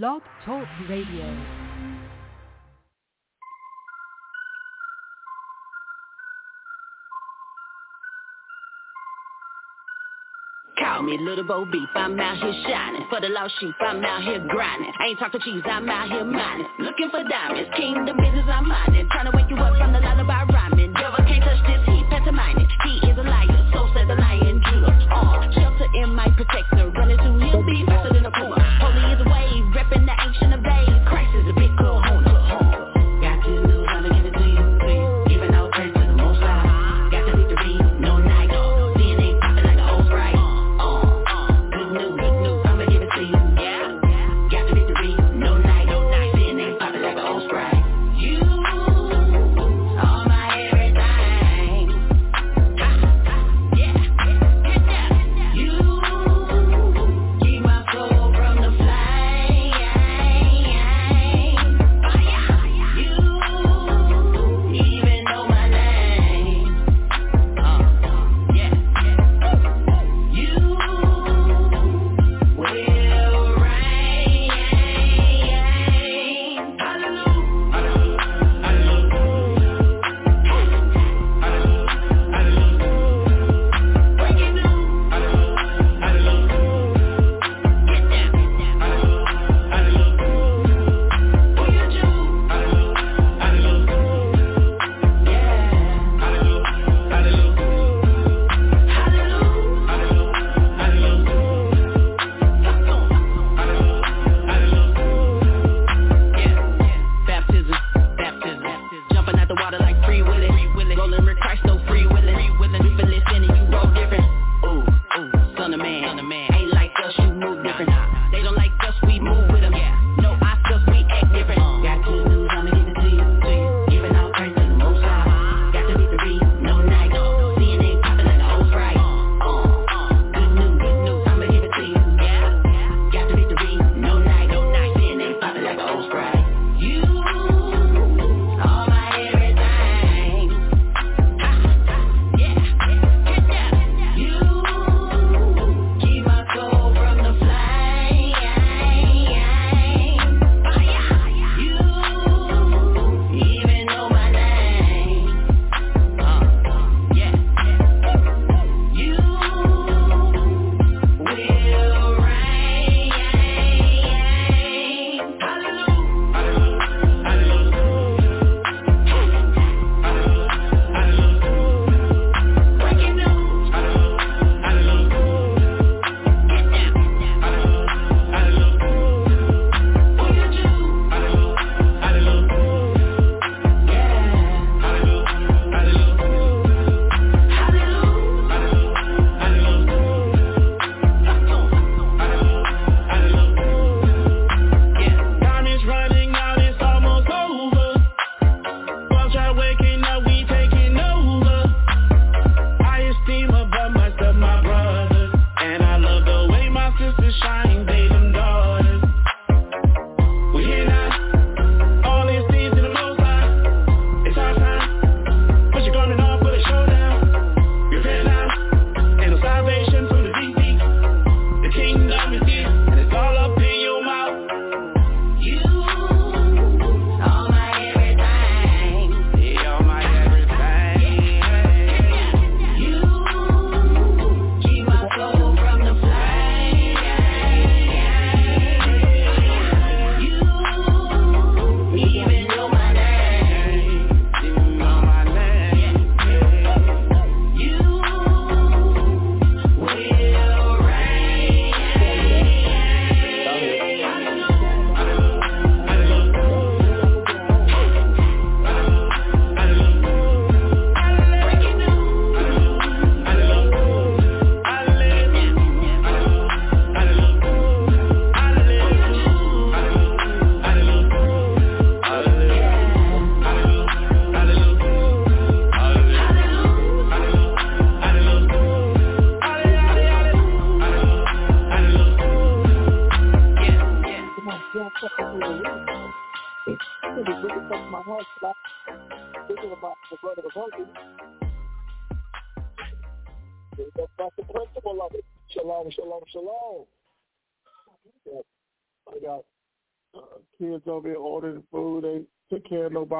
Blog 0.00 0.22
Talk 0.46 0.66
Radio. 0.88 1.36
Call 10.78 11.02
me 11.02 11.18
little 11.20 11.44
Bo 11.44 11.66
Beef. 11.66 11.82
I'm 11.94 12.18
out 12.18 12.38
here 12.38 12.54
shining 12.66 13.06
For 13.10 13.20
the 13.20 13.28
lost 13.28 13.52
sheep, 13.60 13.74
I'm 13.82 14.02
out 14.02 14.22
here 14.22 14.42
grinding 14.48 14.92
I 14.98 15.08
ain't 15.08 15.18
talking 15.18 15.40
cheese, 15.44 15.62
I'm 15.66 15.86
out 15.90 16.08
here 16.08 16.24
mining 16.24 16.66
Looking 16.78 17.10
for 17.10 17.22
diamonds, 17.28 17.68
kingdom 17.76 18.16
business, 18.16 18.46
I'm 18.48 18.66
mining 18.66 19.06
Trying 19.12 19.30
to 19.30 19.36
wake 19.36 19.50
you 19.50 19.56
up 19.56 19.76
from 19.76 19.92
the 19.92 20.00
lullaby 20.00 20.44
rhyming 20.44 20.94
Devil 20.94 21.18
can't 21.26 21.44
touch 21.44 21.60
this 21.66 21.91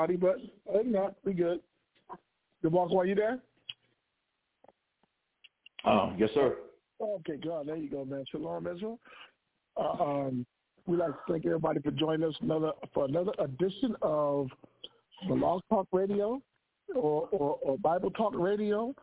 nobody, 0.02 0.16
but 0.16 0.36
than 0.72 0.92
that, 0.92 1.14
we 1.24 1.32
good. 1.32 1.60
DeMarco, 2.64 2.96
are 2.96 3.06
you 3.06 3.14
there? 3.14 3.38
Oh, 5.84 6.12
yes, 6.16 6.30
sir. 6.34 6.56
Okay, 7.00 7.36
God, 7.36 7.66
there 7.66 7.76
you 7.76 7.90
go, 7.90 8.04
man. 8.04 8.24
Shalom, 8.30 8.66
Israel. 8.66 8.98
Uh, 9.76 10.02
um, 10.02 10.46
we'd 10.86 10.98
like 10.98 11.10
to 11.10 11.18
thank 11.28 11.44
everybody 11.44 11.80
for 11.80 11.90
joining 11.90 12.28
us 12.28 12.34
another 12.40 12.72
for 12.94 13.06
another 13.06 13.32
edition 13.38 13.96
of 14.02 14.48
the 15.28 15.34
Blog 15.34 15.62
Talk 15.68 15.88
Radio 15.92 16.40
or, 16.94 17.28
or, 17.32 17.58
or 17.62 17.78
Bible 17.78 18.10
Talk 18.10 18.34
Radio. 18.36 18.94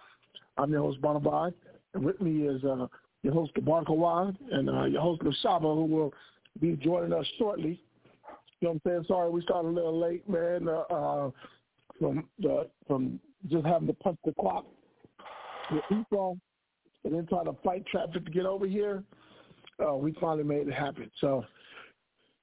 I'm 0.58 0.72
your 0.72 0.82
host, 0.82 1.02
Banabad, 1.02 1.54
and 1.94 2.06
with 2.06 2.22
me 2.22 2.48
is 2.48 2.64
uh, 2.64 2.88
your 3.24 3.34
host, 3.34 3.54
Gabar 3.56 3.84
Kawad, 3.84 4.38
and 4.52 4.70
uh, 4.70 4.86
your 4.86 5.02
host, 5.02 5.22
Shaba, 5.44 5.76
who 5.76 5.86
will 5.86 6.14
be 6.62 6.78
joining 6.78 7.12
us 7.12 7.26
shortly. 7.38 7.82
You 8.62 8.68
know 8.68 8.80
what 8.84 8.92
I'm 8.92 8.92
saying? 8.92 9.06
Sorry, 9.08 9.30
we 9.30 9.42
started 9.42 9.70
a 9.70 9.72
little 9.72 10.00
late, 10.00 10.28
man. 10.30 10.68
Uh, 10.68 10.94
uh, 10.94 11.32
from 12.00 12.28
the 12.40 12.68
from 12.88 13.20
just 13.48 13.66
having 13.66 13.88
to 13.88 13.94
punch 13.94 14.18
the 14.26 14.34
clock 14.40 14.66
with 15.72 15.84
Esau 15.92 16.34
and 17.04 17.14
then 17.14 17.26
trying 17.28 17.46
to 17.46 17.56
fight 17.64 17.86
traffic 17.88 18.26
to 18.26 18.32
get 18.32 18.46
over 18.46 18.66
here. 18.66 19.04
Uh, 19.86 19.96
we 19.96 20.14
finally 20.20 20.44
made 20.44 20.68
it 20.68 20.74
happen. 20.74 21.10
So, 21.22 21.46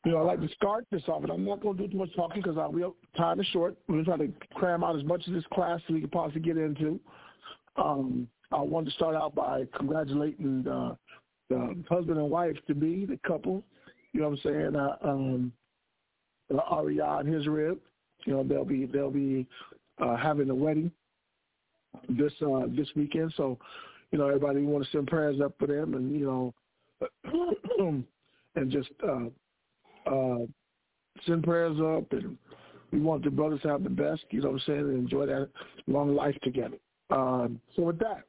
you 0.05 0.13
know, 0.13 0.21
I'd 0.21 0.27
like 0.27 0.41
to 0.41 0.55
start 0.55 0.87
this 0.91 1.03
off, 1.09 1.23
and 1.23 1.31
I'm 1.31 1.45
not 1.45 1.61
going 1.61 1.77
to 1.77 1.83
do 1.83 1.93
too 1.93 1.99
much 1.99 2.15
talking 2.17 2.41
because 2.43 2.57
our 2.57 2.71
time 3.17 3.41
is 3.41 3.47
short. 3.49 3.77
We're 3.89 4.05
trying 4.05 4.21
to 4.21 4.27
try 4.27 4.27
to 4.27 4.55
cram 4.55 4.83
out 4.83 4.97
as 4.97 5.05
much 5.05 5.27
of 5.27 5.35
this 5.35 5.45
class 5.53 5.81
as 5.89 5.93
we 5.93 6.01
can 6.01 6.09
possibly 6.09 6.41
get 6.41 6.57
into. 6.57 6.99
Um, 7.77 8.27
I 8.53 8.61
wanted 8.63 8.87
to 8.87 8.97
start 8.97 9.17
out 9.17 9.35
by 9.35 9.65
congratulating 9.77 10.67
uh, 10.67 10.95
the 11.51 11.85
husband 11.91 12.19
and 12.19 12.31
wife 12.31 12.57
to 12.69 12.75
be, 12.75 13.05
the 13.05 13.19
couple. 13.27 13.63
You 14.13 14.23
know 14.23 14.31
what 14.31 14.39
I'm 14.47 14.51
saying? 14.51 14.77
Um, 15.03 15.53
uh, 16.53 16.59
Aria 16.59 17.19
and 17.21 17.33
his 17.33 17.47
rib. 17.47 17.79
You 18.25 18.35
know, 18.35 18.43
they'll 18.43 18.65
be 18.65 18.87
they'll 18.87 19.11
be 19.11 19.47
uh, 19.99 20.17
having 20.17 20.51
a 20.51 20.55
wedding 20.55 20.91
this 22.09 22.33
uh, 22.43 22.67
this 22.69 22.89
weekend. 22.97 23.33
So, 23.37 23.59
you 24.11 24.19
know, 24.19 24.29
everybody 24.29 24.63
want 24.63 24.85
to 24.85 24.91
send 24.91 25.07
prayers 25.07 25.41
up 25.41 25.55
for 25.59 25.67
them, 25.67 25.95
and 25.95 26.19
you 26.19 26.27
know, 26.27 26.55
and 28.57 28.71
just 28.71 28.91
uh, 29.07 29.27
uh, 30.11 30.47
send 31.27 31.45
prayers 31.45 31.79
up, 31.81 32.13
and 32.13 32.37
we 32.93 33.01
want 33.01 33.25
the 33.25 33.31
brothers 33.31 33.61
to 33.63 33.69
have 33.69 33.85
the 33.85 33.91
best. 33.91 34.25
You 34.31 34.43
know 34.43 34.51
what 34.51 34.55
I'm 34.55 34.63
saying? 34.67 34.81
And 34.81 34.99
enjoy 34.99 35.27
that 35.27 35.49
long 35.87 36.15
life 36.15 36.37
together. 36.43 36.77
Um, 37.11 37.61
so 37.75 37.83
with 37.83 37.99
that, 38.01 38.25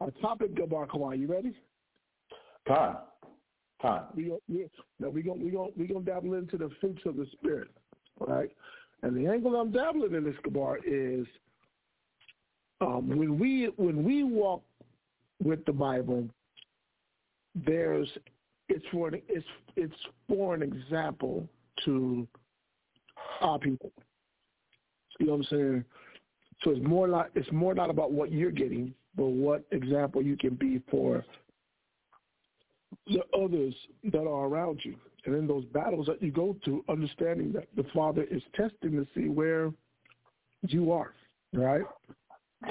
our 0.00 0.10
topic, 0.20 0.54
Gabar 0.54 0.86
Kawhi, 0.86 1.18
you 1.18 1.26
ready? 1.26 1.54
Time. 3.84 4.00
Time. 4.00 4.06
We 4.16 4.32
we 4.48 4.66
no, 4.98 5.10
we 5.10 5.22
gonna 5.22 5.44
we 5.44 5.50
gonna 5.50 5.70
we 5.76 5.86
gonna 5.86 6.04
dabble 6.04 6.34
into 6.34 6.56
the 6.56 6.70
fruits 6.80 7.02
of 7.04 7.16
the 7.16 7.26
spirit, 7.32 7.68
right? 8.18 8.50
And 9.02 9.14
the 9.14 9.30
angle 9.30 9.54
I'm 9.56 9.70
dabbling 9.70 10.14
in 10.14 10.24
this 10.24 10.34
Gabar 10.46 10.78
is 10.86 11.26
um, 12.80 13.08
when 13.08 13.38
we 13.38 13.66
when 13.76 14.02
we 14.02 14.22
walk 14.22 14.62
with 15.42 15.64
the 15.66 15.72
Bible, 15.72 16.26
there's 17.54 18.08
it's 18.68 18.84
for 18.90 19.08
an, 19.08 19.20
it's 19.28 19.46
it's 19.76 19.94
for 20.28 20.54
an 20.54 20.62
example 20.62 21.46
to 21.84 22.26
our 23.40 23.58
people. 23.58 23.92
You 25.20 25.26
know 25.26 25.32
what 25.32 25.38
I'm 25.38 25.46
saying? 25.50 25.84
So 26.62 26.70
it's 26.70 26.86
more 26.86 27.08
like 27.08 27.30
it's 27.34 27.50
more 27.52 27.74
not 27.74 27.90
about 27.90 28.12
what 28.12 28.32
you're 28.32 28.50
getting, 28.50 28.94
but 29.16 29.26
what 29.26 29.64
example 29.70 30.22
you 30.22 30.36
can 30.36 30.54
be 30.54 30.80
for 30.90 31.24
the 33.06 33.22
others 33.36 33.74
that 34.04 34.20
are 34.20 34.46
around 34.46 34.80
you. 34.84 34.96
And 35.26 35.34
in 35.34 35.46
those 35.46 35.64
battles 35.66 36.06
that 36.06 36.22
you 36.22 36.30
go 36.30 36.56
through, 36.64 36.84
understanding 36.88 37.52
that 37.52 37.66
the 37.76 37.84
Father 37.94 38.24
is 38.30 38.42
testing 38.54 38.92
to 38.92 39.06
see 39.14 39.28
where 39.28 39.72
you 40.62 40.92
are, 40.92 41.14
right? 41.52 41.82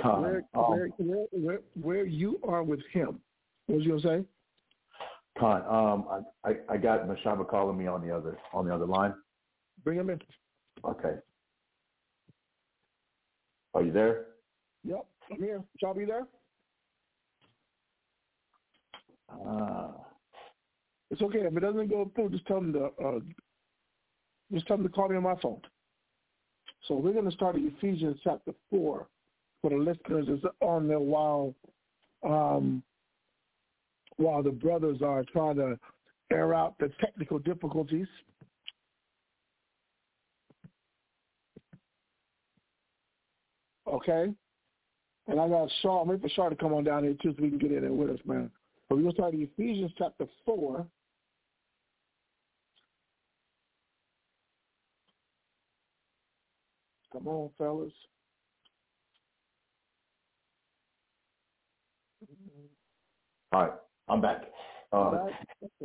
Where, 0.03 0.43
um, 0.55 0.71
where, 0.71 0.87
where, 0.97 1.25
where, 1.31 1.59
where 1.81 2.05
you 2.05 2.39
are 2.47 2.63
with 2.63 2.81
Him. 2.91 3.19
What 3.67 3.77
was 3.77 3.85
you 3.85 3.99
gonna 3.99 4.21
say? 4.21 4.25
Con, 5.37 5.63
um, 5.67 6.25
I, 6.43 6.57
I 6.69 6.77
got 6.77 7.07
Mashaba 7.07 7.47
calling 7.47 7.77
me 7.77 7.87
on 7.87 8.05
the 8.05 8.15
other 8.15 8.37
on 8.53 8.67
the 8.67 8.73
other 8.73 8.85
line. 8.85 9.13
Bring 9.83 9.97
him 9.97 10.09
in. 10.09 10.19
Okay. 10.85 11.15
Are 13.73 13.81
you 13.81 13.91
there? 13.91 14.25
Yep, 14.83 15.05
I'm 15.31 15.37
here. 15.37 15.63
Shall 15.79 15.91
I 15.91 15.93
be 15.93 16.05
there? 16.05 16.27
Uh, 19.31 19.87
it's 21.13 21.21
okay. 21.21 21.41
If 21.41 21.55
it 21.55 21.59
doesn't 21.59 21.89
go 21.89 22.09
through, 22.15 22.29
just 22.31 22.45
tell 22.47 22.59
them 22.59 22.73
to 22.73 22.85
uh, 22.85 23.19
just 24.51 24.65
tell 24.65 24.77
them 24.77 24.87
to 24.87 24.91
call 24.91 25.09
me 25.09 25.15
on 25.15 25.21
my 25.21 25.35
phone. 25.41 25.61
So 26.87 26.95
we're 26.95 27.13
going 27.13 27.29
to 27.29 27.31
start 27.31 27.55
at 27.55 27.61
Ephesians 27.61 28.17
chapter 28.23 28.51
four 28.71 29.05
for 29.61 29.69
the 29.69 29.77
listeners 29.77 30.27
is 30.27 30.43
on 30.59 30.87
there 30.87 30.99
while 30.99 31.53
um, 32.27 32.81
while 34.17 34.41
the 34.41 34.49
brothers 34.49 35.03
are 35.03 35.23
trying 35.31 35.57
to 35.57 35.77
air 36.31 36.55
out 36.55 36.73
the 36.79 36.91
technical 36.99 37.37
difficulties. 37.37 38.07
Okay? 43.87 44.33
And 45.27 45.39
I 45.39 45.47
got 45.47 45.69
Shaw, 45.81 46.01
I'm 46.01 46.07
waiting 46.07 46.23
for 46.23 46.29
Shaw 46.29 46.49
to 46.49 46.55
come 46.55 46.73
on 46.73 46.83
down 46.83 47.03
here 47.03 47.15
too 47.21 47.35
so 47.37 47.43
we 47.43 47.49
can 47.49 47.59
get 47.59 47.71
in 47.71 47.81
there 47.81 47.93
with 47.93 48.09
us, 48.09 48.19
man. 48.25 48.49
But 48.89 48.95
we're 48.95 49.03
going 49.03 49.13
to 49.13 49.19
start 49.19 49.33
in 49.35 49.43
Ephesians 49.43 49.91
chapter 49.97 50.25
4. 50.45 50.85
Come 57.23 57.33
on, 57.33 57.49
fellas. 57.57 57.93
All 63.51 63.61
right, 63.61 63.71
I'm 64.09 64.21
back. 64.21 64.41
Uh, 64.91 65.27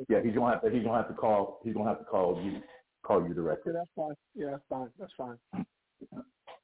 yeah, 0.08 0.19
he's 0.25 0.35
gonna 0.35 0.52
have 0.52 0.62
to. 0.62 0.70
He's 0.70 0.82
gonna 0.82 0.96
have 0.96 1.08
to 1.08 1.14
call. 1.14 1.61
He's 1.64 1.75
gonna 1.75 1.90
have 1.90 1.99
to 1.99 2.05
call 2.05 2.43
you. 2.43 2.61
Call 3.05 3.26
you 3.26 3.35
directly. 3.35 3.73
Yeah, 3.73 3.81
that's 3.81 3.90
fine. 3.94 4.14
Yeah, 4.35 4.50
that's 4.50 4.62
fine. 4.69 4.88
That's 4.99 5.12
fine. 5.17 5.38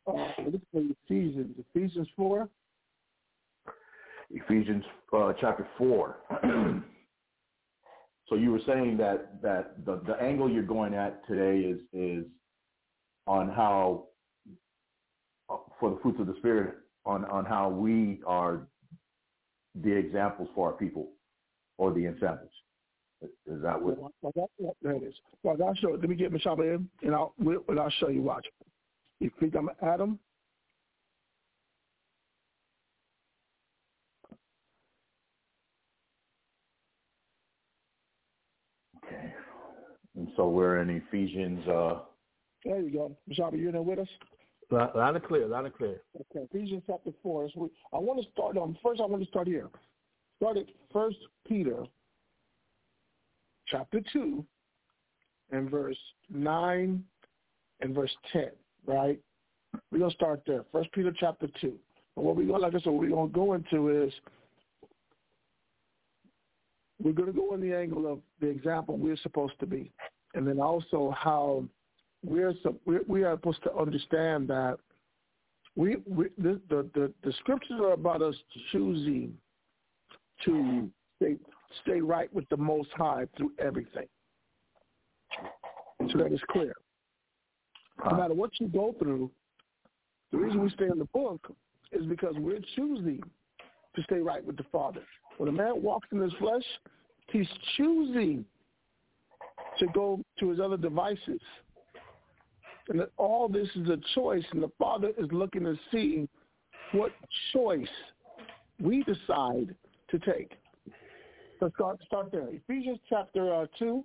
Uh, 0.07 0.51
this 0.51 0.61
is 0.75 0.91
Ephesians. 1.05 1.57
Ephesians 1.75 2.09
four. 2.17 2.49
Ephesians 4.31 4.85
uh, 5.13 5.33
chapter 5.41 5.67
four. 5.79 6.17
so 8.29 8.35
you 8.35 8.51
were 8.51 8.61
saying 8.67 8.97
that 8.97 9.41
that 9.43 9.85
the, 9.85 10.01
the 10.07 10.15
angle 10.21 10.51
you're 10.51 10.63
going 10.63 10.95
at 10.95 11.27
today 11.27 11.61
is 11.61 11.81
is 11.93 12.25
on 13.27 13.49
how 13.49 14.07
for 15.85 15.91
the 15.91 16.01
fruits 16.01 16.19
of 16.19 16.27
the 16.27 16.35
spirit 16.39 16.77
on 17.05 17.27
on 17.27 17.45
how 17.45 17.69
we 17.69 18.19
are 18.27 18.67
the 19.83 19.93
examples 19.93 20.49
for 20.55 20.69
our 20.69 20.79
people 20.79 21.11
or 21.77 21.93
the 21.93 22.07
examples. 22.07 22.51
Is 23.23 23.61
that 23.63 23.81
what? 23.81 23.99
Well, 23.99 24.33
that, 24.35 24.73
there 24.81 24.93
it 24.93 25.03
is. 25.03 25.15
Well, 25.43 25.59
I'll 25.63 25.75
show. 25.75 25.91
Let 25.91 26.09
me 26.09 26.17
get 26.17 26.33
Mashaba 26.33 26.75
in, 26.75 26.89
and 27.03 27.15
I'll 27.15 27.35
and 27.39 27.79
I'll 27.79 27.91
show 28.01 28.09
you. 28.09 28.23
Watch. 28.23 28.47
You 29.21 29.31
think 29.39 29.55
I'm 29.55 29.69
Adam? 29.83 30.19
Okay. 39.05 39.35
And 40.17 40.29
so 40.35 40.49
we're 40.49 40.79
in 40.79 40.89
Ephesians. 40.89 41.69
Uh, 41.69 41.99
there 42.65 42.81
you 42.81 42.91
go. 42.91 43.17
Mashaba, 43.31 43.59
you 43.59 43.67
in 43.67 43.73
there 43.73 43.83
with 43.83 43.99
us? 43.99 44.09
Loud 44.75 45.15
and 45.15 45.25
clear, 45.25 45.47
loud 45.47 45.67
and 45.67 45.75
clear. 45.75 46.01
Okay, 46.17 46.47
Ephesians 46.53 46.83
chapter 46.87 47.11
4. 47.23 47.49
So 47.55 47.61
we, 47.61 47.69
I 47.93 47.99
want 47.99 48.21
to 48.21 48.31
start 48.33 48.57
on, 48.57 48.77
first 48.83 49.01
I 49.01 49.07
want 49.07 49.23
to 49.23 49.29
start 49.29 49.47
here. 49.47 49.69
Start 50.39 50.57
at 50.57 50.67
First 50.93 51.19
Peter 51.47 51.85
chapter 53.69 54.01
2 54.13 54.45
and 55.53 55.71
verse 55.71 55.97
9 56.29 57.05
and 57.81 57.95
verse 57.95 58.11
10, 58.33 58.51
right? 58.87 59.21
We're 59.93 59.99
going 59.99 60.11
to 60.11 60.17
start 60.17 60.43
there. 60.47 60.65
First 60.73 60.91
Peter 60.93 61.13
chapter 61.17 61.47
2. 61.61 61.73
And 62.17 62.25
what 62.25 62.35
we're 62.37 62.47
going 62.47 62.63
like 62.63 62.75
I 62.75 62.79
said, 62.79 62.93
what 62.93 63.03
we're 63.03 63.11
going 63.11 63.29
to 63.29 63.35
go 63.35 63.55
into 63.55 64.05
is 64.05 64.13
we're 67.01 67.13
going 67.13 67.33
to 67.33 67.39
go 67.39 67.55
in 67.55 67.61
the 67.61 67.77
angle 67.77 68.11
of 68.11 68.19
the 68.41 68.49
example 68.49 68.97
we're 68.97 69.17
supposed 69.19 69.59
to 69.61 69.67
be. 69.67 69.93
And 70.35 70.47
then 70.47 70.59
also 70.59 71.15
how 71.17 71.65
we're, 72.25 72.55
we 73.07 73.25
are 73.25 73.37
supposed 73.37 73.63
to 73.65 73.75
understand 73.75 74.49
that 74.49 74.79
we, 75.77 75.97
we 76.07 76.27
the, 76.39 76.61
the, 76.69 76.89
the, 76.95 77.13
the 77.23 77.33
scriptures 77.41 77.81
are 77.81 77.93
about 77.93 78.23
us 78.23 78.35
choosing 78.73 79.35
to 80.45 80.91
stay, 81.17 81.37
stay 81.83 82.01
right 82.01 82.33
with 82.33 82.49
the 82.49 82.57
Most 82.57 82.91
High 82.97 83.27
through 83.37 83.53
everything. 83.59 84.07
So 86.11 86.19
that 86.19 86.33
is 86.33 86.41
clear. 86.51 86.75
No 88.05 88.17
matter 88.17 88.35
what 88.35 88.51
you 88.61 88.69
go 88.69 88.95
through, 88.99 89.31
the 90.33 90.39
reason 90.39 90.61
we 90.63 90.71
stay 90.71 90.87
in 90.87 90.99
the 90.99 91.07
book 91.07 91.53
is 91.93 92.05
because 92.07 92.35
we're 92.39 92.61
choosing 92.75 93.23
to 93.95 94.03
stay 94.03 94.19
right 94.19 94.45
with 94.45 94.57
the 94.57 94.65
Father. 94.73 95.03
When 95.39 95.49
a 95.49 95.53
man 95.53 95.83
walks 95.83 96.09
in 96.13 96.19
his 96.19 96.33
flesh, 96.35 96.65
he's 97.31 97.49
choosing 97.77 98.45
to 99.79 99.87
go 99.95 100.21
to 100.41 100.51
his 100.51 100.61
other 100.61 100.77
devices. 100.77 101.41
And 102.89 103.01
that 103.01 103.11
all 103.17 103.49
this 103.49 103.69
is 103.77 103.89
a 103.89 103.99
choice, 104.15 104.45
and 104.53 104.63
the 104.63 104.71
Father 104.79 105.11
is 105.19 105.27
looking 105.33 105.65
to 105.65 105.77
see 105.91 106.29
what 106.93 107.13
choice 107.53 107.89
we 108.81 109.03
decide 109.05 109.75
to 110.11 110.19
take. 110.19 110.53
So 111.61 111.71
start 111.75 111.99
start 112.07 112.33
there. 112.33 112.49
Ephesians 112.49 112.99
chapter 113.09 113.55
uh, 113.55 113.67
two. 113.79 114.05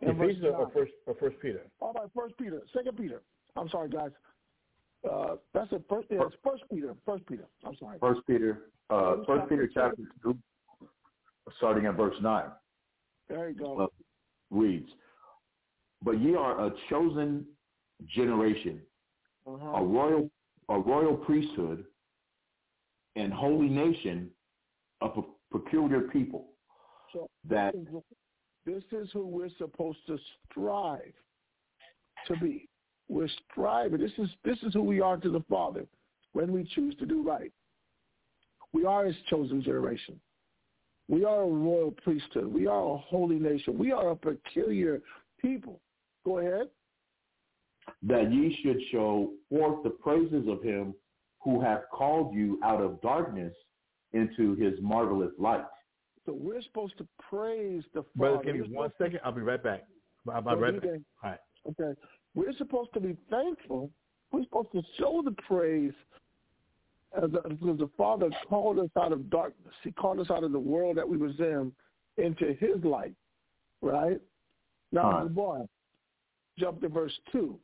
And 0.00 0.10
Ephesians 0.10 0.42
verse 0.42 0.54
or 0.56 0.70
first 0.72 0.92
or 1.06 1.14
First 1.14 1.36
Peter. 1.40 1.62
All 1.80 1.92
right, 1.92 2.08
First 2.14 2.36
Peter, 2.38 2.60
Second 2.74 2.96
Peter. 2.98 3.22
I'm 3.56 3.68
sorry, 3.68 3.88
guys. 3.88 4.10
Uh, 5.10 5.36
that's 5.54 5.72
it. 5.72 5.82
First, 5.88 6.08
yeah, 6.10 6.22
it's 6.26 6.36
First 6.44 6.64
Peter. 6.70 6.94
First 7.06 7.26
Peter. 7.26 7.46
I'm 7.64 7.76
sorry. 7.78 7.98
First 7.98 8.20
Peter, 8.26 8.64
uh, 8.90 9.16
First 9.26 9.48
Peter 9.48 9.70
chapter 9.72 10.02
two, 10.22 10.36
starting 11.56 11.86
at 11.86 11.96
verse 11.96 12.16
nine, 12.20 12.50
There 13.28 13.48
you 13.48 13.54
go. 13.54 13.74
Well, 13.74 13.92
reads, 14.50 14.90
"But 16.02 16.20
ye 16.20 16.34
are 16.34 16.66
a 16.66 16.72
chosen 16.90 17.46
generation, 18.06 18.80
a 19.46 19.50
Uh-huh. 19.50 19.84
royal, 19.84 20.30
a 20.68 20.78
royal 20.78 21.16
priesthood, 21.16 21.86
and 23.16 23.32
holy 23.32 23.68
nation, 23.68 24.30
a 25.00 25.08
pe- 25.08 25.22
peculiar 25.50 26.02
people, 26.02 26.52
So 27.12 27.28
that 27.44 27.74
this 28.64 28.84
is 28.92 29.10
who 29.12 29.26
we're 29.26 29.48
supposed 29.50 30.04
to 30.06 30.18
strive 30.50 31.14
to 32.26 32.36
be. 32.36 32.68
We're 33.08 33.28
striving. 33.50 34.00
This 34.00 34.16
is 34.18 34.28
this 34.44 34.62
is 34.62 34.74
who 34.74 34.82
we 34.82 35.00
are 35.00 35.16
to 35.16 35.30
the 35.30 35.40
Father 35.48 35.86
when 36.32 36.52
we 36.52 36.64
choose 36.64 36.94
to 36.96 37.06
do 37.06 37.22
right. 37.22 37.52
We 38.74 38.84
are 38.84 39.06
His 39.06 39.16
chosen 39.30 39.62
generation. 39.62 40.20
We 41.08 41.24
are 41.24 41.40
a 41.42 41.46
royal 41.48 41.92
priesthood. 41.92 42.52
We 42.52 42.66
are 42.66 42.84
a 42.84 42.98
holy 42.98 43.38
nation. 43.38 43.78
We 43.78 43.92
are 43.92 44.10
a 44.10 44.16
peculiar 44.16 45.00
people. 45.40 45.80
Go 46.26 46.38
ahead. 46.38 46.68
That 48.02 48.32
ye 48.32 48.54
should 48.62 48.80
show 48.90 49.32
forth 49.48 49.82
the 49.82 49.90
praises 49.90 50.46
of 50.48 50.62
him 50.62 50.94
who 51.40 51.60
hath 51.60 51.82
called 51.92 52.34
you 52.34 52.58
out 52.62 52.80
of 52.80 53.00
darkness 53.00 53.54
into 54.12 54.54
his 54.56 54.74
marvelous 54.80 55.32
light." 55.38 55.64
So 56.26 56.32
we're 56.32 56.62
supposed 56.62 56.98
to 56.98 57.06
praise 57.18 57.84
the 57.94 58.02
Father. 58.02 58.10
Brother, 58.16 58.44
give 58.44 58.54
me 58.56 58.60
We're 58.62 58.76
one 58.76 58.90
supposed 58.90 58.98
to- 58.98 59.04
second. 59.04 59.20
I'll 59.24 59.32
be 59.32 59.40
right 59.42 59.62
back. 59.62 59.86
I'll 60.30 60.42
be 60.42 60.54
right 60.54 60.74
you 60.74 60.80
back. 60.80 61.00
All 61.22 61.30
right. 61.30 61.40
Okay. 61.70 62.00
We're 62.34 62.52
supposed 62.54 62.92
to 62.94 63.00
be 63.00 63.16
thankful. 63.30 63.90
We're 64.30 64.42
supposed 64.44 64.72
to 64.72 64.82
show 64.98 65.22
the 65.24 65.32
praise 65.46 65.94
the, 67.14 67.28
because 67.48 67.78
the 67.78 67.88
Father 67.96 68.28
called 68.48 68.78
us 68.78 68.90
out 69.00 69.12
of 69.12 69.30
darkness. 69.30 69.74
He 69.82 69.90
called 69.90 70.20
us 70.20 70.30
out 70.30 70.44
of 70.44 70.52
the 70.52 70.58
world 70.58 70.98
that 70.98 71.08
we 71.08 71.16
was 71.16 71.38
in 71.40 71.72
into 72.18 72.52
his 72.54 72.84
light. 72.84 73.14
Right? 73.80 74.20
Now, 74.92 75.02
All 75.04 75.22
right. 75.22 75.34
boy, 75.34 75.60
jump 76.58 76.80
to 76.82 76.88
verse 76.88 77.18
2. 77.32 77.58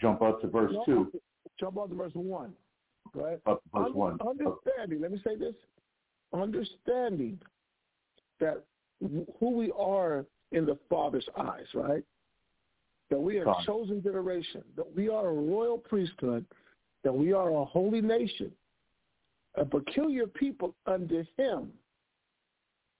Jump 0.00 0.22
up 0.22 0.40
to 0.42 0.48
verse 0.48 0.72
No, 0.72 0.84
two, 0.84 1.20
Jump 1.58 1.78
up 1.78 1.88
to 1.88 1.94
verse 1.94 2.12
1. 2.14 2.52
Right? 3.14 3.38
up 3.46 3.62
to 3.62 3.68
verse 3.72 3.86
Un- 3.88 3.94
one. 3.94 4.18
Understanding, 4.20 5.00
let 5.00 5.12
me 5.12 5.20
say 5.24 5.36
this. 5.36 5.54
Understanding 6.32 7.38
that 8.40 8.64
who 9.00 9.50
we 9.50 9.72
are 9.78 10.26
in 10.52 10.66
the 10.66 10.78
Father's 10.88 11.26
eyes, 11.38 11.66
right? 11.74 12.04
That 13.10 13.20
we 13.20 13.38
are 13.38 13.48
a 13.48 13.64
chosen 13.64 14.02
generation, 14.02 14.62
that 14.76 14.96
we 14.96 15.08
are 15.08 15.28
a 15.28 15.32
royal 15.32 15.78
priesthood, 15.78 16.44
that 17.04 17.12
we 17.12 17.32
are 17.32 17.50
a 17.50 17.64
holy 17.64 18.00
nation, 18.00 18.50
a 19.54 19.64
peculiar 19.64 20.26
people 20.26 20.74
unto 20.86 21.24
him. 21.36 21.72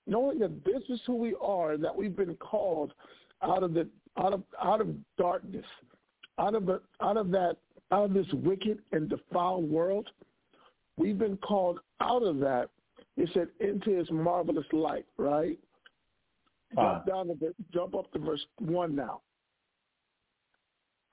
Knowing 0.07 0.38
that 0.38 0.65
this 0.65 0.83
is 0.88 1.00
who 1.07 1.17
we 1.17 1.35
are, 1.41 1.73
and 1.73 1.83
that 1.83 1.95
we've 1.95 2.15
been 2.15 2.37
called 2.37 2.93
out 3.43 3.65
of 3.65 3.75
the 3.75 3.88
out 4.17 4.33
of 4.33 4.43
out 4.62 4.81
of 4.81 4.88
darkness, 5.19 5.65
out 6.38 6.55
of 6.55 6.66
the, 6.66 6.81
out 7.00 7.16
of 7.16 7.31
that 7.31 7.57
out 7.93 8.05
of 8.07 8.14
this 8.14 8.26
wicked 8.33 8.78
and 8.93 9.09
defiled 9.09 9.71
world, 9.71 10.09
we've 10.97 11.19
been 11.19 11.37
called 11.37 11.78
out 12.00 12.23
of 12.23 12.38
that. 12.40 12.69
It 13.16 13.31
said 13.33 13.49
into 13.61 13.97
his 13.97 14.11
marvelous 14.11 14.66
light, 14.73 15.07
right? 15.16 15.59
Fine. 16.75 16.85
Jump 16.85 17.07
down 17.07 17.26
to 17.28 17.35
the, 17.35 17.55
jump 17.73 17.95
up 17.95 18.12
to 18.12 18.19
verse 18.19 18.45
one 18.59 18.95
now. 18.95 19.21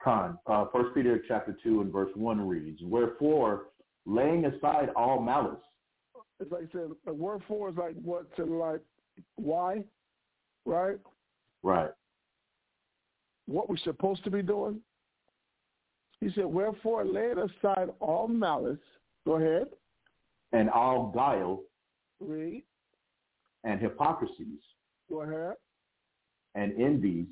Con, 0.02 0.38
uh, 0.46 0.66
First 0.72 0.94
Peter 0.94 1.22
chapter 1.26 1.56
two 1.62 1.80
and 1.80 1.90
verse 1.90 2.10
one 2.14 2.46
reads, 2.46 2.82
"Wherefore, 2.82 3.68
laying 4.04 4.44
aside 4.44 4.90
all 4.96 5.20
malice, 5.20 5.60
It's 6.40 6.52
like 6.52 6.64
I 6.64 6.72
said, 6.72 6.90
for 7.06 7.70
is 7.70 7.76
like 7.76 7.94
what 8.02 8.34
to 8.36 8.44
like 8.44 8.82
why, 9.36 9.84
right? 10.66 10.98
right, 11.62 11.90
What 13.46 13.70
we're 13.70 13.76
supposed 13.78 14.24
to 14.24 14.30
be 14.30 14.42
doing. 14.42 14.80
He 16.24 16.30
said, 16.34 16.46
Wherefore 16.46 17.04
lay 17.04 17.32
aside 17.32 17.90
all 18.00 18.28
malice, 18.28 18.78
go 19.26 19.34
ahead, 19.34 19.66
and 20.52 20.70
all 20.70 21.12
guile 21.14 21.60
read, 22.18 22.64
and 23.64 23.78
hypocrisies 23.78 24.62
go 25.10 25.20
ahead. 25.20 25.56
and 26.54 26.72
envies 26.80 27.26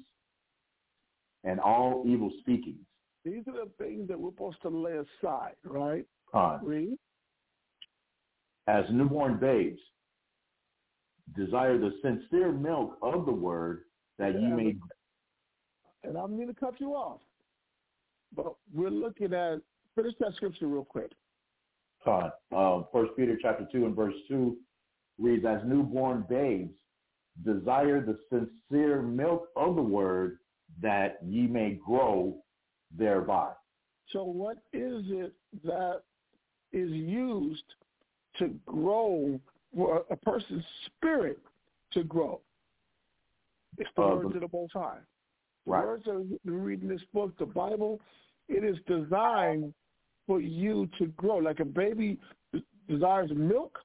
and 1.45 1.59
all 1.59 2.05
evil 2.07 2.31
speakings." 2.41 2.85
These 3.25 3.49
are 3.49 3.65
the 3.65 3.71
things 3.79 4.09
that 4.09 4.21
we're 4.21 4.31
supposed 4.31 4.61
to 4.61 4.69
lay 4.69 4.99
aside, 4.99 5.57
right? 5.65 6.07
Con, 6.31 6.61
Read. 6.63 6.99
as 8.67 8.85
newborn 8.91 9.39
babes, 9.39 9.81
desire 11.35 11.79
the 11.79 11.93
sincere 12.03 12.53
milk 12.53 12.99
of 13.01 13.25
the 13.25 13.33
word 13.33 13.85
that 14.19 14.35
ye 14.39 14.49
may 14.49 14.77
And 16.05 16.19
I'm 16.19 16.37
going 16.37 16.49
to 16.49 16.55
cut 16.55 16.79
you 16.79 16.95
off. 16.95 17.21
But 18.35 18.55
we're 18.73 18.91
looking 18.91 19.33
at, 19.35 19.61
finish 19.95 20.15
that 20.21 20.35
scripture 20.37 20.67
real 20.67 20.85
quick. 20.85 21.13
Con, 22.05 22.33
uh, 22.51 22.83
First 22.93 23.13
Peter 23.17 23.39
chapter 23.41 23.67
two 23.71 23.87
and 23.87 23.95
verse 23.95 24.15
two 24.29 24.57
reads, 25.19 25.45
"As 25.45 25.63
newborn 25.65 26.23
babes, 26.29 26.75
desire 27.45 28.05
the 28.05 28.19
sincere 28.29 29.03
milk 29.03 29.49
of 29.57 29.77
the 29.77 29.83
word 29.83 30.39
that 30.81 31.23
ye 31.23 31.47
may 31.47 31.75
grow 31.75 32.43
thereby." 32.91 33.55
So 34.09 34.25
what 34.25 34.59
is 34.73 35.05
it 35.11 35.35
that 35.65 36.03
is 36.73 36.91
used 36.91 37.75
to 38.39 38.49
grow 38.67 39.41
for 39.75 40.05
a 40.11 40.17
person's 40.17 40.67
spirit 40.87 41.39
to 41.93 42.03
grow? 42.03 42.41
It's 43.79 43.91
the 43.95 44.03
Uh, 44.03 44.17
words 44.17 44.31
the- 44.31 44.45
of 44.45 44.51
the 44.51 44.57
Most 44.57 44.73
High. 44.73 45.01
Right. 45.67 45.85
words 45.85 46.05
of 46.09 46.27
we 46.45 46.53
read 46.53 46.89
this 46.89 47.03
book, 47.15 47.37
the 47.39 47.47
Bible, 47.47 48.01
it 48.49 48.65
is 48.65 48.77
designed 48.87 49.73
for 50.27 50.41
you 50.41 50.89
to 50.99 51.07
grow. 51.09 51.37
Like 51.37 51.61
a 51.61 51.65
baby 51.65 52.19
desires 52.89 53.31
milk, 53.35 53.79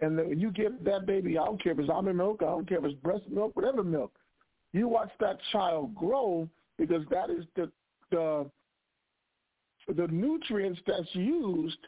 and 0.00 0.18
then 0.18 0.38
you 0.38 0.50
give 0.50 0.72
that 0.84 1.06
baby, 1.06 1.38
I 1.38 1.44
don't 1.44 1.62
care 1.62 1.72
if 1.72 1.78
it's 1.78 1.90
almond 1.90 2.18
milk, 2.18 2.38
I 2.40 2.46
don't 2.46 2.68
care 2.68 2.78
if 2.78 2.84
it's 2.84 3.00
breast 3.00 3.24
milk, 3.30 3.54
whatever 3.56 3.82
milk. 3.82 4.12
You 4.72 4.88
watch 4.88 5.10
that 5.20 5.38
child 5.52 5.94
grow 5.94 6.48
because 6.78 7.02
that 7.10 7.30
is 7.30 7.44
the 7.56 7.70
the 8.10 8.50
the 9.94 10.08
nutrients 10.08 10.80
that's 10.86 11.14
used 11.14 11.78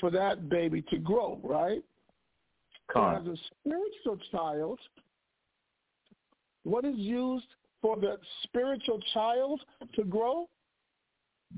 for 0.00 0.10
that 0.10 0.48
baby 0.48 0.82
to 0.90 0.98
grow, 0.98 1.38
right? 1.42 1.82
As 3.16 3.26
a 3.26 3.36
spiritual 3.60 4.18
child, 4.30 4.78
what 6.64 6.84
is 6.84 6.96
used 6.96 7.46
for 7.84 7.96
the 7.96 8.16
spiritual 8.44 8.98
child 9.12 9.60
to 9.94 10.04
grow? 10.04 10.48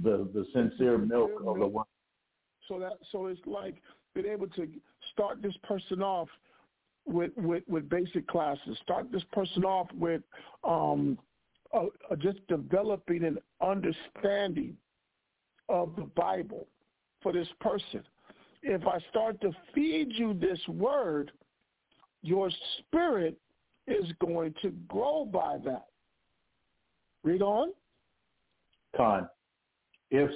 the 0.03 0.29
the 0.35 0.47
sincere 0.53 0.99
milk 0.99 1.31
of 1.47 1.59
the 1.59 1.67
word. 1.67 1.87
So 2.69 2.79
that 2.81 2.95
so 3.13 3.27
it's 3.27 3.41
like 3.47 3.77
being 4.15 4.27
able 4.27 4.49
to 4.49 4.69
start 5.13 5.43
this 5.43 5.55
person 5.63 6.03
off 6.03 6.29
with 7.07 7.31
with, 7.37 7.63
with 7.69 7.89
basic 7.89 8.27
classes. 8.27 8.77
Start 8.83 9.11
this 9.13 9.23
person 9.33 9.65
off 9.65 9.89
with 9.95 10.23
um, 10.65 11.19
uh, 11.73 11.87
just 12.19 12.47
developing 12.49 13.25
an 13.25 13.39
understanding 13.61 14.77
of 15.69 15.95
the 15.97 16.09
Bible 16.17 16.67
for 17.23 17.33
this 17.33 17.49
person. 17.61 18.03
If 18.63 18.87
I 18.87 18.99
start 19.11 19.41
to 19.43 19.53
feed 19.75 20.09
you 20.13 20.35
this 20.35 20.59
word, 20.69 21.31
your 22.23 22.51
spirit 22.79 23.39
is 23.87 24.11
going 24.21 24.55
to 24.63 24.71
grow 24.89 25.25
by 25.25 25.59
that. 25.65 25.87
Read 27.27 27.43
on. 27.43 27.73
Con, 28.97 29.29
if 30.13 30.31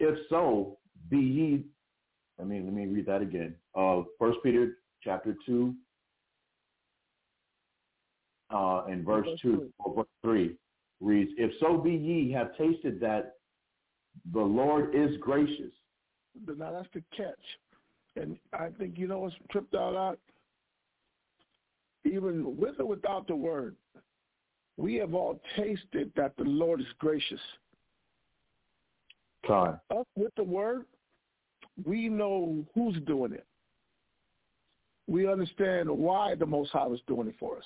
if 0.00 0.18
so, 0.30 0.78
be 1.10 1.18
ye. 1.18 1.64
I 2.40 2.44
mean, 2.44 2.64
let 2.64 2.72
me 2.72 2.86
read 2.86 3.04
that 3.04 3.20
again. 3.20 3.54
Uh, 3.74 4.02
First 4.18 4.38
Peter 4.42 4.78
chapter 5.04 5.36
two, 5.44 5.74
uh, 8.50 8.84
and 8.88 9.04
verse 9.04 9.28
two 9.42 9.70
or 9.80 9.96
verse 9.96 10.06
three 10.22 10.56
reads, 11.02 11.30
"If 11.36 11.52
so 11.60 11.76
be 11.76 11.92
ye 11.92 12.32
have 12.32 12.56
tasted 12.56 13.00
that 13.00 13.34
the 14.32 14.40
Lord 14.40 14.94
is 14.94 15.14
gracious." 15.18 15.72
But 16.46 16.56
now 16.56 16.72
that's 16.72 16.88
the 16.94 17.02
catch. 17.14 17.36
And 18.16 18.38
I 18.54 18.70
think 18.78 18.96
you 18.96 19.08
know 19.08 19.18
what's 19.18 19.34
tripped 19.50 19.74
out 19.74 20.14
at? 20.14 20.18
Even 22.10 22.56
with 22.56 22.80
or 22.80 22.86
without 22.86 23.26
the 23.26 23.36
word, 23.36 23.76
we 24.78 24.94
have 24.94 25.12
all 25.12 25.40
tasted 25.56 26.10
that 26.16 26.36
the 26.38 26.44
Lord 26.44 26.80
is 26.80 26.86
gracious. 26.98 27.40
Con. 29.44 29.78
Us 29.90 30.06
with 30.14 30.32
the 30.36 30.44
word, 30.44 30.86
we 31.84 32.08
know 32.08 32.64
who's 32.74 32.96
doing 33.06 33.32
it. 33.32 33.44
We 35.08 35.30
understand 35.30 35.90
why 35.90 36.36
the 36.36 36.46
Most 36.46 36.70
High 36.70 36.86
was 36.86 37.00
doing 37.08 37.28
it 37.28 37.34
for 37.40 37.58
us. 37.58 37.64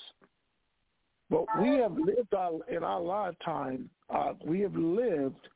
But 1.29 1.45
we 1.61 1.69
have 1.77 1.93
lived 1.93 2.33
our, 2.33 2.59
in 2.69 2.83
our 2.83 3.01
lifetime, 3.01 3.89
uh, 4.09 4.33
we 4.43 4.61
have 4.61 4.75
lived 4.75 5.47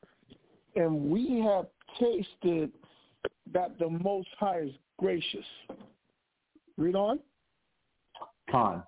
and 0.76 1.10
we 1.10 1.40
have 1.40 1.66
tasted 1.98 2.70
that 3.52 3.78
the 3.78 3.88
Most 3.88 4.28
High 4.38 4.60
is 4.60 4.72
gracious. 4.98 5.44
Read 6.76 6.94
on. 6.94 7.18
Con. 8.50 8.82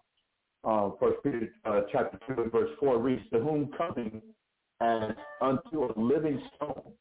Uh, 0.62 0.90
First 1.00 1.22
Peter 1.22 1.48
uh, 1.64 1.80
chapter 1.90 2.18
2 2.34 2.42
and 2.42 2.52
verse 2.52 2.70
4 2.78 2.98
reads, 2.98 3.22
To 3.32 3.40
whom 3.40 3.70
coming 3.78 4.20
as 4.80 5.12
unto 5.40 5.84
a 5.84 5.92
living 5.96 6.40
stone, 6.56 6.92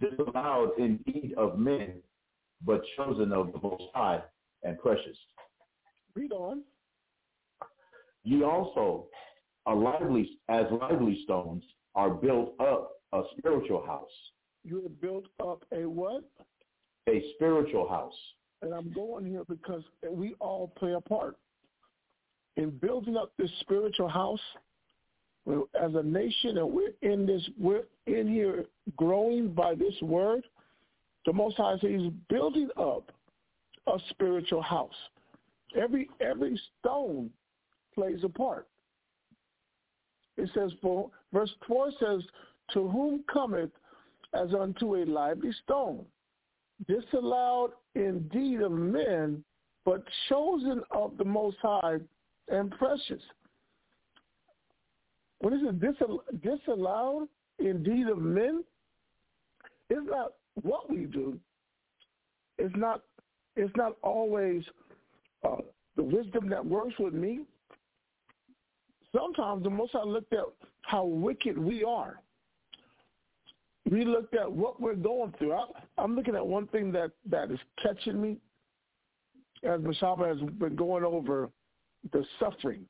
disallowed 0.00 0.70
indeed 0.78 1.34
of 1.36 1.58
men, 1.58 1.94
but 2.64 2.82
chosen 2.96 3.32
of 3.32 3.52
the 3.52 3.60
Most 3.62 3.84
High 3.94 4.20
and 4.64 4.78
precious. 4.78 5.16
Read 6.14 6.32
on. 6.32 6.62
Ye 8.24 8.42
also, 8.42 9.06
a 9.66 9.74
lively, 9.74 10.38
as 10.48 10.66
lively 10.80 11.20
stones, 11.24 11.62
are 11.94 12.10
built 12.10 12.54
up 12.60 12.92
a 13.12 13.22
spiritual 13.38 13.84
house. 13.86 14.10
You 14.64 14.82
have 14.82 15.00
built 15.00 15.26
up 15.40 15.64
a 15.72 15.88
what? 15.88 16.24
A 17.08 17.22
spiritual 17.34 17.88
house. 17.88 18.14
And 18.62 18.72
I'm 18.72 18.92
going 18.92 19.26
here 19.26 19.42
because 19.48 19.82
we 20.08 20.34
all 20.40 20.72
play 20.76 20.92
a 20.92 21.00
part. 21.00 21.36
In 22.56 22.70
building 22.70 23.16
up 23.16 23.32
this 23.38 23.50
spiritual 23.60 24.08
house, 24.08 24.40
as 25.48 25.94
a 25.94 26.02
nation 26.02 26.58
and 26.58 26.70
we're 26.70 26.92
in 27.02 27.26
this, 27.26 27.42
we're 27.58 27.84
in 28.06 28.28
here 28.28 28.66
growing 28.96 29.48
by 29.52 29.74
this 29.74 29.94
word, 30.02 30.44
the 31.26 31.32
Most 31.32 31.56
High 31.56 31.78
says 31.80 31.90
he's 31.90 32.12
building 32.28 32.68
up 32.78 33.10
a 33.86 33.98
spiritual 34.10 34.62
house. 34.62 34.94
Every 35.76 36.08
every 36.20 36.60
stone 36.78 37.30
plays 37.94 38.20
a 38.22 38.28
part. 38.28 38.68
It 40.36 40.50
says, 40.54 40.72
for 40.80 41.10
verse 41.32 41.50
4 41.66 41.90
says, 42.00 42.22
to 42.72 42.88
whom 42.88 43.22
cometh 43.30 43.70
as 44.34 44.54
unto 44.54 44.96
a 44.96 45.04
lively 45.04 45.52
stone, 45.64 46.04
disallowed 46.88 47.72
indeed 47.94 48.62
of 48.62 48.72
men, 48.72 49.44
but 49.84 50.02
chosen 50.28 50.82
of 50.90 51.18
the 51.18 51.24
Most 51.24 51.58
High 51.60 51.98
and 52.48 52.70
precious. 52.72 53.22
What 55.40 55.52
is 55.52 55.60
it? 55.62 56.42
Disallowed 56.42 57.28
indeed 57.58 58.06
of 58.08 58.18
men? 58.18 58.64
It's 59.90 60.06
not 60.08 60.34
what 60.62 60.90
we 60.90 61.04
do. 61.06 61.38
It's 62.58 62.74
not. 62.76 63.02
It's 63.56 63.74
not 63.76 63.96
always 64.02 64.62
uh, 65.46 65.56
the 65.96 66.02
wisdom 66.02 66.48
that 66.48 66.64
works 66.64 66.94
with 66.98 67.12
me. 67.12 67.40
Sometimes 69.14 69.62
the 69.62 69.70
Most 69.70 69.94
I 69.94 70.04
looked 70.04 70.32
at 70.32 70.44
how 70.82 71.04
wicked 71.04 71.58
we 71.58 71.84
are 71.84 72.22
we 73.90 74.04
looked 74.04 74.34
at 74.34 74.50
what 74.50 74.80
we're 74.80 74.94
going 74.94 75.34
through. 75.38 75.52
I, 75.52 75.64
I'm 75.98 76.14
looking 76.14 76.34
at 76.34 76.46
one 76.46 76.66
thing 76.68 76.92
that, 76.92 77.10
that 77.30 77.50
is 77.50 77.58
catching 77.82 78.20
me 78.20 78.38
as 79.64 79.80
Mashaba 79.80 80.28
has 80.28 80.50
been 80.58 80.76
going 80.76 81.04
over 81.04 81.50
the 82.12 82.24
suffering. 82.38 82.84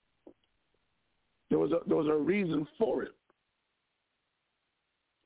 There 1.50 1.58
was 1.58 1.72
a, 1.72 1.80
there 1.86 1.96
was 1.96 2.08
a 2.08 2.16
reason 2.16 2.66
for 2.78 3.02
it. 3.02 3.12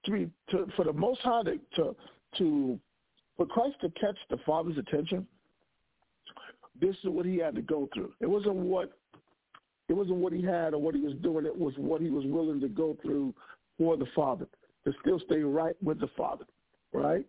To 0.06 0.10
be 0.10 0.30
to, 0.50 0.66
for 0.76 0.84
the 0.84 0.92
Most 0.92 1.20
High 1.20 1.42
to, 1.44 1.58
to 1.76 1.96
to 2.38 2.80
for 3.36 3.46
Christ 3.46 3.76
to 3.82 3.90
catch 3.90 4.16
the 4.30 4.38
Father's 4.46 4.78
attention. 4.78 5.26
This 6.80 6.96
is 6.96 7.04
what 7.04 7.26
he 7.26 7.38
had 7.38 7.54
to 7.54 7.62
go 7.62 7.88
through. 7.94 8.12
It 8.20 8.28
wasn't 8.28 8.56
what 8.56 8.92
it 9.88 9.92
wasn't 9.92 10.16
what 10.16 10.32
he 10.32 10.42
had 10.42 10.74
or 10.74 10.80
what 10.80 10.94
he 10.94 11.00
was 11.00 11.14
doing. 11.22 11.46
It 11.46 11.56
was 11.56 11.74
what 11.76 12.00
he 12.00 12.10
was 12.10 12.24
willing 12.26 12.60
to 12.60 12.68
go 12.68 12.96
through 13.02 13.34
for 13.78 13.96
the 13.96 14.06
Father 14.14 14.46
to 14.84 14.92
still 15.00 15.20
stay 15.20 15.40
right 15.40 15.76
with 15.82 16.00
the 16.00 16.08
Father, 16.16 16.44
right? 16.92 17.26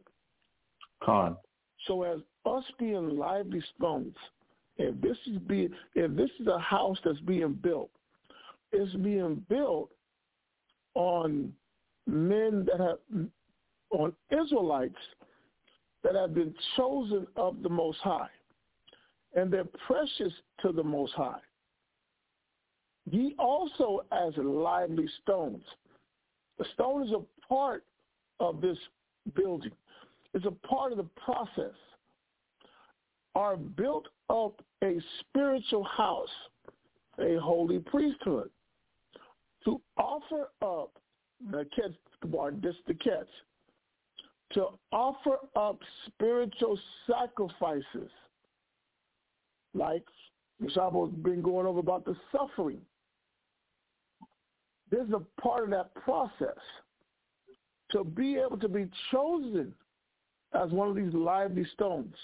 Con. 1.03 1.37
So 1.85 2.03
as 2.03 2.19
us 2.45 2.63
being 2.79 3.17
lively 3.17 3.63
stones, 3.75 4.15
if 4.77 4.99
this 5.01 5.17
is 5.27 5.37
being, 5.47 5.69
if 5.95 6.15
this 6.15 6.29
is 6.39 6.47
a 6.47 6.59
house 6.59 6.97
that's 7.03 7.19
being 7.21 7.53
built, 7.53 7.89
it's 8.71 8.93
being 8.95 9.43
built 9.49 9.89
on 10.93 11.53
men 12.05 12.65
that 12.65 12.79
have, 12.79 13.27
on 13.91 14.13
Israelites 14.31 14.95
that 16.03 16.15
have 16.15 16.33
been 16.33 16.53
chosen 16.75 17.27
of 17.35 17.61
the 17.63 17.69
Most 17.69 17.99
High, 17.99 18.29
and 19.35 19.51
they're 19.51 19.67
precious 19.85 20.33
to 20.61 20.71
the 20.71 20.83
Most 20.83 21.13
High. 21.13 21.39
Ye 23.09 23.35
also 23.39 24.05
as 24.11 24.33
lively 24.37 25.07
stones. 25.23 25.63
The 26.57 26.65
stone 26.73 27.03
is 27.07 27.13
a 27.13 27.21
part 27.47 27.83
of 28.39 28.61
this 28.61 28.77
building. 29.35 29.71
It's 30.33 30.45
a 30.45 30.67
part 30.67 30.91
of 30.91 30.97
the 30.97 31.07
process. 31.23 31.75
Are 33.37 33.55
built 33.55 34.07
up 34.31 34.63
a 34.83 34.99
spiritual 35.19 35.83
house, 35.83 36.27
a 37.19 37.35
holy 37.35 37.77
priesthood, 37.77 38.49
to 39.63 39.79
offer 39.95 40.49
up 40.63 40.93
the 41.51 41.67
catch, 41.75 41.91
this 42.63 42.75
the 42.87 42.95
catch, 42.95 43.27
to 44.53 44.69
offer 44.91 45.37
up 45.55 45.77
spiritual 46.07 46.79
sacrifices, 47.05 48.09
like 49.75 50.03
Mashaba 50.59 51.07
has 51.07 51.15
been 51.19 51.43
going 51.43 51.67
over 51.67 51.77
about 51.77 52.05
the 52.05 52.15
suffering. 52.31 52.81
This 54.89 55.01
is 55.01 55.13
a 55.13 55.21
part 55.39 55.65
of 55.65 55.69
that 55.69 55.93
process 55.93 56.57
to 57.91 58.03
be 58.03 58.37
able 58.37 58.57
to 58.57 58.67
be 58.67 58.87
chosen 59.11 59.75
as 60.59 60.71
one 60.71 60.89
of 60.89 60.95
these 60.95 61.13
lively 61.13 61.67
stones, 61.75 62.15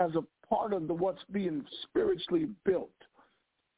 as 0.00 0.10
a 0.16 0.24
part 0.50 0.72
of 0.72 0.88
the 0.88 0.94
what's 0.94 1.22
being 1.32 1.64
spiritually 1.84 2.48
built, 2.64 2.90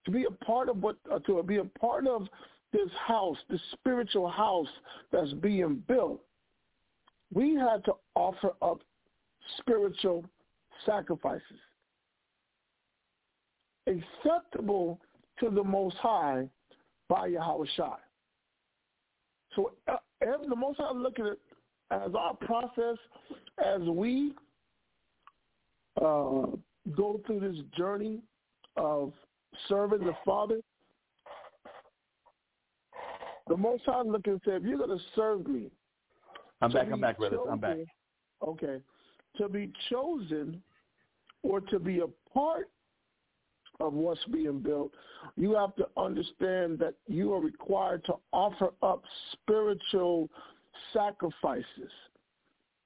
to 0.05 0.11
be 0.11 0.25
a 0.25 0.45
part 0.45 0.69
of 0.69 0.83
what, 0.83 0.97
uh, 1.13 1.19
to 1.21 1.43
be 1.43 1.59
a 1.59 1.65
part 1.65 2.07
of 2.07 2.27
this 2.73 2.91
house, 3.07 3.37
this 3.49 3.61
spiritual 3.73 4.29
house 4.29 4.69
that's 5.13 5.33
being 5.35 5.83
built, 5.87 6.21
we 7.33 7.55
had 7.55 7.85
to 7.85 7.93
offer 8.15 8.53
up 8.63 8.81
spiritual 9.59 10.25
sacrifices 10.85 11.59
acceptable 13.87 15.01
to 15.41 15.51
the 15.51 15.63
Most 15.63 15.97
High 15.97 16.49
by 17.09 17.29
Yahweh 17.29 17.67
Shai. 17.77 17.97
So 19.55 19.73
uh, 19.89 19.97
the 20.21 20.57
most 20.57 20.81
I 20.81 20.93
look 20.93 21.19
at 21.19 21.27
it 21.27 21.41
as 21.91 22.13
our 22.17 22.35
process 22.35 22.97
as 23.63 23.83
we 23.83 24.35
uh, 26.01 26.47
go 26.97 27.21
through 27.27 27.41
this 27.41 27.63
journey 27.77 28.21
of 28.77 29.13
serving 29.69 30.01
the 30.01 30.15
Father. 30.25 30.61
The 33.49 33.57
Most 33.57 33.83
High 33.85 34.03
look 34.03 34.27
and 34.27 34.41
say, 34.45 34.53
if 34.53 34.63
you're 34.63 34.79
going 34.79 34.97
to 34.97 35.05
serve 35.15 35.47
me, 35.47 35.71
I'm 36.61 36.71
back. 36.71 36.89
I'm 36.93 37.01
back, 37.01 37.19
brother. 37.19 37.39
I'm 37.51 37.59
back. 37.59 37.77
Okay, 38.47 38.81
to 39.37 39.49
be 39.49 39.73
chosen 39.91 40.63
or 41.43 41.61
to 41.61 41.79
be 41.79 42.01
a 42.01 42.07
part 42.33 42.71
of 43.81 43.95
what's 43.95 44.25
being 44.27 44.61
built, 44.61 44.93
you 45.37 45.55
have 45.55 45.75
to 45.77 45.87
understand 45.97 46.79
that 46.79 46.95
you 47.09 47.33
are 47.35 47.41
required 47.41 48.05
to 48.05 48.15
offer 48.33 48.71
up 48.83 49.03
spiritual 49.33 50.29
sacrifices. 50.93 51.91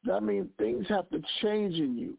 That 0.05 0.23
means 0.23 0.49
things 0.59 0.87
have 0.89 1.09
to 1.11 1.21
change 1.43 1.75
in 1.75 1.99
you. 1.99 2.17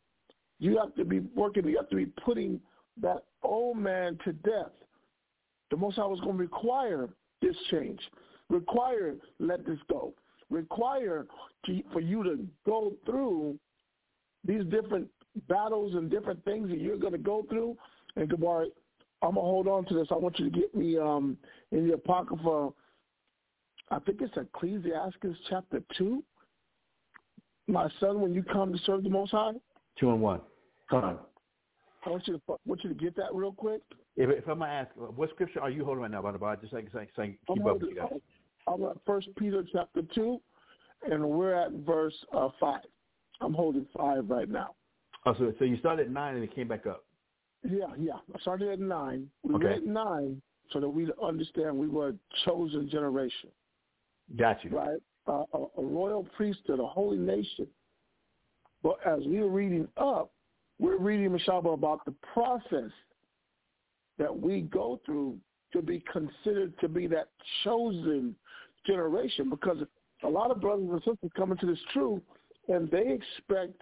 You 0.60 0.78
have 0.78 0.96
to 0.96 1.06
be 1.06 1.20
working, 1.36 1.68
you 1.68 1.78
have 1.78 1.90
to 1.90 1.96
be 1.96 2.08
putting 2.26 2.60
that 3.02 3.24
old 3.44 3.78
man 3.78 4.18
to 4.26 4.34
death. 4.34 4.72
The 5.70 5.78
Most 5.78 5.98
High 5.98 6.06
was 6.06 6.20
going 6.22 6.38
to 6.38 6.42
require 6.42 7.10
this 7.42 7.56
change, 7.70 8.00
require 8.50 9.16
let 9.40 9.66
this 9.66 9.80
go, 9.90 10.14
require 10.50 11.28
to, 11.66 11.84
for 11.94 12.00
you 12.00 12.24
to 12.24 12.48
go 12.66 12.94
through 13.06 13.60
these 14.44 14.64
different 14.66 15.08
battles 15.48 15.94
and 15.94 16.10
different 16.10 16.44
things 16.46 16.70
that 16.70 16.80
you're 16.80 16.98
going 16.98 17.12
to 17.12 17.20
go 17.20 17.46
through 17.50 17.78
and 18.18 18.30
Gabar, 18.30 18.66
I'm 19.22 19.36
gonna 19.36 19.42
hold 19.42 19.68
on 19.68 19.86
to 19.86 19.94
this. 19.94 20.08
I 20.12 20.16
want 20.16 20.38
you 20.40 20.50
to 20.50 20.52
get 20.52 20.76
me 20.76 20.98
um, 20.98 21.38
in 21.72 21.88
the 21.88 21.94
Apocrypha. 21.94 22.70
I 23.90 24.00
think 24.00 24.22
it's 24.22 24.36
Ecclesiastes 24.36 25.40
chapter 25.50 25.82
two. 25.98 26.24
My 27.68 27.90
son, 28.00 28.22
when 28.22 28.34
you 28.34 28.44
come 28.44 28.72
to 28.74 28.80
serve 28.80 29.04
the 29.04 29.10
Most 29.10 29.32
High. 29.32 29.54
Two 30.00 30.12
and 30.12 30.22
one. 30.22 30.42
Come 30.90 31.04
on. 31.04 31.20
I 32.06 32.10
want 32.10 32.28
you 32.28 32.34
to 32.38 32.56
want 32.66 32.84
you 32.84 32.90
to 32.90 32.96
get 32.96 33.16
that 33.18 33.34
real 33.34 33.52
quick. 33.52 33.82
If, 34.16 34.30
if 34.30 34.48
I'm 34.48 34.60
gonna 34.60 34.72
ask, 34.72 34.90
what 34.96 35.30
scripture 35.32 35.62
are 35.62 35.70
you 35.70 35.84
holding 35.84 36.02
right 36.04 36.12
now, 36.12 36.22
Bob? 36.22 36.62
Just 36.62 36.74
like 36.74 36.88
saying, 36.94 37.08
saying 37.16 37.38
keep 37.48 37.62
I'm 37.64 37.68
up 37.68 37.82
with 37.82 37.90
you 37.92 37.96
guys. 37.96 38.20
I'm 38.68 38.84
at 38.84 38.98
First 39.06 39.30
Peter 39.38 39.64
chapter 39.72 40.02
two, 40.14 40.40
and 41.10 41.24
we're 41.28 41.54
at 41.54 41.72
verse 41.72 42.14
uh, 42.34 42.50
five. 42.60 42.82
I'm 43.42 43.54
holding 43.54 43.86
five 43.96 44.30
right 44.30 44.50
now. 44.50 44.76
Oh, 45.26 45.34
so 45.38 45.54
so 45.60 45.66
you 45.66 45.78
started 45.78 46.08
at 46.08 46.12
nine 46.12 46.36
and 46.36 46.44
it 46.44 46.54
came 46.56 46.68
back 46.68 46.86
up. 46.86 47.04
Yeah, 47.64 47.88
yeah. 48.00 48.14
I 48.34 48.40
started 48.40 48.70
at 48.70 48.80
nine. 48.80 49.30
We 49.44 49.56
Okay. 49.56 49.66
read 49.66 49.86
nine 49.86 50.42
so 50.72 50.80
that 50.80 50.90
we 50.90 51.10
understand 51.22 51.76
we 51.76 51.88
were 51.88 52.10
a 52.10 52.16
chosen 52.46 52.90
generation, 52.90 53.50
Got 54.38 54.64
you. 54.64 54.72
right? 54.72 55.00
Uh, 55.28 55.44
a, 55.54 55.66
a 55.78 55.84
royal 55.84 56.26
priesthood, 56.38 56.80
a 56.80 56.86
holy 56.86 57.18
nation. 57.18 57.68
But 58.88 59.06
as 59.06 59.26
we 59.26 59.42
were 59.42 59.50
reading 59.50 59.86
up, 59.98 60.32
we're 60.80 60.98
reading, 60.98 61.32
Mashaba, 61.32 61.74
about 61.74 62.06
the 62.06 62.14
process 62.34 62.90
that 64.18 64.34
we 64.34 64.62
go 64.62 65.02
through 65.06 65.40
to 65.74 65.82
be 65.82 66.02
considered 66.10 66.74
to 66.80 66.88
be 66.88 67.06
that 67.08 67.28
chosen 67.66 68.34
generation 68.86 69.50
because 69.50 69.80
a 70.24 70.30
lot 70.30 70.52
of 70.52 70.62
brothers 70.62 70.88
and 70.90 71.00
sisters 71.00 71.32
come 71.36 71.52
into 71.52 71.66
this 71.66 71.80
truth 71.92 72.22
and 72.70 72.90
they 72.90 73.12
expect 73.12 73.76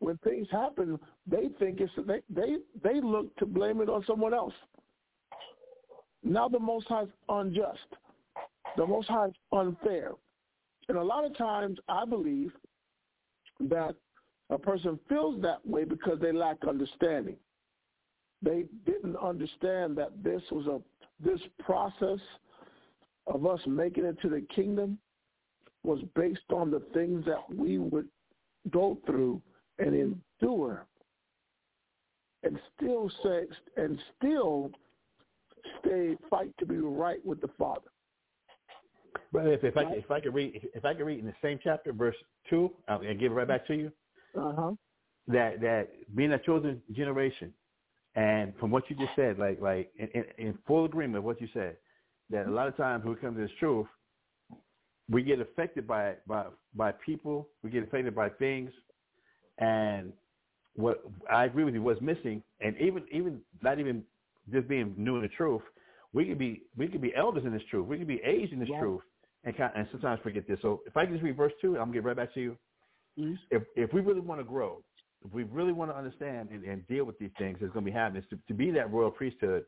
when 0.00 0.16
things 0.24 0.48
happen, 0.50 0.98
they 1.24 1.50
think 1.60 1.78
it's 1.78 1.92
they 2.04 2.20
they 2.28 2.56
they 2.82 3.00
look 3.00 3.34
to 3.36 3.46
blame 3.46 3.80
it 3.80 3.88
on 3.88 4.04
someone 4.08 4.34
else. 4.34 4.54
Now 6.24 6.48
the 6.48 6.58
Most 6.58 6.88
High 6.88 7.02
is 7.02 7.08
unjust. 7.28 7.86
The 8.76 8.88
Most 8.88 9.06
High 9.06 9.28
is 9.28 9.34
unfair, 9.52 10.14
and 10.88 10.98
a 10.98 11.02
lot 11.02 11.24
of 11.24 11.36
times 11.36 11.78
I 11.88 12.04
believe 12.04 12.50
that 13.60 13.94
a 14.50 14.58
person 14.58 14.98
feels 15.08 15.40
that 15.42 15.66
way 15.66 15.84
because 15.84 16.18
they 16.20 16.32
lack 16.32 16.58
understanding. 16.68 17.36
They 18.42 18.64
didn't 18.84 19.16
understand 19.16 19.96
that 19.96 20.22
this 20.22 20.42
was 20.50 20.66
a 20.66 20.80
this 21.24 21.40
process 21.60 22.18
of 23.26 23.46
us 23.46 23.60
making 23.66 24.04
it 24.04 24.20
to 24.20 24.28
the 24.28 24.44
kingdom 24.54 24.98
was 25.82 26.00
based 26.14 26.50
on 26.52 26.70
the 26.70 26.82
things 26.92 27.24
that 27.24 27.42
we 27.54 27.78
would 27.78 28.08
go 28.70 28.98
through 29.06 29.40
and 29.78 29.94
endure 29.94 30.86
and 32.42 32.58
still 32.76 33.10
say 33.22 33.44
and 33.76 33.98
still 34.16 34.70
stay 35.80 36.16
fight 36.28 36.50
to 36.58 36.66
be 36.66 36.76
right 36.76 37.24
with 37.24 37.40
the 37.40 37.48
Father. 37.58 37.90
Brother, 39.32 39.52
if, 39.52 39.64
if 39.64 39.76
I 39.76 39.82
if 39.92 40.10
I 40.10 40.20
could 40.20 40.34
read 40.34 40.68
if 40.74 40.84
I 40.84 40.94
could 40.94 41.04
read 41.04 41.18
in 41.18 41.26
the 41.26 41.34
same 41.42 41.58
chapter, 41.62 41.92
verse 41.92 42.16
two, 42.48 42.70
I'll, 42.88 43.00
give 43.00 43.32
it 43.32 43.34
right 43.34 43.48
back 43.48 43.66
to 43.66 43.74
you. 43.74 43.92
Uh 44.38 44.52
huh. 44.56 44.72
That 45.28 45.60
that 45.60 45.88
being 46.14 46.32
a 46.32 46.38
chosen 46.38 46.82
generation, 46.92 47.52
and 48.14 48.52
from 48.58 48.70
what 48.70 48.88
you 48.88 48.96
just 48.96 49.10
said, 49.16 49.38
like 49.38 49.60
like 49.60 49.90
in, 49.98 50.08
in, 50.14 50.24
in 50.38 50.58
full 50.66 50.84
agreement 50.84 51.24
with 51.24 51.36
what 51.36 51.40
you 51.40 51.48
said, 51.52 51.76
that 52.30 52.46
a 52.46 52.50
lot 52.50 52.68
of 52.68 52.76
times 52.76 53.04
when 53.04 53.14
we 53.14 53.20
come 53.20 53.34
to 53.34 53.40
this 53.40 53.50
truth, 53.58 53.86
we 55.10 55.22
get 55.22 55.40
affected 55.40 55.86
by 55.86 56.14
by 56.26 56.46
by 56.74 56.92
people, 56.92 57.48
we 57.62 57.70
get 57.70 57.82
affected 57.82 58.14
by 58.14 58.28
things, 58.28 58.70
and 59.58 60.12
what 60.76 61.02
I 61.30 61.44
agree 61.44 61.64
with 61.64 61.74
you, 61.74 61.82
what's 61.82 62.00
missing, 62.00 62.42
and 62.60 62.76
even 62.78 63.04
even 63.10 63.40
not 63.62 63.78
even 63.78 64.02
just 64.52 64.68
being 64.68 64.94
new 64.96 65.16
in 65.16 65.22
the 65.22 65.28
truth, 65.28 65.62
we 66.14 66.24
could 66.24 66.38
be 66.38 66.62
we 66.76 66.88
could 66.88 67.02
be 67.02 67.14
elders 67.14 67.44
in 67.44 67.52
this 67.52 67.62
truth, 67.70 67.86
we 67.86 67.98
could 67.98 68.06
be 68.08 68.22
aged 68.24 68.52
in 68.52 68.58
this 68.58 68.70
Right. 68.70 68.80
truth, 68.80 69.02
and 69.44 69.54
kind 69.56 69.72
and 69.74 69.86
sometimes 69.90 70.20
forget 70.22 70.46
this. 70.48 70.58
So 70.62 70.82
if 70.86 70.96
I 70.96 71.04
can 71.04 71.14
just 71.14 71.24
read 71.24 71.36
verse 71.36 71.52
two, 71.60 71.72
I'm 71.72 71.86
gonna 71.86 71.92
get 71.92 72.04
right 72.04 72.16
back 72.16 72.32
to 72.34 72.40
you. 72.40 72.56
Please. 73.16 73.38
If 73.50 73.64
if 73.76 73.92
we 73.92 74.00
really 74.00 74.20
want 74.20 74.40
to 74.40 74.44
grow, 74.44 74.82
if 75.24 75.32
we 75.32 75.42
really 75.44 75.72
want 75.72 75.90
to 75.90 75.96
understand 75.96 76.48
and, 76.50 76.64
and 76.64 76.86
deal 76.86 77.04
with 77.04 77.18
these 77.18 77.32
things 77.38 77.58
that's 77.60 77.72
going 77.72 77.84
to 77.84 77.90
be 77.90 77.94
happening, 77.96 78.24
to, 78.30 78.38
to 78.48 78.54
be 78.54 78.70
that 78.70 78.90
royal 78.90 79.10
priesthood. 79.10 79.64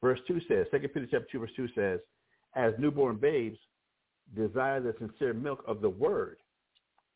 Verse 0.00 0.20
two 0.28 0.40
says, 0.46 0.66
Second 0.70 0.90
Peter 0.94 1.08
chapter 1.10 1.26
two, 1.32 1.40
verse 1.40 1.50
two 1.56 1.68
says, 1.74 1.98
as 2.54 2.72
newborn 2.78 3.16
babes, 3.16 3.58
desire 4.36 4.80
the 4.80 4.94
sincere 4.98 5.34
milk 5.34 5.64
of 5.66 5.80
the 5.80 5.90
word, 5.90 6.36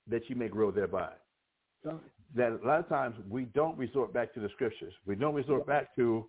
that 0.09 0.29
you 0.29 0.35
may 0.35 0.49
grow 0.49 0.73
thereby 0.73 1.13
that 2.35 2.59
a 2.63 2.67
lot 2.67 2.81
of 2.81 2.89
times 2.89 3.15
we 3.29 3.45
don't 3.47 3.77
resort 3.77 4.13
back 4.13 4.33
to 4.35 4.41
the 4.41 4.49
scriptures. 4.51 4.93
We 5.07 5.15
don't 5.15 5.35
resort 5.35 5.67
back 5.67 5.95
to 5.97 6.27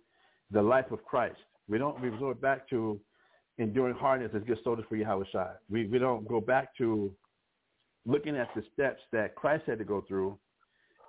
the 0.50 0.62
life 0.62 0.90
of 0.90 1.04
Christ. 1.04 1.36
We 1.68 1.78
don't 1.78 1.98
resort 2.00 2.40
back 2.40 2.68
to 2.70 3.00
enduring 3.58 3.94
hardness 3.94 4.32
as 4.34 4.42
good 4.42 4.58
soldiers 4.64 4.84
for 4.88 4.96
Yahweh 4.96 5.24
Shai. 5.32 5.52
We 5.70 5.86
we 5.86 5.98
don't 5.98 6.26
go 6.26 6.40
back 6.40 6.76
to 6.78 7.12
looking 8.06 8.36
at 8.36 8.48
the 8.54 8.62
steps 8.72 9.00
that 9.12 9.34
Christ 9.34 9.64
had 9.66 9.78
to 9.78 9.84
go 9.84 10.04
through, 10.06 10.38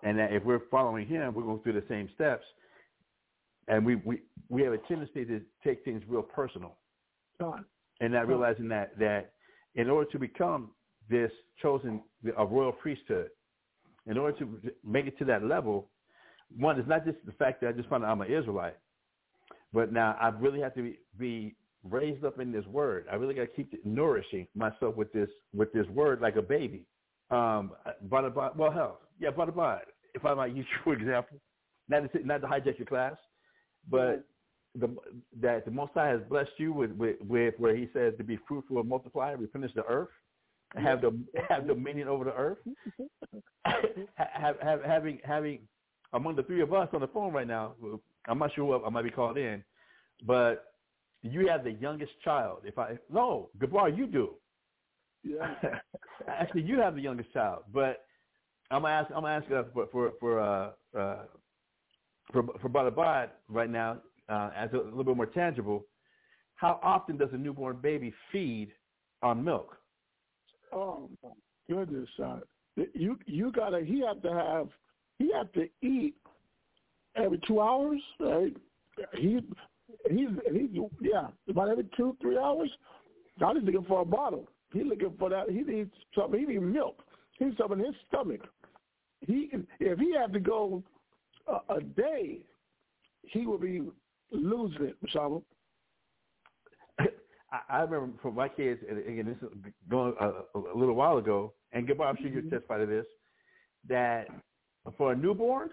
and 0.03 0.17
that 0.17 0.31
if 0.31 0.43
we're 0.43 0.61
following 0.71 1.07
Him, 1.07 1.33
we're 1.33 1.43
going 1.43 1.59
through 1.59 1.73
the 1.73 1.83
same 1.89 2.09
steps. 2.13 2.45
And 3.67 3.85
we 3.85 3.95
we 3.97 4.21
we 4.49 4.61
have 4.61 4.73
a 4.73 4.77
tendency 4.77 5.25
to 5.25 5.41
take 5.63 5.83
things 5.83 6.03
real 6.07 6.21
personal 6.21 6.77
God. 7.39 7.65
and 7.99 8.13
not 8.13 8.27
realizing 8.27 8.67
that 8.69 8.97
that 8.99 9.31
in 9.75 9.89
order 9.89 10.09
to 10.11 10.19
become 10.19 10.71
this 11.09 11.31
chosen 11.61 12.01
a 12.37 12.45
royal 12.45 12.71
priesthood, 12.71 13.29
in 14.07 14.17
order 14.17 14.37
to 14.39 14.59
make 14.83 15.07
it 15.07 15.17
to 15.17 15.25
that 15.25 15.43
level, 15.43 15.89
one 16.57 16.79
is 16.79 16.87
not 16.87 17.05
just 17.05 17.17
the 17.25 17.31
fact 17.33 17.61
that 17.61 17.69
I 17.69 17.71
just 17.71 17.89
found 17.89 18.03
out 18.03 18.11
I'm 18.11 18.21
an 18.21 18.31
Israelite, 18.31 18.77
but 19.75 19.91
now 19.91 20.15
I 20.19 20.29
really 20.29 20.61
have 20.61 20.73
to 20.75 20.81
be, 20.81 20.99
be 21.19 21.55
raised 21.83 22.23
up 22.23 22.39
in 22.39 22.51
this 22.51 22.65
word. 22.65 23.05
I 23.11 23.15
really 23.15 23.33
got 23.33 23.41
to 23.41 23.47
keep 23.47 23.85
nourishing 23.85 24.47
myself 24.55 24.95
with 24.95 25.11
this 25.11 25.29
with 25.53 25.71
this 25.73 25.85
word 25.87 26.21
like 26.21 26.37
a 26.37 26.41
baby. 26.41 26.87
Um, 27.29 27.73
but 28.09 28.23
about 28.23 28.57
well, 28.57 28.71
hell, 28.71 29.01
yeah, 29.19 29.31
but 29.35 29.49
about 29.49 29.81
if 30.13 30.23
I 30.25 30.33
might 30.33 30.55
use 30.55 30.65
your 30.85 30.95
example, 30.95 31.39
not 31.89 32.11
to 32.11 32.25
not 32.25 32.41
to 32.41 32.47
hijack 32.47 32.79
your 32.79 32.87
class, 32.87 33.17
but 33.91 34.23
the, 34.75 34.95
that 35.41 35.65
the 35.65 35.71
Most 35.71 35.91
High 35.93 36.07
has 36.09 36.21
blessed 36.29 36.51
you 36.57 36.73
with, 36.73 36.91
with, 36.91 37.17
with 37.21 37.53
where 37.57 37.75
He 37.75 37.89
says 37.93 38.13
to 38.17 38.23
be 38.23 38.39
fruitful 38.47 38.79
and 38.79 38.89
multiply, 38.89 39.31
replenish 39.31 39.71
the 39.75 39.85
earth, 39.85 40.09
have 40.75 41.01
the 41.01 41.19
have 41.49 41.67
dominion 41.67 42.07
over 42.07 42.23
the 42.23 42.33
earth. 42.33 42.59
have, 44.15 44.55
have, 44.61 44.81
having 44.83 45.19
having 45.25 45.59
among 46.13 46.37
the 46.37 46.43
three 46.43 46.61
of 46.61 46.73
us 46.73 46.87
on 46.93 47.01
the 47.01 47.07
phone 47.07 47.33
right 47.33 47.47
now, 47.47 47.73
I'm 48.27 48.39
not 48.39 48.53
sure 48.53 48.65
what 48.65 48.83
I 48.85 48.89
might 48.89 49.03
be 49.03 49.11
called 49.11 49.37
in, 49.37 49.63
but 50.25 50.65
you 51.21 51.47
have 51.47 51.63
the 51.63 51.71
youngest 51.71 52.11
child. 52.23 52.59
If 52.63 52.77
I 52.77 52.97
no, 53.11 53.49
Gabar, 53.57 53.95
you 53.95 54.07
do. 54.07 54.35
Yeah. 55.23 55.53
Actually, 56.27 56.63
you 56.63 56.79
have 56.79 56.95
the 56.95 57.01
youngest 57.01 57.33
child, 57.33 57.63
but 57.73 58.05
I'm 58.71 58.81
gonna 58.81 58.93
ask. 58.93 59.11
I'm 59.11 59.21
gonna 59.21 59.41
ask 59.41 59.51
uh, 59.51 59.63
for 59.73 59.87
for 59.91 60.11
for 60.19 60.39
uh, 60.39 60.71
uh, 60.97 61.17
for 62.31 62.43
for 62.61 62.69
Banabad 62.69 63.29
right 63.49 63.69
now 63.69 63.97
uh, 64.29 64.49
as 64.55 64.69
a 64.73 64.77
little 64.77 65.03
bit 65.03 65.17
more 65.17 65.25
tangible. 65.25 65.85
How 66.55 66.79
often 66.81 67.17
does 67.17 67.29
a 67.33 67.37
newborn 67.37 67.77
baby 67.81 68.13
feed 68.31 68.71
on 69.21 69.43
milk? 69.43 69.77
Oh 70.73 71.09
my 71.23 71.29
goodness, 71.69 72.07
son. 72.17 72.41
You 72.93 73.17
you 73.25 73.51
gotta 73.51 73.81
he 73.83 74.03
have 74.05 74.21
to 74.21 74.31
have 74.31 74.69
he 75.19 75.31
have 75.33 75.51
to 75.53 75.67
eat 75.81 76.15
every 77.15 77.39
two 77.47 77.61
hours. 77.61 78.01
Right? 78.19 78.55
He 79.17 79.39
he's 80.09 80.29
he's 80.51 80.69
yeah, 81.01 81.27
about 81.49 81.69
every 81.69 81.87
two, 81.95 82.15
three 82.21 82.37
hours. 82.37 82.69
God 83.39 83.57
is 83.57 83.63
looking 83.63 83.85
for 83.85 84.01
a 84.01 84.05
bottle. 84.05 84.47
He's 84.73 84.85
looking 84.85 85.13
for 85.19 85.29
that 85.29 85.49
he 85.49 85.61
needs 85.61 85.91
something 86.17 86.39
he 86.39 86.45
needs 86.45 86.63
milk. 86.63 87.01
He 87.37 87.45
needs 87.45 87.57
something 87.57 87.79
in 87.79 87.85
his 87.85 87.95
stomach. 88.07 88.41
He 89.21 89.49
if 89.79 89.99
he 89.99 90.13
had 90.13 90.33
to 90.33 90.39
go 90.39 90.83
a, 91.47 91.75
a 91.75 91.81
day, 91.81 92.39
he 93.23 93.45
would 93.45 93.61
be 93.61 93.81
losing 94.31 94.85
it, 94.85 94.97
Mashaba. 95.03 95.41
I, 97.69 97.81
remember 97.81 98.17
for 98.21 98.31
my 98.31 98.49
kids, 98.49 98.81
and 98.89 98.99
again, 98.99 99.25
this 99.25 99.49
is 99.49 99.55
going 99.89 100.13
a, 100.19 100.31
a 100.57 100.75
little 100.75 100.95
while 100.95 101.17
ago, 101.17 101.53
and 101.71 101.87
Gabar, 101.87 102.07
I'm 102.07 102.17
sure 102.17 102.27
you 102.27 102.39
mm-hmm. 102.39 102.49
testify 102.49 102.79
to 102.79 102.85
this, 102.85 103.05
that 103.87 104.27
for 104.97 105.11
a 105.11 105.15
newborn, 105.15 105.69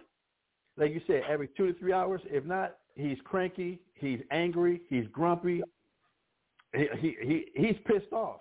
like 0.76 0.92
you 0.92 1.00
said, 1.06 1.22
every 1.28 1.48
two 1.56 1.72
to 1.72 1.78
three 1.78 1.92
hours, 1.92 2.20
if 2.26 2.44
not, 2.44 2.76
he's 2.94 3.18
cranky, 3.24 3.80
he's 3.94 4.20
angry, 4.30 4.80
he's 4.88 5.06
grumpy, 5.12 5.62
he, 6.74 6.86
he, 7.00 7.16
he 7.22 7.44
he's 7.54 7.76
pissed 7.86 8.12
off. 8.12 8.40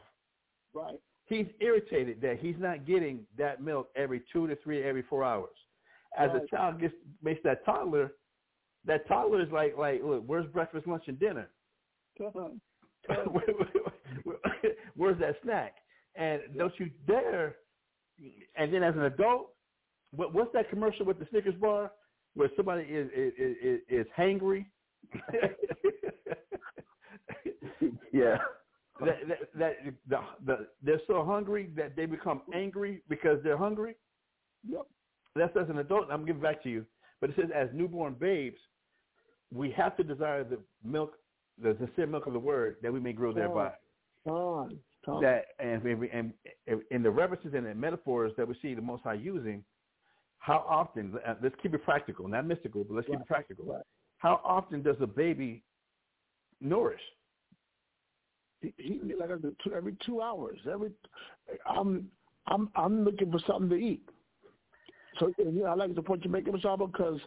Right. 0.74 1.00
He's 1.26 1.48
irritated 1.60 2.22
that 2.22 2.40
he's 2.40 2.56
not 2.60 2.86
getting 2.86 3.26
that 3.38 3.62
milk 3.62 3.90
every 3.96 4.22
two 4.32 4.48
to 4.48 4.56
three, 4.58 4.84
every 4.84 5.04
four 5.04 5.24
hours. 5.24 5.50
As 6.18 6.30
Right. 6.34 6.44
a 6.44 6.48
child 6.48 6.80
gets 6.80 6.94
makes 7.22 7.42
that 7.44 7.64
toddler, 7.66 8.14
that 8.86 9.08
toddler 9.08 9.42
is 9.42 9.52
like 9.52 9.78
like, 9.78 10.02
look, 10.04 10.24
where's 10.26 10.46
breakfast, 10.48 10.88
lunch, 10.88 11.04
and 11.08 11.20
dinner? 11.20 11.50
Uh-huh. 12.20 12.50
Where's 14.96 15.20
that 15.20 15.36
snack? 15.44 15.76
And 16.16 16.42
don't 16.58 16.74
you 16.80 16.90
dare. 17.08 17.56
And 18.56 18.74
then 18.74 18.84
as 18.84 18.94
an 18.96 19.04
adult, 19.04 19.54
what, 20.12 20.34
what's 20.34 20.52
that 20.54 20.70
commercial 20.70 21.06
with 21.06 21.18
the 21.18 21.26
Snickers 21.32 21.56
bar 21.56 21.92
where 22.36 22.50
somebody 22.56 22.84
is 22.84 23.10
is 23.16 23.34
is, 23.38 23.80
is 23.90 24.08
hangry? 24.18 24.66
Yeah. 28.14 28.38
that, 29.00 29.16
that, 29.28 29.38
that 29.58 29.74
the, 30.08 30.18
the, 30.46 30.68
they're 30.84 31.02
so 31.08 31.24
hungry 31.24 31.70
that 31.76 31.96
they 31.96 32.06
become 32.06 32.42
angry 32.54 33.02
because 33.10 33.40
they're 33.44 33.58
hungry. 33.58 33.96
Yep. 34.68 34.86
That's 35.36 35.56
as 35.58 35.70
an 35.70 35.80
adult. 35.80 36.08
I'm 36.12 36.26
giving 36.26 36.42
back 36.42 36.62
to 36.64 36.70
you. 36.70 36.86
But 37.20 37.32
it 37.32 37.36
says, 37.38 37.50
as 37.56 37.70
newborn 37.74 38.16
babes, 38.20 38.58
we 39.54 39.72
have 39.72 39.96
to 39.98 40.04
desire 40.04 40.44
the 40.44 40.60
milk, 40.84 41.14
the 41.62 41.76
sincere 41.80 42.08
milk 42.08 42.28
of 42.28 42.34
the 42.34 42.40
word, 42.40 42.78
that 42.82 42.92
we 42.92 43.00
may 43.00 43.14
grow 43.14 43.34
thereby. 43.34 43.72
Come 44.26 44.34
on. 44.34 44.80
That 45.22 45.46
and, 45.60 45.84
and, 45.84 46.34
and 46.68 46.82
in 46.92 47.02
the 47.02 47.10
references 47.10 47.54
and 47.56 47.66
the 47.66 47.74
metaphors 47.74 48.34
that 48.38 48.48
we 48.48 48.56
see 48.62 48.76
the 48.76 48.82
Most 48.82 49.04
High 49.04 49.16
using, 49.16 49.64
how 50.42 50.66
often? 50.68 51.18
uh, 51.26 51.36
Let's 51.42 51.56
keep 51.62 51.74
it 51.76 51.84
practical, 51.84 52.28
not 52.28 52.48
mystical, 52.48 52.84
but 52.84 52.96
let's 52.96 53.08
keep 53.08 53.20
it 53.20 53.28
practical. 53.28 53.66
Right. 53.66 53.84
How 54.18 54.42
often 54.44 54.82
does 54.82 54.98
a 55.00 55.08
baby 55.08 55.64
nourish? 56.60 57.02
He, 58.62 58.74
he 58.78 59.00
like 59.20 59.30
said, 59.30 59.56
two, 59.64 59.74
every 59.74 59.96
two 60.06 60.22
hours. 60.22 60.58
Every 60.72 60.92
I'm 61.68 62.08
I'm 62.48 62.70
I'm 62.76 63.04
looking 63.04 63.32
for 63.32 63.40
something 63.48 63.70
to 63.70 63.76
eat. 63.76 64.02
So 65.20 65.32
you 65.38 65.52
know, 65.52 65.66
I 65.66 65.76
like 65.76 65.94
the 65.94 66.02
point 66.02 66.24
you're 66.24 66.32
making, 66.32 66.54
Mashaba, 66.54 66.92
because 66.92 67.20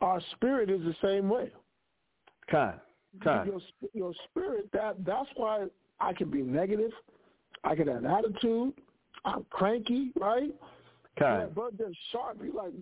our 0.00 0.20
spirit 0.32 0.70
is 0.70 0.80
the 0.80 0.94
same 1.02 1.28
way. 1.28 1.50
Con, 2.50 2.74
con. 3.22 3.46
Your 3.46 3.60
your 3.92 4.12
spirit 4.30 4.70
that 4.72 5.04
that's 5.04 5.28
why 5.36 5.66
I 6.00 6.14
can 6.14 6.30
be 6.30 6.42
negative. 6.42 6.92
I 7.62 7.74
can 7.74 7.88
have 7.88 8.04
an 8.04 8.06
attitude. 8.06 8.72
I'm 9.24 9.44
cranky, 9.50 10.12
right? 10.18 10.50
Con. 11.18 11.50
But 11.54 11.78
then 11.78 11.92
sharp. 12.10 12.38
You 12.42 12.52
like, 12.54 12.72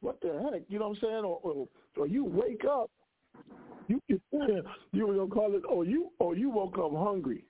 what 0.00 0.20
the 0.20 0.48
heck? 0.52 0.62
You 0.68 0.78
know 0.78 0.88
what 0.88 0.98
I'm 0.98 1.02
saying? 1.02 1.24
Or 1.24 1.40
or, 1.42 1.68
or 1.96 2.06
you 2.06 2.24
wake 2.24 2.64
up. 2.64 2.90
You 3.88 4.00
you 4.10 5.06
were 5.06 5.14
gonna 5.14 5.28
call 5.28 5.54
it. 5.54 5.62
Or 5.68 5.84
you 5.84 6.10
or 6.18 6.36
you 6.36 6.50
woke 6.50 6.78
up 6.78 6.92
hungry. 6.92 7.44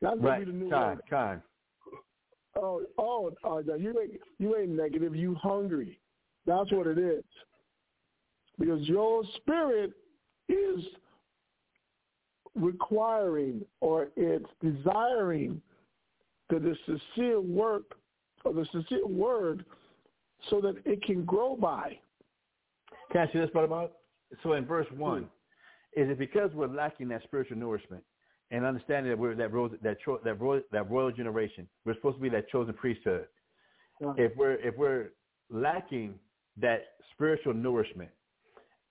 That's 0.00 0.16
gonna 0.16 0.28
Right. 0.28 0.44
be 0.44 0.52
the 0.52 0.58
new 0.58 0.70
Con, 0.70 0.88
word. 0.88 1.00
con. 1.08 1.42
Oh 2.56 2.82
oh, 2.98 3.32
uh, 3.44 3.74
you 3.74 3.98
ain't 4.00 4.20
you 4.38 4.56
ain't 4.56 4.70
negative. 4.70 5.16
You 5.16 5.34
hungry. 5.36 5.98
That's 6.46 6.70
what 6.72 6.86
it 6.86 6.98
is. 6.98 7.24
Because 8.58 8.86
your 8.86 9.22
spirit 9.36 9.92
is 10.48 10.84
requiring 12.54 13.64
or 13.80 14.08
it's 14.16 14.44
desiring 14.60 15.62
the, 16.50 16.58
the 16.58 16.76
sincere 16.84 17.40
work 17.40 17.94
or 18.44 18.52
the 18.52 18.66
sincere 18.72 19.06
word 19.06 19.64
so 20.50 20.60
that 20.60 20.74
it 20.84 21.02
can 21.02 21.24
grow 21.24 21.56
by. 21.56 21.98
Can 23.10 23.22
I 23.22 23.30
you 23.32 23.40
this, 23.40 23.50
Brother 23.50 23.68
Bob? 23.68 23.90
So 24.42 24.54
in 24.54 24.64
verse 24.64 24.86
hmm. 24.90 24.98
one, 24.98 25.22
is 25.94 26.08
it 26.08 26.18
because 26.18 26.50
we're 26.54 26.68
lacking 26.68 27.08
that 27.08 27.22
spiritual 27.24 27.58
nourishment 27.58 28.02
and 28.50 28.64
understanding 28.64 29.10
that 29.10 29.18
we're 29.18 29.34
that 29.34 29.52
royal, 29.52 29.70
that 29.82 29.98
cho- 30.04 30.20
that 30.24 30.40
royal, 30.40 30.62
that 30.72 30.90
royal 30.90 31.12
generation? 31.12 31.68
We're 31.84 31.94
supposed 31.94 32.16
to 32.16 32.22
be 32.22 32.30
that 32.30 32.48
chosen 32.48 32.74
priesthood. 32.74 33.26
Yeah. 34.00 34.14
If 34.16 34.32
we're 34.36 34.54
if 34.54 34.76
we're 34.76 35.10
lacking 35.50 36.14
that 36.60 36.84
spiritual 37.12 37.54
nourishment, 37.54 38.10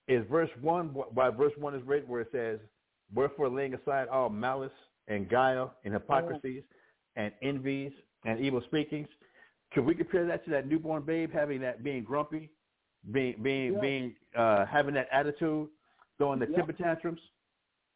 is 0.08 0.24
verse 0.30 0.50
one 0.60 0.88
why 0.88 1.30
verse 1.30 1.52
one 1.58 1.74
is 1.74 1.82
written 1.84 2.08
where 2.08 2.20
it 2.20 2.28
says, 2.30 2.60
"Wherefore 3.12 3.48
laying 3.48 3.74
aside 3.74 4.08
all 4.08 4.30
malice 4.30 4.70
and 5.08 5.28
guile 5.28 5.74
and 5.84 5.92
hypocrisies 5.92 6.62
and 7.16 7.32
envies 7.42 7.92
and 8.24 8.40
evil 8.40 8.62
speakings." 8.66 9.08
Could 9.74 9.84
we 9.86 9.94
compare 9.94 10.26
that 10.26 10.44
to 10.44 10.50
that 10.50 10.66
newborn 10.66 11.02
babe 11.02 11.32
having 11.32 11.60
that 11.62 11.82
being 11.82 12.04
grumpy, 12.04 12.50
being 13.10 13.42
being 13.42 13.72
Yeah. 13.74 13.80
being 13.80 14.16
uh, 14.36 14.66
having 14.66 14.94
that 14.94 15.08
attitude, 15.10 15.68
throwing 16.18 16.38
the 16.38 16.46
Yeah. 16.48 16.56
temper 16.56 16.72
tantrums? 16.72 17.20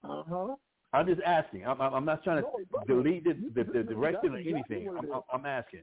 Uh 0.03 0.23
huh. 0.23 0.57
I'm 0.93 1.07
just 1.07 1.21
asking. 1.23 1.67
I'm, 1.67 1.81
I'm 1.81 2.05
not 2.05 2.25
trying 2.25 2.43
to 2.43 2.49
No, 2.73 2.85
delete 2.87 3.25
the, 3.25 3.35
the, 3.55 3.65
the 3.65 3.83
direction 3.83 4.35
or 4.35 4.39
anything. 4.39 4.87
what 4.87 5.05
I'm, 5.33 5.41
I'm, 5.41 5.47
asking. 5.47 5.83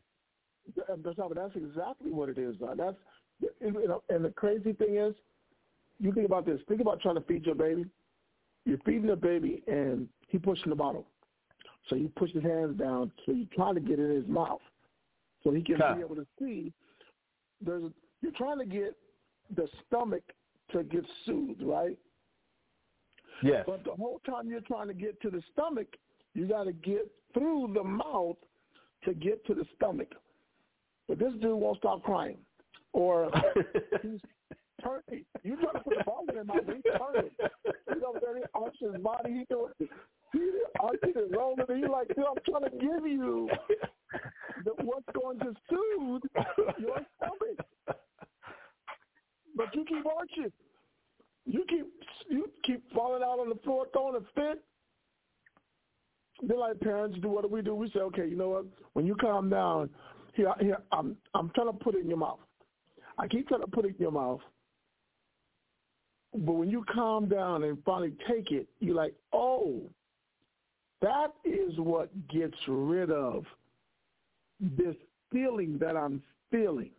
That's, 0.76 1.18
that's 1.36 1.56
exactly 1.56 2.12
what 2.12 2.30
it 2.30 2.38
is. 2.38 2.56
Don. 2.58 2.78
That's 2.78 2.98
you 3.60 3.72
know, 3.88 4.02
and 4.10 4.24
the 4.26 4.30
crazy 4.30 4.74
thing 4.74 4.98
is, 4.98 5.14
you 6.00 6.12
think 6.14 6.26
about 6.26 6.46
this. 6.46 6.60
Think 6.68 6.82
about 6.82 7.02
trying 7.02 7.16
to 7.16 7.22
feed 7.22 7.46
your 7.46 7.56
baby. 7.56 7.86
You're 8.66 8.80
feeding 8.80 9.08
the 9.08 9.16
baby, 9.16 9.62
and 9.68 10.08
he 10.30 10.38
pushing 10.40 10.70
the 10.70 10.76
bottle. 10.76 11.06
So 11.90 11.96
you 11.96 12.10
push 12.16 12.32
his 12.32 12.44
hands 12.44 12.80
down. 12.80 13.12
So 13.26 13.34
you 13.34 13.46
trying 13.54 13.76
to 13.76 13.82
get 13.82 14.00
it 14.00 14.10
in 14.10 14.16
his 14.16 14.28
mouth, 14.28 14.62
so 15.44 15.52
he 15.52 15.62
can 15.62 15.76
Huh. 15.78 15.96
be 15.96 16.02
able 16.02 16.16
to 16.16 16.28
see. 16.40 16.74
There's 17.62 17.92
you're 18.22 18.32
trying 18.34 18.60
to 18.60 18.66
get 18.66 18.96
the 19.56 19.68
stomach 19.86 20.24
to 20.72 20.84
get 20.84 21.06
soothed, 21.26 21.62
right? 21.62 21.98
Yes. 23.42 23.64
But 23.66 23.84
the 23.84 23.92
whole 23.92 24.20
time 24.26 24.48
you're 24.50 24.62
trying 24.62 24.88
to 24.88 24.94
get 24.94 25.22
to 25.22 25.30
the 25.30 25.42
stomach, 25.52 25.88
you 26.34 26.48
got 26.48 26.64
to 26.64 26.72
get 26.72 27.12
through 27.34 27.72
the 27.74 27.84
mouth 27.84 28.38
to 29.04 29.14
get 29.14 29.46
to 29.48 29.54
the 29.54 29.66
stomach. 29.76 30.10
But 31.08 31.20
this 31.20 31.34
dude 31.42 31.60
won't 31.60 31.78
stop 31.80 32.04
crying, 32.04 32.38
or 32.94 33.30
he's 34.02 34.22
turning. 34.82 35.26
You 35.44 35.58
trying 35.58 35.74
to 35.74 35.80
put 35.82 35.98
the 35.98 36.04
ball 36.06 36.24
in 36.30 36.38
his 36.38 36.48
mouth, 36.48 36.62
he's 36.66 36.94
turning. 36.98 37.32
You 37.90 38.00
know 38.00 38.14
what 38.14 38.38
He 38.38 38.44
arches 38.54 38.94
his 38.94 39.02
body. 39.02 39.32
He 39.34 39.46
doing. 39.50 39.74
Arches 40.80 41.16
and 41.16 41.36
rolling, 41.36 41.66
and 41.70 41.80
you 41.80 41.90
like, 41.92 42.08
dude, 42.10 42.20
I'm 42.20 42.36
trying 42.50 42.70
to 42.70 42.78
give 42.78 43.06
you 43.08 43.50
the, 44.66 44.72
what's 44.84 45.06
going 45.14 45.40
to 45.40 45.54
soothe 45.70 46.24
your 46.80 46.98
stomach. 47.18 47.98
But 49.56 49.74
you 49.74 49.86
keep 49.86 50.06
arching. 50.06 50.52
You 51.46 51.64
keep 51.70 51.86
you 52.30 52.50
keep 52.66 52.84
falling 52.94 53.22
out 53.22 53.40
on 53.40 53.50
the 53.50 53.56
floor, 53.64 53.86
throwing 53.94 54.16
a 54.16 54.22
fit. 54.34 54.64
Then 56.42 56.60
like 56.60 56.80
parents 56.80 57.18
do, 57.22 57.30
what 57.30 57.44
do 57.44 57.50
we 57.50 57.62
do? 57.62 57.76
We 57.76 57.90
say, 57.92 58.00
okay, 58.00 58.28
you 58.28 58.36
know 58.36 58.50
what? 58.50 58.66
When 58.94 59.06
you 59.06 59.16
calm 59.16 59.50
down, 59.50 59.90
here, 60.34 60.54
here, 60.60 60.78
I'm 60.92 61.16
I'm 61.34 61.52
trying 61.54 61.68
to 61.68 61.74
put 61.74 61.96
it 61.96 62.02
in 62.02 62.10
your 62.10 62.18
mouth. 62.18 62.40
I 63.18 63.28
keep 63.28 63.48
trying 63.48 63.62
to 63.62 63.68
put 63.68 63.86
it 63.86 63.96
in 63.96 64.02
your 64.02 64.12
mouth, 64.12 64.42
but 66.34 66.54
when 66.54 66.70
you 66.70 66.84
calm 66.92 67.30
down 67.30 67.64
and 67.64 67.78
finally 67.86 68.14
take 68.28 68.52
it, 68.52 68.68
you're 68.80 68.96
like, 68.96 69.14
oh, 69.32 69.84
that 71.04 71.34
is 71.44 71.78
what 71.78 72.10
gets 72.30 72.58
rid 72.68 73.12
of 73.12 73.46
this 74.60 74.96
feeling 75.32 75.78
that 75.80 75.98
I'm 75.98 76.24
feeling. 76.50 76.92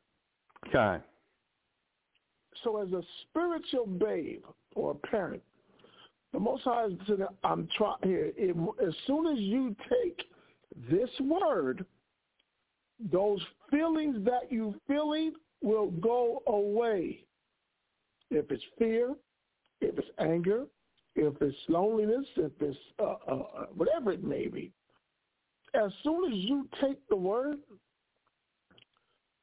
Okay. 0.69 1.03
So 2.63 2.81
as 2.83 2.93
a 2.93 3.03
spiritual 3.23 3.87
babe 3.87 4.43
or 4.75 4.93
a 4.93 5.07
parent, 5.07 5.43
the 6.33 6.39
Most 6.39 6.65
High 6.65 6.87
is 6.87 6.93
saying, 7.07 7.27
I'm 7.45 7.67
trying 7.77 7.97
here. 8.03 8.33
It, 8.37 8.57
as 8.87 8.95
soon 9.07 9.27
as 9.27 9.39
you 9.39 9.75
take 9.89 10.23
this 10.91 11.11
word, 11.21 11.87
those 13.11 13.41
feelings 13.71 14.25
that 14.25 14.51
you 14.51 14.75
feeling 14.87 15.33
will 15.63 15.91
go 15.93 16.43
away. 16.47 17.25
If 18.31 18.51
it's 18.51 18.63
fear, 18.79 19.15
if 19.81 19.99
it's 19.99 20.09
anger, 20.19 20.65
if 21.17 21.35
it's 21.41 21.57
loneliness, 21.69 22.27
if 22.37 22.53
it's 22.61 22.77
uh, 22.99 23.15
uh, 23.31 23.67
whatever 23.75 24.13
it 24.13 24.25
may 24.25 24.49
be, 24.49 24.73
as 25.75 25.91
soon 26.03 26.33
as 26.33 26.39
you 26.39 26.69
take 26.81 26.99
the 27.09 27.17
word, 27.17 27.59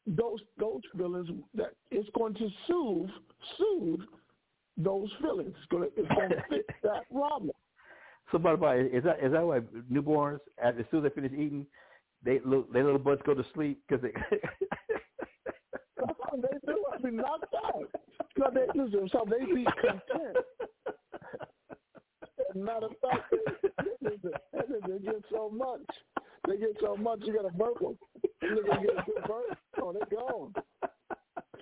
those 0.08 0.40
those 0.58 0.82
feelings 0.98 1.30
that 1.54 1.74
it's 1.92 2.10
going 2.16 2.34
to 2.36 2.50
soothe 2.68 3.10
soothe 3.58 4.02
those 4.78 5.10
feelings. 5.22 5.54
It's 5.58 5.68
going 5.70 5.90
to 5.90 6.00
it's 6.00 6.14
going 6.14 6.30
to 6.30 6.44
fix 6.50 6.66
that 6.84 7.10
problem. 7.12 7.52
So, 8.32 8.38
by 8.38 8.56
the 8.56 8.62
way, 8.62 8.90
is 8.92 9.04
that 9.04 9.24
is 9.24 9.32
that 9.34 9.46
why 9.46 9.60
newborns, 9.92 10.40
as 10.64 10.76
as 10.80 10.86
soon 10.90 11.06
as 11.06 11.12
they 11.12 11.22
finish 11.22 11.34
eating, 11.34 11.66
they 12.24 12.40
little, 12.46 12.66
their 12.72 12.84
little 12.84 13.00
butts 13.00 13.22
go 13.26 13.34
to 13.34 13.46
sleep 13.54 13.82
because 13.88 14.02
they. 14.02 14.12
They 16.42 16.58
do. 16.66 16.84
I 16.94 16.98
mean, 17.04 17.18
not 17.18 17.42
that. 17.42 17.74
Because 18.34 18.54
they 18.54 18.66
listen, 18.74 19.10
so 19.12 19.28
they 19.30 19.46
be 19.54 19.66
content. 19.66 20.38
Matter 22.56 22.88
of 22.88 22.96
fact, 23.02 23.34
they, 24.02 24.10
they, 24.10 24.88
they 24.88 25.00
get 25.00 25.24
so 25.32 25.50
much. 25.50 25.82
They 26.48 26.58
get 26.58 26.76
so 26.82 26.96
much, 26.96 27.20
you 27.24 27.34
got 27.34 27.44
to 27.44 27.56
burp 27.56 27.80
them. 27.80 27.98
Look, 28.24 28.66
they 28.66 28.88
get 28.88 28.98
a 28.98 29.04
good 29.06 29.24
burp. 29.28 29.58
Oh, 29.82 29.94
they 29.94 30.16
gone. 30.16 30.54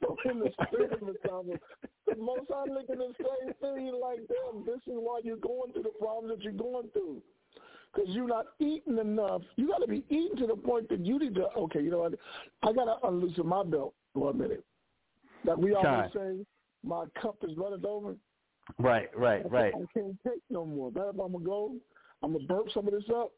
So 0.01 0.15
in 0.29 0.39
the 0.39 0.49
spirit 0.67 0.93
of 0.93 0.99
the 0.99 2.15
most 2.17 2.49
I 2.55 2.63
look 2.71 2.89
at 2.89 2.97
the 2.97 3.13
same 3.17 3.53
thing, 3.61 3.93
like, 4.01 4.19
damn, 4.27 4.65
this 4.65 4.77
is 4.87 4.93
why 4.95 5.19
you're 5.23 5.37
going 5.37 5.73
through 5.73 5.83
the 5.83 5.89
problems 5.99 6.35
that 6.35 6.43
you're 6.43 6.53
going 6.53 6.89
through. 6.93 7.21
Because 7.93 8.09
you're 8.13 8.27
not 8.27 8.45
eating 8.59 8.97
enough. 8.99 9.41
You 9.55 9.67
got 9.67 9.79
to 9.79 9.87
be 9.87 10.03
eating 10.09 10.37
to 10.37 10.47
the 10.47 10.55
point 10.55 10.89
that 10.89 11.05
you 11.05 11.19
need 11.19 11.35
to, 11.35 11.47
okay, 11.57 11.81
you 11.81 11.89
know 11.89 11.99
what, 11.99 12.13
I 12.63 12.71
got 12.71 12.85
to 12.85 13.07
unloosen 13.07 13.47
my 13.47 13.63
belt 13.63 13.93
for 14.13 14.29
a 14.31 14.33
minute. 14.33 14.63
Like 15.43 15.57
we 15.57 15.73
always 15.73 16.11
say, 16.13 16.45
my 16.83 17.05
cup 17.21 17.37
is 17.43 17.57
running 17.57 17.85
over. 17.85 18.15
Right, 18.77 19.09
right, 19.17 19.49
right. 19.49 19.73
I 19.73 19.99
can't 19.99 20.17
take 20.25 20.41
no 20.49 20.65
more. 20.65 20.91
That 20.91 21.09
if 21.13 21.19
I'm 21.19 21.31
gonna 21.31 21.43
go, 21.45 21.75
I'm 22.21 22.33
gonna 22.33 22.45
burp 22.45 22.67
some 22.73 22.87
of 22.87 22.93
this 22.93 23.09
up. 23.13 23.31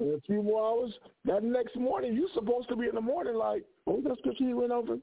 In 0.00 0.14
a 0.14 0.20
few 0.26 0.42
more 0.42 0.64
hours, 0.64 0.92
that 1.26 1.44
next 1.44 1.76
morning, 1.76 2.14
you're 2.14 2.28
supposed 2.34 2.68
to 2.68 2.76
be 2.76 2.88
in 2.88 2.94
the 2.94 3.00
morning 3.00 3.34
like, 3.34 3.62
oh, 3.86 4.00
that 4.00 4.18
scripture 4.18 4.44
you 4.44 4.56
went 4.56 4.72
over. 4.72 4.96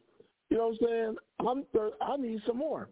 You 0.50 0.58
know 0.58 0.68
what 0.70 0.78
I'm 0.82 0.88
saying? 0.88 1.16
I'm 1.48 1.64
thir- 1.74 1.98
I 2.02 2.18
need 2.18 2.42
some 2.46 2.58
more. 2.58 2.90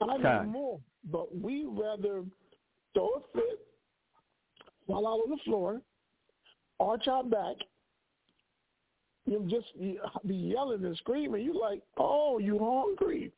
I 0.00 0.16
need 0.16 0.22
Time. 0.22 0.50
more. 0.50 0.78
But 1.10 1.36
we 1.36 1.64
rather 1.66 2.24
throw 2.92 3.08
a 3.08 3.20
fit, 3.32 3.66
fall 4.86 5.06
out 5.06 5.24
on 5.24 5.30
the 5.30 5.38
floor, 5.44 5.80
arch 6.80 7.08
our 7.08 7.24
back, 7.24 7.56
you 9.26 9.48
you 9.48 9.48
just 9.48 10.26
be 10.26 10.34
yelling 10.34 10.84
and 10.84 10.96
screaming. 10.98 11.44
You're 11.44 11.54
like, 11.54 11.82
oh, 11.98 12.38
you 12.38 12.58
hungry. 12.58 13.32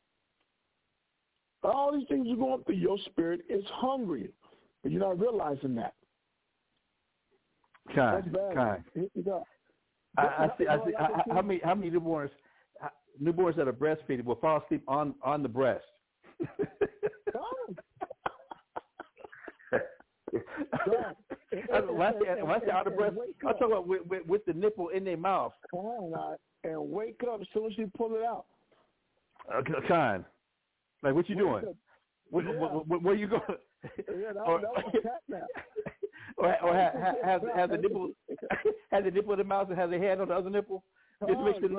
All 1.67 1.91
these 1.97 2.07
things 2.07 2.27
you're 2.27 2.37
going 2.37 2.63
through, 2.63 2.75
your 2.75 2.97
spirit 3.05 3.41
is 3.49 3.63
hungry, 3.73 4.29
but 4.83 4.91
you're 4.91 5.01
not 5.01 5.19
realizing 5.19 5.75
that. 5.75 5.93
Bad. 7.95 8.55
kind. 8.55 8.83
I, 10.17 10.21
I 10.21 10.49
see. 10.57 10.67
I 10.67 10.77
see. 10.85 10.91
How, 10.97 11.23
I 11.29 11.33
how 11.33 11.41
many 11.41 11.61
how 11.63 11.75
many 11.75 11.89
newborns 11.91 12.29
newborns 13.21 13.55
that 13.55 13.67
are 13.67 13.73
breastfeeding 13.73 14.25
will 14.25 14.35
fall 14.35 14.61
asleep 14.65 14.83
on 14.87 15.15
on 15.23 15.43
the 15.43 15.49
breast? 15.49 15.85
Right. 16.39 16.57
I 21.71 21.81
mean, 21.81 21.97
when 21.97 22.07
I 22.07 22.11
say, 22.11 22.41
when 22.41 22.51
I 22.51 22.59
say 22.59 22.71
on 22.71 22.83
the 22.83 22.89
And- 22.89 22.97
breast, 22.97 23.09
and 23.11 23.17
wake 23.17 23.35
I'm 23.45 23.53
talking 23.53 23.67
about 23.67 23.87
with, 23.87 24.05
with, 24.07 24.25
with 24.27 24.45
the 24.45 24.53
nipple 24.53 24.89
in 24.89 25.03
their 25.03 25.17
mouth. 25.17 25.53
Come 25.71 25.79
on, 25.81 26.37
and 26.63 26.89
wake 26.91 27.21
up 27.31 27.41
as 27.41 27.47
soon 27.53 27.65
as 27.67 27.77
you 27.77 27.89
pull 27.95 28.15
it 28.15 28.23
out. 28.23 28.45
Uh, 29.51 29.57
okay, 29.59 29.87
kind. 29.87 30.25
Like 31.03 31.13
what 31.15 31.29
you 31.29 31.35
doing? 31.35 31.65
up. 31.65 31.75
Where, 32.29 32.43
Yeah. 32.43 32.51
where, 32.59 32.99
where, 32.99 33.15
you 33.15 33.27
going? 33.27 33.41
Yeah, 34.09 34.31
Or- 34.45 34.59
that 34.61 34.71
was 34.73 34.95
cat 35.03 35.21
or 36.37 36.61
or 36.63 36.73
have, 36.73 36.93
have, 37.23 37.41
have 37.55 37.69
the 37.71 37.77
nipple 37.81 38.11
has 38.91 39.03
the 39.03 39.11
nipple 39.11 39.33
in 39.33 39.39
the 39.39 39.43
mouth 39.45 39.69
and 39.69 39.77
has 39.77 39.91
a 39.91 39.97
hand 39.97 40.21
on 40.21 40.27
the 40.29 40.33
other 40.35 40.49
nipple? 40.49 40.83
Just 41.25 41.33
Come 41.33 41.45
make 41.45 41.59
sure 41.59 41.69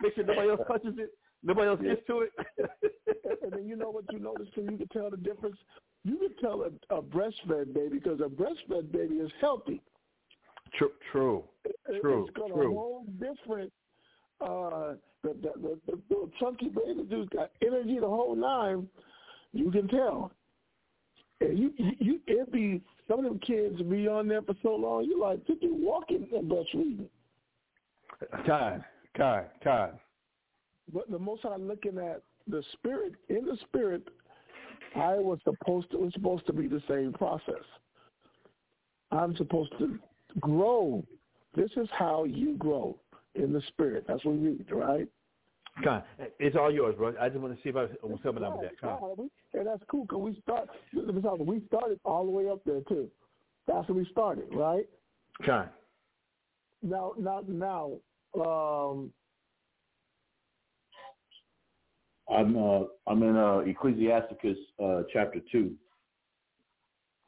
make 0.00 0.14
sure 0.14 0.24
nobody 0.24 0.48
else 0.50 0.60
touches 0.66 0.94
it. 0.98 1.10
Nobody 1.44 1.68
else 1.68 1.80
gets 1.80 2.06
to 2.06 2.20
it. 2.20 2.30
and 3.42 3.52
then 3.52 3.66
you 3.66 3.76
know 3.76 3.90
what 3.90 4.04
you 4.12 4.18
notice 4.18 4.48
too? 4.54 4.62
You 4.62 4.76
can 4.78 4.88
tell 4.88 5.10
the 5.10 5.16
difference. 5.16 5.56
You 6.04 6.16
can 6.18 6.34
tell 6.40 6.62
a, 6.62 6.96
a 6.96 7.02
breastfed 7.02 7.74
baby 7.74 7.98
because 7.98 8.20
a 8.20 8.28
breastfed 8.28 8.90
baby 8.92 9.16
is 9.16 9.30
healthy. 9.40 9.80
True, 10.78 10.90
true, 11.12 11.44
True, 12.00 12.24
It's 12.26 12.36
got 12.36 12.48
true. 12.48 12.72
a 12.72 12.74
whole 12.74 13.04
different. 13.20 13.72
Uh, 14.42 14.94
the, 15.22 15.34
the, 15.34 15.52
the, 15.60 15.78
the 15.86 15.98
little 16.10 16.30
chunky 16.40 16.68
baby 16.68 17.04
dude's 17.08 17.28
got 17.28 17.52
energy 17.64 17.98
the 18.00 18.06
whole 18.06 18.34
nine. 18.34 18.88
You 19.52 19.70
can 19.70 19.86
tell. 19.86 20.32
And 21.40 21.58
you, 21.58 21.72
you, 21.76 21.92
you 21.98 22.20
it 22.26 22.50
be 22.52 22.82
some 23.08 23.20
of 23.20 23.24
them 23.24 23.38
kids 23.38 23.80
be 23.82 24.08
on 24.08 24.26
there 24.26 24.42
for 24.42 24.54
so 24.62 24.74
long. 24.74 25.04
You're 25.04 25.18
like 25.18 25.46
they 25.46 25.54
be 25.54 25.68
walking 25.70 26.26
and 26.34 26.50
breastfeeding. 26.50 27.06
kind, 28.46 28.82
kind, 29.16 29.46
kind. 29.62 29.92
But 30.92 31.10
the 31.10 31.18
most 31.18 31.44
I'm 31.44 31.68
looking 31.68 31.98
at 31.98 32.22
the 32.48 32.62
spirit 32.72 33.12
in 33.28 33.44
the 33.44 33.56
spirit, 33.68 34.02
I 34.96 35.14
was 35.14 35.38
supposed 35.44 35.90
to. 35.92 35.98
It 35.98 36.02
was 36.02 36.12
supposed 36.14 36.46
to 36.46 36.52
be 36.52 36.66
the 36.66 36.82
same 36.88 37.12
process. 37.12 37.64
I'm 39.12 39.36
supposed 39.36 39.72
to 39.78 39.98
grow. 40.40 41.04
This 41.54 41.70
is 41.76 41.88
how 41.96 42.24
you 42.24 42.56
grow 42.56 42.98
in 43.34 43.52
the 43.52 43.62
spirit. 43.68 44.04
That's 44.06 44.24
what 44.24 44.36
we 44.36 44.48
read, 44.48 44.66
right? 44.70 45.08
Kind. 45.82 46.02
It's 46.38 46.56
all 46.56 46.70
yours, 46.70 46.94
bro. 46.96 47.14
I 47.20 47.28
just 47.28 47.40
want 47.40 47.56
to 47.56 47.62
see 47.62 47.70
if 47.70 47.76
I 47.76 47.84
was 48.02 48.20
coming 48.22 48.44
up 48.44 48.52
with 48.52 48.62
that. 48.62 48.86
Right, 48.86 49.00
Kind. 49.00 49.30
right. 49.54 49.64
That's 49.64 49.82
cool 49.90 50.02
because 50.02 50.20
we 50.20 50.38
start. 50.42 50.68
let 50.92 51.14
me 51.14 51.22
tell 51.22 51.38
you, 51.38 51.44
We 51.44 51.62
started 51.66 51.98
all 52.04 52.26
the 52.26 52.30
way 52.30 52.48
up 52.48 52.60
there 52.66 52.80
too. 52.88 53.08
That's 53.66 53.88
where 53.88 53.96
we 53.96 54.06
started, 54.10 54.48
right? 54.52 54.86
Kind. 55.46 55.70
Now, 56.82 57.12
now, 57.18 57.42
now. 57.48 57.92
Um, 58.34 59.12
I'm 62.30 62.56
uh, 62.56 62.84
I'm 63.06 63.22
in 63.22 63.36
uh, 63.36 63.58
Ecclesiasticus 63.58 64.56
uh, 64.82 65.02
chapter 65.12 65.40
two. 65.50 65.74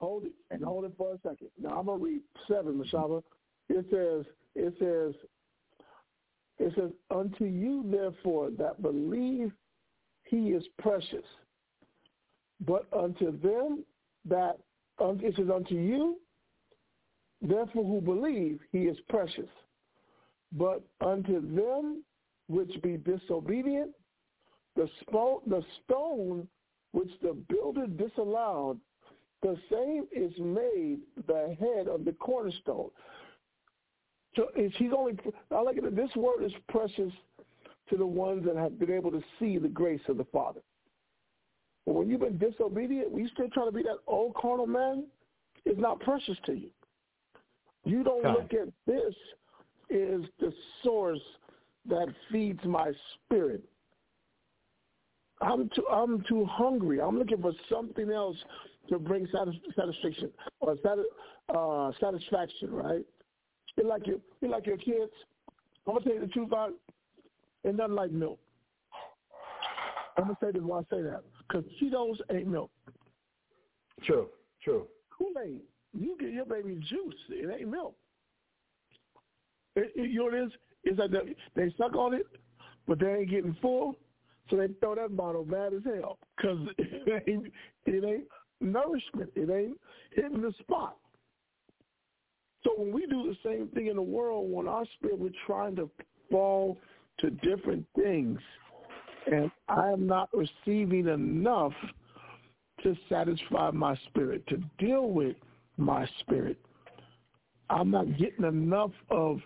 Hold 0.00 0.24
it 0.24 0.32
and 0.50 0.62
hold 0.62 0.84
it 0.84 0.92
for 0.96 1.14
a 1.14 1.18
second. 1.18 1.48
Now 1.60 1.78
I'm 1.78 1.86
gonna 1.86 2.02
read 2.02 2.20
seven, 2.48 2.74
Mashaba. 2.74 3.22
It 3.68 3.86
says, 3.90 4.24
it 4.54 4.74
says, 4.78 5.14
it 6.58 6.72
says, 6.76 6.90
unto 7.10 7.44
you 7.44 7.84
therefore 7.90 8.50
that 8.58 8.80
believe 8.80 9.52
he 10.24 10.48
is 10.50 10.64
precious. 10.78 11.24
But 12.64 12.86
unto 12.96 13.38
them 13.40 13.84
that 14.26 14.58
it 15.00 15.34
says 15.36 15.50
unto 15.52 15.74
you, 15.74 16.18
therefore 17.42 17.84
who 17.84 18.00
believe 18.00 18.60
he 18.72 18.82
is 18.82 18.96
precious. 19.08 19.48
But 20.52 20.82
unto 21.00 21.40
them 21.54 22.04
which 22.48 22.80
be 22.82 22.96
disobedient, 22.96 23.90
the, 24.76 24.88
spo- 25.02 25.42
the 25.46 25.62
stone 25.82 26.46
which 26.92 27.10
the 27.22 27.36
builder 27.48 27.86
disallowed 27.86 28.78
the 29.42 29.58
same 29.70 30.06
is 30.10 30.32
made 30.38 31.00
the 31.26 31.54
head 31.60 31.86
of 31.86 32.06
the 32.06 32.12
cornerstone. 32.12 32.88
So 34.36 34.48
he's 34.54 34.92
only 34.96 35.16
I 35.50 35.60
like 35.60 35.76
it. 35.76 35.96
This 35.96 36.10
word 36.16 36.44
is 36.44 36.52
precious 36.68 37.12
to 37.90 37.96
the 37.96 38.06
ones 38.06 38.44
that 38.46 38.56
have 38.56 38.78
been 38.78 38.90
able 38.90 39.10
to 39.10 39.22
see 39.38 39.58
the 39.58 39.68
grace 39.68 40.00
of 40.08 40.16
the 40.16 40.24
Father. 40.24 40.60
But 41.86 41.94
when 41.94 42.08
you've 42.08 42.20
been 42.20 42.38
disobedient, 42.38 43.10
when 43.10 43.24
you 43.24 43.28
still 43.28 43.48
trying 43.50 43.66
to 43.66 43.72
be 43.72 43.82
that 43.82 43.98
old 44.06 44.34
carnal 44.34 44.66
man, 44.66 45.04
it's 45.64 45.78
not 45.78 46.00
precious 46.00 46.36
to 46.46 46.54
you. 46.54 46.70
You 47.84 48.02
don't 48.02 48.22
Right. 48.22 48.34
look 48.40 48.54
at 48.54 48.68
this 48.86 49.14
is 49.90 50.24
the 50.40 50.52
source 50.82 51.20
that 51.86 52.08
feeds 52.32 52.64
my 52.64 52.92
spirit. 53.14 53.62
I'm 55.40 55.68
too 55.74 55.86
I'm 55.88 56.22
too 56.22 56.46
hungry. 56.46 57.00
I'm 57.00 57.18
looking 57.18 57.42
for 57.42 57.52
something 57.68 58.10
else 58.10 58.36
to 58.88 58.98
bring 58.98 59.26
satisfaction 59.76 60.32
or 60.60 60.76
uh, 61.54 61.92
satisfaction, 62.00 62.72
right? 62.72 63.04
You're 63.76 63.86
like 63.86 64.06
your 64.06 64.18
you're 64.40 64.50
like 64.50 64.66
your 64.66 64.76
kids. 64.76 65.12
I'm 65.86 65.94
gonna 65.94 66.04
tell 66.04 66.14
you 66.14 66.20
the 66.20 66.26
truth 66.28 66.48
about 66.48 66.70
it. 66.70 66.76
It's 67.64 67.76
nothing 67.76 67.94
like 67.94 68.10
milk. 68.10 68.38
I'm 70.16 70.24
gonna 70.24 70.38
say 70.40 70.52
this 70.52 70.62
why 70.62 70.78
I 70.78 70.82
say 70.90 71.02
that 71.02 71.22
because 71.46 71.64
Cheetos 71.80 72.16
ain't 72.30 72.46
milk. 72.46 72.70
True, 74.04 74.28
true. 74.62 74.86
Kool 75.16 75.32
Aid, 75.44 75.60
you 75.92 76.16
get 76.18 76.32
your 76.32 76.44
baby 76.44 76.76
juice. 76.76 77.14
It 77.30 77.60
ain't 77.60 77.70
milk. 77.70 77.94
It, 79.76 79.92
it, 79.96 80.10
you 80.10 80.18
know 80.18 80.24
what 80.24 80.34
it 80.34 80.44
is? 80.44 80.52
It's 80.84 80.98
like 80.98 81.10
they, 81.10 81.34
they 81.56 81.74
suck 81.76 81.94
on 81.96 82.14
it, 82.14 82.26
but 82.86 82.98
they 82.98 83.12
ain't 83.12 83.30
getting 83.30 83.56
full, 83.60 83.96
so 84.50 84.56
they 84.56 84.68
throw 84.80 84.94
that 84.94 85.16
bottle 85.16 85.44
bad 85.44 85.72
as 85.72 85.82
hell 85.84 86.18
because 86.36 86.58
it 86.78 87.24
ain't 87.26 87.46
it 87.86 88.04
ain't 88.04 88.24
nourishment. 88.60 89.30
It 89.34 89.50
ain't 89.50 89.78
hitting 90.12 90.42
the 90.42 90.52
spot. 90.60 90.96
So 92.64 92.72
when 92.76 92.92
we 92.92 93.06
do 93.06 93.24
the 93.34 93.36
same 93.48 93.68
thing 93.68 93.88
in 93.88 93.96
the 93.96 94.02
world, 94.02 94.50
when 94.50 94.68
our 94.68 94.84
spirit 94.96 95.18
we're 95.18 95.30
trying 95.46 95.76
to 95.76 95.90
fall 96.30 96.78
to 97.20 97.30
different 97.30 97.86
things, 97.94 98.40
and 99.30 99.50
I 99.68 99.90
am 99.90 100.06
not 100.06 100.28
receiving 100.34 101.08
enough 101.08 101.72
to 102.82 102.96
satisfy 103.08 103.70
my 103.70 103.96
spirit, 104.08 104.46
to 104.48 104.58
deal 104.78 105.08
with 105.08 105.36
my 105.76 106.06
spirit. 106.20 106.58
I'm 107.70 107.90
not 107.90 108.18
getting 108.18 108.44
enough 108.44 108.92
of 109.10 109.40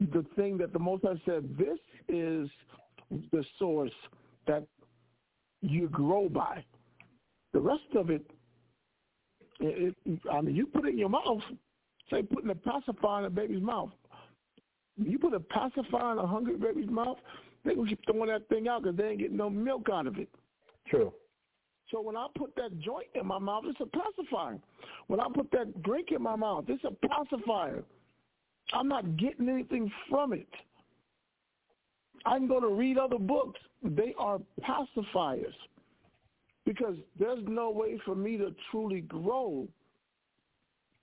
the 0.00 0.24
thing 0.36 0.58
that 0.58 0.72
the 0.72 0.78
Most 0.78 1.04
High 1.04 1.20
said, 1.24 1.56
this 1.58 1.78
is 2.08 2.48
the 3.32 3.44
source 3.58 3.92
that 4.46 4.66
you 5.62 5.88
grow 5.88 6.28
by. 6.28 6.64
The 7.52 7.60
rest 7.60 7.82
of 7.96 8.10
it, 8.10 8.22
it, 9.60 9.94
it 10.04 10.18
I 10.30 10.40
mean, 10.40 10.54
you 10.54 10.66
put 10.66 10.86
it 10.86 10.90
in 10.90 10.98
your 10.98 11.08
mouth, 11.08 11.42
say 12.10 12.22
putting 12.22 12.50
a 12.50 12.54
pacifier 12.54 13.20
in 13.20 13.24
a 13.26 13.30
baby's 13.30 13.62
mouth. 13.62 13.90
You 14.96 15.18
put 15.18 15.34
a 15.34 15.40
pacifier 15.40 16.12
in 16.12 16.18
a 16.18 16.26
hungry 16.26 16.56
baby's 16.56 16.90
mouth, 16.90 17.18
they 17.64 17.74
gonna 17.74 17.88
keep 17.88 18.04
throwing 18.04 18.28
that 18.28 18.48
thing 18.48 18.68
out 18.68 18.82
because 18.82 18.96
they 18.96 19.08
ain't 19.08 19.20
getting 19.20 19.36
no 19.36 19.50
milk 19.50 19.88
out 19.92 20.06
of 20.06 20.18
it. 20.18 20.28
True. 20.88 21.12
So 21.90 22.00
when 22.00 22.16
I 22.16 22.26
put 22.36 22.54
that 22.56 22.78
joint 22.80 23.08
in 23.14 23.26
my 23.26 23.38
mouth, 23.38 23.64
it's 23.66 23.80
a 23.80 23.86
pacifier. 23.86 24.58
When 25.08 25.20
I 25.20 25.26
put 25.34 25.50
that 25.52 25.82
drink 25.82 26.12
in 26.12 26.22
my 26.22 26.36
mouth, 26.36 26.64
it's 26.68 26.84
a 26.84 27.08
pacifier. 27.08 27.82
I'm 28.72 28.88
not 28.88 29.16
getting 29.16 29.48
anything 29.48 29.90
from 30.08 30.32
it. 30.32 30.48
I 32.26 32.38
can 32.38 32.46
go 32.46 32.60
to 32.60 32.68
read 32.68 32.98
other 32.98 33.18
books. 33.18 33.58
They 33.82 34.14
are 34.18 34.40
pacifiers 34.62 35.54
because 36.64 36.96
there's 37.18 37.42
no 37.48 37.70
way 37.70 37.98
for 38.04 38.14
me 38.14 38.36
to 38.36 38.54
truly 38.70 39.00
grow 39.00 39.66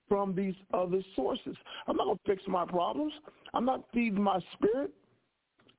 from 0.08 0.34
these 0.34 0.54
other 0.72 1.00
sources. 1.14 1.56
I'm 1.86 1.96
not 1.96 2.04
going 2.04 2.18
to 2.18 2.24
fix 2.26 2.42
my 2.48 2.64
problems. 2.64 3.12
I'm 3.54 3.64
not 3.64 3.84
feeding 3.92 4.22
my 4.22 4.40
spirit. 4.54 4.90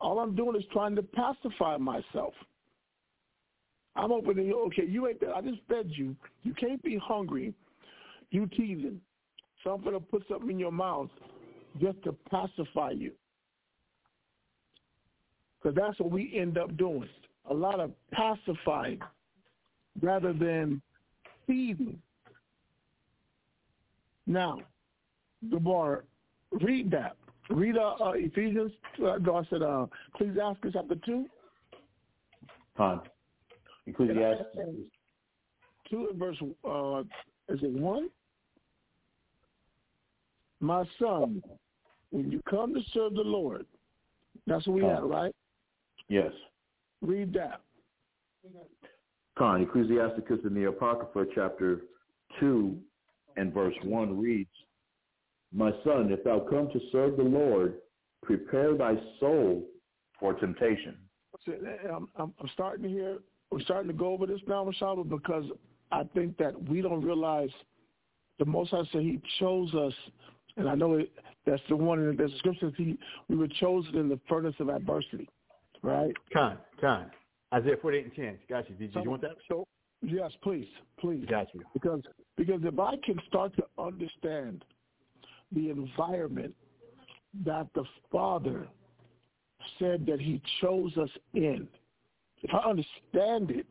All 0.01 0.19
I'm 0.19 0.35
doing 0.35 0.55
is 0.55 0.63
trying 0.71 0.95
to 0.95 1.03
pacify 1.03 1.77
myself. 1.77 2.33
I'm 3.95 4.11
opening. 4.11 4.53
Okay, 4.53 4.85
you 4.87 5.07
ain't 5.07 5.19
there. 5.19 5.33
I 5.33 5.41
just 5.41 5.59
fed 5.67 5.87
you. 5.89 6.15
You 6.43 6.53
can't 6.53 6.81
be 6.83 6.97
hungry. 6.97 7.53
You 8.31 8.47
teasing. 8.47 9.01
So 9.63 9.71
I'm 9.71 9.81
going 9.81 9.93
to 9.93 9.99
put 9.99 10.23
something 10.29 10.49
in 10.49 10.59
your 10.59 10.71
mouth 10.71 11.09
just 11.81 12.01
to 12.03 12.13
pacify 12.31 12.91
you. 12.91 13.11
Because 15.61 15.75
that's 15.75 15.99
what 15.99 16.11
we 16.11 16.33
end 16.37 16.57
up 16.57 16.77
doing. 16.77 17.09
A 17.49 17.53
lot 17.53 17.79
of 17.79 17.91
pacifying 18.11 18.99
rather 20.01 20.31
than 20.31 20.81
feeding. 21.45 21.99
Now, 24.29 24.59
the 25.49 25.57
bar, 25.57 26.03
read 26.61 26.91
that. 26.91 27.17
Read 27.49 27.77
uh, 27.77 27.95
uh, 27.99 28.11
Ephesians. 28.11 28.71
Uh, 29.03 29.17
no, 29.17 29.37
I 29.37 29.43
said 29.49 29.63
uh, 29.63 29.87
Ecclesiastes 30.13 30.67
chapter 30.71 30.95
two. 31.03 31.25
Con. 32.77 33.01
Ecclesiastes. 33.87 34.45
Two 35.89 36.09
and 36.11 36.19
verse. 36.19 36.37
Uh, 36.63 36.99
is 37.51 37.59
it 37.63 37.71
one? 37.71 38.09
My 40.59 40.83
son, 41.01 41.41
when 42.11 42.31
you 42.31 42.39
come 42.47 42.75
to 42.75 42.81
serve 42.93 43.15
the 43.15 43.21
Lord, 43.21 43.65
that's 44.45 44.67
what 44.67 44.75
we 44.75 44.83
had, 44.83 45.03
right? 45.03 45.33
Yes. 46.07 46.31
Read 47.01 47.33
that. 47.33 47.61
Con. 49.39 49.63
Ecclesiasticus 49.63 50.41
in 50.43 50.53
the 50.53 50.65
Apocrypha, 50.65 51.31
chapter 51.33 51.81
2 52.39 52.77
and 53.37 53.53
verse 53.53 53.75
1 53.83 54.19
reads, 54.19 54.49
My 55.53 55.71
son, 55.83 56.11
if 56.11 56.23
thou 56.23 56.39
come 56.39 56.69
to 56.71 56.79
serve 56.91 57.17
the 57.17 57.23
Lord, 57.23 57.75
prepare 58.23 58.75
thy 58.75 58.95
soul 59.19 59.63
for 60.19 60.33
temptation. 60.33 60.97
So, 61.45 61.53
I'm, 61.93 62.09
I'm, 62.17 62.33
I'm 62.39 62.49
starting 62.53 62.83
to 62.83 62.89
hear, 62.89 63.19
we're 63.51 63.61
starting 63.61 63.87
to 63.91 63.97
go 63.97 64.13
over 64.13 64.25
this 64.25 64.41
now, 64.47 64.65
Mashaba, 64.65 65.07
because 65.07 65.45
I 65.91 66.03
think 66.13 66.37
that 66.37 66.69
we 66.69 66.81
don't 66.81 67.03
realize 67.03 67.49
the 68.39 68.45
Most 68.45 68.71
High 68.71 68.83
said 68.91 69.01
He 69.01 69.21
chose 69.39 69.73
us, 69.73 69.93
and 70.57 70.69
I 70.69 70.75
know 70.75 70.95
it, 70.95 71.11
that's 71.45 71.61
the 71.69 71.75
one 71.75 71.99
in 71.99 72.15
the 72.15 72.29
scriptures. 72.37 72.73
He 72.77 72.97
we 73.27 73.35
were 73.35 73.47
chosen 73.59 73.95
in 73.95 74.09
the 74.09 74.19
furnace 74.27 74.55
of 74.59 74.69
adversity, 74.69 75.27
right? 75.81 76.13
Con, 76.33 76.57
con. 76.79 77.11
Isaiah 77.53 77.77
48 77.81 78.05
and 78.05 78.15
10. 78.15 78.39
Got 78.49 78.69
you. 78.69 78.75
Did, 78.75 78.93
did 78.93 79.03
you 79.03 79.09
want 79.09 79.21
that? 79.23 79.37
So 79.47 79.65
yes, 80.01 80.31
please, 80.41 80.67
please, 80.99 81.25
Got 81.29 81.47
you. 81.53 81.61
because 81.73 82.01
because 82.37 82.61
if 82.63 82.79
I 82.79 82.95
can 83.05 83.19
start 83.27 83.53
to 83.57 83.63
understand 83.77 84.63
the 85.51 85.69
environment 85.69 86.53
that 87.45 87.67
the 87.75 87.83
Father 88.11 88.67
said 89.77 90.05
that 90.05 90.19
He 90.19 90.41
chose 90.61 90.95
us 90.97 91.09
in, 91.33 91.67
if 92.41 92.53
I 92.53 92.69
understand 92.69 93.51
it, 93.51 93.67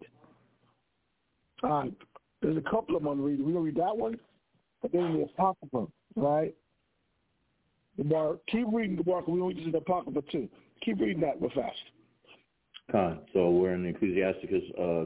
uh, 1.63 1.85
there's 2.43 2.57
a 2.57 2.71
couple 2.71 2.97
of 2.97 3.03
them 3.03 3.13
I'm. 3.13 3.23
We're 3.23 3.37
gonna 3.37 3.61
read 3.61 3.77
that 3.77 3.97
one, 3.97 4.19
but 4.83 4.93
then 4.93 5.15
the 5.15 5.23
Apocrypha, 5.25 5.87
right? 6.17 6.55
The 7.97 8.05
Mark, 8.05 8.47
keep 8.47 8.67
reading 8.73 8.97
the 8.97 9.11
Mark. 9.11 9.27
We 9.27 9.41
only 9.41 9.55
just 9.55 9.73
the 9.73 9.79
Apocrypha 9.79 10.23
too. 10.31 10.49
Keep 10.85 11.01
reading 11.01 11.21
that 11.23 11.41
real 11.41 11.51
fast. 11.55 11.77
Con. 12.93 13.21
So 13.33 13.51
we're 13.51 13.75
in 13.75 13.83
the 13.83 13.89
Ecclesiasticus 13.89 14.63
uh, 14.81 15.05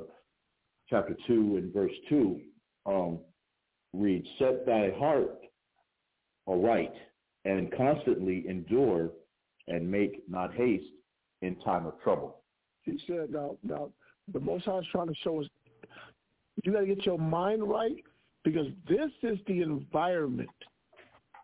chapter 0.92 1.16
2 1.26 1.56
and 1.56 1.72
verse 1.72 1.92
2. 2.08 2.40
Um, 2.86 3.18
reads, 3.94 4.28
Set 4.38 4.66
thy 4.66 4.90
heart 4.98 5.38
aright 6.46 6.92
and 7.44 7.74
constantly 7.76 8.44
endure 8.48 9.10
and 9.68 9.90
make 9.90 10.22
not 10.28 10.54
haste 10.54 10.84
in 11.40 11.56
time 11.56 11.86
of 11.86 12.00
trouble. 12.02 12.42
He 12.82 13.00
said, 13.06 13.30
now, 13.30 13.56
now, 13.62 13.90
the 14.32 14.40
Most 14.40 14.64
High 14.66 14.78
is 14.78 14.86
trying 14.92 15.08
to 15.08 15.14
show 15.24 15.40
us 15.40 15.46
you 16.62 16.72
got 16.72 16.80
to 16.80 16.86
get 16.86 17.06
your 17.06 17.18
mind 17.18 17.62
right 17.62 17.96
because 18.44 18.66
this 18.88 19.10
is 19.22 19.38
the 19.46 19.62
environment. 19.62 20.50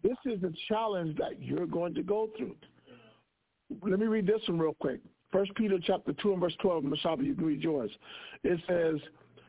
This 0.03 0.17
is 0.27 0.41
the 0.41 0.53
challenge 0.69 1.17
that 1.17 1.41
you're 1.41 1.67
going 1.67 1.95
to 1.95 2.03
go 2.03 2.29
through. 2.37 2.57
Let 3.83 3.99
me 3.99 4.07
read 4.07 4.27
this 4.27 4.41
one 4.47 4.59
real 4.59 4.77
quick. 4.81 5.01
First 5.33 5.55
Peter 5.57 5.79
chapter 5.83 6.13
2 6.13 6.33
and 6.33 6.41
verse 6.41 6.55
12, 6.61 6.85
Mashaba, 6.85 7.25
you 7.25 7.35
can 7.35 7.45
read 7.45 7.63
yours. 7.63 7.91
It 8.45 8.61
says, 8.67 9.01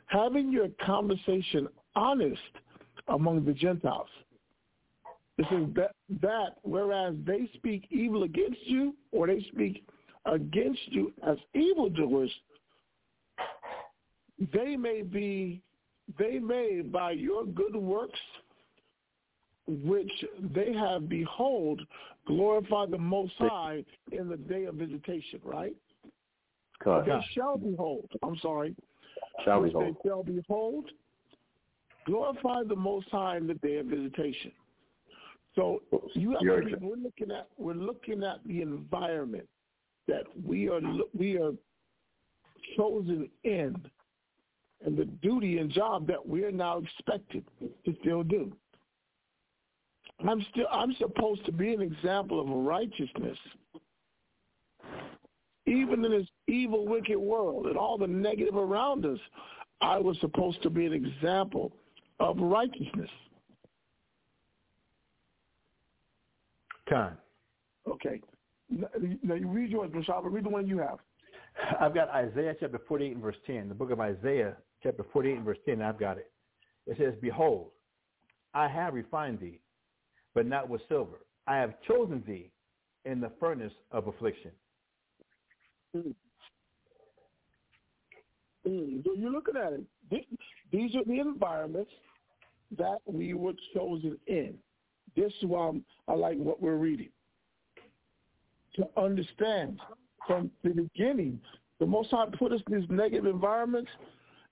having 0.09 0.51
your 0.51 0.67
conversation 0.85 1.67
honest 1.95 2.41
among 3.07 3.45
the 3.45 3.53
Gentiles. 3.53 4.09
It 5.37 5.45
says 5.49 5.67
that, 5.75 5.91
that 6.21 6.55
whereas 6.63 7.15
they 7.25 7.49
speak 7.53 7.87
evil 7.89 8.23
against 8.23 8.59
you 8.65 8.95
or 9.11 9.27
they 9.27 9.45
speak 9.53 9.85
against 10.25 10.81
you 10.87 11.13
as 11.25 11.37
evildoers, 11.53 12.31
they 14.53 14.75
may 14.75 15.01
be, 15.01 15.61
they 16.17 16.39
may 16.39 16.81
by 16.81 17.11
your 17.11 17.45
good 17.45 17.75
works, 17.75 18.19
which 19.67 20.11
they 20.53 20.73
have 20.73 21.07
behold, 21.07 21.81
glorify 22.25 22.85
the 22.87 22.97
Most 22.97 23.33
High 23.37 23.83
in 24.11 24.27
the 24.27 24.37
day 24.37 24.65
of 24.65 24.75
visitation, 24.75 25.39
right? 25.43 25.75
They 27.05 27.25
shall 27.33 27.57
behold, 27.57 28.09
I'm 28.23 28.37
sorry, 28.37 28.75
Shall 29.43 29.59
we 29.59 29.67
which 29.67 29.73
hold? 29.73 29.95
they 30.03 30.09
shall 30.09 30.23
behold, 30.23 30.85
glorify 32.05 32.63
the 32.63 32.75
Most 32.75 33.09
High 33.09 33.37
in 33.37 33.47
the 33.47 33.55
day 33.55 33.77
of 33.77 33.87
visitation. 33.87 34.51
So 35.55 35.81
you 36.13 36.31
have 36.31 36.41
Your 36.41 36.61
to 36.61 36.77
be, 36.77 36.85
we're 36.85 36.95
looking 36.95 37.31
at 37.31 37.47
we're 37.57 37.73
looking 37.73 38.23
at 38.23 38.39
the 38.45 38.61
environment 38.61 39.47
that 40.07 40.23
we 40.45 40.69
are 40.69 40.81
we 41.17 41.37
are 41.37 41.51
chosen 42.77 43.29
in, 43.43 43.75
and 44.85 44.97
the 44.97 45.05
duty 45.05 45.57
and 45.57 45.71
job 45.71 46.07
that 46.07 46.25
we 46.25 46.43
are 46.43 46.51
now 46.51 46.77
expected 46.77 47.43
to 47.59 47.95
still 48.01 48.23
do. 48.23 48.53
I'm 50.27 50.45
still 50.51 50.67
I'm 50.71 50.93
supposed 50.95 51.45
to 51.45 51.51
be 51.51 51.73
an 51.73 51.81
example 51.81 52.39
of 52.39 52.47
righteousness, 52.49 53.37
even 55.69 56.03
in 56.03 56.11
this 56.11 56.27
evil, 56.47 56.87
wicked 56.87 57.17
world 57.17 57.67
and 57.67 57.77
all 57.77 57.97
the 57.97 58.07
negative 58.07 58.55
around 58.55 59.05
us. 59.05 59.19
I 59.81 59.97
was 59.97 60.17
supposed 60.19 60.61
to 60.63 60.69
be 60.69 60.85
an 60.85 60.93
example 60.93 61.71
of 62.19 62.37
righteousness. 62.37 63.09
Con. 66.89 67.17
Okay. 67.87 68.21
Now 68.69 69.35
you 69.35 69.47
read 69.47 69.69
yours, 69.69 69.91
Mashaba. 69.91 70.31
Read 70.31 70.45
the 70.45 70.49
one 70.49 70.67
you 70.67 70.79
have. 70.79 70.99
I've 71.79 71.93
got 71.93 72.09
Isaiah 72.09 72.55
chapter 72.59 72.79
48 72.87 73.13
and 73.13 73.21
verse 73.21 73.35
10. 73.47 73.69
The 73.69 73.75
book 73.75 73.91
of 73.91 73.99
Isaiah 73.99 74.57
chapter 74.83 75.05
48 75.11 75.37
and 75.37 75.45
verse 75.45 75.57
10. 75.65 75.81
I've 75.81 75.99
got 75.99 76.17
it. 76.17 76.31
It 76.87 76.97
says, 76.97 77.13
Behold, 77.21 77.69
I 78.53 78.67
have 78.67 78.93
refined 78.93 79.39
thee, 79.39 79.59
but 80.33 80.45
not 80.45 80.69
with 80.69 80.81
silver. 80.89 81.19
I 81.47 81.57
have 81.57 81.73
chosen 81.87 82.23
thee 82.27 82.51
in 83.05 83.19
the 83.21 83.31
furnace 83.39 83.73
of 83.91 84.07
affliction. 84.07 84.51
Mm, 85.95 86.13
so 89.03 89.13
you're 89.15 89.31
looking 89.31 89.55
at 89.57 89.73
it. 89.73 89.83
These 90.71 90.95
are 90.95 91.03
the 91.05 91.19
environments 91.19 91.91
that 92.77 92.99
we 93.05 93.33
were 93.33 93.53
chosen 93.73 94.17
in. 94.27 94.53
This 95.15 95.33
is 95.41 95.47
why 95.47 95.71
I 96.07 96.13
like 96.13 96.37
what 96.37 96.61
we're 96.61 96.75
reading. 96.75 97.09
To 98.75 98.87
understand 98.95 99.79
from 100.27 100.51
the 100.63 100.69
beginning, 100.69 101.41
the 101.79 101.85
Most 101.85 102.11
High 102.11 102.27
put 102.37 102.51
us 102.51 102.61
in 102.69 102.79
these 102.79 102.89
negative 102.89 103.25
environments 103.25 103.89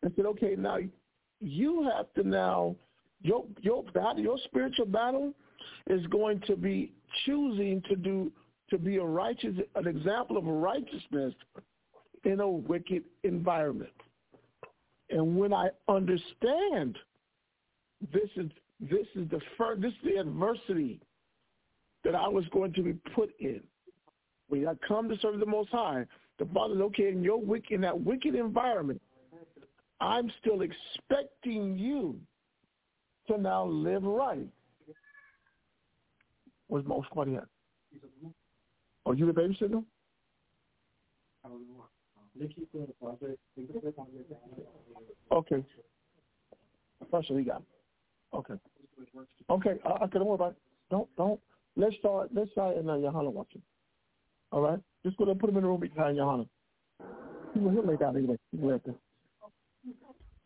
and 0.01 0.11
said, 0.15 0.25
okay, 0.25 0.55
now 0.57 0.77
you 1.39 1.89
have 1.95 2.11
to 2.15 2.27
now, 2.27 2.75
your, 3.21 3.45
your 3.61 3.83
battle, 3.93 4.19
your 4.19 4.37
spiritual 4.45 4.85
battle 4.85 5.33
is 5.87 6.05
going 6.07 6.41
to 6.47 6.55
be 6.55 6.93
choosing 7.25 7.81
to 7.89 7.95
do, 7.95 8.31
to 8.69 8.77
be 8.77 8.97
a 8.97 9.03
righteous, 9.03 9.55
an 9.75 9.87
example 9.87 10.37
of 10.37 10.45
righteousness 10.45 11.33
in 12.23 12.39
a 12.39 12.47
wicked 12.47 13.03
environment. 13.23 13.91
And 15.09 15.37
when 15.37 15.53
I 15.53 15.69
understand 15.87 16.97
this 18.13 18.29
is 18.35 18.49
this 18.79 19.07
is 19.15 19.27
the 19.29 19.39
first, 19.57 19.81
this 19.81 19.91
is 19.91 19.97
the 20.03 20.19
adversity 20.19 20.99
that 22.03 22.13
I 22.13 22.27
was 22.27 22.45
going 22.51 22.73
to 22.73 22.83
be 22.83 22.93
put 23.15 23.31
in. 23.39 23.61
When 24.49 24.67
I 24.67 24.73
come 24.87 25.09
to 25.09 25.17
serve 25.17 25.39
the 25.39 25.45
Most 25.45 25.69
High, 25.69 26.05
the 26.37 26.45
Father 26.53 26.75
is 26.75 26.81
okay 26.81 27.09
in 27.09 27.23
your 27.23 27.41
wicked 27.41 27.71
in 27.71 27.81
that 27.81 27.99
wicked 27.99 28.35
environment. 28.35 29.01
I'm 29.99 30.31
still 30.39 30.61
expecting 30.61 31.77
you 31.77 32.19
to 33.27 33.37
now 33.37 33.65
live 33.65 34.03
right. 34.03 34.47
Where's 36.67 36.85
most 36.85 37.07
at? 37.15 37.47
Oh, 39.07 39.13
you 39.13 39.25
the 39.25 39.31
babysitter? 39.31 39.85
Okay. 45.31 45.63
First 47.09 47.27
he 47.29 47.41
got. 47.43 47.63
Okay. 48.33 48.55
Okay. 49.49 49.75
Uh, 49.85 50.03
okay. 50.03 50.19
Don't 50.19 50.25
worry 50.25 50.35
about 50.35 50.51
it. 50.51 50.57
Don't 50.91 51.07
don't. 51.15 51.39
Let's 51.77 51.95
start. 51.99 52.31
Let's 52.33 52.51
start 52.51 52.75
and 52.75 52.89
uh, 52.89 52.97
Johanna 52.97 53.29
watching. 53.29 53.61
All 54.51 54.59
right. 54.59 54.79
Just 55.05 55.15
go 55.15 55.23
there. 55.23 55.35
Put 55.35 55.51
him 55.51 55.55
in 55.55 55.63
the 55.63 55.69
room 55.69 55.79
behind 55.79 56.17
Johanna. 56.17 56.45
He'll 57.53 57.69
he'll 57.69 57.87
lay 57.87 57.95
down 57.95 58.17
anyway. 58.17 58.37
He'll 58.51 58.67
lay 58.67 58.75
up. 58.75 58.81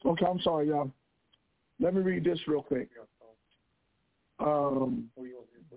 Okay. 0.05 0.25
I'm 0.27 0.39
sorry, 0.41 0.67
y'all. 0.67 0.91
Let 1.79 1.95
me 1.95 2.01
read 2.01 2.23
this 2.23 2.39
real 2.47 2.61
quick. 2.61 2.89
Um, 4.37 5.09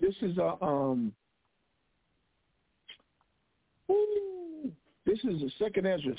this 0.03 0.14
is 0.20 0.37
a 0.37 0.62
um. 0.62 1.14
Ooh, 3.91 4.72
this 5.07 5.18
is 5.18 5.41
the 5.41 5.51
second 5.59 5.87
Esdras. 5.87 6.18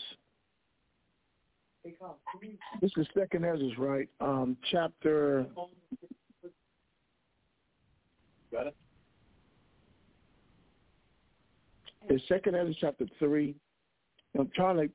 This 2.81 2.91
is 2.97 3.07
second 3.17 3.45
Esdras, 3.45 3.77
right? 3.77 4.09
Um, 4.19 4.57
chapter. 4.71 5.45
Got 8.51 8.67
it? 8.67 8.75
It's 12.09 12.27
Second 12.27 12.55
Ezra 12.55 12.73
chapter 12.79 13.05
three. 13.17 13.55
I'm 14.37 14.49
trying 14.55 14.77
to 14.77 14.89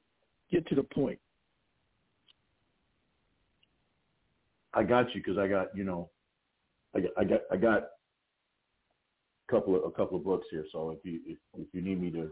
get 0.50 0.66
to 0.68 0.74
the 0.74 0.82
point. 0.82 1.18
I 4.74 4.84
got 4.84 5.12
you 5.14 5.20
because 5.20 5.38
I 5.38 5.48
got 5.48 5.74
you 5.74 5.84
know, 5.84 6.08
I 6.94 7.00
got 7.00 7.10
I 7.18 7.24
got 7.24 7.40
I 7.50 7.56
got 7.56 7.82
a 7.82 9.50
couple 9.50 9.74
of 9.74 9.82
a 9.84 9.90
couple 9.90 10.18
of 10.18 10.24
books 10.24 10.46
here. 10.50 10.64
So 10.70 10.90
if 10.90 11.04
you 11.04 11.20
if, 11.26 11.38
if 11.58 11.66
you 11.72 11.82
need 11.82 12.00
me 12.00 12.10
to, 12.12 12.30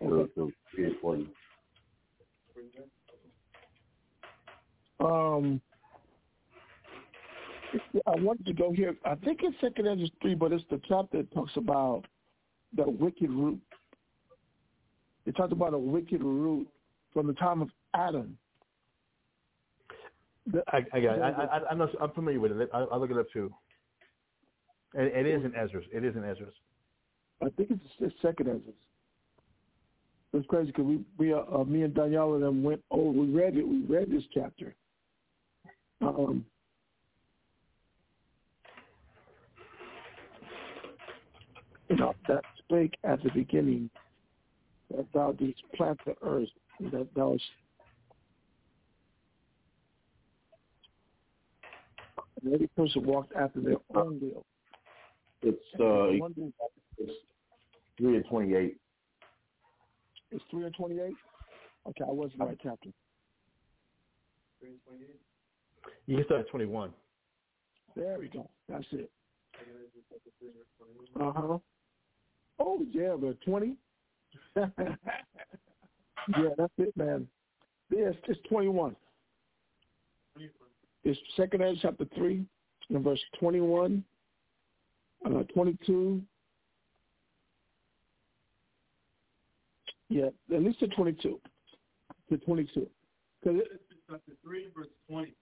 to, 0.00 0.28
to 0.34 0.52
read 0.76 0.86
it 0.88 0.96
for 1.00 1.16
you. 1.16 1.28
Um, 5.00 5.60
I 8.06 8.12
wanted 8.12 8.46
to 8.46 8.52
go 8.54 8.72
here. 8.72 8.96
I 9.04 9.14
think 9.16 9.40
it's 9.42 9.56
Second 9.60 9.86
Ezra 9.86 10.08
three, 10.22 10.34
but 10.34 10.52
it's 10.52 10.64
the 10.70 10.80
chapter 10.88 11.18
that 11.18 11.32
talks 11.32 11.52
about 11.56 12.04
the 12.74 12.88
wicked 12.88 13.30
root. 13.30 13.60
It 15.26 15.36
talks 15.36 15.52
about 15.52 15.74
a 15.74 15.78
wicked 15.78 16.22
root 16.22 16.68
from 17.12 17.26
the 17.26 17.34
time 17.34 17.60
of 17.60 17.68
Adam. 17.94 18.38
The- 20.46 20.62
I, 20.68 20.78
I 20.92 21.00
got 21.00 21.18
it. 21.18 21.22
I, 21.22 21.30
I, 21.30 21.60
I'm, 21.70 21.78
not, 21.78 21.90
I'm 22.00 22.10
familiar 22.12 22.40
with 22.40 22.52
it. 22.52 22.70
I'll, 22.72 22.88
I'll 22.92 23.00
look 23.00 23.10
it 23.10 23.18
up 23.18 23.26
too. 23.32 23.52
It, 24.94 25.26
it 25.26 25.26
is 25.26 25.44
in 25.44 25.54
Esdras. 25.54 25.84
It 25.92 26.04
is 26.04 26.14
in 26.16 26.24
Esdras. 26.24 26.54
I 27.42 27.48
think 27.50 27.70
it's, 27.72 27.82
it's 28.00 28.14
Second 28.22 28.48
Ezra. 28.48 28.72
It's 30.36 30.46
crazy 30.48 30.66
because 30.66 30.84
we, 30.84 31.00
we 31.18 31.32
uh, 31.32 31.42
uh, 31.50 31.64
me 31.64 31.82
and 31.82 31.94
Danielle 31.94 32.34
and 32.34 32.42
them 32.42 32.62
went. 32.62 32.82
Oh, 32.90 33.10
we 33.10 33.26
read 33.28 33.56
it. 33.56 33.66
We 33.66 33.80
read 33.88 34.10
this 34.10 34.22
chapter. 34.34 34.74
Um, 36.02 36.44
you 41.88 41.96
know 41.96 42.14
that 42.28 42.44
spake 42.58 42.98
at 43.02 43.22
the 43.22 43.30
beginning 43.30 43.88
that 44.94 45.06
thou 45.14 45.32
didst 45.32 45.62
plant 45.74 45.98
the 46.04 46.14
earth, 46.22 46.48
that 46.92 47.08
thou 47.16 47.36
sh- 47.38 47.40
and 52.42 52.54
every 52.54 52.68
person 52.76 53.06
walked 53.06 53.34
after 53.34 53.60
their 53.60 53.76
own 53.94 54.20
will. 54.20 54.44
It's 55.42 55.58
uh, 55.80 56.10
it's 56.98 57.12
three 57.96 58.16
and 58.16 58.24
twenty-eight. 58.28 58.76
It's 60.30 60.44
three 60.50 60.64
and 60.64 60.74
twenty-eight. 60.74 61.14
Okay, 61.88 62.04
I 62.06 62.12
was 62.12 62.30
in 62.32 62.38
the 62.40 62.44
right 62.46 62.58
chapter. 62.62 62.90
You 66.06 66.16
can 66.16 66.24
start 66.24 66.40
at 66.40 66.48
21. 66.48 66.90
There 67.94 68.18
we 68.18 68.28
go. 68.28 68.48
That's 68.68 68.84
it. 68.92 69.10
Uh 71.18 71.32
huh. 71.34 71.58
Oh 72.58 72.80
yeah, 72.90 73.14
but 73.18 73.40
twenty. 73.42 73.76
yeah, 74.56 74.66
that's 76.58 76.72
it, 76.78 76.96
man. 76.96 77.26
Yes, 77.90 78.14
it's 78.26 78.40
twenty-one. 78.48 78.96
It's 81.04 81.18
Second 81.36 81.62
Ezra 81.62 81.76
chapter 81.82 82.04
three, 82.16 82.44
and 82.90 83.04
verse 83.04 83.20
twenty-one, 83.38 84.04
uh, 85.24 85.42
twenty-two. 85.54 86.20
Yeah, 90.08 90.26
at 90.54 90.62
least 90.62 90.78
to 90.80 90.88
twenty-two. 90.88 91.40
To 92.30 92.36
twenty-two. 92.38 92.88
Because 93.42 93.60
Chapter 94.08 94.32
three, 94.44 94.68
verse 94.76 94.86
twenty. 95.10 95.34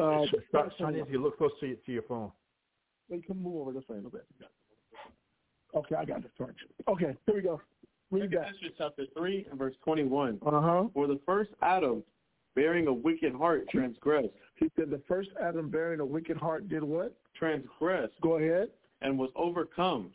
uh, 0.00 0.24
start, 0.48 0.72
start 0.74 0.94
if 0.96 1.08
you 1.10 1.22
look 1.22 1.38
close 1.38 1.52
to 1.60 1.66
your, 1.66 1.76
to 1.86 1.92
your 1.92 2.02
phone. 2.02 2.32
You 3.08 3.22
can 3.22 3.40
move 3.42 3.56
over 3.56 3.72
this 3.72 3.82
way 3.88 3.94
a 3.94 3.98
little 3.98 4.10
bit. 4.10 4.26
Okay, 5.74 5.94
I 5.94 6.04
got 6.04 6.22
the 6.22 6.28
torch. 6.36 6.56
Okay, 6.88 7.16
here 7.26 7.34
we 7.34 7.42
go. 7.42 7.60
Read 8.10 8.30
that. 8.32 8.48
Ezra 8.48 8.70
chapter 8.76 9.04
three 9.16 9.46
and 9.50 9.58
verse 9.58 9.74
twenty-one. 9.84 10.40
Uh 10.44 10.60
huh. 10.60 10.84
For 10.92 11.06
the 11.06 11.20
first 11.24 11.50
Adam, 11.62 12.02
bearing 12.56 12.88
a 12.88 12.92
wicked 12.92 13.32
heart, 13.34 13.68
transgressed, 13.70 14.28
He 14.56 14.68
said 14.76 14.90
the 14.90 15.00
first 15.06 15.30
Adam 15.40 15.70
bearing 15.70 16.00
a 16.00 16.04
wicked 16.04 16.36
heart 16.36 16.68
did 16.68 16.82
what? 16.82 17.14
transgressed, 17.38 18.12
Go 18.22 18.38
ahead. 18.38 18.68
and 19.02 19.16
was 19.16 19.30
overcome, 19.36 20.10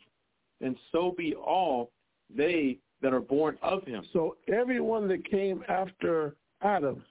and 0.60 0.76
so 0.92 1.14
be 1.16 1.34
all 1.34 1.90
they 2.34 2.78
that 3.02 3.12
are 3.12 3.20
born 3.20 3.58
of 3.62 3.84
him. 3.84 4.04
So 4.12 4.36
everyone 4.52 5.06
that 5.08 5.28
came 5.28 5.62
after 5.68 6.34
Adam 6.62 7.04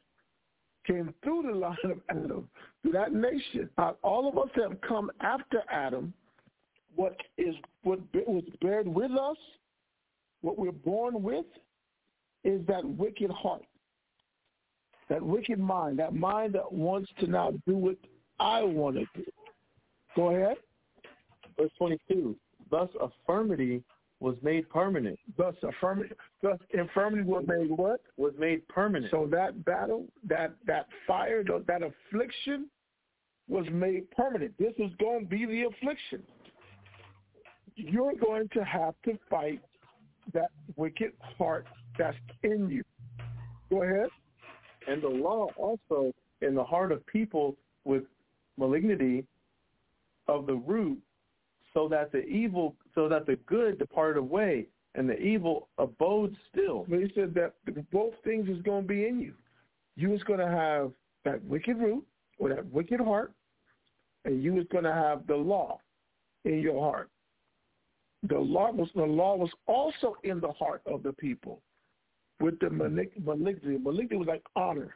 came 0.88 1.14
through 1.24 1.44
the 1.52 1.58
line 1.58 1.78
of 1.84 2.00
Adam, 2.10 2.48
through 2.82 2.92
that 2.92 3.14
nation. 3.14 3.70
All 4.04 4.30
of 4.30 4.38
us 4.38 4.50
have 4.56 4.80
come 4.82 5.12
after 5.22 5.64
Adam, 5.72 6.14
what 6.96 7.16
is 7.38 7.56
what 7.84 8.00
was 8.14 8.44
bared 8.62 8.88
with 8.88 9.12
us, 9.12 9.38
what 10.42 10.58
we're 10.58 10.72
born 10.72 11.22
with, 11.22 11.46
is 12.44 12.62
that 12.68 12.86
wicked 12.86 13.32
heart, 13.32 13.64
that 15.10 15.22
wicked 15.22 15.60
mind, 15.60 16.00
that 16.00 16.14
mind 16.14 16.54
that 16.54 16.72
wants 16.72 17.10
to 17.20 17.28
now 17.28 17.52
do 17.68 17.76
what 17.76 17.98
I 18.40 18.62
want 18.64 18.96
to 18.96 19.06
do. 19.16 19.26
Go 20.16 20.30
ahead. 20.30 20.58
Verse 21.58 21.72
twenty-two. 21.78 22.36
Thus 22.70 22.90
affirmity 23.02 23.82
was 24.26 24.36
made 24.42 24.68
permanent. 24.70 25.20
Thus, 25.38 25.54
affirmity, 25.64 26.12
thus 26.42 26.58
infirmity 26.74 27.22
was 27.24 27.46
made 27.48 27.70
what? 27.70 28.02
Was 28.18 28.34
made 28.40 28.68
permanent. 28.68 29.12
So 29.12 29.28
that 29.32 29.64
battle, 29.66 30.08
that 30.28 30.56
that 30.66 30.88
fire, 31.06 31.44
that 31.44 31.68
that 31.68 31.82
affliction 31.84 32.68
was 33.48 33.68
made 33.72 34.10
permanent. 34.10 34.52
This 34.58 34.74
is 34.80 34.92
going 35.00 35.20
to 35.22 35.26
be 35.28 35.46
the 35.46 35.62
affliction. 35.70 36.24
You're 37.76 38.16
going 38.16 38.50
to 38.54 38.64
have 38.64 38.96
to 39.06 39.12
fight 39.30 39.62
that 40.34 40.50
wicked 40.76 41.12
heart 41.38 41.68
that's 42.00 42.18
in 42.42 42.68
you. 42.68 42.84
Go 43.70 43.84
ahead. 43.84 44.10
and 44.88 45.02
the 45.02 45.08
law 45.08 45.50
also 45.56 46.12
in 46.42 46.56
the 46.56 46.64
heart 46.64 46.92
of 46.92 47.06
people 47.06 47.56
with 47.84 48.04
malignity 48.58 49.26
of 50.28 50.48
the 50.48 50.56
root, 50.56 51.00
so 51.74 51.88
that 51.90 52.12
the 52.12 52.24
evil, 52.26 52.76
so 52.96 53.08
that 53.10 53.26
the 53.26 53.36
good 53.46 53.78
departed 53.78 54.18
away, 54.18 54.68
and 54.96 55.10
the 55.10 55.20
evil 55.20 55.68
abode 55.78 56.36
still. 56.50 56.86
But 56.90 57.00
he 57.00 57.12
said 57.14 57.34
that 57.36 57.54
both 57.92 58.14
things 58.24 58.48
is 58.50 58.62
going 58.64 58.84
to 58.84 58.88
be 58.88 59.06
in 59.06 59.20
you. 59.20 59.34
You 59.98 60.14
is 60.14 60.24
going 60.24 60.40
to 60.40 60.48
have 60.48 60.92
that 61.26 61.44
wicked 61.44 61.78
root 61.78 62.06
or 62.40 62.50
that 62.50 62.66
wicked 62.72 63.00
heart, 63.00 63.34
and 64.24 64.42
you 64.42 64.60
is 64.60 64.66
going 64.72 64.86
to 64.86 64.94
have 64.94 65.28
the 65.28 65.36
law 65.36 65.80
in 66.46 66.60
your 66.60 66.82
heart. 66.82 67.10
The 68.28 68.38
law 68.38 68.72
was 68.72 68.90
the 68.96 69.04
law 69.04 69.36
was 69.36 69.52
also 69.68 70.16
in 70.24 70.40
the 70.40 70.52
heart 70.52 70.82
of 70.86 71.04
the 71.04 71.14
people 71.14 71.62
with 72.40 72.58
the 72.60 72.68
malig- 72.68 73.24
malignity. 73.24 73.78
Malignity 73.78 74.16
was 74.16 74.28
like 74.28 74.44
honor, 74.56 74.96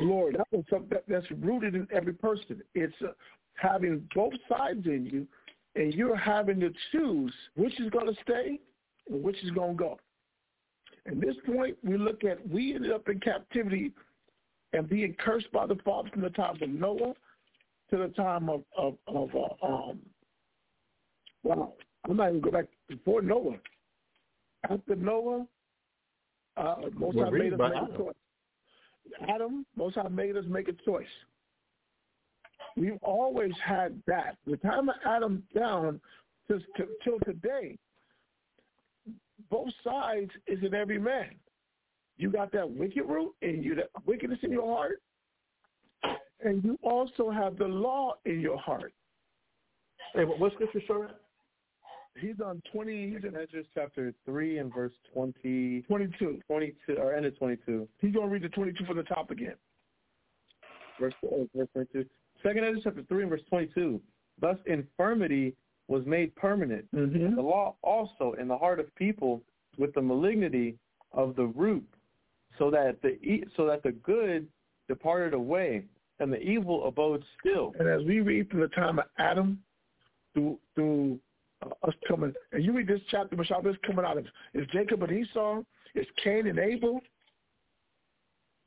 glory. 0.00 0.32
That 0.36 0.46
was 0.50 0.64
something 0.68 0.90
that, 0.90 1.04
that's 1.08 1.30
rooted 1.42 1.74
in 1.74 1.88
every 1.92 2.12
person. 2.12 2.62
It's 2.74 2.94
uh, 3.02 3.12
having 3.54 4.06
both 4.14 4.34
sides 4.48 4.86
in 4.86 5.06
you, 5.06 5.26
and 5.76 5.94
you're 5.94 6.16
having 6.16 6.58
to 6.60 6.72
choose 6.90 7.32
which 7.54 7.78
is 7.80 7.90
going 7.90 8.06
to 8.06 8.20
stay 8.22 8.58
and 9.10 9.22
which 9.22 9.42
is 9.44 9.50
going 9.50 9.76
to 9.76 9.82
go. 9.84 9.98
At 11.06 11.20
this 11.20 11.36
point, 11.46 11.76
we 11.84 11.96
look 11.96 12.24
at 12.24 12.46
we 12.48 12.74
ended 12.74 12.92
up 12.92 13.08
in 13.08 13.20
captivity 13.20 13.92
and 14.72 14.88
being 14.88 15.14
cursed 15.18 15.50
by 15.52 15.66
the 15.66 15.76
Father 15.84 16.08
from 16.12 16.22
the 16.22 16.30
time 16.30 16.56
of 16.60 16.68
Noah 16.68 17.14
to 17.90 17.96
the 17.96 18.08
time 18.16 18.48
of 18.48 18.62
of, 18.76 18.96
of 19.06 19.30
uh, 19.34 19.66
um. 19.66 20.00
Wow, 21.44 21.74
I'm 22.08 22.16
not 22.16 22.30
even 22.30 22.40
go 22.40 22.50
back 22.50 22.66
before 22.88 23.22
Noah. 23.22 23.56
After 24.68 24.96
Noah, 24.96 25.46
uh, 26.56 26.76
Most 26.94 27.18
High 27.18 27.30
made 27.30 27.52
us 27.52 27.58
make 27.60 27.72
a 27.72 27.76
Adam. 27.76 27.96
choice. 27.96 28.14
Adam, 29.28 29.66
Most 29.76 29.94
High 29.94 30.08
made 30.08 30.36
us 30.36 30.44
make 30.48 30.66
a 30.66 30.72
choice. 30.72 31.06
We've 32.76 32.98
always 33.02 33.52
had 33.64 34.00
that. 34.06 34.36
The 34.46 34.58
time 34.58 34.88
of 34.88 34.96
Adam 35.06 35.42
down 35.54 36.00
to, 36.48 36.58
to, 36.58 36.86
till 37.02 37.18
today, 37.24 37.78
both 39.50 39.68
sides 39.82 40.30
is 40.46 40.58
in 40.62 40.74
every 40.74 40.98
man. 40.98 41.30
You 42.18 42.30
got 42.30 42.52
that 42.52 42.70
wicked 42.70 43.04
root 43.06 43.32
and 43.42 43.64
you 43.64 43.74
that 43.76 43.90
wickedness 44.06 44.38
in 44.42 44.50
your 44.52 44.74
heart, 44.74 45.02
and 46.44 46.62
you 46.64 46.78
also 46.82 47.30
have 47.30 47.58
the 47.58 47.66
law 47.66 48.14
in 48.24 48.40
your 48.40 48.58
heart. 48.58 48.92
Hey, 50.14 50.24
what, 50.24 50.38
what 50.38 50.52
scripture 50.54 50.80
show 50.86 51.02
that? 51.02 51.20
He's 52.18 52.36
on 52.42 52.62
twenty. 52.72 53.10
He's 53.10 53.24
in 53.24 53.36
Ezra 53.36 53.62
chapter 53.74 54.14
three 54.24 54.58
and 54.58 54.72
verse 54.72 54.92
20, 55.12 55.82
twenty-two. 55.86 56.40
22, 56.46 56.94
or 56.94 57.14
end 57.14 57.26
of 57.26 57.38
twenty-two. 57.38 57.86
He's 58.00 58.14
gonna 58.14 58.28
read 58.28 58.42
the 58.42 58.48
twenty-two 58.48 58.86
from 58.86 58.96
the 58.96 59.02
top 59.02 59.30
again. 59.30 59.56
Verse, 60.98 61.12
uh, 61.24 61.44
verse 61.54 61.68
22. 61.74 62.06
Second 62.42 62.64
Ezra 62.64 62.80
chapter 62.84 63.02
3 63.08 63.22
and 63.22 63.30
verse 63.30 63.40
22. 63.48 64.00
Thus 64.40 64.56
infirmity 64.66 65.54
was 65.88 66.04
made 66.06 66.34
permanent. 66.36 66.84
Mm-hmm. 66.94 67.36
The 67.36 67.42
law 67.42 67.76
also 67.82 68.34
in 68.40 68.48
the 68.48 68.56
heart 68.56 68.80
of 68.80 68.94
people 68.96 69.40
with 69.78 69.94
the 69.94 70.02
malignity 70.02 70.76
of 71.12 71.36
the 71.36 71.46
root, 71.46 71.86
so 72.58 72.70
that 72.70 73.00
the 73.02 73.18
so 73.56 73.66
that 73.66 73.82
the 73.82 73.92
good 73.92 74.46
departed 74.88 75.34
away 75.34 75.84
and 76.18 76.32
the 76.32 76.40
evil 76.40 76.86
abode 76.86 77.22
still. 77.40 77.74
And 77.78 77.88
as 77.88 78.02
we 78.06 78.20
read 78.20 78.50
from 78.50 78.60
the 78.60 78.68
time 78.68 78.98
of 78.98 79.06
Adam 79.18 79.60
through 80.34 80.58
through 80.74 81.18
uh, 81.62 81.86
us 81.86 81.94
coming. 82.06 82.32
And 82.52 82.64
you 82.64 82.72
read 82.72 82.88
this 82.88 83.00
chapter, 83.10 83.36
Michelle, 83.36 83.62
this 83.62 83.76
coming 83.86 84.04
out 84.04 84.18
of 84.18 84.26
is 84.54 84.66
Jacob 84.72 85.02
and 85.02 85.12
Esau, 85.12 85.62
it's 85.94 86.10
Cain 86.22 86.46
and 86.46 86.58
Abel. 86.58 87.00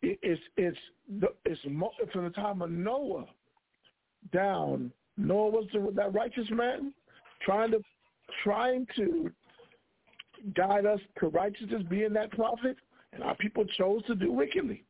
It, 0.02 0.18
it's 0.22 0.42
it's 0.58 0.78
the, 1.20 1.28
it's 1.46 1.62
from 2.12 2.24
the 2.24 2.30
time 2.32 2.62
of 2.62 2.72
Noah 2.72 3.26
down. 4.32 4.92
Noah 5.18 5.50
was 5.50 5.66
the, 5.74 5.92
that 5.96 6.14
righteous 6.14 6.50
man 6.52 6.94
trying 7.42 7.72
to 7.72 7.82
trying 8.44 8.86
to 8.96 9.32
guide 10.56 10.86
us 10.86 11.00
to 11.20 11.28
righteousness, 11.28 11.84
being 11.90 12.14
that 12.14 12.32
prophet, 12.32 12.78
and 13.14 13.24
our 13.24 13.36
people 13.36 13.66
chose 13.78 14.04
to 14.06 14.16
do 14.16 14.32
wickedly. 14.32 14.84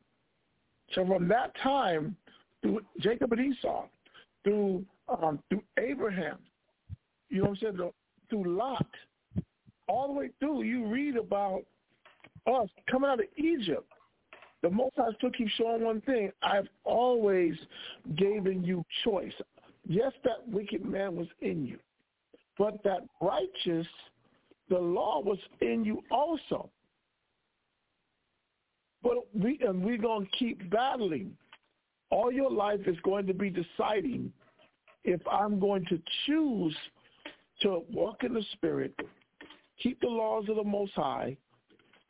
So 0.94 1.06
from 1.06 1.28
that 1.28 1.52
time, 1.62 2.16
through 2.62 2.80
Jacob 3.00 3.32
and 3.32 3.54
Esau, 3.54 3.86
through 4.44 4.84
um, 5.08 5.40
through 5.48 5.62
Abraham, 5.78 6.38
you 7.28 7.38
know 7.38 7.50
what 7.50 7.58
I'm 7.64 7.76
saying, 7.76 7.90
through 8.28 8.56
Lot, 8.56 8.86
all 9.88 10.06
the 10.06 10.12
way 10.12 10.30
through, 10.38 10.62
you 10.62 10.86
read 10.86 11.16
about 11.16 11.62
us 12.46 12.68
coming 12.88 13.10
out 13.10 13.20
of 13.20 13.26
Egypt. 13.36 13.86
The 14.62 14.70
Most 14.70 14.94
High 14.96 15.12
still 15.16 15.30
keeps 15.30 15.52
showing 15.52 15.84
one 15.84 16.00
thing. 16.02 16.30
I've 16.42 16.68
always 16.84 17.54
given 18.16 18.62
you 18.62 18.84
choice. 19.04 19.32
Yes, 19.86 20.12
that 20.24 20.46
wicked 20.48 20.84
man 20.84 21.16
was 21.16 21.28
in 21.40 21.64
you, 21.64 21.78
but 22.58 22.82
that 22.84 23.00
righteous, 23.20 23.86
the 24.68 24.78
law 24.78 25.20
was 25.20 25.38
in 25.60 25.84
you 25.84 26.02
also. 26.10 26.68
But 29.02 29.14
we 29.34 29.58
and 29.66 29.82
we're 29.82 29.96
to 29.96 30.26
keep 30.38 30.70
battling. 30.70 31.36
All 32.10 32.30
your 32.30 32.50
life 32.50 32.80
is 32.86 32.96
going 33.02 33.26
to 33.28 33.34
be 33.34 33.50
deciding 33.50 34.32
if 35.04 35.20
I'm 35.26 35.58
going 35.58 35.86
to 35.86 35.98
choose 36.26 36.76
to 37.62 37.82
walk 37.90 38.24
in 38.24 38.34
the 38.34 38.44
Spirit, 38.52 38.92
keep 39.82 40.00
the 40.00 40.08
laws 40.08 40.44
of 40.48 40.56
the 40.56 40.64
Most 40.64 40.92
High, 40.92 41.36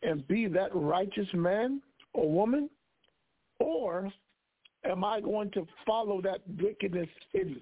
and 0.02 0.26
be 0.26 0.46
that 0.48 0.74
righteous 0.74 1.28
man 1.32 1.80
or 2.14 2.30
woman, 2.30 2.68
or 3.58 4.10
am 4.84 5.04
I 5.04 5.20
going 5.20 5.50
to 5.52 5.66
follow 5.86 6.20
that 6.22 6.40
wickedness 6.60 7.08
in? 7.34 7.60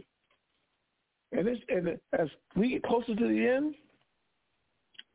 And, 1.33 1.47
this, 1.47 1.59
and 1.69 1.99
as 2.19 2.29
we 2.57 2.71
get 2.71 2.83
closer 2.85 3.15
to 3.15 3.29
the 3.29 3.47
end, 3.47 3.75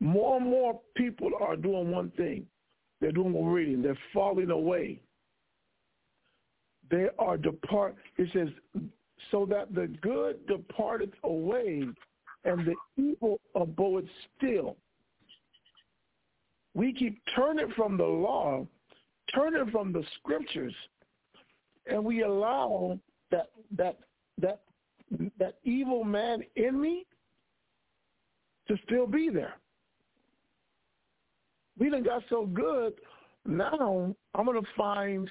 more 0.00 0.36
and 0.36 0.46
more 0.46 0.80
people 0.96 1.30
are 1.40 1.56
doing 1.56 1.90
one 1.90 2.10
thing. 2.16 2.46
They're 3.00 3.12
doing 3.12 3.32
we're 3.32 3.50
reading. 3.50 3.82
They're 3.82 3.98
falling 4.12 4.50
away. 4.50 5.00
They 6.90 7.08
are 7.18 7.36
depart. 7.36 7.96
It 8.18 8.28
says, 8.32 8.48
so 9.30 9.46
that 9.46 9.74
the 9.74 9.88
good 10.02 10.46
departed 10.46 11.12
away 11.24 11.84
and 12.44 12.66
the 12.66 12.74
evil 13.02 13.40
abode 13.54 14.08
still. 14.36 14.76
We 16.74 16.92
keep 16.92 17.20
turning 17.34 17.70
from 17.76 17.96
the 17.96 18.04
law, 18.04 18.66
turning 19.32 19.70
from 19.70 19.92
the 19.92 20.02
scriptures, 20.18 20.74
and 21.86 22.04
we 22.04 22.22
allow 22.22 22.98
that 23.30 23.50
that 23.76 23.98
that 24.38 24.60
that 25.38 25.58
evil 25.64 26.04
man 26.04 26.42
in 26.56 26.80
me 26.80 27.06
to 28.68 28.76
still 28.84 29.06
be 29.06 29.28
there. 29.28 29.54
We 31.78 31.90
done 31.90 32.02
got 32.02 32.22
so 32.28 32.46
good. 32.46 32.94
Now 33.44 34.14
I'm 34.34 34.46
to 34.46 34.62
find 34.76 35.30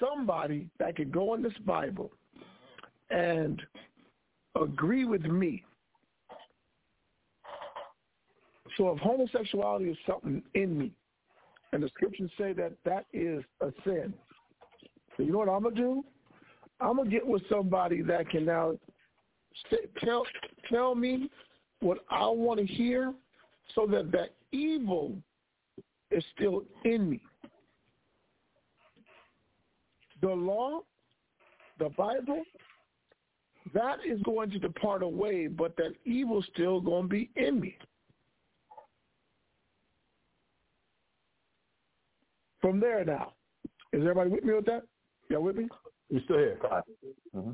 somebody 0.00 0.68
that 0.78 0.96
can 0.96 1.10
go 1.10 1.34
in 1.34 1.42
this 1.42 1.52
Bible 1.64 2.10
and 3.10 3.62
agree 4.56 5.04
with 5.04 5.22
me 5.22 5.64
so 8.76 8.90
if 8.90 8.98
homosexuality 8.98 9.90
is 9.90 9.96
something 10.06 10.42
in 10.54 10.78
me, 10.78 10.92
and 11.72 11.82
the 11.82 11.88
scriptures 11.88 12.30
say 12.38 12.52
that 12.52 12.72
that 12.84 13.06
is 13.12 13.42
a 13.60 13.72
sin, 13.84 14.12
so 15.16 15.22
you 15.22 15.32
know 15.32 15.38
what 15.38 15.48
I'm 15.48 15.62
gonna 15.62 15.74
do? 15.74 16.04
I'm 16.80 16.96
gonna 16.96 17.10
get 17.10 17.26
with 17.26 17.42
somebody 17.48 18.02
that 18.02 18.28
can 18.30 18.44
now 18.44 18.74
tell 20.02 20.24
tell 20.70 20.94
me 20.94 21.30
what 21.80 21.98
I 22.10 22.26
want 22.26 22.60
to 22.60 22.66
hear, 22.66 23.12
so 23.74 23.86
that 23.86 24.12
that 24.12 24.34
evil 24.52 25.16
is 26.10 26.24
still 26.34 26.62
in 26.84 27.10
me. 27.10 27.20
The 30.20 30.28
law, 30.28 30.80
the 31.78 31.88
Bible, 31.90 32.42
that 33.74 33.98
is 34.06 34.20
going 34.22 34.50
to 34.50 34.58
depart 34.58 35.02
away, 35.02 35.48
but 35.48 35.76
that 35.76 35.94
evil 36.04 36.44
still 36.52 36.80
going 36.80 37.04
to 37.04 37.08
be 37.08 37.30
in 37.36 37.60
me. 37.60 37.76
From 42.62 42.80
there 42.80 43.04
now, 43.04 43.34
is 43.92 44.00
everybody 44.00 44.30
with 44.30 44.44
me 44.44 44.54
with 44.54 44.64
that? 44.66 44.82
Y'all 45.28 45.42
with 45.42 45.56
me? 45.56 45.68
You 46.08 46.20
still 46.24 46.38
here? 46.38 46.58
Mm-hmm. 47.36 47.50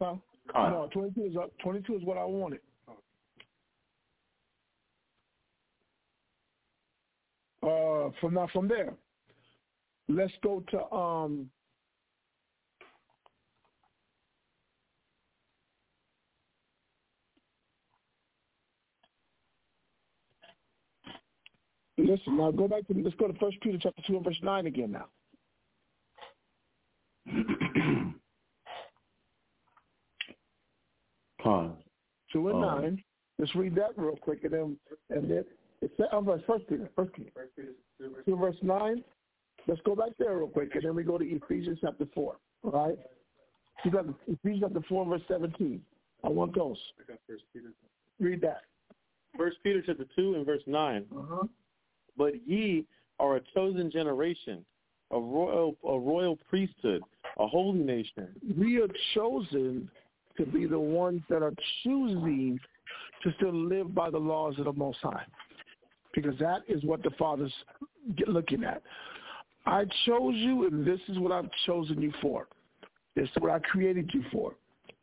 Huh? 0.00 0.14
No, 0.54 0.88
22 0.92 1.24
is 1.24 1.36
up. 1.36 1.50
22 1.62 1.96
is 1.96 2.04
what 2.04 2.16
I 2.16 2.24
wanted. 2.24 2.60
Uh, 7.62 8.10
from 8.20 8.34
now 8.34 8.48
from 8.52 8.68
there, 8.68 8.94
let's 10.08 10.32
go 10.42 10.62
to 10.70 10.94
um, 10.94 11.50
Listen, 21.98 22.36
now 22.36 22.50
go 22.50 22.68
back 22.68 22.86
to 22.88 22.94
let's 22.94 23.16
go 23.16 23.26
to 23.26 23.38
First 23.38 23.58
Peter 23.62 23.78
chapter 23.80 24.02
two 24.06 24.16
and 24.16 24.24
verse 24.24 24.38
nine 24.42 24.66
again 24.66 24.92
now. 24.92 25.06
Con. 31.42 31.76
Two 32.32 32.48
and 32.48 32.62
um, 32.62 32.80
nine. 32.82 33.02
Let's 33.38 33.54
read 33.54 33.74
that 33.76 33.90
real 33.96 34.16
quick, 34.16 34.44
and 34.44 34.52
then 34.52 34.76
and 35.10 35.30
then 35.30 35.44
it's 35.80 35.94
uh, 36.12 36.20
verse 36.20 36.42
First 36.46 36.68
Peter, 36.68 36.90
First 36.94 37.12
Peter, 37.14 37.30
two 38.26 38.36
verse 38.36 38.56
nine. 38.62 39.02
Let's 39.66 39.80
go 39.84 39.96
back 39.96 40.10
there 40.18 40.36
real 40.36 40.48
quick, 40.48 40.74
and 40.74 40.84
then 40.84 40.94
we 40.94 41.02
go 41.02 41.16
to 41.16 41.24
Ephesians 41.24 41.78
chapter 41.80 42.06
four. 42.14 42.36
All 42.62 42.70
right. 42.72 42.98
You 43.84 43.90
got 43.90 44.06
Ephesians 44.26 44.62
chapter 44.62 44.80
four 44.88 45.06
verse 45.06 45.22
seventeen. 45.28 45.82
I 46.24 46.28
want 46.28 46.54
those. 46.54 46.78
I 47.00 47.04
got 47.10 47.18
First 47.26 47.44
Peter. 47.52 47.72
Read 48.20 48.42
that. 48.42 48.62
First 49.36 49.58
Peter 49.62 49.82
chapter 49.84 50.06
two 50.16 50.34
and 50.34 50.46
verse 50.46 50.62
9 50.66 51.04
uh-huh. 51.14 51.46
But 52.16 52.34
ye 52.46 52.84
are 53.18 53.36
a 53.36 53.40
chosen 53.54 53.90
generation, 53.90 54.64
a 55.10 55.18
royal, 55.18 55.76
a 55.88 55.98
royal 55.98 56.38
priesthood, 56.48 57.02
a 57.38 57.46
holy 57.46 57.78
nation. 57.78 58.28
We 58.58 58.80
are 58.80 58.88
chosen 59.14 59.90
to 60.36 60.46
be 60.46 60.66
the 60.66 60.78
ones 60.78 61.22
that 61.28 61.42
are 61.42 61.54
choosing 61.82 62.58
to 63.22 63.32
still 63.36 63.54
live 63.54 63.94
by 63.94 64.10
the 64.10 64.18
laws 64.18 64.58
of 64.58 64.66
the 64.66 64.72
Most 64.72 64.98
High, 65.02 65.24
because 66.14 66.38
that 66.38 66.60
is 66.68 66.84
what 66.84 67.02
the 67.02 67.10
Father's 67.18 67.54
looking 68.26 68.64
at. 68.64 68.82
I 69.64 69.84
chose 70.04 70.34
you, 70.34 70.66
and 70.66 70.86
this 70.86 71.00
is 71.08 71.18
what 71.18 71.32
I've 71.32 71.50
chosen 71.66 72.00
you 72.00 72.12
for. 72.22 72.46
This 73.14 73.24
is 73.24 73.42
what 73.42 73.50
I 73.50 73.58
created 73.60 74.10
you 74.12 74.22
for. 74.30 74.54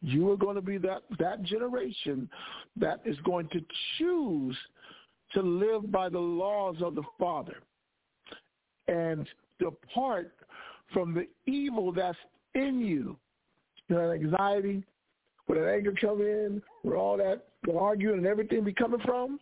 You 0.02 0.32
are 0.32 0.38
going 0.38 0.56
to 0.56 0.62
be 0.62 0.78
that 0.80 1.04
that 1.20 1.44
generation 1.44 2.30
that 2.78 3.02
is 3.06 3.18
going 3.26 3.48
to 3.50 3.62
choose 3.98 4.56
to 5.34 5.42
live 5.42 5.92
by 5.92 6.10
the 6.10 6.20
laws 6.20 6.76
of 6.82 6.96
the 6.96 7.04
Father 7.20 7.58
and 8.88 9.28
depart 9.60 10.34
from 10.92 11.14
the 11.14 11.28
evil 11.52 11.92
that's 11.92 12.18
in 12.56 12.80
you. 12.80 13.18
You 13.90 13.96
know, 13.96 14.12
anxiety, 14.12 14.84
where 15.48 15.66
that 15.66 15.74
anger 15.74 15.94
come 16.00 16.22
in, 16.22 16.62
where 16.84 16.98
all 16.98 17.18
that 17.18 17.46
the 17.64 17.78
arguing 17.78 18.20
and 18.20 18.28
everything 18.28 18.64
be 18.64 18.74
coming 18.74 19.00
from, 19.06 19.40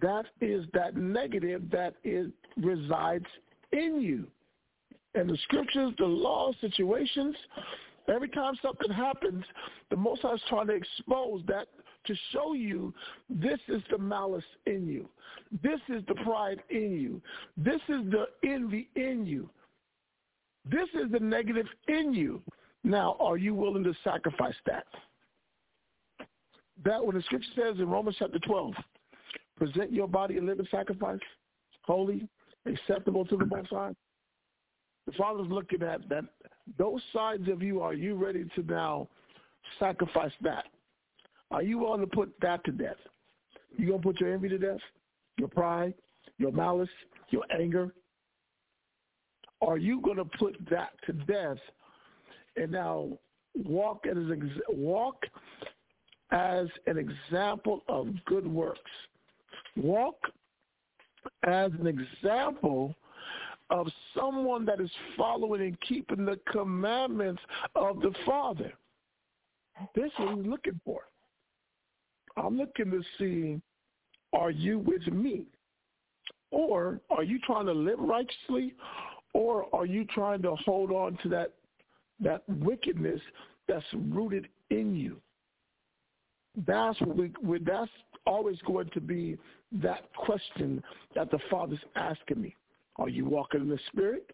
that 0.00 0.26
is 0.40 0.64
that 0.72 0.96
negative 0.96 1.62
that 1.70 1.94
is 2.04 2.28
resides 2.56 3.26
in 3.72 4.00
you. 4.00 4.26
And 5.14 5.28
the 5.28 5.36
scriptures, 5.44 5.92
the 5.98 6.04
law, 6.04 6.52
situations, 6.60 7.34
every 8.08 8.28
time 8.28 8.54
something 8.62 8.90
happens, 8.90 9.44
the 9.90 9.96
Most 9.96 10.22
High 10.22 10.34
is 10.34 10.40
trying 10.48 10.68
to 10.68 10.74
expose 10.74 11.42
that 11.48 11.66
to 12.06 12.14
show 12.32 12.54
you 12.54 12.94
this 13.28 13.58
is 13.68 13.82
the 13.90 13.98
malice 13.98 14.44
in 14.66 14.86
you. 14.86 15.08
This 15.62 15.80
is 15.88 16.02
the 16.08 16.14
pride 16.16 16.62
in 16.70 16.92
you. 16.92 17.20
This 17.56 17.80
is 17.88 18.10
the 18.10 18.26
envy 18.44 18.88
in 18.96 19.26
you. 19.26 19.48
This 20.70 20.88
is 20.94 21.10
the 21.10 21.20
negative 21.20 21.66
in 21.88 22.12
you. 22.14 22.42
Now, 22.84 23.16
are 23.20 23.36
you 23.36 23.54
willing 23.54 23.84
to 23.84 23.94
sacrifice 24.02 24.54
that? 24.66 24.86
That 26.84 27.04
what 27.04 27.14
the 27.14 27.22
scripture 27.22 27.50
says 27.54 27.78
in 27.78 27.88
Romans 27.88 28.16
chapter 28.18 28.38
12, 28.38 28.72
present 29.56 29.92
your 29.92 30.08
body 30.08 30.38
a 30.38 30.42
living 30.42 30.66
sacrifice, 30.70 31.20
holy, 31.82 32.26
acceptable 32.66 33.24
to 33.26 33.36
the 33.36 33.46
Most 33.46 33.70
High. 33.70 33.92
The 35.06 35.12
Father's 35.12 35.48
looking 35.50 35.82
at 35.82 36.08
that. 36.08 36.24
Those 36.78 37.02
sides 37.12 37.48
of 37.48 37.62
you, 37.62 37.80
are 37.82 37.94
you 37.94 38.14
ready 38.14 38.44
to 38.54 38.62
now 38.62 39.08
sacrifice 39.78 40.32
that? 40.42 40.64
Are 41.50 41.62
you 41.62 41.78
willing 41.78 42.00
to 42.00 42.06
put 42.06 42.32
that 42.40 42.64
to 42.64 42.72
death? 42.72 42.96
You 43.76 43.88
gonna 43.88 44.02
put 44.02 44.20
your 44.20 44.32
envy 44.32 44.48
to 44.48 44.58
death? 44.58 44.80
Your 45.36 45.48
pride, 45.48 45.94
your 46.38 46.52
malice, 46.52 46.88
your 47.30 47.44
anger? 47.52 47.94
Are 49.62 49.78
you 49.78 50.00
gonna 50.00 50.24
put 50.24 50.56
that 50.70 50.90
to 51.06 51.12
death 51.12 51.58
and 52.56 52.72
now 52.72 53.08
walk 53.64 54.06
as 54.06 54.16
walk 54.68 55.24
as 56.30 56.68
an 56.86 56.98
example 56.98 57.82
of 57.88 58.08
good 58.26 58.46
works? 58.46 58.90
Walk 59.76 60.16
as 61.44 61.72
an 61.78 61.86
example 61.86 62.94
of 63.70 63.86
someone 64.14 64.64
that 64.64 64.80
is 64.80 64.90
following 65.16 65.62
and 65.62 65.80
keeping 65.80 66.24
the 66.24 66.38
commandments 66.50 67.42
of 67.74 68.00
the 68.00 68.12
Father. 68.26 68.72
This 69.94 70.06
is 70.06 70.18
what 70.18 70.36
he's 70.36 70.46
looking 70.46 70.80
for. 70.84 71.02
I'm 72.36 72.56
looking 72.56 72.90
to 72.90 73.02
see, 73.18 73.60
are 74.32 74.50
you 74.50 74.78
with 74.78 75.06
me? 75.08 75.44
Or 76.50 77.00
are 77.10 77.22
you 77.22 77.38
trying 77.40 77.66
to 77.66 77.72
live 77.72 77.98
righteously? 77.98 78.74
Or 79.32 79.66
are 79.74 79.86
you 79.86 80.04
trying 80.06 80.42
to 80.42 80.56
hold 80.64 80.90
on 80.90 81.18
to 81.22 81.28
that 81.30 81.52
that 82.22 82.42
wickedness 82.48 83.20
that's 83.68 83.84
rooted 83.94 84.48
in 84.70 84.94
you? 84.94 85.20
That's 86.66 87.00
what 87.00 87.16
we, 87.16 87.58
that's 87.60 87.90
always 88.26 88.58
going 88.66 88.90
to 88.90 89.00
be 89.00 89.38
that 89.72 90.12
question 90.14 90.82
that 91.14 91.30
the 91.30 91.38
Father's 91.50 91.78
asking 91.94 92.40
me. 92.40 92.56
Are 92.96 93.08
you 93.08 93.24
walking 93.24 93.62
in 93.62 93.68
the 93.68 93.78
Spirit? 93.92 94.30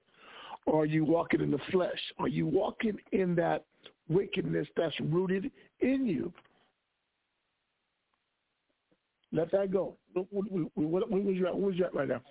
Or 0.64 0.82
are 0.82 0.86
you 0.86 1.04
walking 1.04 1.40
in 1.40 1.50
the 1.50 1.60
flesh? 1.70 2.00
Are 2.18 2.28
you 2.28 2.46
walking 2.46 2.98
in 3.12 3.34
that 3.36 3.64
wickedness 4.08 4.66
that's 4.76 4.98
rooted 5.00 5.50
in 5.80 6.06
you? 6.06 6.32
Let 9.36 9.50
that 9.52 9.70
go. 9.70 9.96
What, 10.14 10.26
what, 10.30 10.44
what, 10.74 11.10
what 11.10 11.24
was 11.24 11.34
you 11.36 11.46
at? 11.46 11.54
What 11.54 11.62
was 11.68 11.76
you 11.76 11.84
at 11.84 11.94
right 11.94 12.08
now? 12.08 12.22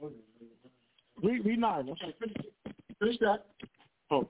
Read, 1.21 1.45
read 1.45 1.59
nine. 1.59 1.87
Okay, 1.89 2.13
finish, 2.19 2.35
finish 2.99 3.17
that. 3.19 3.45
Oh, 4.09 4.27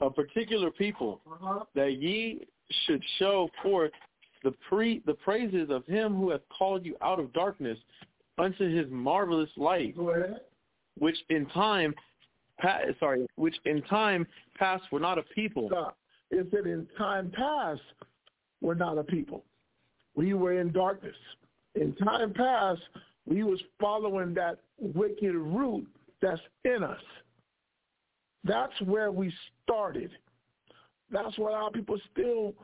a 0.00 0.10
particular 0.10 0.70
people 0.70 1.20
Uh-huh. 1.26 1.64
that 1.74 1.92
ye 1.94 2.46
should 2.86 3.02
show 3.18 3.48
forth 3.62 3.90
the 4.42 4.52
pre 4.68 5.00
the 5.06 5.14
praises 5.14 5.70
of 5.70 5.86
him 5.86 6.14
who 6.14 6.30
hath 6.30 6.42
called 6.56 6.84
you 6.84 6.94
out 7.00 7.18
of 7.18 7.32
darkness 7.32 7.78
unto 8.36 8.68
his 8.68 8.86
marvelous 8.90 9.48
light, 9.56 9.96
Go 9.96 10.10
ahead. 10.10 10.40
which 10.98 11.16
in 11.30 11.46
time 11.46 11.94
pa- 12.60 12.80
sorry, 13.00 13.26
which 13.36 13.56
in 13.64 13.80
time 13.82 14.26
past 14.58 14.82
were 14.92 15.00
not 15.00 15.16
a 15.18 15.22
people, 15.34 15.68
Stop. 15.68 15.96
It 16.30 16.46
said 16.50 16.66
in 16.66 16.86
time 16.98 17.30
past, 17.34 17.80
we're 18.60 18.74
not 18.74 18.98
a 18.98 19.04
people. 19.04 19.42
We 20.16 20.34
were 20.34 20.60
in 20.60 20.70
darkness. 20.72 21.16
In 21.74 21.94
time 21.96 22.32
past, 22.32 22.80
we 23.26 23.42
was 23.42 23.60
following 23.80 24.34
that 24.34 24.58
wicked 24.78 25.34
root 25.34 25.86
that's 26.20 26.40
in 26.64 26.82
us. 26.82 27.00
That's 28.44 28.78
where 28.82 29.10
we 29.10 29.32
started. 29.62 30.10
That's 31.10 31.36
why 31.38 31.52
our 31.52 31.70
people 31.70 31.98
still 32.12 32.54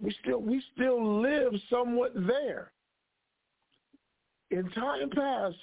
we 0.00 0.14
still 0.22 0.40
we 0.40 0.62
still 0.74 1.20
live 1.22 1.52
somewhat 1.70 2.12
there. 2.26 2.72
In 4.50 4.68
time 4.70 5.10
past, 5.10 5.56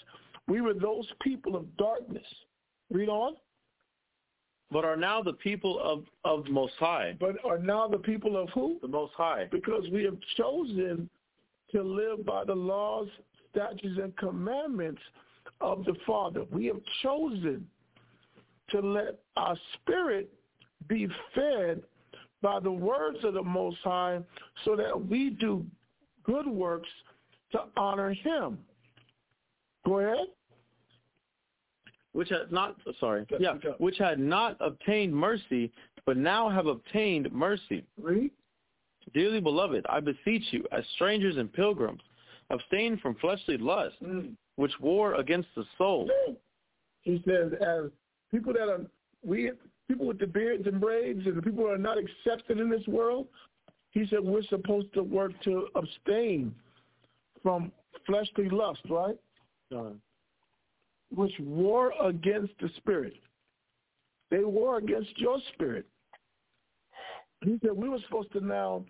we 0.47 0.62
were 0.62 0.74
those 0.74 1.07
people 1.22 1.55
of 1.55 1.78
darkness. 1.78 2.26
Read 2.91 3.09
on. 3.09 3.36
but 4.72 4.84
are 4.84 4.97
now 4.97 5.22
the 5.22 5.34
people 5.34 5.80
of 5.80 6.03
of 6.26 6.45
the 6.45 6.51
Most 6.51 6.74
High, 6.80 7.16
But 7.20 7.36
are 7.45 7.59
now 7.59 7.88
the 7.88 7.99
people 7.99 8.36
of 8.36 8.49
who? 8.49 8.80
the 8.82 8.88
Most 8.88 9.14
High. 9.14 9.47
because 9.51 9.84
we 9.91 10.03
have 10.03 10.18
chosen 10.38 11.09
to 11.72 11.82
live 11.82 12.26
by 12.26 12.43
the 12.43 12.53
laws, 12.53 13.07
statutes, 13.51 13.99
and 14.01 14.15
commandments 14.17 15.01
of 15.59 15.84
the 15.86 15.95
Father. 16.05 16.43
We 16.51 16.65
have 16.67 16.82
chosen 17.01 17.67
to 18.69 18.80
let 18.80 19.19
our 19.36 19.57
spirit 19.76 20.32
be 20.88 21.07
fed 21.36 21.82
by 22.41 22.59
the 22.59 22.72
words 22.72 23.17
of 23.24 23.34
the 23.34 23.43
Most 23.43 23.78
High 23.84 24.19
so 24.65 24.76
that 24.76 25.07
we 25.07 25.32
do 25.32 25.65
good 26.24 26.47
works 26.47 26.89
to 27.51 27.63
honor 27.78 28.13
him. 28.13 28.57
Go 29.86 29.99
ahead. 29.99 30.28
which 32.13 32.30
had 32.30 32.51
not 32.51 32.76
sorry 32.99 33.26
yeah 33.39 33.53
which 33.78 33.97
had 33.97 34.19
not 34.19 34.57
obtained 34.59 35.13
mercy 35.15 35.72
but 36.05 36.17
now 36.17 36.49
have 36.49 36.67
obtained 36.67 37.32
mercy 37.32 37.84
Read. 37.97 38.32
Dearly 39.13 39.39
beloved 39.39 39.85
i 39.89 39.99
beseech 39.99 40.43
you 40.51 40.65
as 40.71 40.83
strangers 40.95 41.37
and 41.37 41.51
pilgrims 41.53 42.01
abstain 42.49 42.97
from 42.97 43.15
fleshly 43.15 43.57
lust 43.57 43.95
mm. 44.03 44.31
which 44.55 44.71
war 44.79 45.15
against 45.15 45.47
the 45.55 45.63
soul 45.77 46.09
mm. 46.27 46.35
He 47.01 47.21
says, 47.25 47.51
as 47.61 47.89
people 48.31 48.53
that 48.53 48.69
are 48.69 48.81
we 49.23 49.51
people 49.87 50.05
with 50.05 50.19
the 50.19 50.27
beards 50.27 50.65
and 50.67 50.79
braids 50.79 51.25
and 51.25 51.35
the 51.35 51.41
people 51.41 51.65
who 51.65 51.71
are 51.71 51.77
not 51.77 51.97
accepted 51.97 52.59
in 52.59 52.69
this 52.69 52.85
world, 52.87 53.27
he 53.91 54.05
said 54.07 54.19
we're 54.21 54.43
supposed 54.43 54.93
to 54.93 55.03
work 55.03 55.31
to 55.43 55.67
abstain 55.75 56.53
from 57.43 57.71
fleshly 58.05 58.49
lust, 58.49 58.81
right? 58.89 59.17
Which 61.13 61.33
war 61.39 61.93
against 62.01 62.53
the 62.61 62.69
spirit. 62.77 63.15
They 64.29 64.43
war 64.43 64.77
against 64.77 65.17
your 65.17 65.39
spirit. 65.53 65.85
He 67.43 67.57
said 67.61 67.71
we 67.73 67.89
were 67.89 67.99
supposed 68.05 68.31
to 68.33 68.41
now 68.41 68.85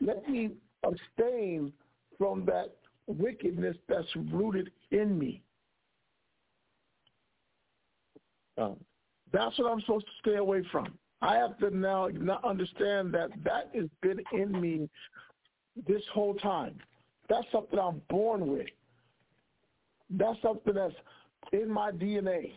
let 0.00 0.28
me 0.28 0.50
abstain 0.84 1.72
from 2.18 2.44
that 2.46 2.74
wickedness 3.06 3.76
that's 3.88 4.08
rooted 4.32 4.70
in 4.90 5.18
me. 5.18 5.42
Um, 8.58 8.76
That's 9.32 9.58
what 9.58 9.72
I'm 9.72 9.80
supposed 9.80 10.06
to 10.06 10.12
stay 10.20 10.36
away 10.36 10.62
from. 10.70 10.98
I 11.22 11.36
have 11.36 11.56
to 11.58 11.70
now 11.70 12.08
not 12.12 12.44
understand 12.44 13.14
that 13.14 13.30
that 13.44 13.70
has 13.74 13.88
been 14.02 14.20
in 14.32 14.60
me 14.60 14.88
this 15.86 16.02
whole 16.12 16.34
time. 16.34 16.74
That's 17.28 17.46
something 17.52 17.78
I'm 17.78 18.02
born 18.10 18.46
with. 18.48 18.66
That's 20.10 20.40
something 20.42 20.74
that's 20.74 20.94
in 21.52 21.70
my 21.70 21.92
DNA. 21.92 22.52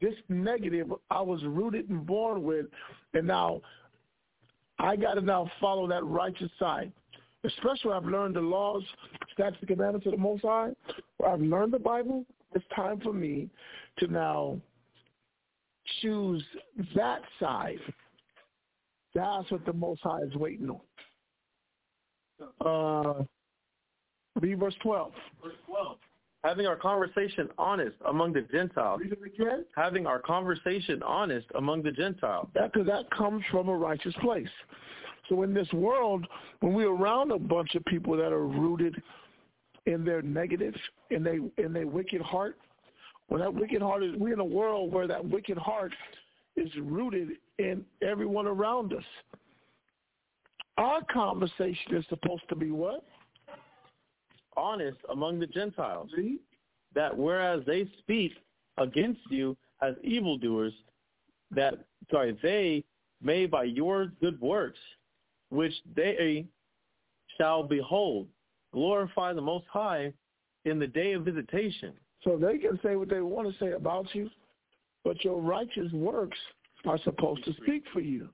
This 0.00 0.14
negative 0.28 0.92
I 1.10 1.20
was 1.20 1.42
rooted 1.44 1.90
and 1.90 2.06
born 2.06 2.44
with, 2.44 2.66
and 3.12 3.26
now 3.26 3.60
I 4.80 4.96
got 4.96 5.14
to 5.14 5.20
now 5.20 5.50
follow 5.60 5.86
that 5.88 6.04
righteous 6.04 6.50
side. 6.58 6.90
Especially 7.44 7.92
I've 7.92 8.04
learned 8.04 8.36
the 8.36 8.40
laws, 8.40 8.82
statutes, 9.32 9.58
and 9.60 9.68
commandments 9.68 10.06
of 10.06 10.12
the 10.12 10.18
Most 10.18 10.42
High, 10.42 10.70
I've 11.26 11.40
learned 11.40 11.72
the 11.72 11.78
Bible, 11.78 12.24
it's 12.54 12.64
time 12.74 13.00
for 13.00 13.12
me 13.12 13.48
to 13.98 14.06
now 14.08 14.60
choose 16.00 16.44
that 16.94 17.22
side. 17.38 17.78
That's 19.14 19.50
what 19.50 19.64
the 19.64 19.72
Most 19.72 20.02
High 20.02 20.20
is 20.26 20.34
waiting 20.34 20.70
on. 20.70 20.80
Uh, 22.60 23.24
read 24.40 24.58
verse 24.58 24.74
12. 24.82 25.12
verse 25.42 25.54
12 25.66 25.96
having 26.44 26.66
our 26.66 26.76
conversation 26.76 27.48
honest 27.58 27.96
among 28.08 28.32
the 28.32 28.42
gentiles 28.42 29.00
Read 29.02 29.12
it 29.12 29.18
again. 29.34 29.64
having 29.76 30.06
our 30.06 30.18
conversation 30.18 31.02
honest 31.02 31.46
among 31.54 31.82
the 31.82 31.92
gentiles 31.92 32.48
That, 32.54 32.72
cause 32.72 32.86
that 32.86 33.10
comes 33.10 33.42
from 33.50 33.68
a 33.68 33.76
righteous 33.76 34.14
place. 34.20 34.48
So 35.28 35.42
in 35.42 35.54
this 35.54 35.70
world, 35.72 36.26
when 36.60 36.72
we're 36.74 36.92
around 36.92 37.30
a 37.30 37.38
bunch 37.38 37.74
of 37.76 37.84
people 37.84 38.16
that 38.16 38.32
are 38.32 38.46
rooted 38.46 39.00
in 39.86 40.04
their 40.04 40.22
negative, 40.22 40.74
in 41.10 41.22
their 41.22 41.38
in 41.64 41.72
their 41.72 41.86
wicked 41.86 42.20
heart, 42.20 42.56
when 43.28 43.40
that 43.40 43.54
wicked 43.54 43.80
heart 43.80 44.02
is, 44.02 44.16
we're 44.16 44.34
in 44.34 44.40
a 44.40 44.44
world 44.44 44.92
where 44.92 45.06
that 45.06 45.24
wicked 45.24 45.56
heart 45.56 45.92
is 46.56 46.68
rooted 46.82 47.28
in 47.58 47.84
everyone 48.02 48.46
around 48.46 48.92
us. 48.92 49.04
Our 50.78 51.00
conversation 51.12 51.94
is 51.94 52.04
supposed 52.08 52.42
to 52.48 52.56
be 52.56 52.70
what? 52.70 53.04
Honest 54.56 54.98
among 55.10 55.38
the 55.38 55.46
gentiles 55.46 56.10
See? 56.16 56.38
that 56.94 57.16
whereas 57.16 57.62
they 57.66 57.88
speak 57.98 58.32
against 58.78 59.20
you 59.30 59.56
as 59.82 59.94
evildoers 60.02 60.72
that 61.50 61.74
sorry 62.10 62.38
they 62.42 62.84
may 63.22 63.46
by 63.46 63.64
your 63.64 64.06
good 64.20 64.40
works 64.40 64.78
which 65.50 65.74
they 65.94 66.46
shall 67.36 67.62
behold 67.62 68.26
glorify 68.72 69.32
the 69.32 69.40
most 69.40 69.66
high 69.70 70.12
in 70.64 70.78
the 70.78 70.86
day 70.86 71.12
of 71.12 71.24
visitation 71.24 71.92
So 72.24 72.36
they 72.36 72.58
can 72.58 72.78
say 72.82 72.96
what 72.96 73.08
they 73.08 73.20
want 73.20 73.50
to 73.50 73.58
say 73.58 73.72
about 73.72 74.14
you, 74.14 74.28
but 75.04 75.24
your 75.24 75.40
righteous 75.40 75.90
works 75.92 76.38
are 76.86 76.98
supposed 76.98 77.44
to 77.44 77.54
speak 77.62 77.84
for 77.92 78.00
you. 78.00 78.28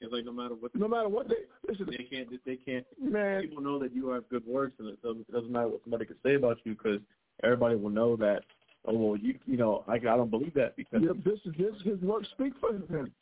It's 0.00 0.12
like 0.12 0.24
no 0.24 0.32
matter 0.32 0.54
what. 0.54 0.74
No 0.74 0.88
matter 0.88 1.08
what 1.08 1.28
they 1.28 1.36
listen, 1.68 1.86
they 1.86 2.04
can't. 2.04 2.28
They 2.44 2.56
can't. 2.56 2.86
Man, 2.98 3.42
people 3.42 3.62
know 3.62 3.78
that 3.78 3.94
you 3.94 4.08
have 4.08 4.28
good 4.30 4.46
works, 4.46 4.74
and 4.78 4.88
it 4.88 5.02
doesn't, 5.02 5.26
it 5.28 5.32
doesn't 5.32 5.52
matter 5.52 5.68
what 5.68 5.82
somebody 5.84 6.06
can 6.06 6.16
say 6.24 6.34
about 6.34 6.58
you 6.64 6.74
because 6.74 7.00
everybody 7.44 7.76
will 7.76 7.90
know 7.90 8.16
that. 8.16 8.40
Oh 8.86 8.94
well, 8.94 9.16
you 9.18 9.38
you 9.44 9.58
know 9.58 9.84
I 9.86 9.94
I 9.94 9.98
don't 9.98 10.30
believe 10.30 10.54
that 10.54 10.74
because 10.76 11.02
yep, 11.02 11.16
this 11.22 11.38
is 11.44 11.54
his 11.56 11.82
his 11.84 12.00
works 12.00 12.28
speak 12.32 12.54
for 12.60 12.72
him. 12.72 13.12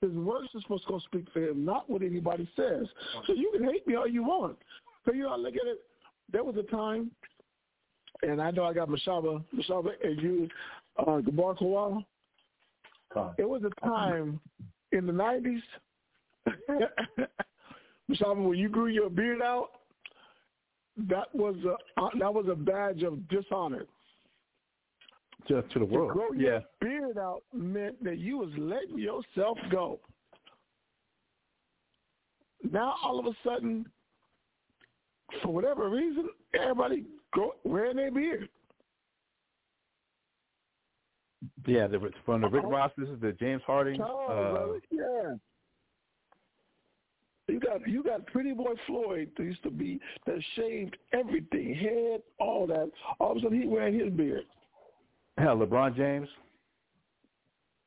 His 0.00 0.12
works 0.12 0.48
is 0.54 0.62
supposed 0.62 0.84
to 0.86 0.92
go 0.92 0.98
speak 1.00 1.26
for 1.32 1.40
him, 1.40 1.64
not 1.64 1.90
what 1.90 2.02
anybody 2.02 2.48
says. 2.56 2.86
So 3.26 3.34
you 3.34 3.50
can 3.52 3.64
hate 3.68 3.86
me 3.86 3.96
all 3.96 4.08
you 4.08 4.22
want. 4.22 4.56
but 5.04 5.14
you 5.14 5.24
know, 5.24 5.36
look 5.36 5.54
at 5.56 5.66
it. 5.66 5.80
There 6.32 6.44
was 6.44 6.56
a 6.56 6.62
time, 6.62 7.10
and 8.22 8.40
I 8.40 8.52
know 8.52 8.64
I 8.64 8.72
got 8.72 8.88
Mashaba, 8.88 9.44
Mashaba, 9.54 9.90
and 10.02 10.22
you, 10.22 10.48
uh, 10.96 11.20
Gabar 11.20 11.58
Kowal. 11.58 12.04
It 13.36 13.48
was 13.48 13.62
a 13.64 13.86
time 13.86 14.40
in 14.92 15.06
the 15.06 15.12
'90s 15.12 15.60
Simon, 18.18 18.44
when 18.44 18.58
you 18.58 18.68
grew 18.68 18.88
your 18.88 19.10
beard 19.10 19.42
out, 19.42 19.68
that 21.08 21.34
was 21.34 21.54
a 21.64 21.76
uh, 22.00 22.08
that 22.18 22.32
was 22.32 22.46
a 22.50 22.54
badge 22.54 23.02
of 23.02 23.26
dishonor 23.28 23.86
to, 25.48 25.62
to 25.62 25.78
the 25.78 25.84
world. 25.84 26.10
To 26.10 26.14
grow 26.14 26.32
yeah. 26.34 26.40
your 26.40 26.62
beard 26.80 27.18
out 27.18 27.42
meant 27.54 28.02
that 28.04 28.18
you 28.18 28.38
was 28.38 28.50
letting 28.58 28.98
yourself 28.98 29.58
go. 29.70 30.00
Now 32.70 32.96
all 33.02 33.18
of 33.18 33.26
a 33.26 33.32
sudden, 33.44 33.86
for 35.42 35.48
whatever 35.48 35.88
reason, 35.88 36.28
everybody 36.54 37.04
growing 37.32 37.52
wearing 37.64 37.96
their 37.96 38.10
beard. 38.10 38.48
Yeah, 41.66 41.86
the, 41.86 42.10
from 42.26 42.42
the 42.42 42.48
Rick 42.48 42.64
Ross, 42.66 42.90
this 42.98 43.08
is 43.08 43.18
the 43.20 43.32
James 43.32 43.62
Harden. 43.66 44.00
Oh, 44.02 44.76
uh, 44.76 44.78
yeah. 44.90 45.36
You 47.50 47.60
got 47.60 47.86
you 47.88 48.02
got 48.02 48.26
Pretty 48.26 48.52
Boy 48.52 48.74
Floyd 48.86 49.30
that 49.36 49.42
used 49.42 49.62
to 49.64 49.70
be 49.70 50.00
that 50.26 50.38
shaved 50.56 50.96
everything, 51.12 51.74
head, 51.74 52.22
all 52.38 52.66
that. 52.66 52.90
All 53.18 53.32
of 53.32 53.38
a 53.38 53.40
sudden 53.40 53.60
he 53.60 53.66
wearing 53.66 53.98
his 53.98 54.10
beard. 54.10 54.44
hell, 55.38 55.56
LeBron 55.56 55.96
James. 55.96 56.28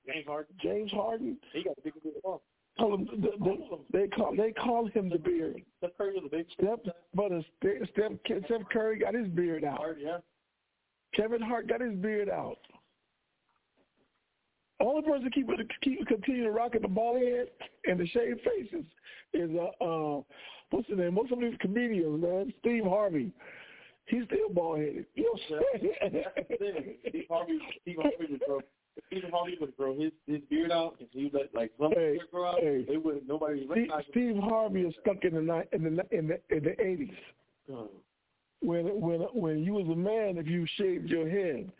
James 0.06 0.26
Harden. 0.28 0.56
James 0.62 0.92
Harden, 0.92 1.38
He 1.54 1.64
got 1.64 1.78
a 1.78 1.82
big 1.82 1.94
beard. 2.04 2.16
Oh, 2.26 2.42
call 2.78 2.96
him, 2.96 3.06
the, 3.06 3.32
the, 3.40 3.80
they 3.94 4.08
call 4.08 4.36
they 4.36 4.52
call 4.52 4.88
him 4.88 5.10
the 5.10 5.18
beard. 5.18 5.62
Steph 5.78 5.92
Curry 5.98 6.16
was 6.16 6.24
a 6.26 6.30
big 6.30 6.46
Steph, 6.58 6.80
but 7.14 7.32
Steph, 7.62 8.12
Steph 8.46 8.70
Curry 8.72 9.00
got 9.00 9.14
his 9.14 9.28
beard 9.30 9.64
out. 9.64 9.78
Hard, 9.78 9.98
yeah. 10.02 10.18
Kevin 11.16 11.42
Hart 11.42 11.68
got 11.68 11.80
his 11.80 11.94
beard 11.94 12.30
out. 12.30 12.58
The 14.84 14.90
only 14.90 15.02
person 15.04 15.30
keep 15.32 15.48
keep 15.82 16.06
continue 16.08 16.44
to 16.44 16.52
rock 16.52 16.76
at 16.76 16.82
the 16.82 16.90
ball 16.90 17.16
head 17.16 17.48
and 17.86 17.98
the 17.98 18.06
shaved 18.08 18.42
faces 18.42 18.84
is 19.34 19.50
uh, 19.56 19.84
uh 19.84 20.22
what's 20.72 20.90
the 20.90 20.96
name? 20.98 21.14
Most 21.14 21.32
of 21.32 21.40
these 21.40 21.54
comedians, 21.62 22.22
man. 22.22 22.54
Steve 22.60 22.84
Harvey. 22.84 23.32
He's 24.08 24.26
still 24.26 24.50
bald 24.52 24.80
headed. 24.80 25.06
You 25.16 25.24
know 25.24 25.40
what 25.48 25.70
I'm 25.74 25.80
saying? 26.12 26.24
That's 26.36 26.48
the 26.50 26.58
thing. 26.58 26.96
Steve 27.08 27.26
Harvey, 27.30 27.60
Steve 27.82 27.96
Harvey 28.02 28.26
would 28.30 28.42
grow. 28.46 28.60
Steve 29.08 29.24
Harvey 29.32 29.58
would 29.62 29.78
grow 29.78 29.98
his 29.98 30.12
his 30.28 30.42
beard 30.50 30.72
out, 30.74 30.96
and 31.00 31.08
he 31.14 31.32
let 31.34 31.56
like 31.56 31.72
some 31.80 31.94
Hey, 31.94 32.20
grow 32.30 32.46
out, 32.50 32.60
hey. 32.60 32.84
they 32.86 32.98
would 32.98 33.26
nobody 33.26 33.60
Steve, 33.60 33.70
recognize. 33.70 34.04
Steve 34.12 34.36
Harvey 34.38 34.82
is 34.82 34.94
stuck 35.00 35.24
in 35.24 35.34
the 35.36 35.42
ni- 35.42 35.78
in 35.78 35.96
the 35.96 36.06
in 36.12 36.28
the 36.28 36.40
in 36.50 36.62
the 36.62 36.82
eighties. 36.86 37.16
Oh. 37.72 37.90
when 38.62 39.00
when 39.00 39.22
when 39.34 39.64
you 39.64 39.76
was 39.76 39.88
a 39.88 39.96
man 39.96 40.38
if 40.38 40.46
you 40.46 40.68
shaved 40.76 41.10
your 41.10 41.30
head. 41.30 41.72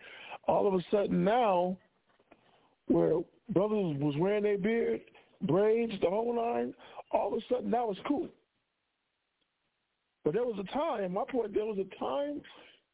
All 0.48 0.68
of 0.68 0.74
a 0.74 0.84
sudden 0.90 1.24
now, 1.26 1.78
where 2.88 3.20
brothers 3.50 3.98
was 4.00 4.16
wearing 4.18 4.44
their 4.44 4.58
beard, 4.58 5.02
braids, 5.42 5.94
the 6.02 6.10
whole 6.10 6.36
nine, 6.36 6.74
all 7.12 7.34
of 7.34 7.40
a 7.40 7.54
sudden 7.54 7.72
that 7.72 7.88
was 7.88 7.98
cool. 8.08 8.28
But 10.24 10.34
there 10.34 10.44
was 10.44 10.58
a 10.60 10.74
time, 10.74 11.14
my 11.14 11.24
point, 11.30 11.54
there 11.54 11.66
was 11.66 11.78
a 11.78 12.00
time 12.00 12.42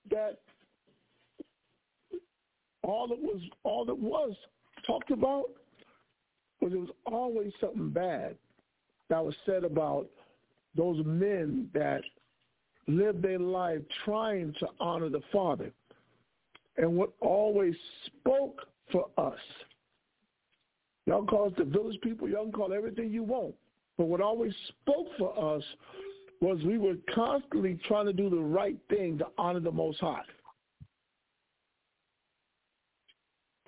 that 0.10 0.40
all 2.84 3.08
that 3.08 3.20
was 3.20 3.42
all 3.64 3.86
that 3.86 3.98
was 3.98 4.34
talked 4.88 5.12
about 5.12 5.46
was 6.62 6.74
it 6.74 6.80
was 6.80 6.90
always 7.06 7.52
something 7.62 7.90
bad 7.90 8.36
that 9.10 9.24
was 9.24 9.36
said 9.46 9.64
about 9.64 10.08
those 10.76 11.04
men 11.06 11.70
that 11.74 12.02
lived 12.88 13.22
their 13.22 13.40
life 13.40 13.82
trying 14.06 14.54
to 14.60 14.68
honor 14.80 15.10
the 15.10 15.22
Father. 15.32 15.72
And 16.78 16.96
what 16.96 17.14
always 17.20 17.76
spoke 18.06 18.68
for 18.92 19.08
us, 19.18 19.40
y'all 21.06 21.26
call 21.26 21.48
us 21.48 21.54
the 21.58 21.66
village 21.66 22.00
people, 22.02 22.30
y'all 22.30 22.44
can 22.44 22.52
call 22.52 22.74
everything 22.74 23.12
you 23.12 23.24
want, 23.24 23.56
but 23.98 24.06
what 24.06 24.22
always 24.22 24.54
spoke 24.82 25.08
for 25.18 25.56
us 25.56 25.64
was 26.42 26.58
we 26.64 26.78
were 26.78 26.96
constantly 27.14 27.78
trying 27.88 28.06
to 28.06 28.14
do 28.14 28.30
the 28.30 28.38
right 28.38 28.78
thing 28.90 29.18
to 29.18 29.28
honor 29.38 29.60
the 29.60 29.72
Most 29.72 30.00
High. 30.00 30.22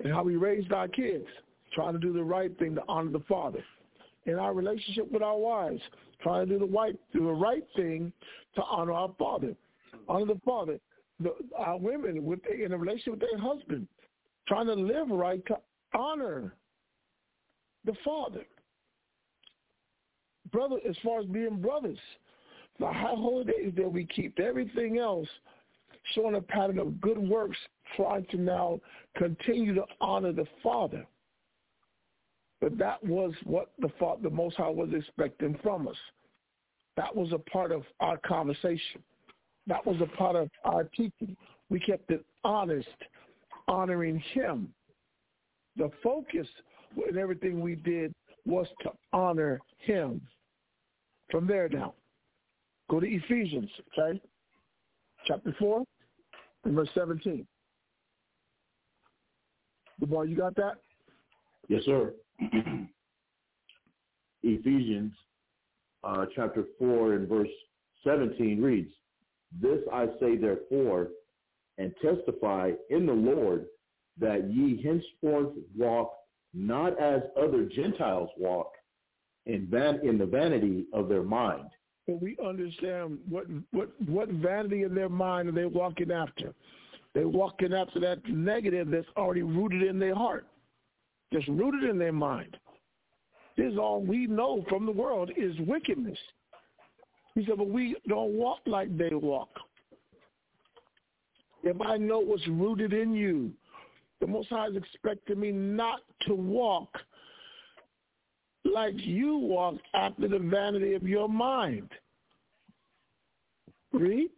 And 0.03 0.11
how 0.11 0.23
we 0.23 0.35
raised 0.35 0.71
our 0.71 0.87
kids, 0.87 1.25
trying 1.73 1.93
to 1.93 1.99
do 1.99 2.13
the 2.13 2.23
right 2.23 2.57
thing 2.57 2.75
to 2.75 2.81
honor 2.87 3.11
the 3.11 3.23
Father. 3.27 3.63
In 4.25 4.35
our 4.35 4.53
relationship 4.53 5.11
with 5.11 5.21
our 5.21 5.37
wives, 5.37 5.81
trying 6.21 6.47
to 6.47 6.53
do 6.53 6.59
the 6.59 6.71
right, 6.71 6.95
do 7.13 7.25
the 7.25 7.31
right 7.31 7.63
thing 7.75 8.11
to 8.55 8.63
honor 8.63 8.93
our 8.93 9.11
Father, 9.19 9.55
honor 10.07 10.25
the 10.25 10.39
Father. 10.45 10.79
The, 11.19 11.33
our 11.55 11.77
women 11.77 12.25
with 12.25 12.39
in 12.47 12.71
a 12.71 12.77
relationship 12.77 13.13
with 13.13 13.29
their 13.29 13.37
husband, 13.37 13.87
trying 14.47 14.65
to 14.67 14.73
live 14.73 15.09
right 15.09 15.45
to 15.47 15.57
honor 15.93 16.55
the 17.85 17.93
Father. 18.03 18.45
Brother, 20.51 20.77
as 20.87 20.95
far 21.03 21.21
as 21.21 21.25
being 21.27 21.61
brothers, 21.61 21.99
the 22.79 22.87
high 22.87 23.15
holidays 23.15 23.73
that 23.77 23.91
we 23.91 24.05
keep, 24.05 24.39
everything 24.39 24.97
else 24.97 25.27
showing 26.13 26.35
a 26.35 26.41
pattern 26.41 26.79
of 26.79 26.99
good 26.99 27.17
works, 27.17 27.57
trying 27.95 28.25
to 28.31 28.37
now 28.37 28.79
continue 29.15 29.73
to 29.75 29.83
honor 29.99 30.33
the 30.33 30.45
Father. 30.63 31.05
But 32.59 32.77
that 32.77 33.03
was 33.03 33.33
what 33.43 33.71
the 33.79 33.89
Father, 33.99 34.21
the 34.23 34.29
Most 34.29 34.57
High 34.57 34.69
was 34.69 34.89
expecting 34.93 35.57
from 35.63 35.87
us. 35.87 35.95
That 36.97 37.15
was 37.15 37.31
a 37.31 37.39
part 37.39 37.71
of 37.71 37.83
our 37.99 38.17
conversation. 38.17 39.01
That 39.67 39.85
was 39.85 39.97
a 40.01 40.17
part 40.17 40.35
of 40.35 40.49
our 40.65 40.83
teaching. 40.83 41.35
We 41.69 41.79
kept 41.79 42.11
it 42.11 42.25
honest, 42.43 42.87
honoring 43.67 44.21
Him. 44.33 44.73
The 45.77 45.89
focus 46.03 46.47
in 47.09 47.17
everything 47.17 47.61
we 47.61 47.75
did 47.75 48.13
was 48.45 48.67
to 48.81 48.91
honor 49.13 49.59
Him. 49.79 50.21
From 51.29 51.47
there 51.47 51.69
now, 51.69 51.93
go 52.89 52.99
to 52.99 53.07
Ephesians, 53.07 53.69
okay? 53.97 54.21
Chapter 55.25 55.55
4 55.59 55.83
and 56.65 56.75
verse 56.75 56.89
17. 56.93 57.47
boy, 60.01 60.23
you 60.23 60.35
got 60.35 60.55
that? 60.55 60.75
Yes, 61.69 61.83
sir. 61.85 62.13
Ephesians 64.43 65.13
uh, 66.03 66.25
chapter 66.35 66.65
4 66.79 67.13
and 67.13 67.29
verse 67.29 67.47
17 68.03 68.61
reads, 68.61 68.91
This 69.61 69.79
I 69.93 70.07
say 70.19 70.35
therefore, 70.37 71.09
and 71.77 71.93
testify 72.01 72.71
in 72.89 73.05
the 73.05 73.13
Lord, 73.13 73.65
that 74.19 74.49
ye 74.51 74.81
henceforth 74.83 75.53
walk 75.77 76.11
not 76.53 76.99
as 76.99 77.21
other 77.41 77.65
Gentiles 77.65 78.29
walk, 78.37 78.73
in, 79.45 79.67
van- 79.67 79.99
in 80.03 80.17
the 80.17 80.25
vanity 80.25 80.85
of 80.93 81.09
their 81.09 81.23
mind. 81.23 81.67
But 82.07 82.21
we 82.21 82.35
understand 82.45 83.19
what 83.29 83.45
what 83.71 83.89
what 84.07 84.29
vanity 84.29 84.83
in 84.83 84.95
their 84.95 85.09
mind 85.09 85.49
are 85.49 85.51
they 85.51 85.65
walking 85.65 86.11
after. 86.11 86.53
They're 87.13 87.27
walking 87.27 87.73
after 87.73 87.99
that 87.99 88.27
negative 88.27 88.89
that's 88.89 89.07
already 89.17 89.43
rooted 89.43 89.83
in 89.83 89.99
their 89.99 90.15
heart, 90.15 90.47
just 91.31 91.47
rooted 91.47 91.89
in 91.89 91.97
their 91.97 92.13
mind. 92.13 92.57
This 93.57 93.73
is 93.73 93.77
all 93.77 94.01
we 94.01 94.27
know 94.27 94.65
from 94.69 94.85
the 94.85 94.91
world 94.91 95.31
is 95.37 95.55
wickedness. 95.59 96.17
He 97.35 97.45
said, 97.45 97.57
but 97.57 97.69
we 97.69 97.95
don't 98.07 98.33
walk 98.33 98.59
like 98.65 98.97
they 98.97 99.13
walk. 99.13 99.49
If 101.63 101.79
I 101.81 101.97
know 101.97 102.19
what's 102.19 102.47
rooted 102.47 102.93
in 102.93 103.13
you, 103.13 103.51
the 104.21 104.27
Most 104.27 104.49
High 104.49 104.67
is 104.67 104.75
expecting 104.77 105.39
me 105.39 105.51
not 105.51 105.99
to 106.27 106.33
walk 106.33 106.95
like 108.63 108.93
you 108.95 109.37
walk 109.37 109.75
after 109.93 110.27
the 110.27 110.39
vanity 110.39 110.93
of 110.93 111.03
your 111.03 111.27
mind. 111.27 111.89
Read. 113.91 114.29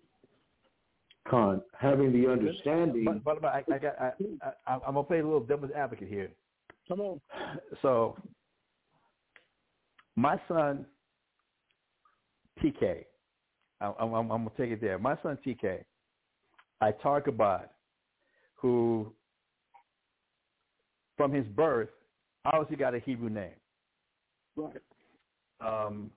Con, 1.28 1.62
having 1.78 2.12
the 2.12 2.30
understanding. 2.30 3.06
But, 3.06 3.24
but, 3.24 3.42
but 3.42 3.48
I, 3.48 3.64
I 3.74 3.78
got, 3.78 4.00
I, 4.00 4.12
I, 4.66 4.74
I'm 4.74 4.94
gonna 4.94 5.04
play 5.04 5.20
a 5.20 5.24
little 5.24 5.40
devil's 5.40 5.72
advocate 5.76 6.08
here. 6.08 6.32
Come 6.88 7.02
on. 7.02 7.22
So, 7.82 8.18
my 10.16 10.40
son 10.48 10.86
TK, 12.62 13.04
I, 13.80 13.94
I'm, 14.00 14.14
I'm 14.14 14.28
gonna 14.28 14.52
take 14.58 14.72
it 14.72 14.82
there. 14.82 14.98
My 14.98 15.18
son 15.24 15.38
TK, 15.46 15.84
I 16.82 16.92
talk 16.92 17.28
about, 17.28 17.70
who 18.56 19.14
from 21.18 21.32
his 21.32 21.46
birth 21.48 21.90
obviously 22.46 22.76
got 22.76 22.94
a 22.94 23.00
Hebrew 23.00 23.30
name. 23.30 23.52
Right. 24.56 24.82
Um, 25.66 26.12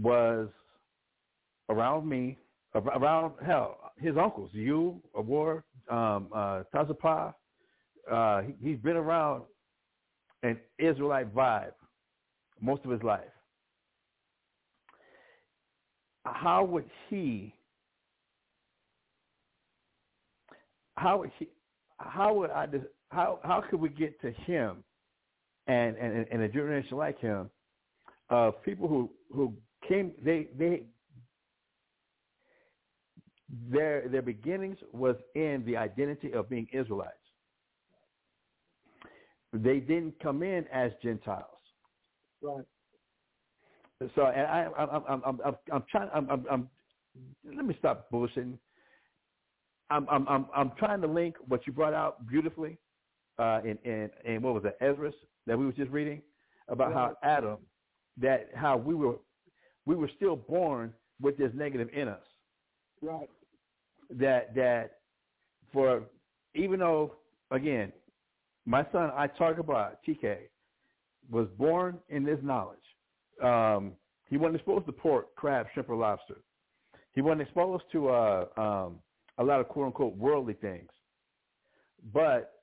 was 0.00 0.48
around 1.68 2.08
me, 2.08 2.38
around 2.74 3.32
hell, 3.44 3.92
his 3.98 4.16
uncles, 4.16 4.50
you, 4.52 5.00
Awar, 5.16 5.62
um, 5.90 6.28
uh, 6.34 6.62
Tazapa, 6.74 7.34
uh, 8.10 8.42
he, 8.42 8.54
he's 8.62 8.78
been 8.78 8.96
around 8.96 9.42
an 10.42 10.58
Israelite 10.78 11.34
vibe 11.34 11.72
most 12.60 12.84
of 12.84 12.90
his 12.90 13.02
life, 13.02 13.20
how 16.24 16.64
would 16.64 16.84
he 17.08 17.54
how 20.96 21.18
would 21.18 21.30
he 21.38 21.48
how 21.98 22.34
would 22.34 22.50
I 22.50 22.66
how 23.10 23.40
how 23.42 23.62
could 23.68 23.80
we 23.80 23.88
get 23.88 24.20
to 24.20 24.30
him 24.32 24.84
and 25.66 25.96
and, 25.96 26.26
and 26.30 26.42
a 26.42 26.48
generation 26.48 26.96
like 26.96 27.18
him 27.20 27.50
of 28.30 28.62
people 28.64 28.88
who 28.88 29.10
who 29.32 29.54
came 29.88 30.12
they 30.24 30.48
they 30.58 30.84
their 33.70 34.08
their 34.08 34.22
beginnings 34.22 34.78
was 34.92 35.16
in 35.34 35.62
the 35.66 35.76
identity 35.76 36.32
of 36.32 36.48
being 36.48 36.66
Israelites. 36.72 37.12
They 39.52 39.78
didn't 39.78 40.18
come 40.20 40.42
in 40.42 40.66
as 40.72 40.92
Gentiles. 41.02 41.44
Right. 42.42 42.64
So, 44.14 44.26
and 44.26 44.46
I, 44.46 44.68
I'm, 44.76 44.90
I'm, 44.90 45.22
I'm, 45.24 45.40
I'm, 45.44 45.56
I'm 45.72 45.84
trying. 45.90 46.10
I'm, 46.12 46.28
I'm, 46.28 46.46
I'm, 46.50 46.70
let 47.44 47.64
me 47.64 47.74
stop 47.78 48.10
bullshitting. 48.12 48.58
I'm, 49.88 50.06
I'm, 50.10 50.28
I'm, 50.28 50.46
I'm 50.54 50.72
trying 50.78 51.00
to 51.00 51.06
link 51.06 51.36
what 51.46 51.66
you 51.66 51.72
brought 51.72 51.94
out 51.94 52.26
beautifully 52.26 52.78
uh, 53.38 53.60
in, 53.64 53.78
in, 53.84 54.10
in 54.24 54.42
what 54.42 54.54
was 54.54 54.64
it, 54.64 54.76
Ezra 54.80 55.12
that 55.46 55.58
we 55.58 55.64
were 55.64 55.72
just 55.72 55.90
reading 55.90 56.22
about 56.68 56.92
how 56.92 57.16
Adam, 57.22 57.58
that 58.20 58.48
how 58.54 58.76
we 58.76 58.94
were, 58.94 59.16
we 59.84 59.94
were 59.94 60.10
still 60.16 60.36
born 60.36 60.92
with 61.20 61.36
this 61.38 61.50
negative 61.54 61.88
in 61.94 62.08
us. 62.08 62.22
Right. 63.00 63.30
That 64.10 64.54
that 64.54 64.98
for 65.72 66.02
even 66.54 66.80
though 66.80 67.14
again, 67.50 67.92
my 68.64 68.84
son 68.92 69.10
I 69.16 69.26
talk 69.26 69.58
about 69.58 69.98
TK 70.06 70.36
was 71.30 71.48
born 71.58 71.98
in 72.08 72.24
this 72.24 72.38
knowledge. 72.42 72.78
Um, 73.42 73.92
he 74.28 74.36
wasn't 74.36 74.56
exposed 74.56 74.86
to 74.86 74.92
pork, 74.92 75.34
crab, 75.36 75.66
shrimp, 75.72 75.88
or 75.88 75.96
lobster. 75.96 76.38
He 77.12 77.20
wasn't 77.20 77.42
exposed 77.42 77.84
to 77.92 78.08
uh, 78.08 78.46
um, 78.56 78.98
a 79.38 79.44
lot 79.44 79.60
of 79.60 79.68
quote 79.68 79.86
unquote 79.86 80.16
worldly 80.16 80.54
things. 80.54 80.90
But 82.12 82.55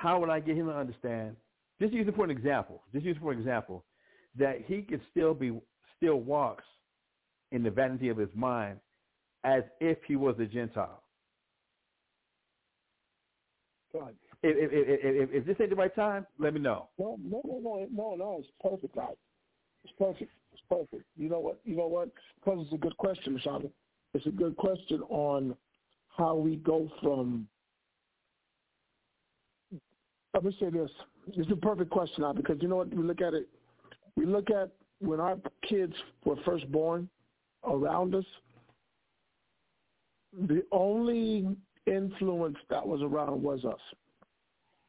how 0.00 0.18
would 0.18 0.30
I 0.30 0.40
get 0.40 0.56
him 0.56 0.66
to 0.66 0.72
understand? 0.72 1.36
Just 1.78 1.92
use 1.92 2.08
it 2.08 2.16
for 2.16 2.24
an 2.24 2.30
example. 2.30 2.82
Just 2.92 3.04
use 3.04 3.16
it 3.16 3.20
for 3.20 3.32
an 3.32 3.38
example 3.38 3.84
that 4.38 4.62
he 4.66 4.80
could 4.80 5.02
still 5.10 5.34
be 5.34 5.52
still 5.96 6.16
walks 6.16 6.64
in 7.52 7.62
the 7.62 7.70
vanity 7.70 8.08
of 8.08 8.16
his 8.16 8.30
mind 8.34 8.78
as 9.44 9.62
if 9.80 9.98
he 10.06 10.16
was 10.16 10.36
a 10.38 10.46
Gentile. 10.46 11.02
Right. 13.92 14.14
If, 14.42 14.56
if, 14.56 14.70
if, 14.72 15.30
if, 15.32 15.46
this 15.46 15.56
ain't 15.60 15.70
the 15.70 15.76
right 15.76 15.94
time, 15.94 16.26
let 16.38 16.54
me 16.54 16.60
know. 16.60 16.88
No, 16.98 17.18
no, 17.22 17.42
no, 17.44 17.58
no, 17.62 17.88
no, 17.92 18.14
no. 18.14 18.36
It's 18.38 18.48
perfect, 18.62 18.96
right? 18.96 19.18
It's 19.84 19.92
perfect. 19.98 20.30
It's 20.52 20.62
perfect. 20.70 21.04
You 21.18 21.28
know 21.28 21.40
what? 21.40 21.60
You 21.64 21.76
know 21.76 21.88
what? 21.88 22.08
Because 22.36 22.60
it's 22.64 22.72
a 22.72 22.78
good 22.78 22.96
question, 22.96 23.38
Mashaba. 23.38 23.70
It's 24.14 24.26
a 24.26 24.30
good 24.30 24.56
question 24.56 25.02
on 25.10 25.54
how 26.16 26.36
we 26.36 26.56
go 26.56 26.90
from. 27.02 27.48
Let 30.34 30.44
me 30.44 30.56
say 30.60 30.70
this. 30.70 30.90
It's 31.34 31.50
a 31.50 31.56
perfect 31.56 31.90
question 31.90 32.22
now 32.22 32.32
because 32.32 32.58
you 32.60 32.68
know 32.68 32.76
what? 32.76 32.94
We 32.94 33.02
look 33.02 33.20
at 33.20 33.34
it. 33.34 33.48
We 34.16 34.26
look 34.26 34.50
at 34.50 34.70
when 35.00 35.20
our 35.20 35.36
kids 35.68 35.94
were 36.24 36.36
first 36.44 36.70
born 36.70 37.08
around 37.64 38.14
us. 38.14 38.24
The 40.48 40.62
only 40.70 41.48
influence 41.86 42.56
that 42.68 42.86
was 42.86 43.02
around 43.02 43.42
was 43.42 43.64
us, 43.64 43.80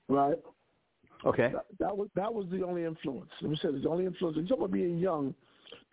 right? 0.07 0.37
Okay. 1.25 1.51
That, 1.51 1.65
that 1.79 1.97
was 1.97 2.09
that 2.15 2.31
was 2.31 2.45
the 2.51 2.63
only 2.63 2.85
influence. 2.85 3.31
Let 3.41 3.51
me 3.51 3.57
say 3.61 3.71
this, 3.71 3.83
the 3.83 3.89
only 3.89 4.05
influence. 4.05 4.37
Talking 4.37 4.57
about 4.57 4.71
being 4.71 4.99
young, 4.99 5.33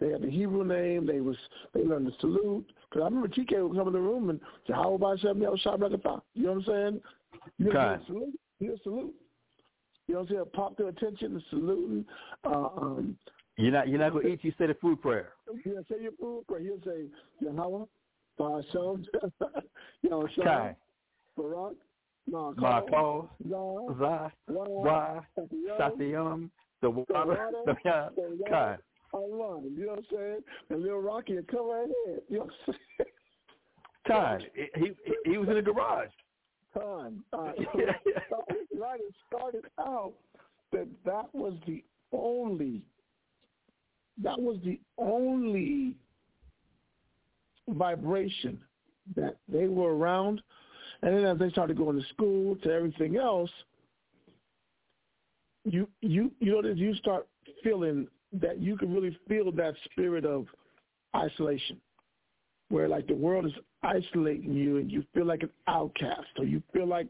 they 0.01 0.11
had 0.11 0.23
the 0.23 0.31
Hebrew 0.31 0.65
name. 0.65 1.07
They 1.07 1.21
was 1.21 1.37
they 1.73 1.83
learned 1.83 2.07
to 2.07 2.13
salute. 2.21 2.67
Because 2.91 3.03
I 3.03 3.05
remember 3.07 3.29
TK 3.29 3.67
would 3.67 3.77
come 3.77 3.89
in 3.89 3.93
the 3.95 4.01
room 4.01 4.29
and 4.29 4.41
say, 4.67 4.75
"How 4.75 4.95
about 4.95 5.21
Shem 5.21 5.43
El 5.43 5.57
Shabbat 5.57 5.93
You 6.35 6.43
know 6.45 6.53
what 6.53 6.59
I'm 6.59 6.65
saying? 6.65 7.01
You 7.59 7.73
know, 7.73 7.81
Okay. 7.81 8.05
salute. 8.07 8.39
He'll 8.59 8.79
salute. 8.83 9.15
You 10.09 10.15
know 10.15 10.21
what 10.21 10.31
I'm 10.31 10.37
saying? 10.37 10.45
Pop 10.55 10.77
their 10.79 10.89
attention 10.89 11.33
and 11.35 11.43
saluting. 11.51 12.05
Uh, 12.43 12.69
um, 12.81 13.19
You're 13.57 13.73
not 13.73 13.89
you're 13.89 13.99
not 13.99 14.13
gonna 14.15 14.29
eat. 14.29 14.41
You 14.43 14.53
say 14.59 14.67
the 14.67 14.75
food 14.75 15.03
prayer. 15.03 15.33
he'll 15.63 15.85
say 15.91 16.03
your 16.03 16.13
food. 16.19 16.45
Right? 16.49 16.63
He'll 16.63 16.81
say 16.85 17.05
Yahweh, 17.41 17.85
you 18.41 20.29
Shem, 20.35 20.45
Kai, 20.45 20.77
Barak, 21.37 21.75
Ma 22.31 22.53
Ma'akal, 22.53 22.91
Ko, 22.91 23.31
Zah, 23.49 23.99
Za, 23.99 24.33
Wa, 24.49 24.65
Wa, 24.69 25.21
Satiyam, 25.79 26.49
the 26.81 26.91
water, 26.91 27.51
the 27.67 27.75
Kai. 28.49 28.77
Allah. 29.13 29.61
You 29.63 29.87
know 29.87 29.93
what 29.93 29.99
I'm 29.99 30.05
saying? 30.11 30.39
And 30.71 30.83
little 30.83 31.01
Rocky 31.01 31.35
will 31.35 31.43
come 31.51 31.71
right 31.71 31.89
in. 32.07 32.19
You 32.29 32.39
know 32.39 32.45
what 32.45 32.51
I'm 32.69 32.75
saying? 32.99 33.11
Kai. 34.07 34.39
He, 34.55 34.93
he 35.05 35.31
he 35.33 35.39
was 35.39 35.49
in 35.49 35.57
the 35.57 35.63
garage. 35.63 36.09
Time. 36.75 37.25
Uh, 37.33 37.53
Yeah, 37.75 37.93
yeah. 38.07 38.13
started, 38.27 38.67
right, 38.79 39.01
it 39.01 39.15
started 39.27 39.65
out 39.79 40.13
that 40.73 40.87
that 41.05 41.35
was 41.35 41.55
the 41.67 41.83
only, 42.13 42.83
that 44.23 44.39
was 44.39 44.59
the 44.65 44.79
only 44.99 45.95
vibration 47.69 48.59
that 49.17 49.37
they 49.49 49.67
were 49.67 49.97
around. 49.97 50.43
And 51.03 51.17
then 51.17 51.25
as 51.25 51.39
they 51.39 51.51
started 51.51 51.77
going 51.77 52.01
to 52.01 52.07
school 52.09 52.57
to 52.57 52.71
everything 52.71 53.17
else, 53.17 53.51
you 55.65 55.89
you 56.01 56.31
you 56.41 56.53
know 56.53 56.63
that 56.63 56.77
you 56.77 56.95
start 56.95 57.27
feeling 57.63 58.09
that 58.33 58.61
you 58.61 58.77
can 58.77 58.93
really 58.93 59.17
feel 59.29 59.53
that 59.53 59.75
spirit 59.85 60.25
of 60.25 60.47
isolation, 61.15 61.81
where 62.69 62.89
like 62.89 63.07
the 63.07 63.15
world 63.15 63.47
is 63.47 63.53
isolating 63.83 64.53
you 64.53 64.79
and 64.79 64.91
you 64.91 65.05
feel 65.15 65.27
like 65.27 65.43
an 65.43 65.51
outcast 65.67 66.29
or 66.39 66.45
you 66.45 66.63
feel 66.73 66.87
like 66.87 67.09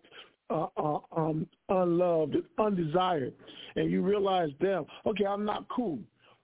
uh, 0.51 0.67
uh, 0.77 0.99
um, 1.15 1.47
unloved 1.69 2.35
and 2.35 2.45
undesired, 2.59 3.35
and 3.77 3.91
you 3.91 4.01
realize, 4.03 4.49
damn, 4.61 4.87
okay, 5.07 5.27
I'm 5.27 5.45
not 5.45 5.69
cool. 5.69 5.99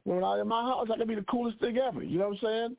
When 0.04 0.22
I'm 0.22 0.40
in 0.40 0.48
my 0.48 0.62
house, 0.62 0.88
I 0.92 0.98
can 0.98 1.08
be 1.08 1.14
the 1.14 1.22
coolest 1.22 1.58
thing 1.60 1.78
ever. 1.78 2.02
You 2.02 2.18
know 2.18 2.28
what 2.28 2.38
I'm 2.38 2.40
saying? 2.42 2.76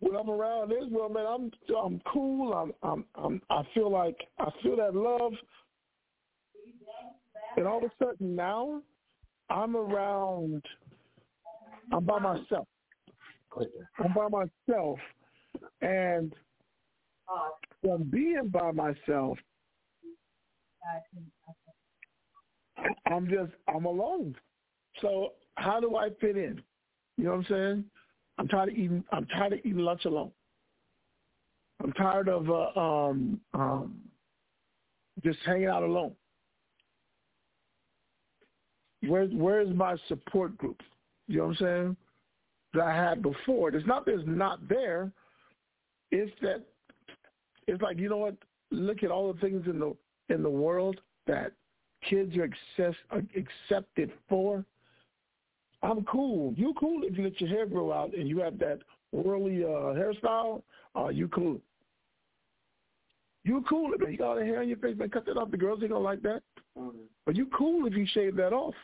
When 0.00 0.16
I'm 0.16 0.30
around 0.30 0.70
this 0.70 0.84
world, 0.90 1.12
man, 1.12 1.26
I'm 1.28 1.50
I'm 1.76 2.00
cool. 2.10 2.54
I'm 2.54 2.72
I'm, 2.82 3.04
I'm 3.14 3.42
I 3.50 3.62
feel 3.74 3.90
like 3.90 4.16
I 4.38 4.48
feel 4.62 4.76
that 4.76 4.94
love, 4.94 5.32
and 7.56 7.66
all 7.66 7.78
of 7.78 7.84
a 7.84 8.04
sudden 8.04 8.34
now, 8.34 8.80
I'm 9.50 9.76
around. 9.76 10.64
I'm 11.92 12.04
by 12.04 12.18
myself. 12.18 12.66
I'm 13.98 14.12
by 14.14 14.28
myself, 14.28 14.98
and 15.80 16.32
from 17.82 18.04
being 18.04 18.48
by 18.48 18.72
myself, 18.72 19.38
I'm 23.06 23.28
just 23.28 23.52
I'm 23.68 23.84
alone. 23.84 24.34
So 25.00 25.32
how 25.56 25.80
do 25.80 25.96
I 25.96 26.10
fit 26.20 26.36
in? 26.36 26.62
You 27.16 27.24
know 27.24 27.30
what 27.30 27.36
I'm 27.38 27.46
saying? 27.48 27.84
I'm 28.38 28.48
tired 28.48 28.70
of 28.70 28.74
eating. 28.74 29.04
I'm 29.12 29.26
tired 29.26 29.52
of 29.54 29.58
eating 29.60 29.78
lunch 29.78 30.04
alone. 30.04 30.32
I'm 31.82 31.92
tired 31.92 32.28
of 32.28 32.48
uh, 32.50 32.78
um, 32.78 33.40
um, 33.54 34.00
just 35.24 35.38
hanging 35.44 35.66
out 35.66 35.82
alone. 35.82 36.14
Where's 39.06 39.30
Where's 39.32 39.74
my 39.74 39.96
support 40.08 40.56
group? 40.56 40.80
You 41.28 41.38
know 41.38 41.46
what 41.46 41.50
I'm 41.50 41.56
saying? 41.56 41.96
That 42.74 42.82
I 42.82 42.94
had 42.94 43.22
before. 43.22 43.68
It's 43.68 43.86
not 43.86 44.06
that 44.06 44.14
it's 44.14 44.24
not 44.26 44.66
there. 44.68 45.12
It's 46.10 46.32
that 46.40 46.64
it's 47.66 47.82
like 47.82 47.98
you 47.98 48.08
know 48.08 48.18
what? 48.18 48.36
Look 48.70 49.02
at 49.02 49.10
all 49.10 49.32
the 49.32 49.40
things 49.40 49.66
in 49.66 49.78
the 49.78 49.94
in 50.28 50.42
the 50.42 50.50
world 50.50 51.00
that 51.26 51.52
kids 52.08 52.36
are 52.36 52.44
access, 52.44 52.94
are 53.10 53.22
accepted 53.36 54.10
for. 54.28 54.64
I'm 55.82 56.04
cool. 56.04 56.54
You 56.56 56.74
cool 56.78 57.02
if 57.02 57.16
you 57.16 57.24
let 57.24 57.40
your 57.40 57.50
hair 57.50 57.66
grow 57.66 57.92
out 57.92 58.14
and 58.14 58.28
you 58.28 58.38
have 58.38 58.58
that 58.58 58.80
whirly 59.10 59.64
uh, 59.64 59.94
hairstyle. 59.94 60.62
Uh, 60.96 61.08
you 61.08 61.28
cool. 61.28 61.60
You 63.44 63.64
cool 63.68 63.90
if 63.92 64.08
you 64.08 64.16
got 64.16 64.28
all 64.28 64.36
the 64.36 64.44
hair 64.44 64.60
on 64.60 64.68
your 64.68 64.76
face, 64.78 64.96
man. 64.96 65.10
Cut 65.10 65.26
that 65.26 65.36
off. 65.36 65.50
The 65.50 65.56
girls 65.56 65.80
ain't 65.82 65.90
gonna 65.90 66.04
like 66.04 66.22
that. 66.22 66.42
But 67.26 67.36
you 67.36 67.46
cool 67.46 67.86
if 67.86 67.94
you 67.94 68.06
shave 68.06 68.36
that 68.36 68.52
off. 68.52 68.74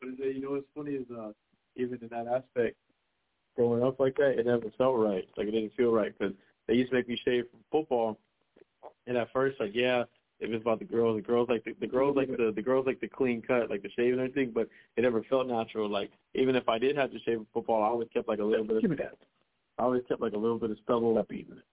But 0.00 0.10
uh, 0.20 0.28
you 0.28 0.40
know 0.40 0.50
what's 0.50 0.66
funny 0.74 0.92
is 0.92 1.06
uh, 1.10 1.30
even 1.76 1.98
in 2.02 2.08
that 2.08 2.26
aspect, 2.26 2.76
growing 3.56 3.82
up 3.82 4.00
like 4.00 4.16
that, 4.16 4.38
it 4.38 4.46
never 4.46 4.70
felt 4.78 4.96
right. 4.96 5.28
Like 5.36 5.48
it 5.48 5.52
didn't 5.52 5.74
feel 5.76 5.92
right 5.92 6.16
because 6.16 6.34
they 6.66 6.74
used 6.74 6.90
to 6.90 6.96
make 6.96 7.08
me 7.08 7.18
shave 7.24 7.44
from 7.50 7.60
football, 7.70 8.18
and 9.06 9.16
at 9.16 9.32
first, 9.32 9.60
like 9.60 9.72
yeah, 9.74 10.04
if 10.40 10.50
it's 10.50 10.62
about 10.62 10.80
the 10.80 10.84
girls, 10.84 11.16
the 11.16 11.22
girls 11.22 11.48
like 11.48 11.64
the, 11.64 11.74
the 11.80 11.86
girls 11.86 12.16
like 12.16 12.28
the 12.28 12.52
the 12.54 12.62
girls 12.62 12.86
like 12.86 13.00
the 13.00 13.08
clean 13.08 13.42
cut, 13.42 13.70
like 13.70 13.82
the 13.82 13.90
shave 13.90 14.12
and 14.12 14.20
everything, 14.20 14.50
but 14.52 14.68
it 14.96 15.02
never 15.02 15.22
felt 15.24 15.46
natural. 15.46 15.88
Like 15.88 16.10
even 16.34 16.56
if 16.56 16.68
I 16.68 16.78
did 16.78 16.96
have 16.96 17.12
to 17.12 17.18
shave 17.20 17.38
for 17.38 17.60
football, 17.60 17.82
I 17.82 17.86
always 17.86 18.08
kept 18.12 18.28
like 18.28 18.40
a 18.40 18.44
little 18.44 18.66
bit. 18.66 18.80
Give 18.82 18.90
me 18.90 18.96
that. 18.96 19.18
I 19.78 19.84
always 19.84 20.02
kept 20.08 20.20
like 20.20 20.32
a 20.32 20.38
little 20.38 20.58
bit 20.58 20.70
of 20.70 20.78
stubble. 20.82 21.14
Stop 21.14 21.32
eating 21.32 21.56
it. 21.56 21.64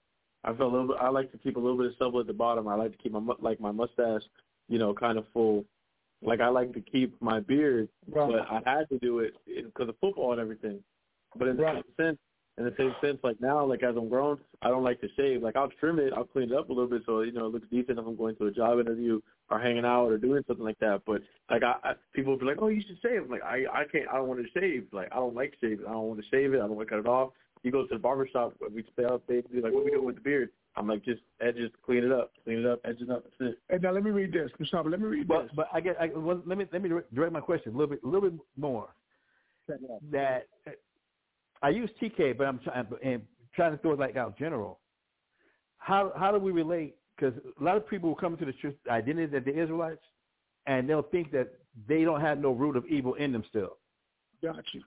I 0.44 0.50
felt 0.50 0.72
a 0.72 0.76
little 0.76 0.88
bit. 0.88 0.98
I 1.02 1.10
like 1.10 1.32
to 1.32 1.38
keep 1.38 1.58
a 1.58 1.60
little 1.60 1.78
bit 1.78 1.88
of 1.88 1.96
stubble 1.96 2.20
at 2.20 2.28
the 2.28 2.34
bottom. 2.34 2.68
I 2.68 2.76
like 2.76 2.92
to 2.92 2.98
keep 2.98 3.12
my 3.12 3.22
like 3.40 3.60
my 3.60 3.72
mustache, 3.72 4.24
you 4.68 4.78
know, 4.78 4.94
kind 4.94 5.18
of 5.18 5.26
full. 5.34 5.66
Like 6.22 6.42
I 6.42 6.48
like 6.50 6.74
to 6.74 6.82
keep 6.82 7.20
my 7.22 7.40
beard, 7.40 7.88
Right. 8.08 8.30
but 8.32 8.52
I 8.52 8.62
had 8.78 8.90
to 8.90 9.00
do 9.00 9.20
it 9.20 9.36
because 9.46 9.90
of 9.90 9.96
football 10.00 10.32
and 10.34 10.42
everything. 10.42 10.84
But 11.36 11.48
in 11.48 11.58
the 11.58 11.64
Right. 11.64 11.84
same 11.86 11.96
sense, 11.96 12.20
in 12.58 12.66
the 12.66 12.76
same 12.76 12.94
sense, 13.00 13.20
like 13.24 13.40
now, 13.40 13.64
like 13.64 13.84
as 13.84 13.96
I'm 13.96 14.10
grown, 14.10 14.38
I 14.62 14.68
don't 14.68 14.84
like 14.84 15.00
to 15.00 15.08
shave. 15.16 15.42
Like 15.42 15.56
I'll 15.56 15.70
trim 15.70 15.98
it, 15.98 16.12
I'll 16.12 16.26
clean 16.26 16.52
it 16.52 16.56
up 16.58 16.70
a 16.70 16.74
little 16.74 16.90
bit 16.90 17.04
so 17.06 17.22
you 17.22 17.32
know 17.32 17.46
it 17.46 17.54
looks 17.54 17.68
decent 17.70 18.00
if 18.00 18.06
I'm 18.06 18.18
going 18.18 18.36
to 18.38 18.48
a 18.48 18.52
job 18.52 18.80
interview 18.80 19.22
or 19.50 19.60
hanging 19.60 19.86
out 19.86 20.08
or 20.08 20.18
doing 20.18 20.44
something 20.46 20.66
like 20.66 20.80
that. 20.80 21.04
But 21.06 21.22
like 21.50 21.64
I, 21.64 21.76
I 21.84 21.94
people 22.14 22.34
will 22.34 22.40
be 22.40 22.46
like, 22.46 22.62
oh, 22.62 22.68
you 22.68 22.82
should 22.86 23.00
shave. 23.02 23.24
I'm 23.24 23.30
like 23.30 23.44
I, 23.44 23.64
I 23.72 23.86
can't. 23.86 24.10
I 24.10 24.18
don't 24.18 24.28
want 24.28 24.42
to 24.46 24.60
shave. 24.60 24.88
Like 24.92 25.08
I 25.14 25.16
don't 25.16 25.36
like 25.36 25.56
shaving. 25.62 25.86
I 25.88 25.92
don't 25.94 26.10
want 26.10 26.20
to 26.22 26.28
shave 26.30 26.54
it. 26.54 26.58
I 26.58 26.68
don't 26.68 26.76
want 26.76 26.88
to 26.90 26.96
cut 26.96 27.00
it 27.00 27.08
off. 27.08 27.32
You 27.64 27.72
go 27.72 27.84
to 27.86 27.94
the 27.94 28.00
barber 28.00 28.28
shop, 28.28 28.56
we 28.74 28.84
stay 28.94 29.06
out. 29.06 29.22
They 29.28 29.42
be 29.42 29.62
like, 29.62 29.74
what 29.74 29.84
we 29.86 29.92
doing 29.92 30.06
with 30.06 30.16
the 30.16 30.22
beard? 30.22 30.50
I'm 30.80 30.88
like, 30.88 31.04
just 31.04 31.22
edges, 31.42 31.70
clean 31.86 32.06
it 32.06 32.12
up, 32.12 32.32
clean 32.46 32.60
it 32.60 32.66
up, 32.66 32.80
edge 32.86 33.02
it 33.02 33.10
up. 33.10 33.24
That's 33.24 33.52
it. 33.52 33.60
And 33.70 33.82
now 33.82 33.92
let 33.92 34.04
me 34.04 34.12
read 34.12 34.32
this, 34.32 34.50
Mustafa. 34.58 34.88
Let 34.88 35.02
me 35.02 35.08
read 35.08 35.28
But 35.28 35.44
this. 35.44 35.52
but 35.56 35.68
I 35.74 35.82
get 35.82 35.98
I, 36.00 36.08
well, 36.16 36.42
let 36.46 36.58
me 36.58 36.66
let 36.72 36.82
me 36.82 36.90
direct 37.14 37.34
my 37.34 37.42
question 37.42 37.74
a 37.74 37.78
little 37.78 37.90
bit 37.94 38.00
a 38.04 38.08
little 38.08 38.30
bit 38.30 38.40
more. 38.58 38.88
That 40.12 40.48
uh, 40.66 40.72
I 41.62 41.70
use 41.70 41.90
TK, 42.02 42.38
but 42.38 42.48
I'm 42.48 42.60
trying 42.60 42.88
and 43.04 43.22
trying 43.54 43.74
to 43.74 43.78
throw 43.80 43.92
it 43.92 44.00
like 44.00 44.16
out 44.16 44.38
general. 44.40 44.80
How 45.78 46.14
how 46.16 46.32
do 46.32 46.40
we 46.40 46.52
relate? 46.52 46.96
Because 47.16 47.34
a 47.60 47.64
lot 47.64 47.76
of 47.76 47.88
people 47.88 48.08
will 48.08 48.16
come 48.16 48.38
to 48.38 48.46
the 48.46 48.54
church 48.54 48.76
identity 48.90 49.28
that 49.28 49.44
they're 49.44 49.62
Israelites, 49.62 50.02
and 50.66 50.90
they'll 50.90 51.04
think 51.04 51.32
that 51.34 51.50
they 51.88 52.06
don't 52.06 52.22
have 52.22 52.40
no 52.40 52.52
root 52.52 52.78
of 52.78 52.86
evil 52.86 53.16
in 53.16 53.34
them 53.34 53.44
still. 53.50 53.78
Got 54.42 54.64
you. 54.74 54.82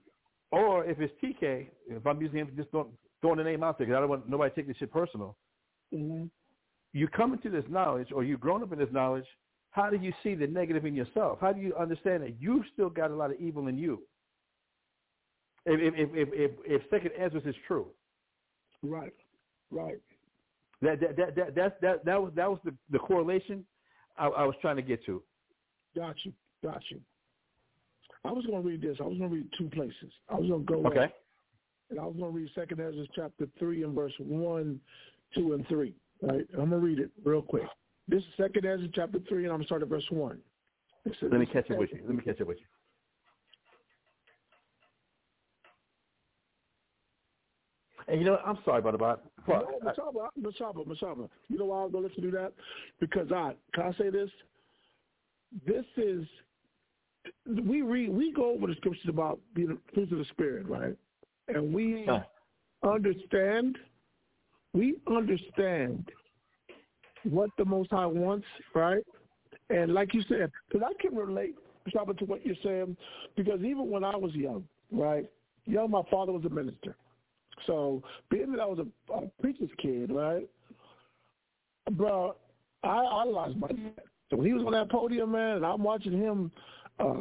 Or 0.51 0.84
if 0.86 0.99
it's 1.01 1.12
TK, 1.22 1.66
if 1.88 2.07
I'm 2.07 2.20
using 2.20 2.38
him, 2.38 2.51
just 2.57 2.70
throwing, 2.70 2.88
throwing 3.20 3.38
the 3.38 3.45
name 3.45 3.62
out 3.62 3.78
there 3.78 3.86
because 3.86 3.99
I 3.99 4.01
don't 4.01 4.09
want 4.09 4.28
nobody 4.28 4.51
to 4.51 4.57
take 4.57 4.66
this 4.68 4.76
shit 4.78 4.90
personal. 4.93 5.36
Mm-hmm. 5.93 6.24
You 6.93 7.09
come 7.09 7.32
into 7.32 7.51
this 7.51 7.64
knowledge, 7.68 8.09
or 8.14 8.22
you've 8.24 8.40
grown 8.40 8.62
up 8.62 8.72
in 8.72 8.78
this 8.78 8.88
knowledge. 8.93 9.24
How 9.70 9.88
do 9.88 9.97
you 9.97 10.12
see 10.22 10.34
the 10.34 10.47
negative 10.47 10.84
in 10.84 10.95
yourself? 10.95 11.38
How 11.40 11.53
do 11.53 11.61
you 11.61 11.74
understand 11.76 12.22
that 12.22 12.34
you've 12.38 12.64
still 12.74 12.90
got 12.90 13.11
a 13.11 13.14
lot 13.14 13.30
of 13.30 13.40
evil 13.40 13.68
in 13.68 13.78
you? 13.78 14.03
If 15.64 15.80
if 15.80 15.95
if 15.97 16.28
if, 16.28 16.28
if, 16.32 16.51
if 16.64 16.90
Second 16.90 17.12
Ezra 17.18 17.40
is 17.49 17.55
true, 17.66 17.86
Right. 18.82 19.14
Right. 19.70 20.01
that 20.82 21.01
that 21.01 21.16
that 21.16 21.36
that 21.36 21.55
that 21.55 21.80
that, 21.80 22.05
that 22.05 22.22
was 22.22 22.32
that 22.34 22.51
was 22.51 22.59
the, 22.64 22.74
the 22.90 22.99
correlation 22.99 23.64
I, 24.18 24.26
I 24.26 24.45
was 24.45 24.55
trying 24.61 24.76
to 24.76 24.82
get 24.82 25.05
to. 25.07 25.22
Got 25.97 26.16
you. 26.24 26.32
Got 26.62 26.82
you. 26.90 27.01
I 28.24 28.32
was 28.32 28.45
going 28.47 28.62
to 28.62 28.68
read 28.68 28.82
this. 28.82 28.99
I 29.01 29.05
was 29.05 29.18
going 29.18 29.30
to 29.30 29.36
read 29.36 29.49
two 29.59 29.68
places. 29.70 30.12
I 30.28 30.34
was 30.34 30.49
going 30.49 30.66
to 30.66 30.72
go 30.72 30.86
Okay. 30.86 31.12
and 31.90 31.99
I 31.99 32.05
was 32.05 32.16
going 32.16 32.32
to 32.32 32.38
read 32.38 32.51
Second 32.55 32.80
Ezra 32.80 33.05
chapter 33.14 33.49
three 33.59 33.82
and 33.84 33.95
verse 33.95 34.12
one, 34.18 34.80
two, 35.35 35.53
and 35.55 35.66
three. 35.68 35.95
Right. 36.20 36.47
I'm 36.53 36.70
going 36.70 36.70
to 36.70 36.76
read 36.78 36.99
it 36.99 37.11
real 37.24 37.43
quick. 37.43 37.64
This 38.09 38.20
is 38.20 38.28
Second 38.37 38.64
Ezra 38.64 38.89
chapter 38.95 39.18
three, 39.28 39.45
and 39.45 39.53
I'm 39.53 39.59
going 39.59 39.62
to 39.62 39.66
start 39.66 39.83
at 39.83 39.89
verse 39.89 40.07
one. 40.11 40.39
Says, 41.05 41.14
Let 41.22 41.41
me 41.41 41.47
catch 41.47 41.70
up 41.70 41.78
with 41.78 41.91
you. 41.93 42.01
Let 42.07 42.14
me 42.14 42.22
catch 42.22 42.41
up 42.41 42.47
with 42.47 42.59
you. 42.59 42.66
And 48.09 48.20
you 48.20 48.26
know, 48.26 48.33
what? 48.33 48.47
I'm 48.47 48.59
sorry 48.64 48.80
about 48.80 48.95
about. 48.95 49.24
No, 49.49 49.66
Mashaba, 49.85 50.28
Mashaba, 50.41 50.87
Mashaba. 50.87 51.28
You 51.49 51.59
know 51.59 51.66
why 51.66 51.83
I'm 51.83 51.91
going 51.93 52.05
to 52.05 52.09
let 52.09 52.16
you 52.16 52.22
do 52.24 52.30
that? 52.33 52.53
Because 53.01 53.30
I 53.33 53.55
can 53.74 53.93
I 53.93 53.99
say 53.99 54.11
this? 54.11 54.30
This 55.66 55.85
is 55.97 56.26
we 57.64 57.83
read 57.83 58.11
we 58.11 58.33
go 58.33 58.51
over 58.51 58.66
the 58.66 58.74
scriptures 58.74 59.09
about 59.09 59.39
being 59.55 59.78
fruits 59.95 60.12
of 60.12 60.18
the 60.18 60.24
spirit, 60.26 60.66
right? 60.68 60.97
And 61.49 61.72
we 61.72 62.07
Huh. 62.07 62.20
understand 62.83 63.78
we 64.74 64.96
understand 65.06 66.08
what 67.24 67.50
the 67.58 67.64
Most 67.64 67.90
High 67.90 68.06
wants, 68.06 68.46
right? 68.74 69.04
And 69.70 69.94
like 69.94 70.14
you 70.14 70.22
said, 70.28 70.50
because 70.68 70.86
I 70.88 71.00
can 71.00 71.16
relate 71.16 71.54
Mashaba, 71.86 72.16
to 72.18 72.24
what 72.24 72.44
you're 72.44 72.56
saying, 72.62 72.96
because 73.36 73.60
even 73.60 73.90
when 73.90 74.04
I 74.04 74.16
was 74.16 74.34
young, 74.34 74.64
right? 74.90 75.28
Young, 75.66 75.90
my 75.90 76.02
father 76.10 76.32
was 76.32 76.44
a 76.44 76.50
minister. 76.50 76.96
So 77.66 78.02
being 78.30 78.52
that 78.52 78.60
I 78.60 78.66
was 78.66 78.78
a, 78.78 79.12
a 79.12 79.28
preacher's 79.40 79.70
kid, 79.80 80.10
right, 80.12 80.48
bro, 81.92 82.36
I 82.82 83.04
idolized 83.22 83.58
my 83.58 83.68
dad. 83.68 84.00
So 84.30 84.36
when 84.36 84.46
he 84.46 84.52
was 84.52 84.64
on 84.64 84.72
that 84.72 84.90
podium, 84.90 85.32
man, 85.32 85.56
and 85.56 85.66
I'm 85.66 85.82
watching 85.82 86.18
him 86.18 86.50
uh, 86.98 87.14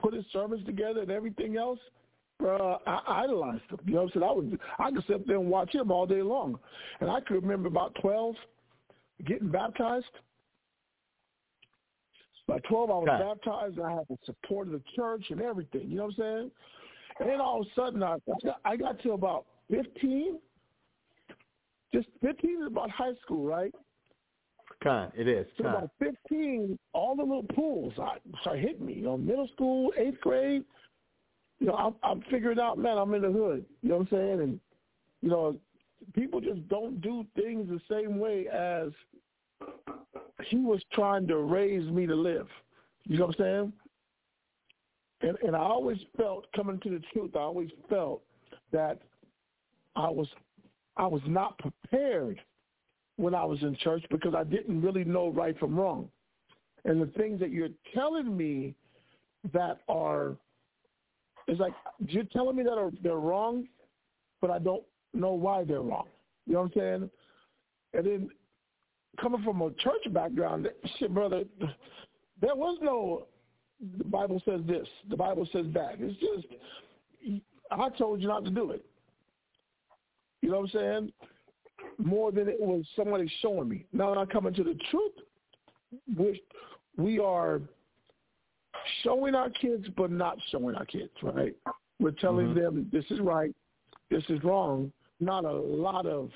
put 0.00 0.14
his 0.14 0.24
sermons 0.32 0.64
together 0.64 1.00
and 1.00 1.10
everything 1.10 1.56
else, 1.56 1.80
bro, 2.40 2.78
I 2.86 3.22
idolized 3.24 3.62
him. 3.70 3.78
You 3.86 3.94
know 3.94 4.02
what 4.04 4.16
I'm 4.16 4.20
saying? 4.20 4.24
I 4.24 4.32
was, 4.32 4.58
I 4.78 4.90
could 4.90 5.04
sit 5.06 5.26
there 5.26 5.36
and 5.36 5.48
watch 5.48 5.74
him 5.74 5.90
all 5.92 6.06
day 6.06 6.22
long. 6.22 6.58
And 7.00 7.10
I 7.10 7.20
could 7.20 7.34
remember 7.42 7.68
about 7.68 7.94
12 8.00 8.34
getting 9.26 9.50
baptized. 9.50 10.06
By 12.46 12.58
12, 12.68 12.90
I 12.90 12.94
was 12.94 13.08
Okay. 13.08 13.22
baptized, 13.22 13.78
and 13.78 13.86
I 13.86 13.92
had 13.92 14.06
the 14.08 14.16
support 14.24 14.66
of 14.66 14.72
the 14.72 14.82
church 14.96 15.24
and 15.30 15.40
everything. 15.40 15.88
You 15.88 15.98
know 15.98 16.04
what 16.06 16.14
I'm 16.14 16.20
saying? 16.40 16.50
And 17.20 17.28
then 17.28 17.40
all 17.40 17.60
of 17.60 17.66
a 17.66 17.70
sudden, 17.74 18.02
I, 18.02 18.14
I 18.14 18.18
got- 18.44 18.60
I 18.64 18.76
got 18.76 18.98
to 19.00 19.12
about 19.12 19.46
15. 19.70 20.40
Just 21.92 22.08
15 22.22 22.62
is 22.62 22.66
about 22.66 22.90
high 22.90 23.14
school, 23.22 23.44
right? 23.46 23.74
Con, 24.82 25.12
it 25.14 25.28
is. 25.28 25.46
So 25.58 25.64
about 25.66 25.90
15, 25.98 26.78
all 26.92 27.14
the 27.14 27.22
little 27.22 27.42
pools 27.54 27.92
I, 27.98 28.16
started 28.40 28.62
hitting 28.62 28.86
me. 28.86 28.94
You 28.94 29.02
know, 29.02 29.16
middle 29.18 29.46
school, 29.48 29.92
eighth 29.96 30.20
grade. 30.20 30.64
You 31.60 31.66
know, 31.66 31.74
I'm, 31.74 31.94
I'm 32.02 32.22
figuring 32.30 32.58
out, 32.58 32.78
man, 32.78 32.98
I'm 32.98 33.12
in 33.14 33.22
the 33.22 33.30
hood. 33.30 33.64
You 33.82 33.90
know 33.90 33.98
what 33.98 34.08
I'm 34.12 34.18
saying? 34.18 34.40
And, 34.40 34.60
you 35.22 35.28
know, 35.28 35.56
people 36.14 36.40
just 36.40 36.66
don't 36.68 37.00
do 37.00 37.24
things 37.36 37.68
the 37.68 37.80
same 37.88 38.18
way 38.18 38.48
as 38.48 38.88
he 40.46 40.56
was 40.56 40.80
trying 40.92 41.26
to 41.28 41.36
raise 41.38 41.88
me 41.90 42.06
to 42.06 42.14
live. 42.14 42.48
You 43.04 43.18
know 43.18 43.26
what 43.26 43.40
I'm 43.40 43.44
saying? 43.44 43.72
And 45.22 45.36
and 45.46 45.54
I 45.54 45.60
always 45.60 45.98
felt 46.16 46.50
coming 46.56 46.80
to 46.80 46.90
the 46.90 47.02
truth, 47.12 47.32
I 47.34 47.40
always 47.40 47.70
felt 47.88 48.22
that 48.72 49.00
I 49.96 50.08
was 50.08 50.28
I 50.96 51.06
was 51.06 51.20
not 51.26 51.58
prepared 51.58 52.40
when 53.16 53.34
I 53.34 53.44
was 53.44 53.62
in 53.62 53.76
church 53.76 54.04
because 54.10 54.34
I 54.34 54.44
didn't 54.44 54.80
really 54.80 55.04
know 55.04 55.28
right 55.28 55.58
from 55.58 55.78
wrong. 55.78 56.08
And 56.86 57.02
the 57.02 57.12
things 57.18 57.38
that 57.40 57.50
you're 57.50 57.68
telling 57.94 58.34
me 58.34 58.74
that 59.52 59.80
are 59.88 60.36
it's 61.50 61.58
like 61.58 61.72
you're 62.06 62.22
telling 62.24 62.54
me 62.54 62.62
that 62.62 62.92
they're 63.02 63.16
wrong, 63.16 63.66
but 64.40 64.52
I 64.52 64.60
don't 64.60 64.84
know 65.12 65.32
why 65.32 65.64
they're 65.64 65.82
wrong. 65.82 66.06
You 66.46 66.52
know 66.52 66.60
what 66.60 66.76
I'm 66.76 66.80
saying? 66.80 67.10
And 67.92 68.06
then 68.06 68.30
coming 69.20 69.42
from 69.42 69.60
a 69.60 69.72
church 69.72 70.12
background, 70.12 70.68
shit, 70.98 71.12
brother, 71.12 71.42
there 72.40 72.54
was 72.54 72.78
no. 72.80 73.26
The 73.98 74.04
Bible 74.04 74.40
says 74.44 74.60
this. 74.64 74.86
The 75.08 75.16
Bible 75.16 75.48
says 75.52 75.66
that. 75.74 75.96
It's 75.98 76.20
just 76.20 76.46
I 77.72 77.88
told 77.98 78.20
you 78.20 78.28
not 78.28 78.44
to 78.44 78.50
do 78.50 78.70
it. 78.70 78.84
You 80.42 80.50
know 80.50 80.60
what 80.60 80.70
I'm 80.74 80.80
saying? 80.80 81.12
More 81.98 82.30
than 82.30 82.48
it 82.48 82.60
was 82.60 82.84
somebody 82.94 83.28
showing 83.42 83.68
me. 83.68 83.86
Now 83.92 84.14
I 84.14 84.24
come 84.24 84.46
into 84.46 84.62
the 84.62 84.78
truth, 84.92 85.12
which 86.16 86.38
we 86.96 87.18
are 87.18 87.60
showing 89.02 89.34
our 89.34 89.50
kids, 89.50 89.86
but 89.96 90.10
not 90.10 90.38
showing 90.50 90.74
our 90.74 90.84
kids. 90.84 91.12
Right? 91.22 91.54
We're 91.98 92.10
telling 92.12 92.48
Mhm. 92.48 92.54
them 92.54 92.88
this 92.92 93.04
is 93.10 93.20
right, 93.20 93.54
this 94.08 94.28
is 94.30 94.42
wrong. 94.44 94.92
Not 95.20 95.44
a 95.44 95.52
lot 95.52 96.06
of 96.06 96.32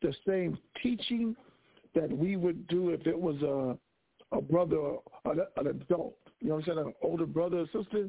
the 0.00 0.14
same 0.26 0.58
teaching 0.82 1.36
that 1.94 2.10
we 2.10 2.36
would 2.36 2.66
do 2.68 2.90
if 2.90 3.06
it 3.06 3.18
was 3.18 3.40
a 3.42 3.78
a 4.32 4.40
brother, 4.40 4.76
or 4.76 5.02
an, 5.24 5.40
an 5.56 5.66
adult. 5.66 6.16
You 6.40 6.50
know 6.50 6.54
what 6.56 6.68
I'm 6.68 6.76
saying? 6.76 6.86
An 6.86 6.94
older 7.02 7.26
brother 7.26 7.58
or 7.58 7.66
sister. 7.66 8.08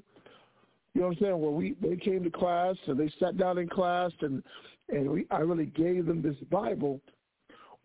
You 0.94 1.02
know 1.02 1.08
what 1.08 1.18
I'm 1.18 1.20
saying? 1.20 1.40
Where 1.40 1.52
we 1.52 1.76
they 1.82 1.96
came 1.96 2.24
to 2.24 2.30
class 2.30 2.76
and 2.86 3.00
they 3.00 3.10
sat 3.20 3.38
down 3.38 3.58
in 3.58 3.68
class 3.68 4.12
and 4.22 4.44
and 4.90 5.10
we 5.10 5.26
I 5.32 5.40
really 5.40 5.68
gave 5.68 6.06
them 6.06 6.22
this 6.22 6.36
Bible. 6.50 7.02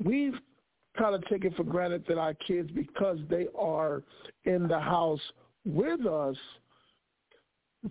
We've 0.03 0.39
kind 0.97 1.15
of 1.15 1.25
take 1.27 1.45
it 1.45 1.55
for 1.57 1.65
granted 1.65 2.05
that 2.09 2.19
our 2.19 2.35
kids, 2.35 2.71
because 2.73 3.19
they 3.29 3.47
are 3.59 4.03
in 4.45 4.69
the 4.69 4.79
house 4.79 5.21
with 5.65 6.07
us, 6.07 6.37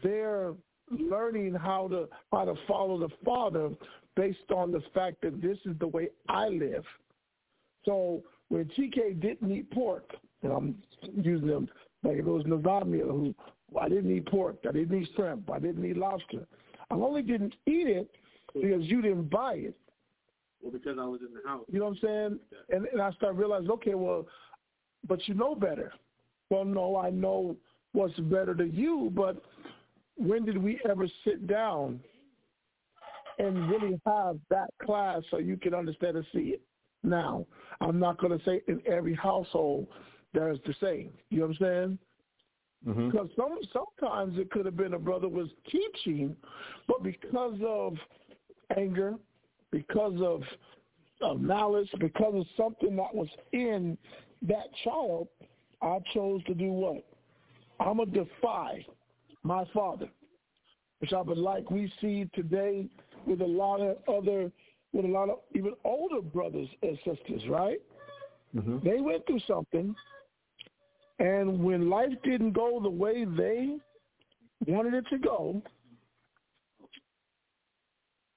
they're 0.04 0.54
learning 0.92 1.54
how 1.54 1.88
to 1.88 2.08
how 2.32 2.46
to 2.46 2.56
follow 2.68 3.00
the 3.00 3.10
Father 3.24 3.70
based 4.16 4.52
on 4.56 4.72
the 4.72 4.82
fact 4.94 5.18
that 5.22 5.42
this 5.42 5.58
is 5.66 5.78
the 5.80 5.88
way 5.88 6.10
I 6.30 6.48
live. 6.48 6.86
So 7.86 8.24
when 8.50 8.66
TK 8.66 9.22
didn't 9.22 9.52
eat 9.52 9.70
pork, 9.72 10.12
and 10.44 10.52
I'm 10.52 10.76
using 11.16 11.48
them 11.48 11.70
like 12.04 12.18
it 12.18 12.26
was 12.26 12.44
Nazamia 12.44 13.04
who 13.04 13.34
I 13.80 13.90
didn't 13.90 14.16
eat 14.16 14.28
pork, 14.28 14.58
I 14.68 14.72
didn't 14.72 15.02
eat 15.02 15.10
shrimp, 15.16 15.50
I 15.50 15.60
didn't 15.60 15.86
eat 15.86 15.98
lobster. 15.98 16.46
I 16.92 16.94
only 16.94 17.24
didn't 17.24 17.56
eat 17.66 17.88
it 17.88 18.10
because 18.54 18.84
you 18.84 19.02
didn't 19.02 19.30
buy 19.30 19.56
it. 19.56 19.76
Well, 20.66 20.72
because 20.72 20.98
I 21.00 21.06
was 21.06 21.22
in 21.22 21.32
the 21.32 21.48
house. 21.48 21.64
You 21.72 21.78
know 21.78 21.86
what 21.86 21.92
I'm 21.92 22.00
saying? 22.02 22.40
And 22.70 22.88
and 22.88 23.00
I 23.00 23.12
start 23.12 23.36
realizing, 23.36 23.70
okay, 23.70 23.94
well, 23.94 24.26
but 25.08 25.28
you 25.28 25.36
know 25.36 25.54
better. 25.54 25.94
Well, 26.50 26.66
no, 26.66 26.98
I 26.98 27.12
know 27.12 27.56
what's 27.92 28.20
better 28.22 28.56
to 28.56 28.66
you, 28.66 29.12
but 29.14 29.44
when 30.18 30.44
did 30.44 30.58
we 30.58 30.80
ever 30.90 31.08
sit 31.24 31.46
down 31.46 32.00
and 33.38 33.70
really 33.70 34.02
have 34.08 34.40
that 34.50 34.70
class 34.84 35.22
so 35.30 35.38
you 35.38 35.56
can 35.56 35.76
understand 35.76 36.18
and 36.18 36.26
see 36.34 36.56
it? 36.56 36.62
Now, 37.04 37.46
I'm 37.80 38.00
not 38.00 38.20
going 38.20 38.36
to 38.38 38.44
say 38.44 38.62
in 38.68 38.82
every 38.88 39.14
household 39.14 39.86
there's 40.34 40.58
the 40.66 40.74
same. 40.82 41.12
You 41.30 41.42
know 41.42 41.46
what 41.46 41.58
I'm 41.58 41.58
saying? 41.60 42.00
Mm-hmm. 42.88 43.12
Because 43.12 43.30
some 43.36 43.60
sometimes 43.72 44.40
it 44.40 44.50
could 44.50 44.66
have 44.66 44.78
been 44.78 44.96
a 44.96 45.00
brother 45.00 45.30
was 45.30 45.50
teaching, 45.70 46.36
but 46.88 47.04
because 47.04 47.60
of 47.64 47.98
anger, 48.76 49.14
because 49.76 50.20
of 50.22 50.42
of 51.22 51.42
malice, 51.42 51.88
because 52.00 52.34
of 52.36 52.46
something 52.58 52.96
that 52.96 53.14
was 53.14 53.28
in 53.52 53.98
that 54.42 54.68
child, 54.84 55.28
I 55.82 56.00
chose 56.14 56.44
to 56.46 56.54
do 56.54 56.72
what? 56.72 57.04
I'm 57.80 57.98
gonna 57.98 58.12
defy 58.12 58.86
my 59.44 59.66
father, 59.74 60.10
which 61.00 61.14
I 61.14 61.22
would 61.22 61.38
like 61.38 61.70
we 61.72 61.92
see 62.02 62.30
today 62.34 62.88
with 63.26 63.42
a 63.42 63.46
lot 63.46 63.82
of 63.82 63.98
other, 64.08 64.52
with 64.94 65.06
a 65.06 65.10
lot 65.10 65.30
of 65.30 65.40
even 65.56 65.74
older 65.84 66.22
brothers 66.22 66.68
and 66.82 66.98
sisters, 67.06 67.42
right? 67.50 67.82
Mm-hmm. 68.56 68.88
They 68.88 69.02
went 69.02 69.26
through 69.26 69.42
something, 69.48 69.96
and 71.20 71.60
when 71.64 71.90
life 71.90 72.14
didn't 72.24 72.54
go 72.54 72.80
the 72.82 72.90
way 72.90 73.26
they 73.26 73.78
wanted 74.68 74.94
it 74.94 75.06
to 75.10 75.18
go, 75.18 75.62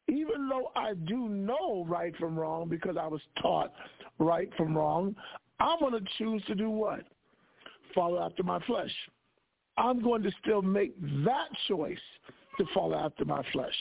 even 0.09 0.49
though 0.49 0.71
I 0.75 0.95
do 0.95 1.29
know 1.29 1.85
right 1.87 2.17
from 2.17 2.39
wrong 2.39 2.69
because 2.69 2.97
I 2.97 3.07
was 3.07 3.21
taught 3.41 3.73
right 4.19 4.51
from 4.57 4.77
wrong, 4.77 5.15
I'm 5.61 5.79
going 5.81 5.93
to 5.93 6.11
choose 6.17 6.43
to 6.47 6.55
do 6.55 6.71
what? 6.71 7.01
Follow 7.95 8.23
after 8.23 8.43
my 8.43 8.61
flesh. 8.67 8.93
I'm 9.77 10.03
going 10.03 10.23
to 10.23 10.31
still 10.43 10.63
make 10.63 10.99
that 11.25 11.49
choice 11.69 11.99
to 12.59 12.65
follow 12.75 12.97
after 12.97 13.25
my 13.25 13.43
flesh. 13.53 13.75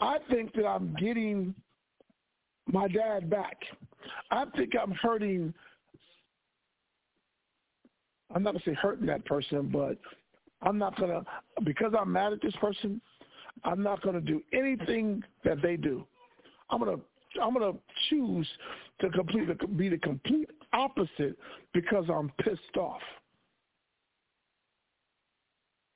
I 0.00 0.18
think 0.30 0.52
that 0.54 0.66
I'm 0.66 0.94
getting 0.98 1.54
my 2.66 2.88
dad 2.88 3.28
back. 3.30 3.56
I 4.30 4.44
think 4.56 4.72
I'm 4.80 4.92
hurting. 4.92 5.52
I'm 8.34 8.42
not 8.42 8.52
going 8.52 8.62
to 8.64 8.70
say 8.70 8.74
hurting 8.74 9.06
that 9.06 9.24
person, 9.26 9.68
but 9.72 9.98
I'm 10.62 10.78
not 10.78 10.96
going 10.96 11.10
to, 11.10 11.24
because 11.64 11.92
I'm 11.98 12.12
mad 12.12 12.32
at 12.32 12.42
this 12.42 12.54
person, 12.60 13.00
I'm 13.64 13.82
not 13.82 14.02
going 14.02 14.14
to 14.14 14.20
do 14.20 14.42
anything 14.52 15.22
that 15.44 15.62
they 15.62 15.76
do. 15.76 16.04
I'm 16.70 16.80
going 16.80 16.96
to 16.96 17.02
I'm 17.40 17.54
going 17.54 17.72
to 17.72 17.78
choose 18.10 18.46
to 19.00 19.08
complete 19.10 19.48
be 19.76 19.88
the 19.88 19.96
complete 19.98 20.50
opposite 20.72 21.36
because 21.72 22.04
I'm 22.12 22.30
pissed 22.42 22.76
off. 22.76 23.00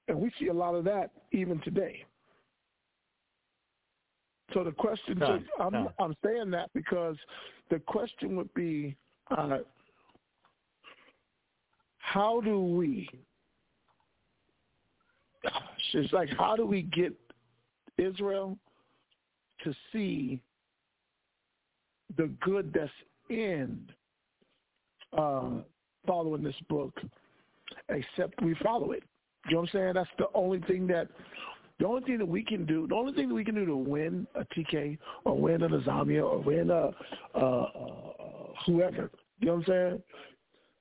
And 0.09 0.19
we 0.19 0.31
see 0.39 0.49
a 0.49 0.53
lot 0.53 0.75
of 0.75 0.85
that 0.85 1.11
even 1.33 1.61
today. 1.61 2.05
So 4.55 4.63
the 4.63 4.71
question, 4.71 5.19
Done. 5.19 5.45
I'm, 5.61 5.73
Done. 5.73 5.89
I'm 5.99 6.17
saying 6.25 6.51
that 6.53 6.71
because 6.73 7.17
the 7.71 7.81
question 7.81 8.37
would 8.37 8.53
be, 8.55 8.97
uh, 9.37 9.59
how 11.99 12.41
do 12.41 12.61
we? 12.61 13.11
It's 15.93 16.13
like 16.13 16.29
how 16.37 16.57
do 16.57 16.65
we 16.67 16.83
get 16.83 17.13
Israel 17.99 18.57
to 19.65 19.75
see 19.93 20.41
the 22.17 22.31
good 22.41 22.73
that's 22.73 22.91
in 23.31 23.81
uh, 25.17 25.51
following 26.07 26.43
this 26.43 26.55
book, 26.69 26.95
except 27.89 28.41
we 28.43 28.55
follow 28.63 28.93
it. 28.93 29.03
You 29.49 29.55
know 29.55 29.61
what 29.63 29.71
I'm 29.75 29.79
saying? 29.81 29.93
That's 29.95 30.11
the 30.19 30.27
only 30.35 30.61
thing 30.61 30.87
that 30.89 31.09
the 31.79 31.87
only 31.87 32.03
thing 32.03 32.19
that 32.19 32.29
we 32.29 32.43
can 32.43 32.65
do, 32.65 32.87
the 32.89 32.95
only 32.95 33.13
thing 33.13 33.29
that 33.29 33.35
we 33.35 33.45
can 33.45 33.55
do 33.55 33.67
to 33.67 33.77
win 33.77 34.27
a 34.35 34.45
TK 34.45 34.99
or 35.25 35.39
win 35.39 35.63
a 35.63 35.69
Nazamia 35.69 36.25
or 36.25 36.39
win 36.39 36.71
a 36.71 36.91
uh, 37.39 37.67
whoever, 38.65 39.11
you 39.41 39.47
know 39.47 39.57
what 39.57 39.59
I'm 39.59 39.65
saying? 39.67 40.03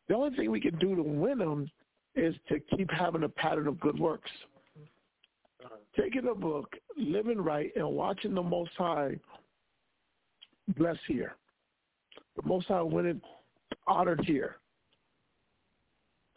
The 0.07 0.15
only 0.15 0.35
thing 0.37 0.51
we 0.51 0.61
can 0.61 0.77
do 0.77 0.95
to 0.95 1.03
win 1.03 1.39
them 1.39 1.69
is 2.15 2.33
to 2.47 2.59
keep 2.75 2.89
having 2.91 3.23
a 3.23 3.29
pattern 3.29 3.67
of 3.67 3.79
good 3.79 3.99
works. 3.99 4.31
Taking 5.99 6.27
a 6.27 6.35
book, 6.35 6.75
living 6.97 7.41
right, 7.41 7.71
and 7.75 7.87
watching 7.87 8.33
the 8.33 8.43
Most 8.43 8.71
High 8.77 9.17
bless 10.77 10.97
here. 11.07 11.35
The 12.35 12.47
Most 12.47 12.67
High 12.67 12.81
winning 12.81 13.21
honored 13.87 14.21
here. 14.25 14.57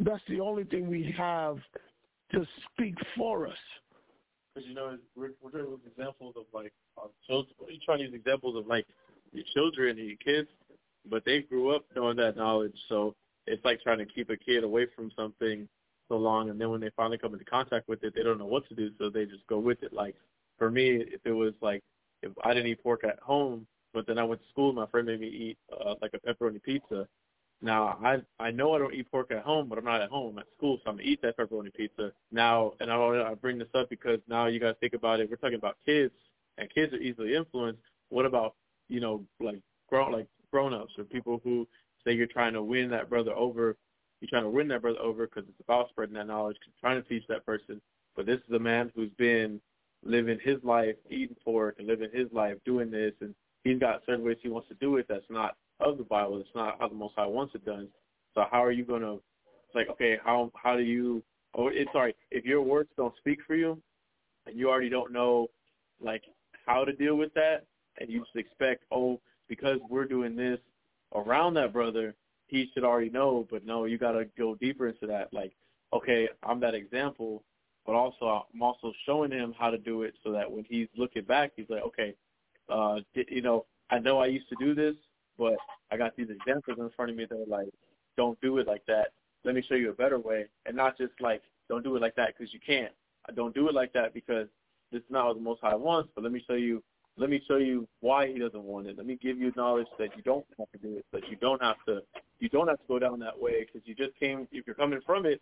That's 0.00 0.22
the 0.28 0.40
only 0.40 0.64
thing 0.64 0.88
we 0.88 1.12
have 1.16 1.58
to 2.32 2.46
speak 2.72 2.94
for 3.16 3.48
us. 3.48 3.56
Because 4.54 4.68
you 4.68 4.74
know, 4.74 4.96
we're 5.16 5.30
we're 5.42 5.50
trying 5.50 5.64
to 5.64 5.80
examples 5.86 6.34
of 6.36 6.44
like 6.52 6.72
our 6.96 7.08
children. 7.26 7.54
You're 7.68 7.78
trying 7.84 7.98
to 7.98 8.04
use 8.04 8.14
examples 8.14 8.56
of 8.56 8.66
like 8.66 8.86
your 9.32 9.44
children 9.54 9.98
and 9.98 10.08
your 10.08 10.16
kids, 10.24 10.48
but 11.10 11.24
they 11.24 11.40
grew 11.40 11.74
up 11.74 11.84
knowing 11.96 12.16
that 12.18 12.36
knowledge. 12.36 12.76
So 12.88 13.14
it's 13.46 13.64
like 13.64 13.80
trying 13.82 13.98
to 13.98 14.06
keep 14.06 14.30
a 14.30 14.36
kid 14.36 14.62
away 14.62 14.86
from 14.94 15.10
something 15.16 15.68
so 16.08 16.16
long, 16.16 16.50
and 16.50 16.60
then 16.60 16.70
when 16.70 16.80
they 16.80 16.90
finally 16.96 17.18
come 17.18 17.32
into 17.32 17.44
contact 17.44 17.88
with 17.88 18.02
it, 18.02 18.14
they 18.14 18.22
don't 18.22 18.38
know 18.38 18.46
what 18.46 18.68
to 18.68 18.74
do, 18.74 18.90
so 18.98 19.10
they 19.10 19.24
just 19.24 19.46
go 19.46 19.58
with 19.58 19.82
it. 19.82 19.92
Like 19.92 20.14
for 20.58 20.70
me, 20.70 20.96
if 20.96 21.20
it 21.24 21.32
was 21.32 21.54
like 21.60 21.82
if 22.22 22.32
I 22.44 22.54
didn't 22.54 22.70
eat 22.70 22.82
pork 22.82 23.04
at 23.04 23.18
home, 23.20 23.66
but 23.94 24.06
then 24.06 24.18
I 24.18 24.24
went 24.24 24.42
to 24.42 24.48
school, 24.48 24.72
my 24.72 24.86
friend 24.86 25.06
made 25.06 25.20
me 25.20 25.28
eat 25.28 25.58
uh, 25.72 25.94
like 26.02 26.12
a 26.14 26.18
pepperoni 26.18 26.62
pizza. 26.62 27.06
Now 27.60 27.98
I 28.02 28.18
I 28.38 28.50
know 28.50 28.74
I 28.74 28.78
don't 28.78 28.94
eat 28.94 29.10
pork 29.10 29.30
at 29.30 29.42
home, 29.42 29.68
but 29.68 29.78
I'm 29.78 29.84
not 29.84 30.00
at 30.00 30.10
home 30.10 30.34
I'm 30.34 30.38
at 30.38 30.46
school, 30.56 30.78
so 30.82 30.90
I'm 30.90 30.96
gonna 30.96 31.08
eat 31.08 31.22
that 31.22 31.36
pepperoni 31.36 31.74
pizza 31.74 32.12
now. 32.32 32.72
And 32.80 32.90
I 32.90 32.96
I 32.96 33.34
bring 33.34 33.58
this 33.58 33.68
up 33.74 33.88
because 33.90 34.20
now 34.28 34.46
you 34.46 34.60
guys 34.60 34.74
think 34.80 34.94
about 34.94 35.20
it. 35.20 35.28
We're 35.28 35.36
talking 35.36 35.56
about 35.56 35.76
kids, 35.84 36.14
and 36.56 36.72
kids 36.72 36.92
are 36.92 36.98
easily 36.98 37.34
influenced. 37.34 37.82
What 38.10 38.26
about 38.26 38.54
you 38.88 39.00
know 39.00 39.24
like 39.40 39.60
grown 39.88 40.12
like 40.12 40.28
grown 40.50 40.72
ups 40.72 40.92
or 40.98 41.04
people 41.04 41.40
who 41.44 41.66
say 42.04 42.12
you're 42.12 42.26
trying 42.26 42.52
to 42.52 42.62
win 42.62 42.90
that 42.90 43.10
brother 43.10 43.32
over, 43.32 43.76
you're 44.20 44.28
trying 44.28 44.42
to 44.44 44.50
win 44.50 44.68
that 44.68 44.82
brother 44.82 44.98
over 44.98 45.26
because 45.26 45.48
it's 45.48 45.60
about 45.60 45.88
spreading 45.90 46.14
that 46.14 46.26
knowledge, 46.26 46.56
trying 46.80 47.02
to 47.02 47.08
teach 47.08 47.24
that 47.28 47.46
person. 47.46 47.80
But 48.16 48.26
this 48.26 48.40
is 48.48 48.54
a 48.54 48.58
man 48.58 48.90
who's 48.94 49.12
been 49.16 49.60
living 50.04 50.38
his 50.42 50.62
life, 50.64 50.96
eating 51.08 51.36
pork, 51.44 51.76
and 51.78 51.86
living 51.86 52.10
his 52.12 52.26
life 52.32 52.56
doing 52.64 52.90
this, 52.90 53.12
and 53.20 53.34
he's 53.64 53.78
got 53.78 54.02
certain 54.06 54.24
ways 54.24 54.38
he 54.42 54.48
wants 54.48 54.68
to 54.68 54.74
do 54.74 54.96
it 54.96 55.06
that's 55.08 55.24
not 55.30 55.56
of 55.80 55.98
the 55.98 56.04
Bible. 56.04 56.38
It's 56.38 56.48
not 56.54 56.76
how 56.80 56.88
the 56.88 56.94
Most 56.94 57.14
High 57.16 57.26
wants 57.26 57.54
it 57.54 57.64
done. 57.64 57.88
So 58.34 58.44
how 58.50 58.64
are 58.64 58.72
you 58.72 58.84
going 58.84 59.02
to? 59.02 59.20
It's 59.66 59.74
like 59.74 59.88
okay, 59.90 60.18
how 60.24 60.50
how 60.60 60.76
do 60.76 60.82
you? 60.82 61.22
Oh, 61.54 61.68
it's 61.68 61.90
sorry. 61.92 62.14
If 62.30 62.44
your 62.44 62.62
words 62.62 62.90
don't 62.96 63.16
speak 63.18 63.38
for 63.46 63.54
you, 63.54 63.80
and 64.46 64.56
you 64.56 64.68
already 64.68 64.88
don't 64.88 65.12
know 65.12 65.48
like 66.00 66.22
how 66.66 66.84
to 66.84 66.92
deal 66.92 67.16
with 67.16 67.32
that, 67.34 67.64
and 68.00 68.10
you 68.10 68.20
just 68.20 68.36
expect 68.36 68.84
oh 68.90 69.20
because 69.48 69.78
we're 69.88 70.04
doing 70.04 70.36
this 70.36 70.58
around 71.14 71.54
that 71.54 71.72
brother, 71.72 72.14
he 72.48 72.70
should 72.74 72.84
already 72.84 73.10
know. 73.10 73.46
But 73.50 73.64
no, 73.64 73.84
you 73.84 73.98
got 73.98 74.12
to 74.12 74.26
go 74.36 74.54
deeper 74.56 74.88
into 74.88 75.06
that. 75.06 75.32
Like 75.32 75.52
okay, 75.92 76.28
I'm 76.42 76.60
that 76.60 76.74
example, 76.74 77.42
but 77.86 77.94
also 77.94 78.46
I'm 78.52 78.62
also 78.62 78.92
showing 79.06 79.30
him 79.30 79.54
how 79.58 79.70
to 79.70 79.78
do 79.78 80.02
it 80.02 80.14
so 80.22 80.32
that 80.32 80.50
when 80.50 80.64
he's 80.68 80.88
looking 80.96 81.24
back, 81.24 81.52
he's 81.56 81.68
like 81.68 81.82
okay, 81.82 82.14
uh, 82.68 82.96
you 83.14 83.42
know 83.42 83.66
I 83.90 83.98
know 83.98 84.18
I 84.18 84.26
used 84.26 84.48
to 84.50 84.56
do 84.58 84.74
this, 84.74 84.94
but 85.38 85.56
I 85.90 85.96
got 85.96 86.16
these 86.16 86.28
examples 86.30 86.78
in 86.78 86.90
front 86.94 87.10
of 87.10 87.16
me 87.16 87.24
that 87.24 87.34
are 87.34 87.46
like, 87.46 87.68
don't 88.16 88.40
do 88.40 88.58
it 88.58 88.66
like 88.66 88.84
that. 88.86 89.12
Let 89.44 89.54
me 89.54 89.64
show 89.66 89.76
you 89.76 89.90
a 89.90 89.94
better 89.94 90.18
way, 90.18 90.46
and 90.66 90.76
not 90.76 90.98
just 90.98 91.12
like, 91.20 91.42
don't 91.68 91.84
do 91.84 91.96
it 91.96 92.02
like 92.02 92.16
that 92.16 92.34
because 92.36 92.52
you 92.52 92.60
can't. 92.64 92.92
I 93.28 93.32
don't 93.32 93.54
do 93.54 93.68
it 93.68 93.74
like 93.74 93.92
that 93.92 94.14
because 94.14 94.48
this 94.90 95.00
is 95.00 95.10
not 95.10 95.26
what 95.26 95.36
the 95.36 95.42
Most 95.42 95.60
High 95.60 95.74
wants. 95.74 96.10
But 96.14 96.24
let 96.24 96.32
me 96.32 96.42
show 96.46 96.54
you. 96.54 96.82
Let 97.18 97.30
me 97.30 97.42
show 97.48 97.56
you 97.56 97.86
why 98.00 98.28
He 98.28 98.38
doesn't 98.38 98.62
want 98.62 98.86
it. 98.86 98.96
Let 98.96 99.06
me 99.06 99.18
give 99.20 99.38
you 99.38 99.52
knowledge 99.56 99.88
that 99.98 100.16
you 100.16 100.22
don't 100.22 100.46
have 100.58 100.70
to 100.72 100.78
do 100.78 100.96
it. 100.96 101.06
That 101.12 101.28
you 101.28 101.36
don't 101.36 101.62
have 101.62 101.76
to. 101.86 102.02
You 102.38 102.48
don't 102.48 102.68
have 102.68 102.78
to 102.78 102.84
go 102.86 102.98
down 102.98 103.18
that 103.20 103.38
way 103.38 103.66
because 103.66 103.86
you 103.86 103.94
just 103.94 104.18
came. 104.18 104.46
If 104.52 104.66
you're 104.66 104.76
coming 104.76 105.00
from 105.04 105.26
it, 105.26 105.40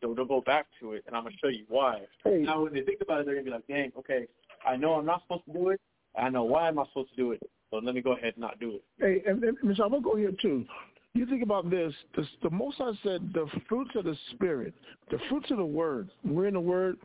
don't, 0.00 0.16
don't 0.16 0.28
go 0.28 0.40
back 0.40 0.66
to 0.80 0.92
it. 0.92 1.04
And 1.06 1.16
I'm 1.16 1.22
gonna 1.22 1.36
show 1.40 1.48
you 1.48 1.64
why. 1.68 2.00
Hey. 2.24 2.38
Now, 2.38 2.64
when 2.64 2.74
they 2.74 2.82
think 2.82 3.00
about 3.00 3.20
it, 3.20 3.26
they're 3.26 3.36
gonna 3.36 3.44
be 3.44 3.50
like, 3.50 3.66
dang, 3.68 3.92
okay, 3.98 4.26
I 4.66 4.76
know 4.76 4.94
I'm 4.94 5.06
not 5.06 5.22
supposed 5.22 5.44
to 5.46 5.52
do 5.52 5.68
it. 5.70 5.80
I 6.18 6.28
know 6.28 6.44
why 6.44 6.68
am 6.68 6.78
I 6.78 6.84
supposed 6.86 7.10
to 7.10 7.16
do 7.16 7.32
it. 7.32 7.42
So 7.70 7.78
let 7.78 7.94
me 7.94 8.02
go 8.02 8.12
ahead 8.12 8.34
and 8.34 8.38
not 8.38 8.60
do 8.60 8.74
it. 8.74 8.82
Hey, 8.98 9.22
and, 9.28 9.42
and 9.44 9.56
Michelle, 9.62 9.86
I'm 9.86 9.92
gonna 9.92 10.02
go 10.02 10.16
here 10.16 10.32
too. 10.42 10.66
You 11.14 11.26
think 11.26 11.42
about 11.42 11.70
this. 11.70 11.92
The, 12.16 12.26
the 12.42 12.50
Most 12.50 12.78
High 12.78 12.92
said 13.02 13.32
the 13.34 13.46
fruits 13.68 13.90
of 13.94 14.04
the 14.04 14.16
Spirit, 14.32 14.74
the 15.10 15.18
fruits 15.28 15.50
of 15.50 15.58
the 15.58 15.64
Word. 15.64 16.10
We're 16.24 16.46
in 16.46 16.54
the 16.54 16.60
Word 16.60 16.96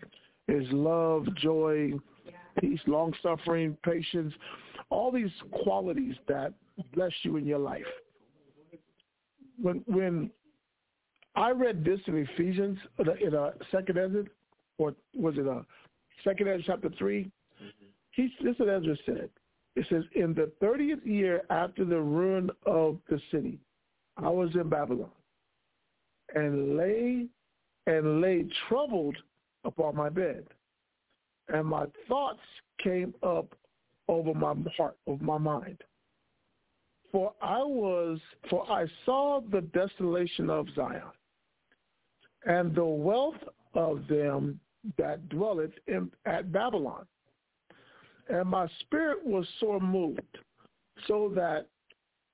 is 0.47 0.65
love, 0.71 1.27
joy, 1.35 1.91
peace, 2.59 2.79
long 2.87 3.13
suffering, 3.21 3.77
patience, 3.83 4.33
all 4.89 5.11
these 5.11 5.31
qualities 5.63 6.15
that 6.27 6.53
bless 6.93 7.11
you 7.23 7.37
in 7.37 7.45
your 7.45 7.59
life. 7.59 7.85
When 9.61 9.83
when 9.87 10.31
I 11.35 11.51
read 11.51 11.83
this 11.83 11.99
in 12.07 12.17
Ephesians 12.17 12.77
in 12.99 13.33
a, 13.33 13.51
second 13.71 13.97
Ezra, 13.97 14.23
or 14.77 14.95
was 15.15 15.35
it 15.37 15.45
a 15.47 15.65
second 16.23 16.47
Ezra 16.47 16.63
chapter 16.65 16.89
three? 16.97 17.23
Mm-hmm. 17.61 17.85
He 18.11 18.33
this 18.43 18.53
is 18.53 18.59
what 18.59 18.69
Ezra 18.69 18.95
said. 19.05 19.29
It 19.77 19.85
says, 19.91 20.03
in 20.15 20.33
the 20.33 20.51
30th 20.59 21.05
year 21.05 21.43
after 21.51 21.85
the 21.85 22.01
ruin 22.01 22.49
of 22.65 22.97
the 23.11 23.21
city, 23.29 23.59
I 24.17 24.27
was 24.27 24.49
in 24.55 24.69
Babylon 24.69 25.11
and 26.33 26.75
lay 26.75 27.27
and 27.85 28.19
lay 28.19 28.47
troubled 28.67 29.15
upon 29.65 29.95
my 29.95 30.09
bed. 30.09 30.45
And 31.49 31.65
my 31.65 31.85
thoughts 32.07 32.39
came 32.83 33.13
up 33.23 33.53
over 34.07 34.33
my 34.33 34.53
heart, 34.75 34.97
over 35.07 35.23
my 35.23 35.37
mind. 35.37 35.81
For 37.11 37.33
I 37.41 37.63
was, 37.63 38.19
for 38.49 38.69
I 38.69 38.85
saw 39.05 39.41
the 39.51 39.61
desolation 39.61 40.49
of 40.49 40.67
Zion, 40.75 41.01
and 42.45 42.75
the 42.75 42.85
wealth 42.85 43.41
of 43.73 44.07
them 44.07 44.59
that 44.97 45.27
dwelleth 45.29 45.71
in, 45.87 46.11
at 46.25 46.51
Babylon. 46.51 47.05
And 48.29 48.49
my 48.49 48.67
spirit 48.81 49.25
was 49.25 49.47
sore 49.59 49.79
moved, 49.79 50.37
so 51.07 51.31
that 51.35 51.67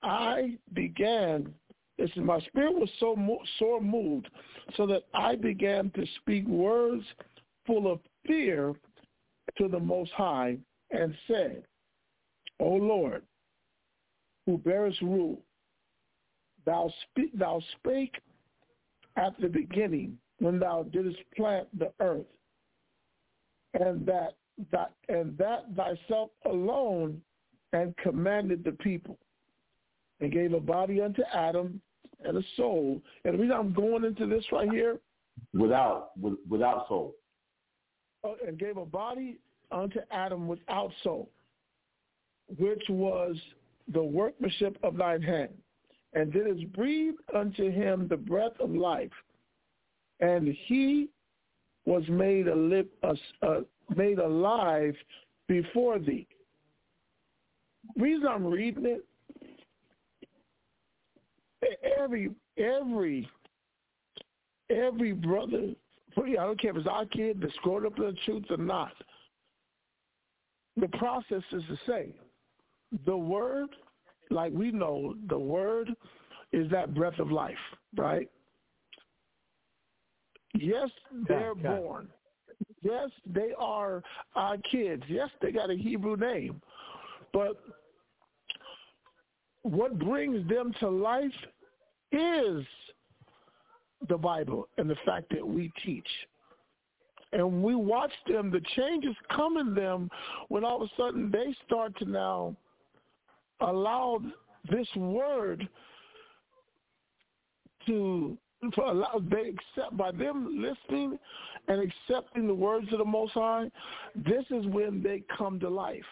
I 0.01 0.57
began. 0.73 1.53
This 1.99 2.09
is 2.15 2.23
my 2.23 2.39
spirit 2.41 2.73
was 2.73 2.89
so 2.99 3.15
mo- 3.15 3.43
sore 3.59 3.79
moved, 3.79 4.27
so 4.75 4.87
that 4.87 5.03
I 5.13 5.35
began 5.35 5.91
to 5.91 6.05
speak 6.19 6.47
words 6.47 7.03
full 7.67 7.91
of 7.91 7.99
fear 8.25 8.73
to 9.57 9.67
the 9.67 9.79
Most 9.79 10.11
High, 10.11 10.57
and 10.91 11.13
said, 11.27 11.63
O 12.59 12.69
Lord, 12.69 13.23
who 14.45 14.57
bearest 14.57 15.01
rule, 15.01 15.41
thou 16.65 16.91
speak, 17.09 17.37
thou 17.37 17.61
spake 17.77 18.15
at 19.15 19.39
the 19.39 19.47
beginning 19.47 20.17
when 20.39 20.59
thou 20.59 20.83
didst 20.83 21.19
plant 21.35 21.67
the 21.77 21.91
earth, 21.99 22.25
and 23.79 24.05
that 24.05 24.35
that 24.71 24.91
and 25.09 25.37
that 25.37 25.65
thyself 25.75 26.29
alone 26.45 27.21
and 27.73 27.95
commanded 27.97 28.63
the 28.63 28.71
people 28.71 29.17
and 30.19 30.31
gave 30.31 30.53
a 30.53 30.59
body 30.59 31.01
unto 31.01 31.23
Adam 31.33 31.81
and 32.23 32.37
a 32.37 32.43
soul. 32.55 33.01
And 33.25 33.33
the 33.33 33.37
reason 33.39 33.55
I'm 33.55 33.73
going 33.73 34.03
into 34.03 34.27
this 34.27 34.45
right 34.51 34.69
here, 34.69 34.99
without 35.53 36.11
with, 36.19 36.35
without 36.47 36.87
soul. 36.87 37.15
Uh, 38.23 38.33
and 38.47 38.57
gave 38.57 38.77
a 38.77 38.85
body 38.85 39.37
unto 39.71 39.99
Adam 40.11 40.47
without 40.47 40.91
soul, 41.03 41.29
which 42.57 42.83
was 42.89 43.35
the 43.93 44.03
workmanship 44.03 44.77
of 44.83 44.97
thine 44.97 45.21
hand, 45.21 45.53
and 46.13 46.31
didst 46.31 46.71
breathe 46.73 47.15
unto 47.35 47.69
him 47.69 48.07
the 48.07 48.17
breath 48.17 48.59
of 48.59 48.71
life, 48.71 49.11
and 50.19 50.55
he 50.67 51.09
was 51.85 52.03
made 52.07 52.47
a 52.47 52.85
uh, 53.41 53.61
made 53.95 54.19
alive 54.19 54.95
before 55.47 55.99
thee. 55.99 56.27
Reason 57.97 58.27
I'm 58.27 58.45
reading 58.45 58.85
it, 58.85 59.05
every 61.99 62.31
every 62.57 63.29
every 64.69 65.11
brother, 65.11 65.73
I 66.17 66.45
don't 66.45 66.59
care 66.59 66.71
if 66.71 66.77
it's 66.77 66.87
our 66.87 67.05
kid 67.05 67.39
that's 67.41 67.53
growing 67.63 67.85
up 67.85 67.97
in 67.97 68.05
the 68.05 68.17
truth 68.25 68.45
or 68.49 68.57
not. 68.57 68.93
The 70.77 70.87
process 70.89 71.43
is 71.51 71.63
the 71.69 71.77
same. 71.87 72.13
The 73.05 73.15
word, 73.15 73.69
like 74.29 74.53
we 74.53 74.71
know, 74.71 75.15
the 75.27 75.37
word 75.37 75.89
is 76.51 76.69
that 76.71 76.93
breath 76.93 77.19
of 77.19 77.31
life, 77.31 77.55
right? 77.95 78.29
Yes, 80.53 80.89
they're 81.27 81.55
born. 81.55 82.07
Yes, 82.81 83.09
they 83.25 83.53
are 83.57 84.03
our 84.35 84.57
kids. 84.57 85.03
Yes, 85.07 85.29
they 85.41 85.51
got 85.51 85.71
a 85.71 85.75
Hebrew 85.75 86.15
name. 86.15 86.61
But 87.31 87.59
what 89.63 89.97
brings 89.97 90.47
them 90.47 90.73
to 90.79 90.89
life 90.89 91.31
is 92.11 92.63
the 94.09 94.17
Bible 94.17 94.67
and 94.77 94.89
the 94.89 94.97
fact 95.05 95.29
that 95.31 95.45
we 95.45 95.71
teach. 95.85 96.07
And 97.31 97.63
we 97.63 97.73
watch 97.73 98.11
them, 98.27 98.51
the 98.51 98.61
changes 98.75 99.15
come 99.35 99.57
in 99.57 99.73
them 99.73 100.09
when 100.49 100.63
all 100.63 100.81
of 100.81 100.89
a 100.89 101.01
sudden 101.01 101.31
they 101.31 101.55
start 101.65 101.97
to 101.97 102.05
now 102.05 102.55
allow 103.59 104.21
this 104.69 104.87
word 104.95 105.67
to 107.87 108.37
for 108.75 108.85
allow 108.85 109.21
they 109.29 109.49
accept 109.49 109.97
by 109.97 110.11
them 110.11 110.61
listening 110.61 111.19
and 111.67 111.81
accepting 111.81 112.47
the 112.47 112.53
words 112.53 112.87
of 112.93 112.99
the 112.99 113.05
Most 113.05 113.33
High. 113.33 113.69
This 114.15 114.45
is 114.51 114.65
when 114.67 115.03
they 115.03 115.23
come 115.37 115.59
to 115.59 115.69
life. 115.69 116.05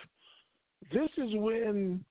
This 0.91 1.09
is 1.17 1.29
when 1.35 2.03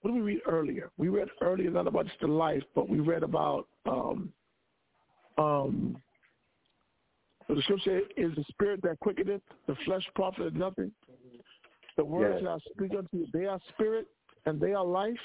what 0.00 0.12
did 0.12 0.22
we 0.22 0.32
read 0.32 0.40
earlier? 0.46 0.90
We 0.96 1.08
read 1.08 1.28
earlier 1.40 1.70
not 1.70 1.86
about 1.86 2.06
just 2.06 2.20
the 2.20 2.28
life, 2.28 2.62
but 2.74 2.88
we 2.88 3.00
read 3.00 3.22
about 3.22 3.66
um, 3.86 4.32
um, 5.38 5.96
the 7.48 7.62
scripture 7.62 8.00
is 8.16 8.34
the 8.34 8.44
spirit 8.50 8.80
that 8.82 8.98
quickeneth, 9.00 9.40
the 9.66 9.74
flesh 9.84 10.02
profiteth 10.14 10.54
nothing. 10.54 10.92
The 11.96 12.04
words 12.04 12.36
Yes. 12.40 12.42
that 12.42 12.50
I 12.50 12.58
speak 12.72 12.98
unto 12.98 13.16
you, 13.16 13.26
they 13.32 13.46
are 13.46 13.58
spirit 13.70 14.06
and 14.46 14.60
they 14.60 14.72
are 14.72 14.84
life. 14.84 15.16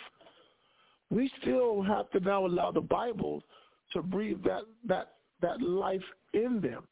We 1.10 1.30
still 1.41 1.81
have 1.84 2.10
to 2.11 2.19
now 2.19 2.45
allow 2.45 2.72
the 2.72 2.81
Bible 2.81 3.44
to 3.91 4.02
breathe 4.02 4.41
that 4.44 4.64
that 4.88 5.15
that 5.41 5.61
life 5.61 6.02
in 6.34 6.61
them. 6.61 6.88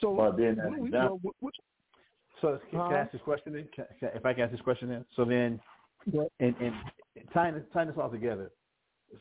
So 0.00 0.16
But 0.16 0.36
then 0.36 0.56
what 0.56 0.78
we- 0.80 0.90
that- 0.90 1.04
well, 1.08 1.18
what- 1.22 1.36
what- 1.40 1.54
So 2.40 2.58
can, 2.58 2.70
can 2.70 2.92
I 2.92 3.00
ask 3.00 3.12
this 3.12 3.22
question 3.22 3.52
then? 3.52 3.68
Can, 3.68 3.86
can, 3.98 4.08
if 4.14 4.26
I 4.26 4.34
can 4.34 4.42
ask 4.42 4.52
this 4.52 4.60
question 4.60 4.88
then? 4.88 5.06
So 5.14 5.24
then, 5.24 5.60
Yeah. 6.04 6.24
and, 6.40 6.54
and 6.60 6.74
tying, 7.32 7.64
tying 7.72 7.88
this 7.88 7.96
all 7.96 8.10
together. 8.10 8.50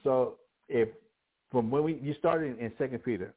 So 0.04 0.40
if 0.68 0.90
from 1.54 1.70
when 1.70 1.84
we 1.84 2.00
you 2.02 2.16
started 2.16 2.60
in 2.60 2.74
Second 2.78 3.04
Peter, 3.06 3.34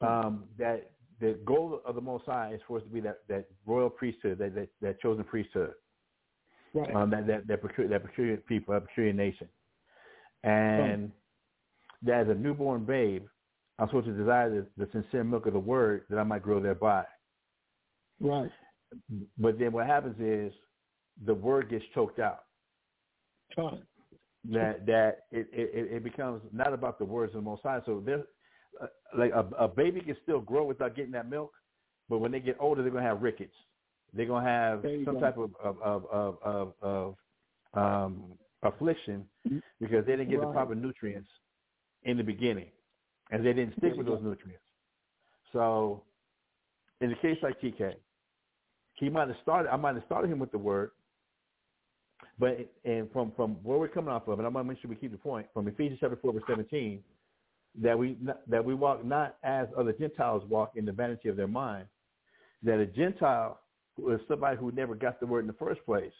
um, 0.00 0.44
that 0.56 0.92
the 1.20 1.36
goal 1.44 1.80
of 1.84 1.96
the 1.96 2.00
Most 2.00 2.24
High 2.26 2.52
is 2.54 2.60
for 2.66 2.78
us 2.78 2.84
to 2.84 2.88
be 2.88 3.00
that, 3.00 3.18
that 3.28 3.46
royal 3.66 3.90
priesthood, 3.90 4.38
that, 4.38 4.54
that 4.54 4.68
that 4.80 5.00
chosen 5.00 5.24
priesthood, 5.24 5.72
right. 6.72 6.94
um, 6.94 7.10
that 7.10 7.26
that 7.26 7.48
that 7.48 7.60
peculiar, 7.60 7.90
that 7.90 8.06
peculiar 8.06 8.36
people, 8.36 8.72
that 8.72 8.86
peculiar 8.86 9.12
nation, 9.12 9.48
and 10.44 11.10
that 12.02 12.20
as 12.20 12.28
a 12.28 12.34
newborn 12.34 12.84
babe, 12.84 13.26
I'm 13.80 13.88
supposed 13.88 14.06
to 14.06 14.12
desire 14.12 14.48
the, 14.48 14.84
the 14.84 14.88
sincere 14.92 15.24
milk 15.24 15.46
of 15.46 15.54
the 15.54 15.58
word 15.58 16.04
that 16.08 16.18
I 16.18 16.22
might 16.22 16.42
grow 16.42 16.62
thereby. 16.62 17.04
right. 18.20 18.50
But 19.36 19.58
then 19.58 19.72
what 19.72 19.86
happens 19.86 20.14
is 20.20 20.52
the 21.26 21.34
word 21.34 21.68
gets 21.68 21.84
choked 21.92 22.20
out. 22.20 22.44
Fine. 23.56 23.82
That 24.52 24.86
that 24.86 25.24
it, 25.32 25.48
it, 25.52 25.92
it 25.92 26.04
becomes 26.04 26.42
not 26.52 26.72
about 26.72 26.98
the 26.98 27.04
words 27.04 27.34
of 27.34 27.42
the 27.42 27.50
Most 27.50 27.62
High. 27.62 27.80
So 27.86 28.02
there, 28.04 28.24
uh, 28.80 28.86
like 29.16 29.32
a, 29.32 29.46
a 29.58 29.68
baby 29.68 30.00
can 30.00 30.16
still 30.22 30.40
grow 30.40 30.64
without 30.64 30.94
getting 30.94 31.12
that 31.12 31.28
milk, 31.28 31.52
but 32.08 32.18
when 32.18 32.30
they 32.30 32.40
get 32.40 32.56
older, 32.60 32.82
they're 32.82 32.92
gonna 32.92 33.04
have 33.04 33.22
rickets. 33.22 33.54
They're 34.12 34.26
gonna 34.26 34.46
have 34.46 34.82
some 35.04 35.14
go. 35.14 35.20
type 35.20 35.38
of 35.38 35.50
of 35.62 35.80
of 35.82 36.06
of, 36.12 36.38
of, 36.42 36.72
of 36.82 37.16
um, 37.74 38.24
affliction 38.62 39.24
because 39.80 40.04
they 40.06 40.12
didn't 40.12 40.30
get 40.30 40.40
the 40.40 40.46
proper 40.52 40.74
nutrients 40.74 41.28
in 42.04 42.16
the 42.16 42.22
beginning, 42.22 42.70
and 43.30 43.44
they 43.44 43.52
didn't 43.52 43.76
stick 43.78 43.94
with 43.96 44.06
those 44.06 44.22
nutrients. 44.22 44.62
So, 45.52 46.02
in 47.00 47.10
the 47.10 47.16
case 47.16 47.38
like 47.42 47.60
TK, 47.60 47.94
he 48.94 49.08
might 49.08 49.28
have 49.28 49.36
started. 49.42 49.72
I 49.72 49.76
might 49.76 49.94
have 49.94 50.04
started 50.06 50.30
him 50.30 50.38
with 50.38 50.52
the 50.52 50.58
word, 50.58 50.90
but 52.38 52.58
and 52.84 53.10
from 53.12 53.32
from 53.36 53.54
where 53.62 53.78
we're 53.78 53.88
coming 53.88 54.10
off 54.10 54.28
of, 54.28 54.38
and 54.38 54.46
I'm 54.46 54.52
gonna 54.52 54.68
make 54.68 54.80
sure 54.80 54.88
we 54.88 54.96
keep 54.96 55.12
the 55.12 55.18
point 55.18 55.46
from 55.52 55.68
Ephesians 55.68 55.98
chapter 56.00 56.16
four 56.16 56.32
verse 56.32 56.42
seventeen, 56.48 57.02
that 57.80 57.98
we 57.98 58.16
that 58.48 58.64
we 58.64 58.74
walk 58.74 59.04
not 59.04 59.36
as 59.42 59.68
other 59.76 59.92
Gentiles 59.92 60.42
walk 60.48 60.72
in 60.76 60.84
the 60.84 60.92
vanity 60.92 61.28
of 61.28 61.36
their 61.36 61.48
mind. 61.48 61.86
That 62.62 62.78
a 62.78 62.86
Gentile 62.86 63.60
who 63.96 64.12
is 64.12 64.20
somebody 64.28 64.56
who 64.56 64.72
never 64.72 64.94
got 64.94 65.20
the 65.20 65.26
word 65.26 65.40
in 65.40 65.46
the 65.46 65.52
first 65.54 65.84
place 65.86 66.12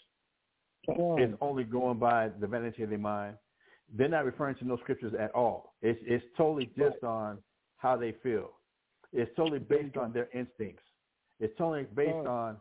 Oh, 0.89 1.19
is 1.19 1.31
only 1.41 1.65
going 1.65 1.99
by 1.99 2.29
the 2.41 2.47
vanity 2.47 2.83
of 2.83 2.91
their 2.91 2.99
mind. 2.99 3.37
They're 3.93 4.09
not 4.09 4.25
referring 4.25 4.55
to 4.57 4.65
no 4.65 4.77
scriptures 4.79 5.15
at 5.19 5.35
all. 5.35 5.75
It's 5.83 5.99
it's 6.05 6.25
totally 6.37 6.71
just 6.77 7.03
on 7.03 7.39
how 7.77 7.97
they 7.97 8.15
feel. 8.23 8.53
It's 9.13 9.31
totally 9.37 9.59
based 9.59 9.97
on 9.97 10.13
their 10.13 10.29
instincts. 10.33 10.83
It's 11.41 11.57
totally 11.59 11.87
based 11.95 12.27
on 12.27 12.57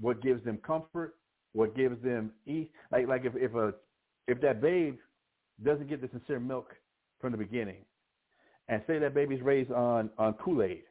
what 0.00 0.22
gives 0.22 0.44
them 0.44 0.58
comfort, 0.58 1.16
what 1.54 1.74
gives 1.74 2.02
them 2.02 2.32
ease. 2.46 2.66
Like 2.92 3.08
like 3.08 3.24
if 3.24 3.34
if 3.36 3.54
a 3.54 3.72
if 4.28 4.40
that 4.42 4.60
babe 4.60 4.98
doesn't 5.64 5.88
get 5.88 6.02
the 6.02 6.08
sincere 6.08 6.40
milk 6.40 6.74
from 7.20 7.32
the 7.32 7.38
beginning, 7.38 7.84
and 8.68 8.82
say 8.86 8.98
that 8.98 9.14
baby's 9.14 9.40
raised 9.40 9.72
on 9.72 10.10
on 10.18 10.34
Kool 10.34 10.62
Aid 10.62 10.82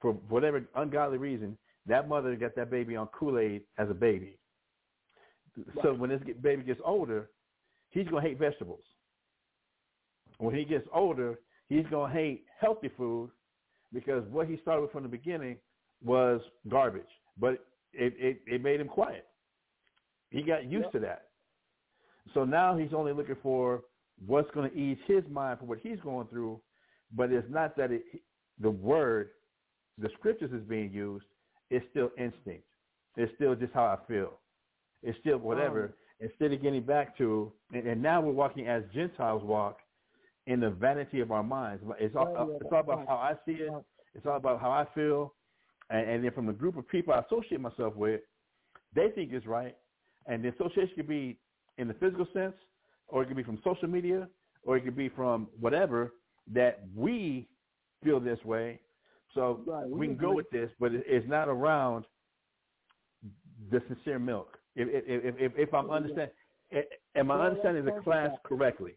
for 0.00 0.12
whatever 0.28 0.64
ungodly 0.74 1.18
reason, 1.18 1.56
that 1.86 2.08
mother 2.08 2.34
got 2.36 2.54
that 2.56 2.70
baby 2.70 2.96
on 2.96 3.06
Kool 3.08 3.38
Aid 3.38 3.62
as 3.78 3.88
a 3.88 3.94
baby. 3.94 4.36
So 5.82 5.94
when 5.94 6.10
this 6.10 6.20
baby 6.42 6.62
gets 6.62 6.80
older, 6.84 7.30
he's 7.90 8.06
gonna 8.08 8.22
hate 8.22 8.38
vegetables. 8.38 8.84
When 10.38 10.54
he 10.54 10.64
gets 10.64 10.86
older, 10.92 11.38
he's 11.68 11.86
gonna 11.90 12.12
hate 12.12 12.44
healthy 12.58 12.90
food 12.96 13.30
because 13.92 14.24
what 14.30 14.48
he 14.48 14.58
started 14.62 14.82
with 14.82 14.92
from 14.92 15.02
the 15.02 15.08
beginning 15.08 15.56
was 16.02 16.40
garbage. 16.68 17.02
But 17.38 17.64
it 17.92 18.14
it, 18.18 18.40
it 18.46 18.62
made 18.62 18.80
him 18.80 18.88
quiet. 18.88 19.26
He 20.30 20.42
got 20.42 20.64
used 20.64 20.84
Yep. 20.84 20.92
to 20.92 20.98
that. 21.00 21.26
So 22.34 22.44
now 22.44 22.76
he's 22.76 22.92
only 22.94 23.12
looking 23.12 23.36
for 23.42 23.82
what's 24.26 24.50
going 24.52 24.70
to 24.70 24.76
ease 24.76 24.98
his 25.06 25.24
mind 25.28 25.58
for 25.58 25.64
what 25.64 25.78
he's 25.80 26.00
going 26.00 26.26
through. 26.28 26.60
But 27.12 27.32
it's 27.32 27.48
not 27.50 27.76
that 27.76 27.90
it, 27.90 28.04
the 28.60 28.70
word, 28.70 29.30
the 29.98 30.08
scriptures 30.18 30.52
is 30.52 30.62
being 30.68 30.92
used. 30.92 31.26
It's 31.70 31.84
still 31.90 32.10
instinct. 32.16 32.64
It's 33.16 33.32
still 33.34 33.54
just 33.54 33.72
how 33.72 33.84
I 33.84 33.98
feel. 34.06 34.38
It's 35.02 35.18
still 35.18 35.38
whatever. 35.38 35.92
Oh. 35.92 36.24
instead 36.26 36.52
of 36.52 36.62
getting 36.62 36.82
back 36.82 37.16
to, 37.18 37.52
and, 37.72 37.86
and 37.86 38.02
now 38.02 38.20
we're 38.20 38.32
walking 38.32 38.68
as 38.68 38.84
Gentiles 38.94 39.42
walk 39.42 39.78
in 40.46 40.60
the 40.60 40.70
vanity 40.70 41.20
of 41.20 41.32
our 41.32 41.42
minds. 41.42 41.82
It's 41.98 42.14
all, 42.14 42.34
Oh, 42.36 42.50
yeah, 42.50 42.56
it's 42.60 42.72
all 42.72 42.80
about 42.80 43.08
how 43.08 43.16
I 43.16 43.34
see 43.46 43.52
it. 43.52 43.72
It's 44.14 44.26
all 44.26 44.36
about 44.36 44.60
how 44.60 44.70
I 44.70 44.86
feel. 44.94 45.34
And, 45.88 46.08
and 46.08 46.24
then 46.24 46.32
from 46.32 46.46
the 46.46 46.52
group 46.52 46.76
of 46.76 46.86
people 46.88 47.14
I 47.14 47.20
associate 47.20 47.60
myself 47.60 47.96
with, 47.96 48.20
they 48.94 49.08
think 49.14 49.32
it's 49.32 49.46
right. 49.46 49.76
And 50.26 50.44
the 50.44 50.48
association 50.48 50.92
could 50.96 51.08
be 51.08 51.38
in 51.78 51.88
the 51.88 51.94
physical 51.94 52.26
sense, 52.32 52.54
or 53.08 53.22
it 53.22 53.26
could 53.26 53.36
be 53.36 53.42
from 53.42 53.58
social 53.64 53.88
media, 53.88 54.28
or 54.62 54.76
it 54.76 54.84
could 54.84 54.96
be 54.96 55.08
from 55.08 55.48
whatever 55.58 56.14
that 56.52 56.84
we 56.94 57.48
feel 58.04 58.20
this 58.20 58.38
way. 58.44 58.80
So 59.34 59.60
Right, 59.66 59.86
we 59.86 60.00
we 60.00 60.06
can 60.08 60.16
go 60.16 60.34
with 60.34 60.50
this, 60.50 60.70
but 60.78 60.92
it's 60.92 61.28
not 61.28 61.48
around 61.48 62.04
the 63.70 63.80
sincere 63.88 64.18
milk. 64.18 64.58
If 64.74 64.88
if 64.88 65.24
if, 65.24 65.34
if, 65.38 65.52
if 65.56 65.74
I'm 65.74 65.90
understand, 65.90 66.30
eh, 66.72 66.82
am 67.14 67.30
I 67.30 67.46
understanding 67.46 67.84
the 67.84 68.00
class 68.02 68.30
correctly? 68.44 68.96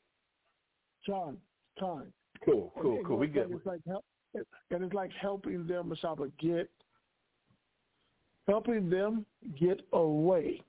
John, 1.05 1.37
John. 1.79 2.11
Cool, 2.43 2.73
cool, 2.81 3.03
cool. 3.05 3.17
We 3.17 3.27
good. 3.27 3.51
It's 3.51 3.65
like 3.65 3.81
help, 3.87 4.05
and 4.33 4.83
it's 4.83 4.93
like 4.93 5.11
helping 5.19 5.67
them, 5.67 5.93
Mashaba, 5.93 6.31
get 6.39 6.69
helping 8.47 8.89
them 8.89 9.25
get 9.59 9.81
away. 9.93 10.61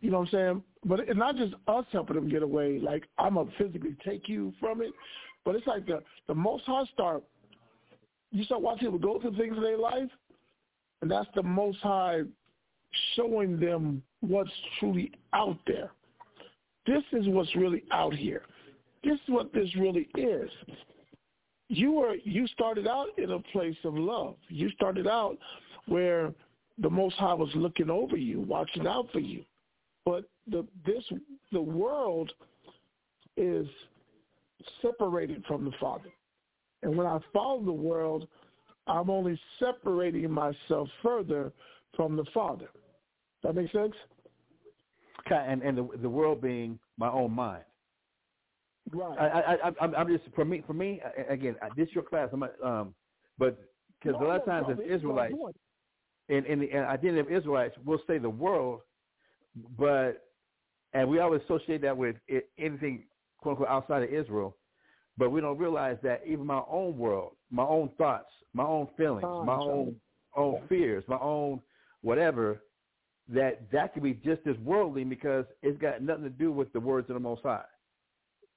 You 0.00 0.10
know 0.10 0.20
what 0.20 0.28
I'm 0.28 0.32
saying? 0.32 0.62
But 0.84 1.00
it's 1.00 1.16
not 1.16 1.36
just 1.36 1.54
us 1.68 1.84
helping 1.92 2.16
them 2.16 2.28
get 2.28 2.42
away. 2.42 2.78
Like 2.78 3.04
I'm 3.18 3.34
gonna 3.34 3.50
physically 3.58 3.96
take 4.04 4.28
you 4.28 4.52
from 4.58 4.80
it, 4.82 4.92
but 5.44 5.54
it's 5.54 5.66
like 5.66 5.86
the 5.86 6.02
the 6.26 6.34
Most 6.34 6.64
High 6.64 6.84
start. 6.92 7.22
You 8.30 8.44
start 8.44 8.62
watching 8.62 8.90
people 8.90 8.98
go 8.98 9.20
through 9.20 9.36
things 9.36 9.56
in 9.56 9.62
their 9.62 9.78
life, 9.78 10.10
and 11.02 11.10
that's 11.10 11.28
the 11.34 11.42
Most 11.42 11.78
High 11.78 12.22
showing 13.14 13.58
them 13.58 14.02
what's 14.20 14.50
truly 14.78 15.12
out 15.32 15.58
there. 15.66 15.90
This 16.86 17.02
is 17.12 17.26
what's 17.28 17.54
really 17.56 17.84
out 17.92 18.14
here. 18.14 18.42
This 19.02 19.14
is 19.14 19.28
what 19.28 19.52
this 19.52 19.68
really 19.76 20.08
is. 20.16 20.50
You 21.68 21.92
were 21.92 22.16
you 22.24 22.46
started 22.48 22.86
out 22.86 23.08
in 23.18 23.32
a 23.32 23.40
place 23.40 23.76
of 23.84 23.94
love. 23.94 24.36
You 24.48 24.70
started 24.70 25.06
out 25.06 25.36
where 25.86 26.32
the 26.78 26.90
Most 26.90 27.16
High 27.16 27.34
was 27.34 27.50
looking 27.54 27.90
over 27.90 28.16
you, 28.16 28.40
watching 28.40 28.86
out 28.86 29.08
for 29.12 29.20
you. 29.20 29.44
But 30.04 30.24
the 30.46 30.66
this 30.84 31.02
the 31.52 31.60
world 31.60 32.30
is 33.36 33.66
separated 34.82 35.44
from 35.46 35.64
the 35.64 35.72
Father. 35.80 36.10
And 36.82 36.96
when 36.96 37.06
I 37.06 37.18
follow 37.32 37.64
the 37.64 37.72
world, 37.72 38.28
I'm 38.86 39.08
only 39.08 39.40
separating 39.58 40.30
myself 40.30 40.88
further 41.02 41.52
from 41.96 42.16
the 42.16 42.24
Father. 42.34 42.68
Does 43.42 43.54
that 43.54 43.54
make 43.54 43.72
sense? 43.72 43.94
Okay, 45.26 45.42
And 45.48 45.62
and 45.62 45.78
the 45.78 45.88
the 46.02 46.08
world 46.08 46.40
being 46.42 46.78
my 46.98 47.10
own 47.10 47.32
mind. 47.32 47.64
Right. 48.92 49.18
I 49.18 49.26
I 49.26 49.68
I 49.68 49.72
I'm, 49.80 49.94
I'm 49.94 50.08
just 50.08 50.24
for 50.34 50.44
me 50.44 50.62
for 50.66 50.74
me 50.74 51.00
again. 51.28 51.56
I- 51.62 51.70
This 51.74 51.88
your 51.92 52.04
class. 52.04 52.28
I'm 52.32 52.40
not, 52.40 52.52
um, 52.62 52.94
but 53.38 53.58
because 54.02 54.20
a 54.20 54.24
lot 54.24 54.40
of 54.40 54.44
times 54.44 54.66
as 54.70 54.78
Israelites, 54.86 55.34
in 56.28 56.44
in 56.44 56.60
the 56.60 56.74
identity 56.76 57.20
of 57.20 57.30
Israelites, 57.32 57.74
we'll 57.84 58.02
say 58.06 58.18
the 58.18 58.28
world, 58.28 58.80
but 59.78 60.24
and 60.92 61.08
we 61.08 61.18
always 61.18 61.42
associate 61.42 61.82
that 61.82 61.96
with 61.96 62.16
it, 62.28 62.50
anything 62.58 63.04
quote 63.38 63.52
unquote 63.52 63.68
outside 63.68 64.02
of 64.02 64.10
Israel, 64.10 64.56
but 65.18 65.30
we 65.30 65.40
don't 65.40 65.58
realize 65.58 65.98
that 66.02 66.22
even 66.26 66.46
my 66.46 66.62
own 66.68 66.96
world, 66.96 67.32
my 67.50 67.64
own 67.64 67.90
thoughts, 67.98 68.30
my 68.52 68.64
own 68.64 68.88
feelings, 68.96 69.22
Fine, 69.22 69.46
my 69.46 69.56
own 69.56 69.96
own 70.36 70.60
fears, 70.68 71.04
my 71.06 71.18
own 71.18 71.60
whatever, 72.02 72.62
that 73.28 73.62
that 73.72 73.94
could 73.94 74.02
be 74.02 74.14
just 74.14 74.46
as 74.46 74.56
worldly 74.58 75.04
because 75.04 75.44
it's 75.62 75.80
got 75.80 76.02
nothing 76.02 76.24
to 76.24 76.30
do 76.30 76.52
with 76.52 76.72
the 76.72 76.80
words 76.80 77.08
of 77.08 77.14
the 77.14 77.20
Most 77.20 77.42
High. 77.42 77.62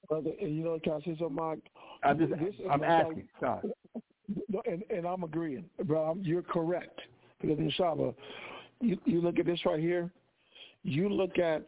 Brother, 0.09 0.31
and 0.41 0.55
you 0.55 0.63
know, 0.63 0.79
can 0.83 0.93
I 0.93 0.99
say 0.99 1.17
something, 1.19 1.35
Mark? 1.35 1.59
I'm 2.03 2.17
just 2.17 2.31
This 2.31 2.53
I'm 2.69 2.83
asking. 2.83 3.27
No, 4.49 4.61
and, 4.65 4.83
and 4.89 5.05
I'm 5.05 5.23
agreeing, 5.23 5.65
bro. 5.85 6.17
You're 6.21 6.41
correct 6.41 6.99
because 7.41 7.57
Mashaba, 7.57 8.13
you, 8.81 8.97
you 9.05 9.21
look 9.21 9.39
at 9.39 9.45
this 9.45 9.59
right 9.65 9.79
here. 9.79 10.11
You 10.87 11.09
look 11.09 11.37
at, 11.37 11.63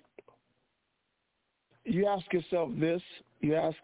you 1.83 2.07
ask 2.07 2.31
yourself 2.31 2.69
this. 2.79 3.01
You 3.41 3.55
ask 3.55 3.77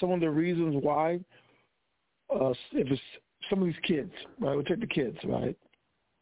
some 0.00 0.10
of 0.10 0.18
the 0.18 0.28
reasons 0.28 0.82
why. 0.82 1.20
Uh, 2.34 2.50
if 2.72 2.90
it's 2.90 3.00
some 3.48 3.60
of 3.60 3.66
these 3.66 3.76
kids, 3.84 4.10
right? 4.40 4.56
We 4.56 4.64
take 4.64 4.80
the 4.80 4.86
kids, 4.88 5.16
right? 5.24 5.56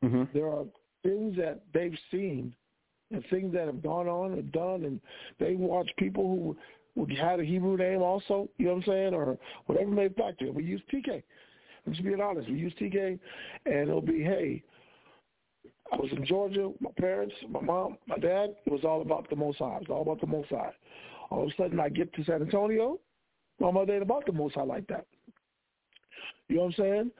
Mm-hmm. 0.04 0.24
There 0.34 0.46
are 0.48 0.66
things 1.02 1.34
that 1.38 1.62
they've 1.72 1.96
seen 2.10 2.54
and 3.10 3.24
things 3.30 3.54
that 3.54 3.64
have 3.66 3.82
gone 3.82 4.08
on 4.08 4.32
and 4.32 4.52
done, 4.52 4.84
and 4.84 5.00
they 5.40 5.54
watch 5.54 5.90
people 5.96 6.24
who 6.24 6.56
who 6.94 7.06
had 7.16 7.40
a 7.40 7.44
Hebrew 7.44 7.78
name 7.78 8.02
also, 8.02 8.48
you 8.58 8.66
know 8.66 8.74
what 8.74 8.84
I'm 8.86 8.92
saying, 8.92 9.14
or 9.14 9.38
whatever 9.66 9.90
may 9.90 10.10
factor. 10.10 10.52
We 10.52 10.64
use 10.64 10.82
TK. 10.92 11.22
I'm 11.86 11.92
just 11.92 12.04
being 12.04 12.20
honest. 12.20 12.48
We 12.48 12.58
use 12.58 12.74
TK, 12.78 13.18
and 13.66 13.88
it'll 13.88 14.02
be, 14.02 14.22
hey, 14.22 14.62
I 15.94 15.96
was 15.96 16.10
in 16.10 16.26
Georgia, 16.26 16.72
my 16.80 16.90
parents, 16.98 17.34
my 17.48 17.60
mom, 17.60 17.98
my 18.06 18.16
dad. 18.16 18.56
It 18.66 18.72
was 18.72 18.84
all 18.84 19.00
about 19.00 19.30
the 19.30 19.36
Most 19.36 19.58
High. 19.58 19.76
It 19.76 19.88
was 19.88 19.90
all 19.90 20.02
about 20.02 20.20
the 20.20 20.26
Most 20.26 20.48
High. 20.48 20.72
All 21.30 21.44
of 21.44 21.48
a 21.48 21.54
sudden, 21.56 21.78
I 21.78 21.88
get 21.88 22.12
to 22.14 22.24
San 22.24 22.42
Antonio, 22.42 22.98
my 23.60 23.70
mother 23.70 23.94
ain't 23.94 24.02
about 24.02 24.26
the 24.26 24.32
Most 24.32 24.56
High 24.56 24.64
like 24.64 24.88
that. 24.88 25.06
You 26.48 26.56
know 26.56 26.62
what 26.62 26.78
I'm 26.78 26.84
saying? 26.84 27.10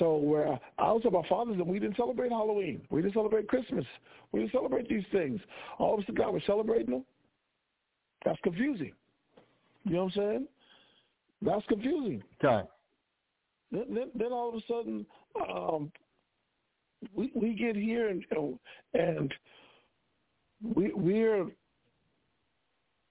So 0.00 0.16
where 0.16 0.58
I 0.78 0.92
was 0.92 1.02
at 1.06 1.12
my 1.12 1.26
father's 1.28 1.56
and 1.56 1.68
we 1.68 1.78
didn't 1.78 1.96
celebrate 1.96 2.32
Halloween. 2.32 2.82
We 2.90 3.02
didn't 3.02 3.14
celebrate 3.14 3.46
Christmas. 3.46 3.84
We 4.32 4.40
didn't 4.40 4.52
celebrate 4.52 4.88
these 4.88 5.04
things. 5.12 5.40
All 5.78 5.94
of 5.94 6.00
a 6.00 6.02
sudden, 6.02 6.16
God 6.16 6.34
was 6.34 6.42
celebrating 6.44 6.90
them. 6.90 7.04
That's 8.24 8.40
confusing. 8.42 8.92
You 9.84 9.92
know 9.92 10.04
what 10.06 10.16
I'm 10.16 10.22
saying? 10.22 10.48
That's 11.42 11.66
confusing. 11.68 12.22
Okay. 12.42 12.68
Then, 13.70 13.84
then, 13.90 14.10
then 14.16 14.32
all 14.32 14.48
of 14.48 14.54
a 14.56 14.60
sudden, 14.66 15.06
um, 15.48 15.92
we 17.14 17.30
we 17.34 17.54
get 17.54 17.76
here 17.76 18.08
and 18.08 18.24
and 18.94 19.34
we 20.74 20.92
we're 20.94 21.46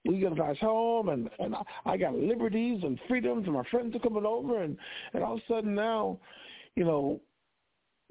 we 0.04 0.18
get 0.18 0.32
a 0.32 0.34
nice 0.34 0.58
home 0.58 1.08
and 1.08 1.30
and 1.38 1.54
I, 1.86 1.96
got 1.96 2.14
liberties 2.14 2.80
and 2.82 2.98
freedoms 3.08 3.44
and 3.46 3.54
my 3.54 3.64
friends 3.70 3.94
are 3.96 4.00
coming 4.00 4.26
over 4.26 4.62
and 4.62 4.76
and 5.12 5.22
all 5.22 5.34
of 5.34 5.40
a 5.40 5.52
sudden 5.52 5.74
now, 5.74 6.18
you 6.76 6.84
know, 6.84 7.20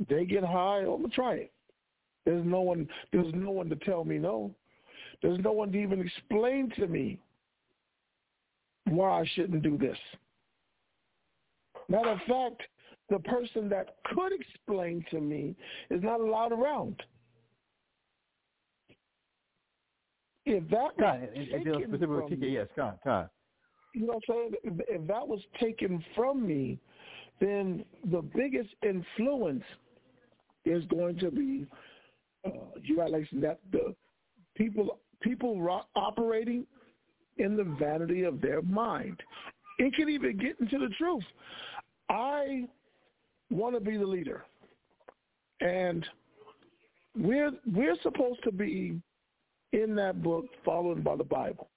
they 0.10 0.26
get 0.26 0.44
high. 0.44 0.84
Oh, 0.86 0.96
I'm 0.96 1.02
gonna 1.02 1.14
try 1.14 1.34
it. 1.36 1.52
There's 2.26 2.46
no 2.46 2.62
one. 2.62 2.88
There's 3.12 3.34
no 3.34 3.52
one 3.52 3.70
to 3.70 3.76
tell 3.78 4.04
me 4.06 4.18
no. 4.18 4.54
There's 5.22 5.40
no 5.40 5.52
one 5.52 5.72
to 5.72 5.78
even 5.78 6.02
explain 6.02 6.72
to 6.78 6.88
me 6.88 7.20
why 8.86 9.22
I 9.22 9.26
shouldn't 9.36 9.64
do 9.64 9.78
this. 9.78 9.98
Matter 11.90 12.10
of 12.10 12.20
fact, 12.28 12.62
the 13.14 13.20
person 13.20 13.70
that 13.70 13.98
could 14.06 14.32
explain 14.34 15.06
to 15.12 15.22
me 15.22 15.56
is 15.92 16.02
not 16.02 16.20
allowed 16.20 16.52
around. 16.52 16.96
If 20.48 20.68
that 20.72 20.98
Con, 21.00 21.22
was 21.22 21.30
and, 21.36 21.48
taken 21.52 21.74
specifically 21.84 22.08
from 22.28 22.40
me, 22.40 22.48
yes, 22.50 22.68
con, 22.76 23.00
con. 23.04 23.30
you 23.94 24.08
know 24.08 24.14
what 24.14 24.24
I'm 24.36 24.36
saying? 24.36 24.52
If, 24.64 25.02
if 25.02 25.08
that 25.08 25.28
was 25.28 25.42
taken 25.60 26.04
from 26.16 26.46
me, 26.46 26.80
then 27.40 27.86
the 28.12 28.22
biggest 28.22 28.70
influence 28.82 29.64
is 30.66 30.84
going 30.86 31.20
to 31.20 31.30
be 31.30 31.68
uh, 32.46 32.50
you 32.82 32.98
got 32.98 33.12
like 33.12 33.28
that 33.34 33.60
the 33.72 33.96
people 34.56 35.00
people 35.22 35.62
ro- 35.62 35.86
operating 35.96 36.66
in 37.38 37.56
the 37.56 37.64
vanity 37.80 38.24
of 38.24 38.42
their 38.42 38.64
mind. 38.64 39.22
It 39.78 39.94
can 39.94 40.10
even 40.10 40.36
get 40.38 40.60
into 40.60 40.80
the 40.80 40.94
truth. 40.98 41.24
I 42.10 42.68
want 43.54 43.76
to 43.76 43.82
be 43.82 43.98
the 43.98 44.06
leader, 44.06 44.44
and 45.62 46.06
we're 47.18 47.52
we're 47.72 47.96
supposed 48.02 48.44
to 48.44 48.52
be 48.52 49.00
in 49.72 49.96
that 49.96 50.22
book 50.22 50.46
followed 50.64 51.04
by 51.04 51.16
the 51.16 51.24
Bible. 51.24 51.70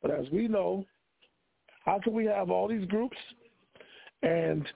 But 0.00 0.10
as 0.10 0.26
we 0.30 0.48
know, 0.48 0.84
how 1.84 1.98
can 1.98 2.12
we 2.12 2.24
have 2.26 2.50
all 2.50 2.68
these 2.68 2.86
groups? 2.86 3.16
And 4.22 4.66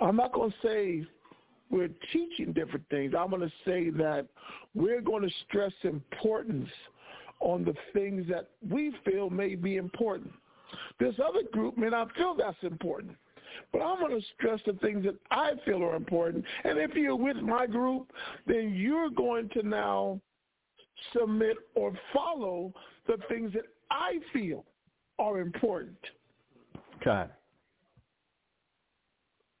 I'm 0.00 0.16
not 0.16 0.32
going 0.32 0.50
to 0.50 0.56
say 0.66 1.06
we're 1.70 1.90
teaching 2.12 2.52
different 2.52 2.86
things. 2.90 3.14
I'm 3.18 3.30
going 3.30 3.42
to 3.42 3.52
say 3.64 3.90
that 3.90 4.26
we're 4.74 5.00
going 5.00 5.22
to 5.22 5.34
stress 5.48 5.72
importance 5.82 6.68
on 7.40 7.64
the 7.64 7.74
things 7.92 8.26
that 8.28 8.50
we 8.68 8.94
feel 9.04 9.30
may 9.30 9.54
be 9.54 9.76
important. 9.76 10.32
This 11.00 11.14
other 11.18 11.42
group 11.52 11.76
may 11.76 11.88
not 11.88 12.14
feel 12.14 12.34
that's 12.34 12.56
important. 12.62 13.16
But 13.72 13.80
I'm 13.80 14.00
going 14.00 14.18
to 14.18 14.26
stress 14.34 14.60
the 14.66 14.74
things 14.74 15.04
that 15.04 15.16
I 15.30 15.52
feel 15.64 15.82
are 15.82 15.96
important. 15.96 16.44
And 16.64 16.78
if 16.78 16.94
you're 16.94 17.16
with 17.16 17.36
my 17.36 17.66
group, 17.66 18.12
then 18.46 18.74
you're 18.74 19.10
going 19.10 19.48
to 19.50 19.62
now 19.62 20.20
submit 21.16 21.56
or 21.74 21.92
follow 22.12 22.72
the 23.06 23.16
things 23.28 23.52
that 23.54 23.64
I 23.90 24.18
feel 24.32 24.64
are 25.18 25.40
important. 25.40 25.98
Con. 27.02 27.28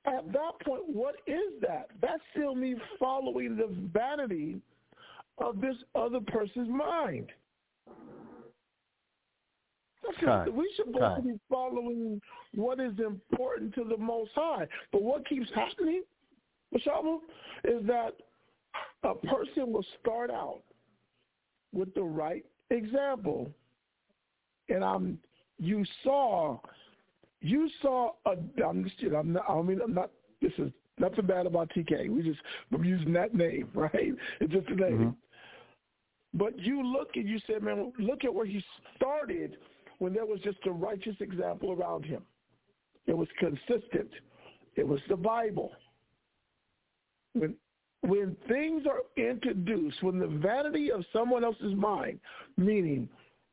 At 0.04 0.32
that 0.32 0.52
point, 0.64 0.82
what 0.86 1.16
is 1.26 1.60
that? 1.60 1.88
That's 2.00 2.22
still 2.32 2.54
me 2.54 2.74
following 2.98 3.56
the 3.56 3.68
vanity 3.92 4.60
of 5.38 5.60
this 5.60 5.76
other 5.94 6.20
person's 6.20 6.68
mind. 6.68 7.30
That's 10.02 10.50
we 10.50 10.72
supposed 10.76 11.16
to 11.16 11.22
be 11.22 11.38
following 11.48 12.20
what 12.54 12.80
is 12.80 12.92
important 12.98 13.74
to 13.74 13.84
the 13.84 13.96
Most 13.96 14.30
High. 14.34 14.66
But 14.90 15.02
what 15.02 15.28
keeps 15.28 15.48
happening, 15.54 16.02
Mashaba, 16.74 17.18
is 17.64 17.86
that 17.86 18.14
a 19.04 19.14
person 19.14 19.72
will 19.72 19.84
start 20.00 20.30
out 20.30 20.62
with 21.72 21.94
the 21.94 22.02
right 22.02 22.44
example, 22.70 23.50
and 24.68 24.84
I'm 24.84 25.18
you 25.58 25.84
saw 26.02 26.58
you 27.40 27.68
saw 27.80 28.12
a 28.26 28.36
I'm 28.64 28.84
just 28.84 29.14
I'm 29.14 29.34
not, 29.34 29.44
I 29.48 29.62
mean 29.62 29.80
I'm 29.82 29.94
not 29.94 30.10
this 30.40 30.52
is 30.58 30.72
nothing 30.98 31.26
bad 31.26 31.46
about 31.46 31.70
TK. 31.70 32.10
We 32.10 32.22
just 32.22 32.40
I'm 32.72 32.84
using 32.84 33.12
that 33.12 33.34
name, 33.34 33.68
right? 33.74 34.12
It's 34.40 34.52
just 34.52 34.68
a 34.68 34.74
name. 34.74 34.98
Mm-hmm. 34.98 35.10
But 36.34 36.58
you 36.58 36.82
look 36.82 37.10
and 37.16 37.28
you 37.28 37.38
said, 37.46 37.62
man, 37.62 37.92
look 37.98 38.24
at 38.24 38.32
where 38.32 38.46
he 38.46 38.64
started 38.96 39.58
when 40.02 40.12
there 40.12 40.26
was 40.26 40.40
just 40.40 40.58
a 40.66 40.70
righteous 40.70 41.14
example 41.20 41.70
around 41.70 42.04
him. 42.04 42.22
It 43.06 43.16
was 43.16 43.28
consistent. 43.38 44.10
It 44.74 44.86
was 44.86 44.98
the 45.08 45.14
Bible. 45.14 45.70
When 47.34 47.54
when 48.00 48.36
things 48.48 48.82
are 48.84 49.02
introduced, 49.16 50.02
when 50.02 50.18
the 50.18 50.26
vanity 50.26 50.90
of 50.90 51.04
someone 51.12 51.44
else's 51.44 51.76
mind, 51.76 52.18
meaning 52.56 53.08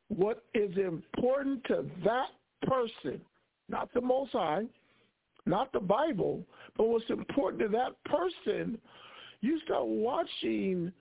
what 0.08 0.44
is 0.56 0.76
important 0.76 1.64
to 1.66 1.86
that 2.04 2.30
person, 2.64 3.22
not 3.68 3.94
the 3.94 4.02
Most 4.02 4.32
High, 4.32 4.64
not 5.46 5.72
the 5.72 5.80
Bible, 5.80 6.42
but 6.76 6.88
what's 6.88 7.12
important 7.12 7.62
to 7.62 7.68
that 7.68 7.92
person, 8.06 8.80
you 9.42 9.60
start 9.66 9.86
watching 9.86 10.92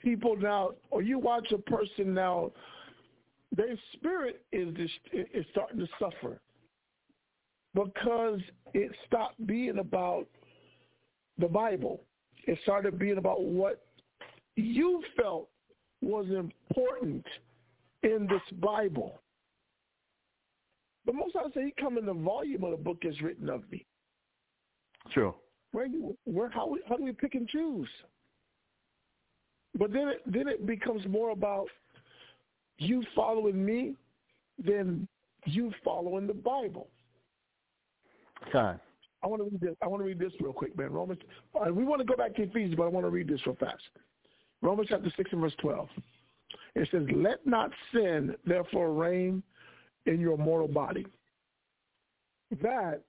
people 0.00 0.36
now, 0.36 0.70
or 0.92 1.02
you 1.02 1.18
watch 1.18 1.50
a 1.50 1.58
person 1.58 2.14
now, 2.14 2.52
their 3.56 3.76
spirit 3.94 4.42
is 4.52 4.74
is 5.12 5.44
starting 5.50 5.78
to 5.78 5.88
suffer 5.98 6.40
because 7.74 8.40
it 8.74 8.90
stopped 9.06 9.44
being 9.46 9.78
about 9.78 10.26
the 11.38 11.48
Bible 11.48 12.02
it 12.46 12.58
started 12.62 12.98
being 12.98 13.18
about 13.18 13.42
what 13.42 13.82
you 14.56 15.02
felt 15.16 15.48
was 16.02 16.26
important 16.26 17.24
in 18.02 18.26
this 18.28 18.58
Bible. 18.60 19.20
But 21.04 21.14
most 21.14 21.36
I 21.36 21.48
say 21.54 21.64
he 21.66 21.74
come 21.80 21.98
in 21.98 22.06
the 22.06 22.14
volume 22.14 22.64
of 22.64 22.72
the 22.72 22.76
book 22.76 22.98
is 23.02 23.20
written 23.20 23.48
of 23.48 23.70
me. 23.70 23.86
Sure. 25.12 25.34
Where 25.72 25.86
you 25.86 26.16
where 26.24 26.50
how 26.50 26.74
how 26.88 26.96
do 26.96 27.04
we 27.04 27.12
pick 27.12 27.34
and 27.34 27.48
choose? 27.48 27.88
But 29.78 29.92
then 29.92 30.08
it 30.08 30.22
then 30.26 30.48
it 30.48 30.66
becomes 30.66 31.06
more 31.08 31.30
about 31.30 31.68
you 32.80 33.04
following 33.14 33.64
me 33.64 33.94
then 34.64 35.08
you 35.46 35.72
following 35.84 36.26
the 36.26 36.34
Bible. 36.34 36.88
Okay. 38.48 38.78
I 39.22 39.26
want 39.26 39.42
to 39.42 39.48
read 39.50 39.60
this. 39.60 39.76
I 39.82 39.86
want 39.86 40.00
to 40.00 40.06
read 40.06 40.18
this 40.18 40.32
real 40.40 40.52
quick, 40.52 40.76
man. 40.76 40.92
Romans. 40.92 41.20
Uh, 41.54 41.72
we 41.72 41.84
want 41.84 42.00
to 42.00 42.06
go 42.06 42.16
back 42.16 42.34
to 42.36 42.42
Ephesians, 42.42 42.74
but 42.76 42.84
I 42.84 42.88
want 42.88 43.04
to 43.04 43.10
read 43.10 43.28
this 43.28 43.40
real 43.46 43.56
fast. 43.56 43.82
Romans 44.62 44.88
chapter 44.90 45.12
six 45.16 45.30
and 45.32 45.40
verse 45.40 45.52
twelve. 45.60 45.88
It 46.74 46.88
says, 46.90 47.06
"Let 47.14 47.46
not 47.46 47.70
sin 47.92 48.34
therefore 48.46 48.92
reign 48.92 49.42
in 50.06 50.20
your 50.20 50.38
mortal 50.38 50.68
body, 50.68 51.06
that 52.62 53.02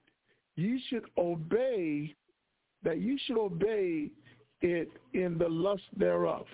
you 0.56 0.78
should 0.88 1.04
obey, 1.16 2.14
that 2.82 2.98
you 2.98 3.18
should 3.24 3.38
obey 3.38 4.10
it 4.60 4.90
in 5.14 5.38
the 5.38 5.48
lust 5.48 5.84
thereof." 5.96 6.46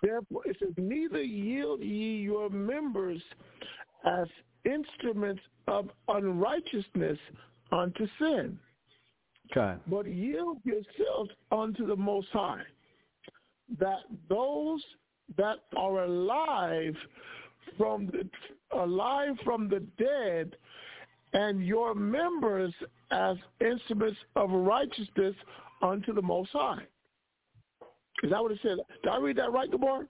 Therefore, 0.00 0.42
it 0.46 0.56
says, 0.58 0.72
"Neither 0.76 1.22
yield 1.22 1.80
ye 1.80 2.22
your 2.22 2.48
members 2.48 3.22
as 4.04 4.28
instruments 4.64 5.42
of 5.66 5.90
unrighteousness 6.08 7.18
unto 7.70 8.06
sin. 8.18 8.58
Okay. 9.50 9.78
But 9.86 10.06
yield 10.06 10.58
yourselves 10.64 11.30
unto 11.50 11.86
the 11.86 11.96
Most 11.96 12.28
High, 12.32 12.62
that 13.78 14.00
those 14.28 14.82
that 15.36 15.58
are 15.76 16.04
alive 16.04 16.94
from 17.76 18.06
the 18.06 18.28
alive 18.76 19.36
from 19.44 19.68
the 19.68 19.80
dead, 19.98 20.56
and 21.34 21.64
your 21.64 21.94
members 21.94 22.72
as 23.10 23.36
instruments 23.60 24.18
of 24.36 24.50
righteousness 24.50 25.34
unto 25.82 26.12
the 26.12 26.22
Most 26.22 26.50
High. 26.52 26.86
Is 28.22 28.30
that 28.30 28.42
what 28.42 28.52
it 28.52 28.58
said? 28.62 28.78
Did 29.02 29.10
I 29.10 29.18
read 29.18 29.36
that 29.36 29.52
right, 29.52 29.70
Gabar? 29.70 30.06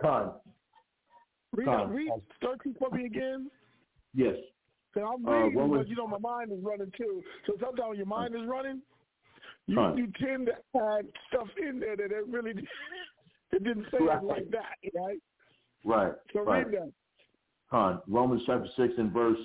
Con. 0.00 0.32
Read, 1.52 1.68
uh, 1.68 1.86
read 1.86 2.10
13 2.42 2.74
for 2.78 2.90
me 2.90 3.06
again. 3.06 3.50
Yes. 4.12 4.34
I'm 4.96 5.26
reading, 5.26 5.58
uh, 5.58 5.66
but 5.66 5.88
you 5.88 5.96
know 5.96 6.06
my 6.06 6.18
mind 6.18 6.52
is 6.52 6.58
running 6.62 6.92
too. 6.96 7.22
So 7.46 7.54
sometimes 7.60 7.88
when 7.88 7.96
your 7.96 8.06
mind 8.06 8.34
is 8.36 8.46
running, 8.46 8.80
you 9.66 9.76
huh. 9.76 9.94
you 9.96 10.06
tend 10.24 10.46
to 10.46 10.80
add 10.80 11.06
stuff 11.28 11.48
in 11.60 11.80
there 11.80 11.96
that 11.96 12.12
it 12.12 12.26
really 12.28 12.52
it 13.52 13.64
didn't 13.64 13.86
say 13.90 13.98
right. 14.00 14.22
it 14.22 14.24
like 14.24 14.50
that, 14.50 14.76
right? 14.94 15.18
Right. 15.84 16.12
So 16.32 16.44
right. 16.44 16.66
read 16.66 16.74
that. 16.74 16.92
Huh. 17.66 17.98
Romans 18.06 18.42
chapter 18.46 18.68
six 18.76 18.94
and 18.98 19.12
verse 19.12 19.38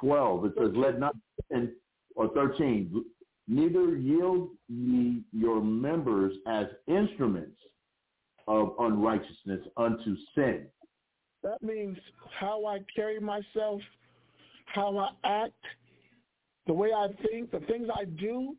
twelve. 0.00 0.44
It 0.44 0.52
says, 0.56 0.70
"Let 0.74 1.00
not 1.00 1.16
and 1.50 1.70
or 2.14 2.28
thirteen, 2.28 3.04
neither 3.48 3.96
yield 3.96 4.50
ye 4.68 5.22
your 5.32 5.60
members 5.62 6.32
as 6.46 6.66
instruments 6.86 7.58
of 8.48 8.74
unrighteousness 8.78 9.66
unto 9.76 10.16
sin." 10.34 10.70
That 11.42 11.62
means 11.62 11.96
how 12.38 12.66
I 12.66 12.80
carry 12.94 13.20
myself, 13.20 13.80
how 14.66 14.96
I 14.98 15.10
act, 15.24 15.64
the 16.66 16.72
way 16.72 16.92
I 16.92 17.08
think, 17.22 17.50
the 17.50 17.60
things 17.60 17.88
I 17.94 18.04
do. 18.04 18.56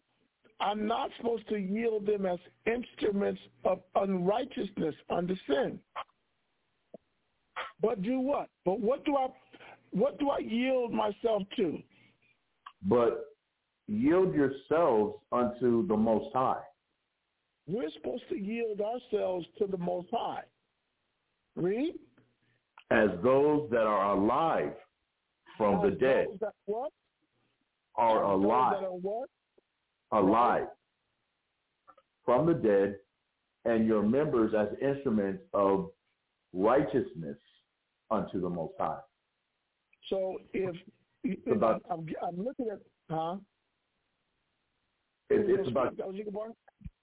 I'm 0.59 0.87
not 0.87 1.11
supposed 1.17 1.47
to 1.49 1.57
yield 1.57 2.05
them 2.07 2.25
as 2.25 2.39
instruments 2.65 3.41
of 3.63 3.81
unrighteousness 3.95 4.95
unto 5.09 5.35
sin. 5.47 5.79
But 7.81 8.01
do 8.01 8.19
what? 8.19 8.49
But 8.65 8.79
what 8.79 9.05
do 9.05 9.15
I 9.17 9.27
what 9.91 10.19
do 10.19 10.29
I 10.29 10.39
yield 10.39 10.91
myself 10.91 11.43
to? 11.57 11.79
But 12.83 13.36
yield 13.87 14.33
yourselves 14.33 15.15
unto 15.31 15.87
the 15.87 15.95
Most 15.95 16.33
High. 16.33 16.61
We're 17.67 17.89
supposed 17.91 18.23
to 18.29 18.37
yield 18.37 18.81
ourselves 18.81 19.45
to 19.59 19.67
the 19.67 19.77
Most 19.77 20.07
High. 20.11 20.43
Read 21.55 21.95
as 22.91 23.09
those 23.23 23.69
that 23.71 23.85
are 23.85 24.15
alive 24.15 24.73
from 25.57 25.85
as 25.85 25.91
the 25.91 25.97
dead 25.97 26.27
what? 26.65 26.91
are 27.95 28.23
as 28.23 28.43
alive. 28.43 28.83
Are 28.83 28.91
what? 28.91 29.29
Alive 30.11 30.67
from 32.27 32.45
the 32.45 32.53
dead 32.53 32.97
and 33.65 33.87
your 33.87 34.03
members 34.03 34.53
as 34.53 34.67
instruments 34.81 35.41
of 35.53 35.89
righteousness 36.53 37.37
unto 38.11 38.39
the 38.39 38.49
Most 38.49 38.73
High. 38.77 38.99
So 40.09 40.37
if, 40.53 40.75
if 41.23 41.39
about, 41.47 41.81
I'm, 41.89 42.05
I'm, 42.21 42.37
looking 42.37 42.67
at, 42.71 42.79
huh? 43.09 43.37
It, 45.29 45.59
it's 45.59 45.67
about, 45.67 45.93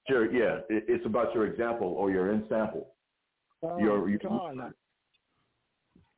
sure, 0.09 0.33
yeah, 0.33 0.61
it, 0.71 0.85
it's 0.89 1.05
about 1.05 1.35
your 1.35 1.47
example 1.47 1.89
or 1.89 2.11
your 2.11 2.33
ensample. 2.33 2.87
Uh, 3.63 3.77
your, 3.77 4.09
your, 4.09 4.19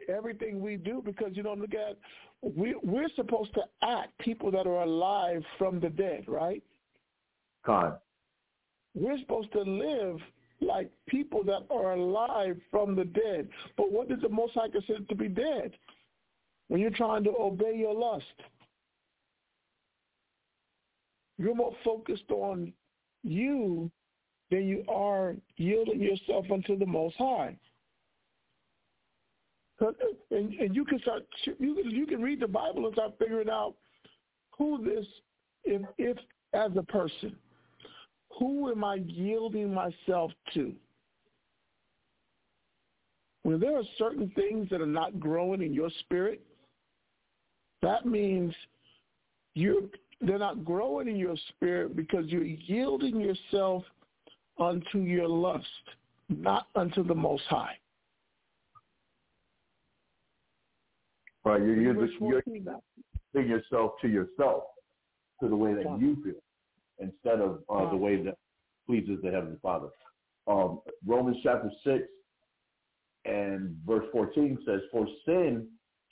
everything 0.09 0.61
we 0.61 0.77
do 0.77 1.03
because 1.05 1.31
you 1.35 1.43
know 1.43 1.55
look 1.55 1.75
at 1.75 1.97
we 2.43 2.75
we're 2.83 3.09
supposed 3.15 3.53
to 3.55 3.63
act 3.83 4.17
people 4.19 4.51
that 4.51 4.67
are 4.67 4.83
alive 4.83 5.43
from 5.59 5.81
the 5.81 5.89
dead, 5.89 6.25
right? 6.27 6.63
God. 7.65 7.99
We're 8.95 9.19
supposed 9.19 9.53
to 9.53 9.63
live 9.63 10.19
like 10.61 10.91
people 11.07 11.43
that 11.45 11.67
are 11.71 11.93
alive 11.93 12.57
from 12.71 12.95
the 12.95 13.05
dead. 13.05 13.49
But 13.77 13.93
what 13.93 14.09
does 14.09 14.21
the 14.23 14.29
Most 14.29 14.55
High 14.55 14.69
consider 14.69 15.05
to 15.05 15.15
be 15.15 15.29
dead? 15.29 15.73
When 16.69 16.81
you're 16.81 16.91
trying 16.91 17.25
to 17.25 17.33
obey 17.39 17.77
your 17.77 17.95
lust. 17.95 18.25
You're 21.39 21.55
more 21.55 21.75
focused 21.85 22.31
on 22.31 22.73
you 23.23 23.91
than 24.51 24.67
you 24.67 24.85
are 24.89 25.35
yielding 25.57 26.01
yourself 26.01 26.47
unto 26.53 26.79
the 26.79 26.87
Most 26.87 27.17
High. 27.17 27.57
And, 29.81 30.55
and 30.55 30.75
you 30.75 30.85
can 30.87 30.99
start 31.01 31.25
you 31.59 31.75
can 31.75 31.91
you 31.91 32.07
can 32.07 32.23
read 32.23 32.41
the 32.41 32.49
Bible 32.49 32.87
and 32.87 32.95
start 32.95 33.13
figuring 33.19 33.51
out 33.51 33.75
who 34.57 34.83
this 34.83 35.05
if 35.65 35.83
if 35.99 36.17
as 36.55 36.71
a 36.77 36.83
person 36.83 37.37
who 38.39 38.71
am 38.71 38.85
I 38.85 38.97
yielding 39.07 39.73
myself 39.73 40.33
to? 40.55 40.73
When 43.43 43.61
there 43.61 43.77
are 43.77 43.85
certain 43.97 44.31
things 44.35 44.69
that 44.71 44.81
are 44.81 44.87
not 44.87 45.21
growing 45.21 45.63
in 45.63 45.73
your 45.73 45.91
spirit, 46.01 46.41
that 47.83 48.05
means 48.07 48.55
you're 49.55 49.83
they're 50.21 50.39
not 50.39 50.65
growing 50.65 51.09
in 51.09 51.17
your 51.17 51.37
spirit 51.51 51.97
because 51.97 52.27
you're 52.27 52.45
yielding 52.45 53.21
yourself 53.21 53.85
unto 54.59 55.01
your 55.01 55.29
lust. 55.29 55.67
not 56.29 56.67
unto 56.75 57.05
the 57.05 57.15
Most 57.15 57.45
High. 57.49 57.77
Right, 61.45 61.61
you're, 61.61 61.81
you're, 61.81 62.07
just, 62.07 62.21
you're 62.21 62.43
14 62.43 62.67
giving 63.33 63.49
yourself 63.49 63.93
to 64.03 64.09
yourself, 64.09 64.65
to 65.41 65.49
the 65.49 65.55
way 65.55 65.75
that 65.75 65.85
you 66.01 66.17
feel, 66.25 66.35
instead 66.99 67.41
of 67.41 67.61
uh, 67.69 67.89
the 67.91 67.97
way 67.97 68.21
that 68.23 68.37
pleases 68.87 69.19
the 69.23 69.31
Heavenly 69.31 69.59
Father. 69.63 69.89
Um, 70.49 70.81
Romans 71.07 71.37
chapter 71.43 71.71
6 71.85 72.03
and 73.27 73.77
verse 73.87 74.07
14 74.11 74.59
says, 74.67 74.81
For 74.91 75.07
sin 75.25 75.69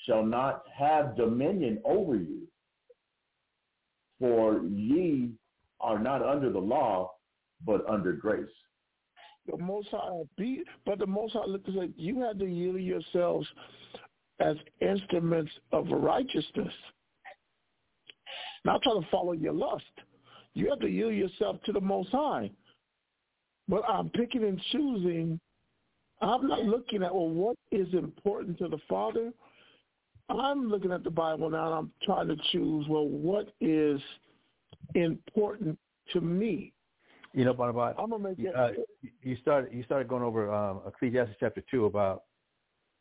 shall 0.06 0.24
not 0.24 0.62
have 0.76 1.16
dominion 1.16 1.80
over 1.84 2.16
you, 2.16 2.46
for 4.18 4.62
ye 4.64 5.32
are 5.80 5.98
not 5.98 6.22
under 6.22 6.50
the 6.50 6.58
law, 6.58 7.12
but 7.64 7.88
under 7.88 8.12
grace. 8.12 8.46
the 9.46 9.56
Most 9.58 9.88
High 9.90 10.24
but 10.86 10.98
the 10.98 11.06
Most 11.06 11.34
High 11.34 11.44
looked 11.46 11.68
and 11.68 11.76
said, 11.76 11.94
"You 11.96 12.20
had 12.20 12.38
to 12.38 12.46
yield 12.46 12.80
yourselves 12.80 13.46
as 14.40 14.56
instruments 14.80 15.52
of 15.72 15.88
righteousness, 15.90 16.72
not 18.64 18.82
try 18.82 18.94
to 18.94 19.06
follow 19.10 19.32
your 19.32 19.52
lust. 19.52 19.84
You 20.54 20.70
have 20.70 20.80
to 20.80 20.88
yield 20.88 21.14
yourself 21.14 21.62
to 21.64 21.72
the 21.72 21.80
Most 21.80 22.10
High. 22.10 22.50
But 23.68 23.82
I'm 23.88 24.10
picking 24.10 24.44
and 24.44 24.60
choosing. 24.72 25.40
I'm 26.20 26.46
not 26.46 26.64
looking 26.64 27.02
at 27.02 27.14
well, 27.14 27.28
what 27.28 27.56
is 27.70 27.92
important 27.92 28.58
to 28.58 28.68
the 28.68 28.78
Father. 28.88 29.32
I'm 30.28 30.68
looking 30.68 30.92
at 30.92 31.04
the 31.04 31.10
Bible 31.10 31.50
now, 31.50 31.66
and 31.66 31.74
I'm 31.74 31.90
trying 32.02 32.28
to 32.28 32.36
choose 32.50 32.86
well, 32.88 33.06
what 33.06 33.52
is 33.60 34.00
important 34.94 35.78
to 36.12 36.20
me. 36.20 36.72
You 37.32 37.44
know, 37.44 37.52
Barnabas, 37.52 37.96
I'm 37.98 38.10
gonna 38.10 38.22
make 38.22 38.38
it. 38.38 38.54
uh, 38.54 38.70
you 39.22 39.36
started 39.42 39.72
you 39.72 39.82
started 39.84 40.08
going 40.08 40.22
over 40.22 40.52
um, 40.52 40.80
Ecclesiastes 40.86 41.36
chapter 41.40 41.62
two 41.70 41.86
about 41.86 42.24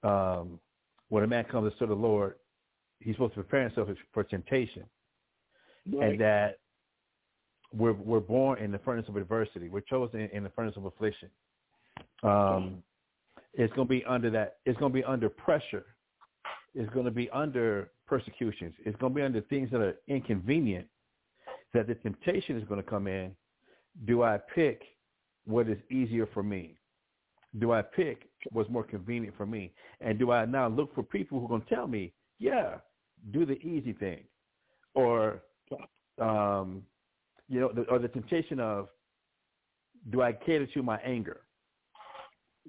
um, 0.04 0.60
when 1.10 1.24
a 1.24 1.28
man 1.28 1.46
comes 1.46 1.72
to 1.80 1.86
the 1.86 1.94
Lord, 1.94 2.36
he's 3.00 3.16
supposed 3.16 3.36
to 3.36 3.42
prepare 3.42 3.64
himself 3.70 3.90
for 4.12 4.24
temptation, 4.24 4.84
right. 5.94 6.12
and 6.12 6.20
that 6.20 6.58
we're 7.72 7.94
we're 7.94 8.20
born 8.20 8.60
in 8.60 8.72
the 8.72 8.80
furnace 8.80 9.06
of 9.08 9.18
adversity. 9.18 9.70
We're 9.70 9.82
chosen 9.82 10.22
in, 10.22 10.30
in 10.30 10.44
the 10.44 10.50
furnace 10.50 10.76
of 10.78 10.86
affliction. 10.86 11.30
Um, 12.24 12.84
it's 13.54 13.74
going 13.74 13.88
to 13.88 13.94
be 13.94 14.04
under 14.06 14.30
that. 14.32 14.58
It's 14.66 14.78
going 14.80 14.92
to 14.92 14.96
be 14.96 15.04
under 15.04 15.30
pressure. 15.30 15.86
It's 16.76 16.92
going 16.94 17.06
to 17.06 17.12
be 17.12 17.30
under 17.30 17.92
persecutions. 18.08 18.74
It's 18.86 18.98
going 18.98 19.14
to 19.14 19.16
be 19.16 19.22
under 19.22 19.42
things 19.42 19.70
that 19.72 19.82
are 19.82 19.96
inconvenient. 20.08 20.88
That 21.74 21.88
the 21.88 21.96
temptation 21.96 22.58
is 22.58 22.64
going 22.68 22.82
to 22.82 22.88
come 22.88 23.08
in. 23.08 23.36
Do 24.06 24.24
I 24.24 24.40
pick 24.54 24.82
what 25.46 25.68
is 25.68 25.78
easier 25.90 26.28
for 26.34 26.44
me? 26.44 26.76
Do 27.60 27.74
I 27.74 27.82
pick 27.82 28.30
what's 28.52 28.70
more 28.70 28.84
convenient 28.84 29.36
for 29.38 29.46
me? 29.46 29.72
And 30.02 30.18
do 30.18 30.32
I 30.32 30.46
now 30.46 30.68
look 30.68 30.94
for 30.96 31.04
people 31.04 31.40
who 31.40 31.46
are 31.46 31.50
going 31.50 31.62
to 31.62 31.76
tell 31.76 31.88
me, 31.88 32.14
yeah, 32.40 32.76
do 33.32 33.46
the 33.46 33.60
easy 33.62 33.94
thing, 33.94 34.24
or 34.96 35.44
um, 36.20 36.84
you 37.50 37.60
know, 37.60 37.72
the, 37.74 37.84
or 37.84 38.00
the 38.00 38.08
temptation 38.08 38.60
of, 38.60 38.90
do 40.12 40.22
I 40.22 40.34
cater 40.34 40.66
to 40.68 40.84
my 40.84 40.98
anger? 40.98 41.42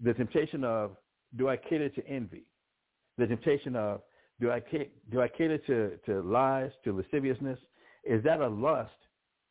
The 0.03 0.15
temptation 0.15 0.65
of, 0.65 0.97
do 1.37 1.49
I 1.49 1.57
cater 1.57 1.89
to 1.89 2.07
envy? 2.07 2.45
The 3.19 3.27
temptation 3.27 3.77
of, 3.77 4.01
do 4.41 4.51
I 4.51 4.61
do 5.11 5.21
I 5.21 5.29
cater 5.29 5.59
to, 5.59 5.97
to 6.07 6.21
lies, 6.23 6.71
to 6.85 6.93
lasciviousness? 6.93 7.59
Is 8.05 8.23
that 8.25 8.41
a 8.41 8.49
lust 8.49 8.93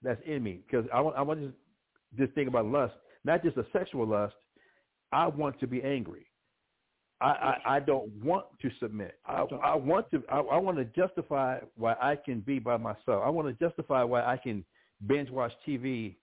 that's 0.01 0.21
in 0.25 0.43
me? 0.43 0.61
Because 0.65 0.85
I 0.93 0.99
want 0.99 1.15
I 1.15 1.21
want 1.21 1.39
to 1.39 1.53
just 2.17 2.33
think 2.35 2.47
about 2.47 2.65
lust, 2.65 2.93
not 3.23 3.43
just 3.43 3.57
a 3.57 3.65
sexual 3.71 4.07
lust. 4.07 4.35
I 5.11 5.27
want 5.27 5.59
to 5.59 5.67
be 5.67 5.81
angry. 5.83 6.25
I, 7.21 7.25
I, 7.25 7.75
I 7.75 7.79
don't 7.79 8.11
want 8.23 8.45
to 8.61 8.69
submit. 8.81 9.17
I, 9.25 9.43
I 9.63 9.75
want 9.75 10.11
to. 10.11 10.23
I, 10.29 10.39
I 10.39 10.57
want 10.57 10.77
to 10.77 10.85
justify 10.85 11.59
why 11.77 11.93
I 11.93 12.17
can 12.17 12.41
be 12.41 12.59
by 12.59 12.75
myself. 12.75 13.23
I 13.23 13.29
want 13.29 13.47
to 13.47 13.65
justify 13.65 14.03
why 14.03 14.21
I 14.23 14.35
can 14.35 14.65
binge 15.07 15.29
watch 15.29 15.53
TV 15.65 16.15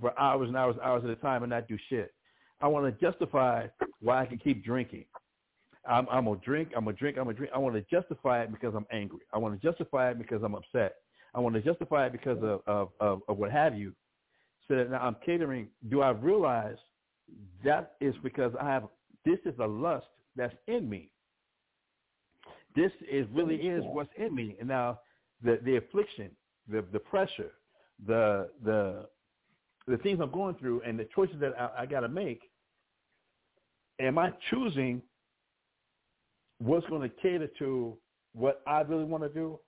for 0.00 0.18
hours 0.18 0.48
and 0.48 0.56
hours, 0.56 0.76
and 0.76 0.84
hours 0.84 1.04
at 1.04 1.10
a 1.10 1.16
time 1.16 1.42
and 1.42 1.50
not 1.50 1.68
do 1.68 1.76
shit. 1.90 2.14
I 2.60 2.68
want 2.68 2.86
to 2.86 3.06
justify 3.10 3.66
why 4.00 4.22
I 4.22 4.26
can 4.26 4.38
keep 4.38 4.64
drinking. 4.64 5.04
I'm, 5.88 6.06
I'm 6.10 6.26
gonna 6.26 6.40
drink. 6.44 6.70
I'm 6.76 6.84
gonna 6.84 6.96
drink. 6.96 7.16
I'm 7.18 7.24
gonna 7.24 7.36
drink. 7.36 7.52
I 7.54 7.58
want 7.58 7.74
to 7.74 7.82
justify 7.82 8.42
it 8.42 8.52
because 8.52 8.74
I'm 8.74 8.86
angry. 8.92 9.20
I 9.32 9.38
want 9.38 9.60
to 9.60 9.66
justify 9.70 10.10
it 10.10 10.18
because 10.18 10.42
I'm 10.42 10.54
upset. 10.54 10.96
I 11.34 11.40
want 11.40 11.54
to 11.54 11.60
justify 11.60 12.06
it 12.06 12.12
because 12.12 12.38
of, 12.42 12.60
of, 12.66 12.88
of, 13.00 13.22
of 13.28 13.38
what 13.38 13.50
have 13.50 13.76
you. 13.76 13.92
So 14.66 14.76
that 14.76 14.90
now 14.90 14.98
I'm 14.98 15.16
catering. 15.24 15.68
Do 15.88 16.02
I 16.02 16.10
realize 16.10 16.76
that 17.64 17.92
is 18.00 18.14
because 18.22 18.52
I 18.60 18.68
have 18.68 18.84
this 19.24 19.38
is 19.44 19.54
a 19.60 19.66
lust 19.66 20.06
that's 20.36 20.54
in 20.66 20.88
me. 20.88 21.10
This 22.76 22.92
is 23.10 23.26
really 23.32 23.56
is 23.56 23.82
what's 23.84 24.10
in 24.16 24.34
me. 24.34 24.56
And 24.58 24.68
now 24.68 25.00
the 25.42 25.58
the 25.64 25.76
affliction, 25.76 26.30
the 26.68 26.84
the 26.92 26.98
pressure, 26.98 27.52
the 28.06 28.50
the 28.62 29.06
the 29.86 29.96
things 29.98 30.20
I'm 30.20 30.30
going 30.30 30.54
through, 30.56 30.82
and 30.82 30.98
the 30.98 31.08
choices 31.14 31.36
that 31.40 31.58
I, 31.58 31.82
I 31.82 31.86
got 31.86 32.00
to 32.00 32.08
make. 32.08 32.42
Am 34.00 34.18
I 34.18 34.32
choosing 34.50 35.02
what's 36.58 36.86
going 36.86 37.02
to 37.02 37.14
cater 37.22 37.48
to 37.58 37.96
what 38.34 38.62
I 38.66 38.80
really 38.82 39.04
want 39.04 39.22
to 39.22 39.28
do, 39.28 39.58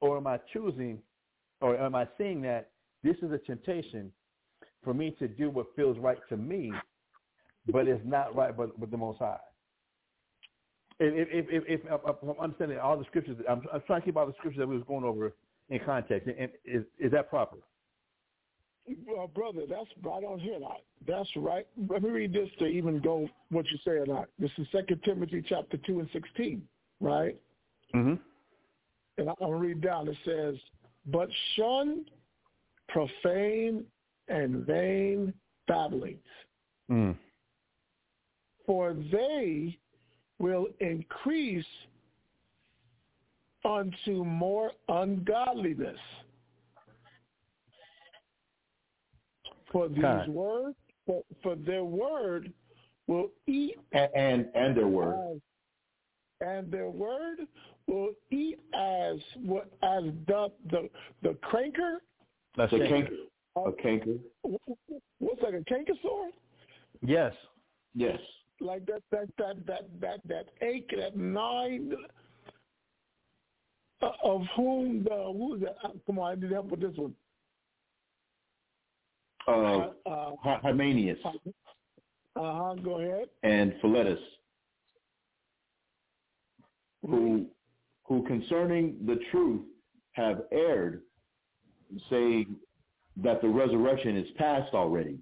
or 0.00 0.16
am 0.16 0.26
I 0.26 0.38
choosing, 0.52 0.98
or 1.60 1.76
am 1.76 1.94
I 1.94 2.06
seeing 2.16 2.40
that 2.42 2.70
this 3.02 3.16
is 3.22 3.32
a 3.32 3.38
temptation 3.38 4.12
for 4.82 4.94
me 4.94 5.14
to 5.18 5.28
do 5.28 5.50
what 5.50 5.66
feels 5.76 5.98
right 5.98 6.18
to 6.28 6.36
me, 6.36 6.72
but 7.70 7.86
it's 7.88 8.02
not 8.04 8.34
right 8.34 8.56
with, 8.56 8.70
with 8.78 8.90
the 8.90 8.96
Most 8.96 9.18
High? 9.18 9.36
If, 10.98 11.28
if, 11.30 11.64
if, 11.66 11.80
if, 11.84 12.02
I'm 12.22 12.30
understanding 12.38 12.78
all 12.78 12.98
the 12.98 13.04
scriptures, 13.04 13.38
I'm, 13.48 13.62
I'm 13.72 13.80
trying 13.86 14.02
to 14.02 14.04
keep 14.04 14.16
all 14.16 14.26
the 14.26 14.34
scriptures 14.38 14.58
that 14.58 14.68
we 14.68 14.76
was 14.76 14.84
going 14.86 15.04
over 15.04 15.34
in 15.70 15.80
context. 15.84 16.28
And 16.28 16.50
is, 16.64 16.84
is 16.98 17.10
that 17.12 17.30
proper? 17.30 17.56
Well, 19.06 19.28
brother, 19.28 19.62
that's 19.68 19.88
right 20.02 20.24
on 20.24 20.38
here. 20.40 20.58
That's 21.06 21.28
right. 21.36 21.66
Let 21.88 22.02
me 22.02 22.10
read 22.10 22.32
this 22.32 22.48
to 22.58 22.66
even 22.66 23.00
go 23.00 23.28
what 23.50 23.64
you 23.70 23.78
say 23.84 23.92
or 23.92 24.06
not. 24.06 24.28
This 24.38 24.50
is 24.58 24.66
Second 24.72 25.02
Timothy 25.04 25.42
chapter 25.46 25.76
two 25.78 26.00
and 26.00 26.08
sixteen, 26.12 26.66
right? 27.00 27.36
Mm-hmm. 27.94 28.14
And 29.18 29.28
I'm 29.28 29.34
gonna 29.38 29.56
read 29.56 29.80
down. 29.80 30.08
It 30.08 30.16
says, 30.24 30.56
"But 31.06 31.28
shun 31.54 32.06
profane 32.88 33.84
and 34.28 34.66
vain 34.66 35.34
babblings, 35.68 36.18
Mm. 36.90 37.16
for 38.66 38.94
they 38.94 39.78
will 40.38 40.68
increase 40.80 41.66
unto 43.64 44.24
more 44.24 44.72
ungodliness." 44.88 46.00
For 49.72 49.88
these 49.88 50.02
God. 50.02 50.28
words, 50.28 50.76
for, 51.06 51.22
for 51.42 51.54
their 51.56 51.84
word 51.84 52.52
will 53.06 53.28
eat 53.46 53.76
And 53.92 54.08
and, 54.14 54.46
and 54.54 54.76
their 54.76 54.88
word. 54.88 55.14
as, 55.32 55.40
and 56.46 56.72
their 56.72 56.88
word 56.90 57.38
will 57.86 58.10
eat 58.30 58.58
as 58.74 59.16
what 59.44 59.70
as 59.82 60.04
the 60.26 60.50
the 60.70 60.88
the 61.22 61.36
cranker. 61.44 61.96
That's 62.56 62.70
The 62.72 62.78
canker. 62.80 63.14
A 63.56 63.72
canker. 63.72 64.14
What's 65.18 65.42
like 65.42 65.54
a 65.54 65.64
canker 65.64 65.92
sore? 66.02 66.30
Yes. 67.04 67.34
Yes. 67.94 68.18
Like 68.60 68.86
that 68.86 69.02
that 69.10 69.28
that 69.38 69.66
that 69.66 69.88
that 70.00 70.20
that 70.28 70.46
ache 70.62 70.90
that 70.96 71.16
nine 71.16 71.92
uh, 74.02 74.10
of 74.22 74.42
whom 74.56 75.04
the 75.04 75.32
who 75.36 75.54
is 75.56 75.60
that? 75.62 75.76
Uh, 75.82 75.90
Come 76.06 76.18
on, 76.18 76.32
I 76.32 76.40
need 76.40 76.52
help 76.52 76.66
with 76.66 76.80
this 76.80 76.96
one. 76.96 77.14
Uh, 79.48 79.88
Uh, 80.06 80.36
Hy- 80.42 80.60
Hymenaeus 80.62 81.18
uh 81.24 81.32
huh. 82.36 82.74
Go 82.82 83.00
ahead. 83.00 83.28
and 83.42 83.74
Philetus, 83.80 84.20
who 87.06 87.46
who 88.04 88.22
concerning 88.26 88.96
the 89.06 89.16
truth 89.30 89.62
have 90.12 90.42
erred, 90.52 91.02
saying 92.10 92.56
that 93.16 93.40
the 93.40 93.48
resurrection 93.48 94.16
is 94.16 94.26
past 94.36 94.74
already, 94.74 95.18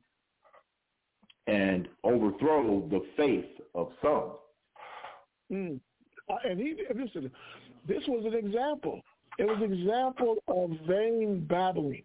and 1.47 1.89
overthrow 2.05 2.87
the 2.89 3.01
faith 3.17 3.45
of 3.75 3.93
some. 4.03 4.33
Mm. 5.53 5.81
Uh, 6.31 6.35
and 6.49 6.59
he 6.59 6.75
listen. 6.95 7.31
This 7.87 8.03
was 8.07 8.25
an 8.27 8.35
example. 8.35 9.01
It 9.39 9.45
was 9.47 9.59
an 9.63 9.73
example 9.73 10.37
of 10.49 10.71
vain 10.87 11.47
babbling. 11.49 12.03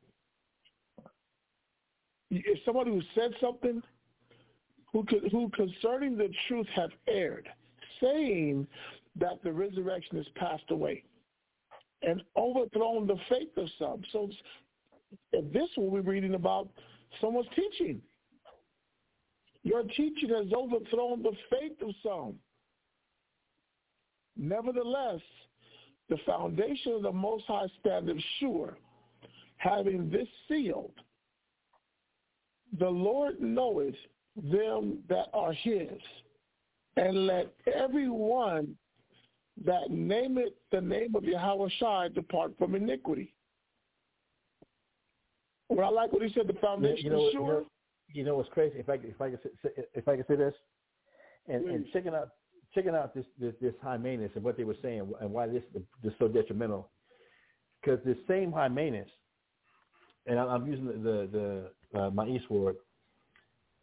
If 2.35 2.59
somebody 2.65 2.91
who 2.91 3.01
said 3.15 3.31
something, 3.39 3.81
who 4.91 5.05
who 5.31 5.49
concerning 5.49 6.17
the 6.17 6.29
truth 6.47 6.67
have 6.75 6.91
erred, 7.07 7.49
saying 8.01 8.67
that 9.19 9.43
the 9.43 9.51
resurrection 9.51 10.17
is 10.17 10.27
passed 10.35 10.69
away, 10.69 11.03
and 12.01 12.21
overthrown 12.35 13.07
the 13.07 13.17
faith 13.29 13.55
of 13.57 13.67
some. 13.79 14.01
So 14.11 14.29
this 15.31 15.69
one 15.75 15.91
we're 15.91 16.01
reading 16.01 16.33
about 16.33 16.69
someone's 17.21 17.47
teaching. 17.55 18.01
Your 19.63 19.83
teaching 19.83 20.29
has 20.29 20.51
overthrown 20.53 21.23
the 21.23 21.31
faith 21.49 21.81
of 21.81 21.93
some. 22.03 22.35
Nevertheless, 24.35 25.21
the 26.09 26.17
foundation 26.25 26.93
of 26.93 27.03
the 27.03 27.11
Most 27.11 27.45
High 27.45 27.67
standeth 27.79 28.17
sure, 28.39 28.77
having 29.57 30.09
this 30.09 30.27
sealed. 30.47 30.93
The 32.79 32.89
Lord 32.89 33.39
knoweth 33.39 33.95
them 34.35 34.99
that 35.09 35.27
are 35.33 35.53
his, 35.53 35.89
and 36.97 37.27
let 37.27 37.53
every 37.73 38.09
one 38.09 38.75
that 39.63 39.91
nameth 39.91 40.53
the 40.71 40.81
name 40.81 41.15
of 41.15 41.23
Yahweh 41.23 41.69
Shai 41.77 42.07
depart 42.09 42.53
from 42.57 42.73
iniquity. 42.73 43.33
Well, 45.69 45.87
I 45.87 45.91
like 45.91 46.11
what 46.11 46.21
he 46.21 46.33
said. 46.33 46.47
The 46.47 46.53
foundation 46.53 47.05
you 47.05 47.09
know, 47.11 47.27
is 47.27 47.33
you 47.33 47.39
sure. 47.39 47.47
know, 47.47 47.65
you 48.11 48.23
know 48.23 48.35
what's 48.37 48.49
crazy? 48.49 48.77
If 48.77 48.89
I 48.89 48.93
if 48.93 49.21
I 49.21 49.29
can 49.29 49.39
say, 49.43 49.69
if 49.93 50.07
I 50.07 50.15
can 50.15 50.25
say 50.27 50.35
this, 50.35 50.53
and, 51.47 51.65
and 51.65 51.85
checking 51.93 52.13
out 52.13 52.29
checking 52.73 52.95
out 52.95 53.13
this 53.13 53.25
this, 53.39 53.53
this 53.61 53.73
Hymenaeus 53.81 54.31
and 54.35 54.43
what 54.43 54.57
they 54.57 54.63
were 54.63 54.75
saying 54.81 55.11
and 55.21 55.31
why 55.31 55.47
this 55.47 55.63
is 56.03 56.13
so 56.19 56.27
detrimental, 56.27 56.89
because 57.81 57.99
the 58.05 58.17
same 58.27 58.51
Hymenaeus, 58.51 59.09
and 60.25 60.39
I'm, 60.39 60.49
I'm 60.49 60.67
using 60.67 60.85
the 60.85 60.93
the, 60.93 61.29
the 61.31 61.71
uh, 61.93 62.09
my 62.09 62.25
e-Sword. 62.27 62.75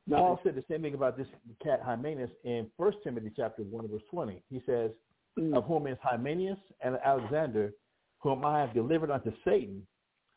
Paul 0.09 0.41
said 0.43 0.57
the 0.57 0.65
same 0.69 0.83
thing 0.83 0.95
about 0.95 1.17
this 1.17 1.29
cat 1.63 1.81
Hymenaeus 1.85 2.31
in 2.43 2.67
First 2.77 2.99
Timothy 3.05 3.31
chapter 3.37 3.63
one 3.63 3.87
verse 3.87 4.03
twenty. 4.11 4.43
He 4.51 4.61
says, 4.67 4.91
Mm. 5.39 5.57
"Of 5.57 5.65
whom 5.65 5.87
is 5.87 5.97
Hymenaeus 6.03 6.59
and 6.81 6.99
Alexander, 7.05 7.73
whom 8.19 8.45
I 8.45 8.61
have 8.61 8.75
delivered 8.75 9.13
unto 9.13 9.31
Satan, 9.45 9.87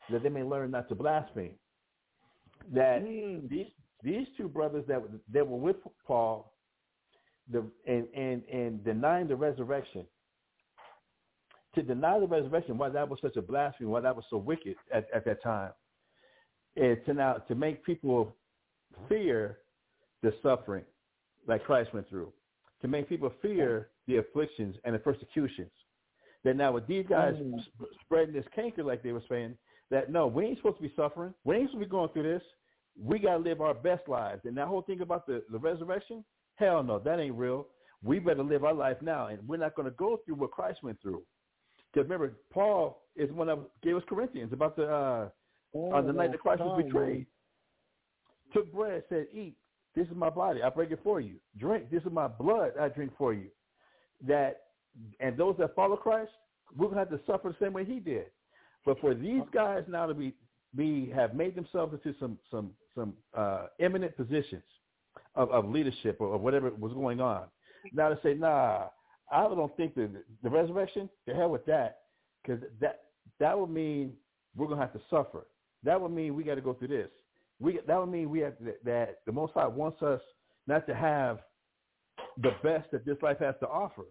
that 0.08 0.22
they 0.22 0.28
may 0.28 0.44
learn 0.44 0.70
not 0.70 0.88
to 0.90 0.94
blaspheme." 0.94 1.58
That 2.72 3.02
Mm. 3.02 3.48
these 3.48 3.72
these 4.02 4.28
two 4.36 4.48
brothers 4.48 4.86
that 4.86 5.02
that 5.32 5.44
were 5.48 5.58
with 5.58 5.76
Paul, 6.06 6.52
the 7.50 7.68
and 7.86 8.06
and 8.14 8.44
and 8.44 8.84
denying 8.84 9.26
the 9.26 9.34
resurrection. 9.34 10.06
To 11.74 11.82
deny 11.82 12.20
the 12.20 12.28
resurrection, 12.28 12.78
why 12.78 12.90
that 12.90 13.08
was 13.08 13.20
such 13.20 13.36
a 13.36 13.42
blasphemy, 13.42 13.88
why 13.88 13.98
that 14.00 14.14
was 14.14 14.24
so 14.30 14.36
wicked 14.36 14.76
at, 14.92 15.10
at 15.12 15.24
that 15.24 15.42
time, 15.42 15.72
is 16.76 16.98
to 17.06 17.14
now 17.14 17.34
to 17.34 17.54
make 17.54 17.84
people 17.84 18.34
fear 19.08 19.58
the 20.22 20.32
suffering 20.42 20.84
that 21.46 21.64
Christ 21.64 21.92
went 21.92 22.08
through, 22.08 22.32
to 22.82 22.88
make 22.88 23.08
people 23.08 23.32
fear 23.42 23.88
the 24.06 24.16
afflictions 24.16 24.76
and 24.84 24.94
the 24.94 24.98
persecutions. 24.98 25.70
That 26.44 26.56
now 26.56 26.72
with 26.72 26.86
these 26.86 27.06
guys 27.06 27.34
Mm. 27.36 27.60
sp- 27.64 27.92
spreading 28.02 28.34
this 28.34 28.46
canker 28.54 28.82
like 28.82 29.02
they 29.02 29.12
were 29.12 29.22
saying, 29.28 29.56
that 29.90 30.10
no, 30.10 30.26
we 30.26 30.44
ain't 30.46 30.58
supposed 30.58 30.76
to 30.76 30.82
be 30.82 30.92
suffering. 30.94 31.34
We 31.44 31.56
ain't 31.56 31.70
supposed 31.70 31.84
to 31.84 31.86
be 31.86 31.90
going 31.90 32.08
through 32.10 32.24
this. 32.24 32.42
We 33.00 33.18
got 33.18 33.34
to 33.34 33.38
live 33.38 33.60
our 33.60 33.74
best 33.74 34.08
lives. 34.08 34.42
And 34.44 34.56
that 34.56 34.68
whole 34.68 34.82
thing 34.82 35.00
about 35.00 35.26
the, 35.26 35.42
the 35.50 35.58
resurrection, 35.58 36.24
hell 36.56 36.82
no, 36.82 36.98
that 37.00 37.18
ain't 37.18 37.34
real. 37.34 37.68
We 38.02 38.18
better 38.18 38.42
live 38.42 38.64
our 38.64 38.74
life 38.74 38.98
now, 39.00 39.28
and 39.28 39.46
we're 39.48 39.56
not 39.56 39.74
going 39.74 39.86
to 39.86 39.94
go 39.96 40.20
through 40.24 40.36
what 40.36 40.50
Christ 40.50 40.82
went 40.82 41.00
through. 41.00 41.22
Because 41.92 42.08
remember, 42.08 42.34
Paul 42.52 43.02
is 43.16 43.30
one 43.32 43.48
of 43.48 43.66
gave 43.82 43.96
us 43.96 44.02
Corinthians 44.08 44.52
about 44.52 44.76
the 44.76 44.86
uh, 44.92 45.28
on 45.74 46.06
the 46.06 46.12
night 46.12 46.30
that 46.32 46.40
Christ 46.40 46.62
was 46.62 46.78
Oh, 46.78 46.82
betrayed. 46.82 47.26
Took 48.52 48.72
bread, 48.72 49.02
said, 49.08 49.26
"Eat. 49.32 49.56
This 49.94 50.06
is 50.08 50.14
my 50.14 50.30
body. 50.30 50.62
I 50.62 50.70
break 50.70 50.90
it 50.90 51.00
for 51.02 51.20
you. 51.20 51.36
Drink. 51.58 51.90
This 51.90 52.02
is 52.04 52.12
my 52.12 52.28
blood. 52.28 52.72
I 52.78 52.88
drink 52.88 53.12
for 53.16 53.32
you." 53.34 53.50
That 54.26 54.62
and 55.20 55.36
those 55.36 55.56
that 55.58 55.74
follow 55.74 55.96
Christ, 55.96 56.30
we're 56.76 56.86
gonna 56.88 57.00
have 57.00 57.10
to 57.10 57.20
suffer 57.26 57.48
the 57.48 57.64
same 57.64 57.72
way 57.72 57.84
He 57.84 57.98
did. 57.98 58.26
But 58.84 59.00
for 59.00 59.14
these 59.14 59.42
guys 59.52 59.84
now 59.88 60.06
to 60.06 60.14
be 60.14 60.34
be 60.76 61.10
have 61.10 61.34
made 61.34 61.54
themselves 61.54 61.94
into 61.94 62.16
some 62.18 62.38
some 62.50 62.74
some 62.94 63.14
uh, 63.34 63.66
eminent 63.80 64.16
positions 64.16 64.62
of, 65.34 65.50
of 65.50 65.68
leadership 65.68 66.16
or, 66.20 66.28
or 66.28 66.38
whatever 66.38 66.70
was 66.70 66.92
going 66.92 67.20
on, 67.20 67.44
now 67.92 68.08
to 68.08 68.18
say, 68.22 68.34
"Nah, 68.34 68.88
I 69.32 69.42
don't 69.42 69.76
think 69.76 69.94
the 69.94 70.10
the 70.42 70.50
resurrection. 70.50 71.08
The 71.26 71.34
hell 71.34 71.50
with 71.50 71.66
that, 71.66 72.02
because 72.42 72.62
that 72.80 73.04
that 73.40 73.58
would 73.58 73.70
mean 73.70 74.12
we're 74.54 74.68
gonna 74.68 74.80
have 74.80 74.92
to 74.92 75.00
suffer. 75.10 75.46
That 75.84 76.00
would 76.00 76.12
mean 76.12 76.34
we 76.34 76.44
got 76.44 76.54
to 76.56 76.60
go 76.60 76.74
through 76.74 76.88
this. 76.88 77.10
We 77.60 77.78
that 77.86 77.98
would 77.98 78.08
mean 78.08 78.30
we 78.30 78.40
have 78.40 78.58
to, 78.58 78.74
that 78.84 79.20
the 79.26 79.32
Most 79.32 79.52
High 79.54 79.66
wants 79.66 80.02
us 80.02 80.20
not 80.66 80.86
to 80.86 80.94
have 80.94 81.40
the 82.42 82.52
best 82.62 82.90
that 82.90 83.04
this 83.04 83.16
life 83.22 83.38
has 83.40 83.54
to 83.60 83.68
offer. 83.68 84.04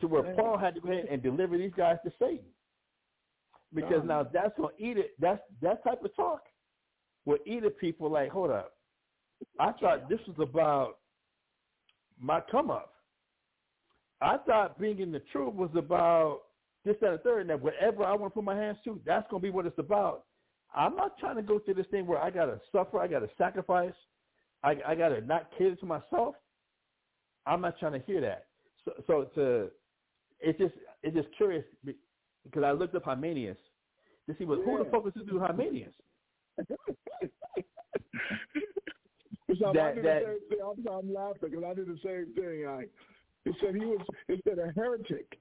To 0.00 0.08
where 0.08 0.34
Paul 0.34 0.58
had 0.58 0.74
to 0.74 0.80
go 0.80 0.92
ahead 0.92 1.06
and 1.10 1.22
deliver 1.22 1.56
these 1.56 1.72
guys 1.74 1.96
to 2.04 2.12
Satan, 2.18 2.44
because 3.72 4.02
now 4.04 4.24
that's 4.24 4.54
gonna 4.58 4.68
eat 4.78 4.98
it. 4.98 5.12
That's 5.18 5.40
that 5.62 5.82
type 5.84 6.04
of 6.04 6.14
talk 6.14 6.42
will 7.24 7.38
eat 7.46 7.64
at 7.64 7.78
people. 7.78 8.10
Like, 8.10 8.30
hold 8.30 8.50
up, 8.50 8.72
I 9.58 9.72
thought 9.72 10.08
this 10.10 10.20
was 10.26 10.36
about 10.38 10.98
my 12.20 12.42
come 12.50 12.70
up. 12.70 12.92
I 14.20 14.38
thought 14.38 14.78
being 14.78 15.00
in 15.00 15.12
the 15.12 15.20
truth 15.32 15.54
was 15.54 15.70
about 15.76 16.40
this, 16.86 16.96
that, 17.02 17.10
and 17.10 17.20
third, 17.22 17.40
and 17.42 17.50
that 17.50 17.60
whatever 17.60 18.04
I 18.04 18.12
want 18.14 18.32
to 18.32 18.34
put 18.36 18.44
my 18.44 18.56
hands 18.56 18.78
to, 18.84 18.98
that's 19.04 19.28
going 19.30 19.42
to 19.42 19.46
be 19.46 19.50
what 19.50 19.66
it's 19.66 19.78
about. 19.78 20.24
I'm 20.74 20.96
not 20.96 21.18
trying 21.18 21.36
to 21.36 21.42
go 21.42 21.58
through 21.58 21.74
this 21.74 21.86
thing 21.90 22.06
where 22.06 22.18
I 22.20 22.30
got 22.30 22.46
to 22.46 22.58
suffer, 22.72 22.98
I 23.00 23.06
got 23.08 23.18
to 23.20 23.28
sacrifice, 23.36 23.92
I, 24.62 24.76
I 24.86 24.94
got 24.94 25.10
to 25.10 25.20
not 25.20 25.50
cater 25.58 25.76
to 25.76 25.86
myself. 25.86 26.34
I'm 27.46 27.60
not 27.60 27.78
trying 27.78 27.92
to 27.92 27.98
hear 28.06 28.20
that. 28.22 28.46
So, 28.84 28.92
so 29.06 29.24
to, 29.34 29.70
it's 30.40 30.58
just, 30.58 30.74
it's 31.02 31.14
just 31.14 31.28
curious 31.36 31.64
because 31.84 32.64
I 32.64 32.72
looked 32.72 32.94
up 32.94 33.04
Hymenaeus 33.04 33.58
to 34.28 34.34
see 34.38 34.44
what 34.44 34.58
who 34.64 34.78
the 34.82 34.90
fuck 34.90 35.04
was 35.04 35.14
this 35.14 35.24
dude 35.24 35.40
Hymenaeus? 35.40 35.92
So 36.58 36.64
I 39.68 39.72
That- 39.72 39.94
did 39.94 40.04
that- 40.04 40.22
the 40.22 40.26
same 40.26 40.48
thing. 40.48 40.58
I'm, 40.62 40.86
I'm 40.92 41.12
laughing 41.14 41.50
because 41.50 41.64
I 41.64 41.74
did 41.74 41.86
the 41.86 41.98
same 42.04 42.34
thing. 42.34 42.66
I, 42.68 42.82
it 43.44 43.54
said 43.60 43.74
he 43.74 43.80
was. 43.84 44.04
It 44.28 44.40
said 44.44 44.58
a 44.58 44.72
heretic. 44.72 45.38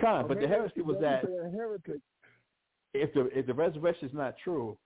Con, 0.00 0.26
but 0.28 0.40
the 0.40 0.48
heresy 0.48 0.82
was 0.82 0.96
that 1.00 1.22
said 1.22 1.30
a 1.46 1.50
heretic. 1.50 2.00
if 2.92 3.12
the 3.14 3.26
if 3.38 3.46
the 3.46 3.54
resurrection 3.54 4.08
is 4.08 4.14
not 4.14 4.34
true, 4.42 4.76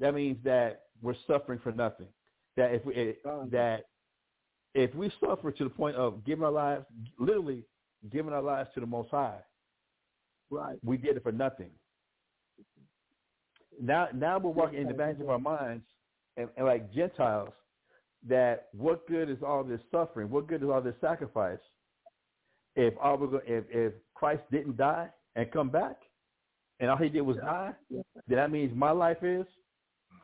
that 0.00 0.14
means 0.14 0.42
that 0.44 0.82
we're 1.02 1.14
suffering 1.26 1.58
for 1.62 1.72
nothing. 1.72 2.08
That 2.56 2.74
if 2.74 2.84
we 2.84 2.94
it, 2.94 3.20
Um. 3.24 3.48
that 3.50 3.84
if 4.74 4.94
we 4.94 5.10
suffer 5.20 5.50
to 5.50 5.64
the 5.64 5.70
point 5.70 5.96
of 5.96 6.24
giving 6.24 6.44
our 6.44 6.50
lives, 6.50 6.84
literally 7.18 7.64
giving 8.10 8.32
our 8.32 8.42
lives 8.42 8.68
to 8.74 8.80
the 8.80 8.86
Most 8.86 9.10
High, 9.10 9.40
Right. 10.50 10.78
we 10.84 10.96
did 10.96 11.16
it 11.16 11.22
for 11.22 11.32
nothing. 11.32 11.70
Now, 13.80 14.08
now 14.12 14.38
we're 14.38 14.50
walking 14.50 14.80
in 14.80 14.88
the 14.88 14.94
back 14.94 15.20
of 15.20 15.28
our 15.28 15.38
minds, 15.38 15.84
and, 16.36 16.48
and 16.56 16.66
like 16.66 16.92
Gentiles, 16.92 17.50
that 18.26 18.68
what 18.72 19.06
good 19.06 19.30
is 19.30 19.38
all 19.42 19.62
this 19.62 19.80
suffering? 19.90 20.30
What 20.30 20.48
good 20.48 20.62
is 20.62 20.68
all 20.68 20.80
this 20.82 20.96
sacrifice? 21.00 21.60
If 22.74 22.94
all 23.00 23.16
we're 23.16 23.28
go, 23.28 23.40
if 23.46 23.64
if 23.70 23.92
Christ 24.18 24.42
didn't 24.50 24.76
die 24.76 25.08
and 25.36 25.50
come 25.52 25.70
back, 25.70 25.96
and 26.80 26.90
all 26.90 26.96
he 26.96 27.08
did 27.08 27.22
was 27.22 27.36
die, 27.36 27.72
then 27.90 28.38
that 28.38 28.50
means 28.50 28.72
my 28.74 28.90
life 28.90 29.22
is. 29.22 29.46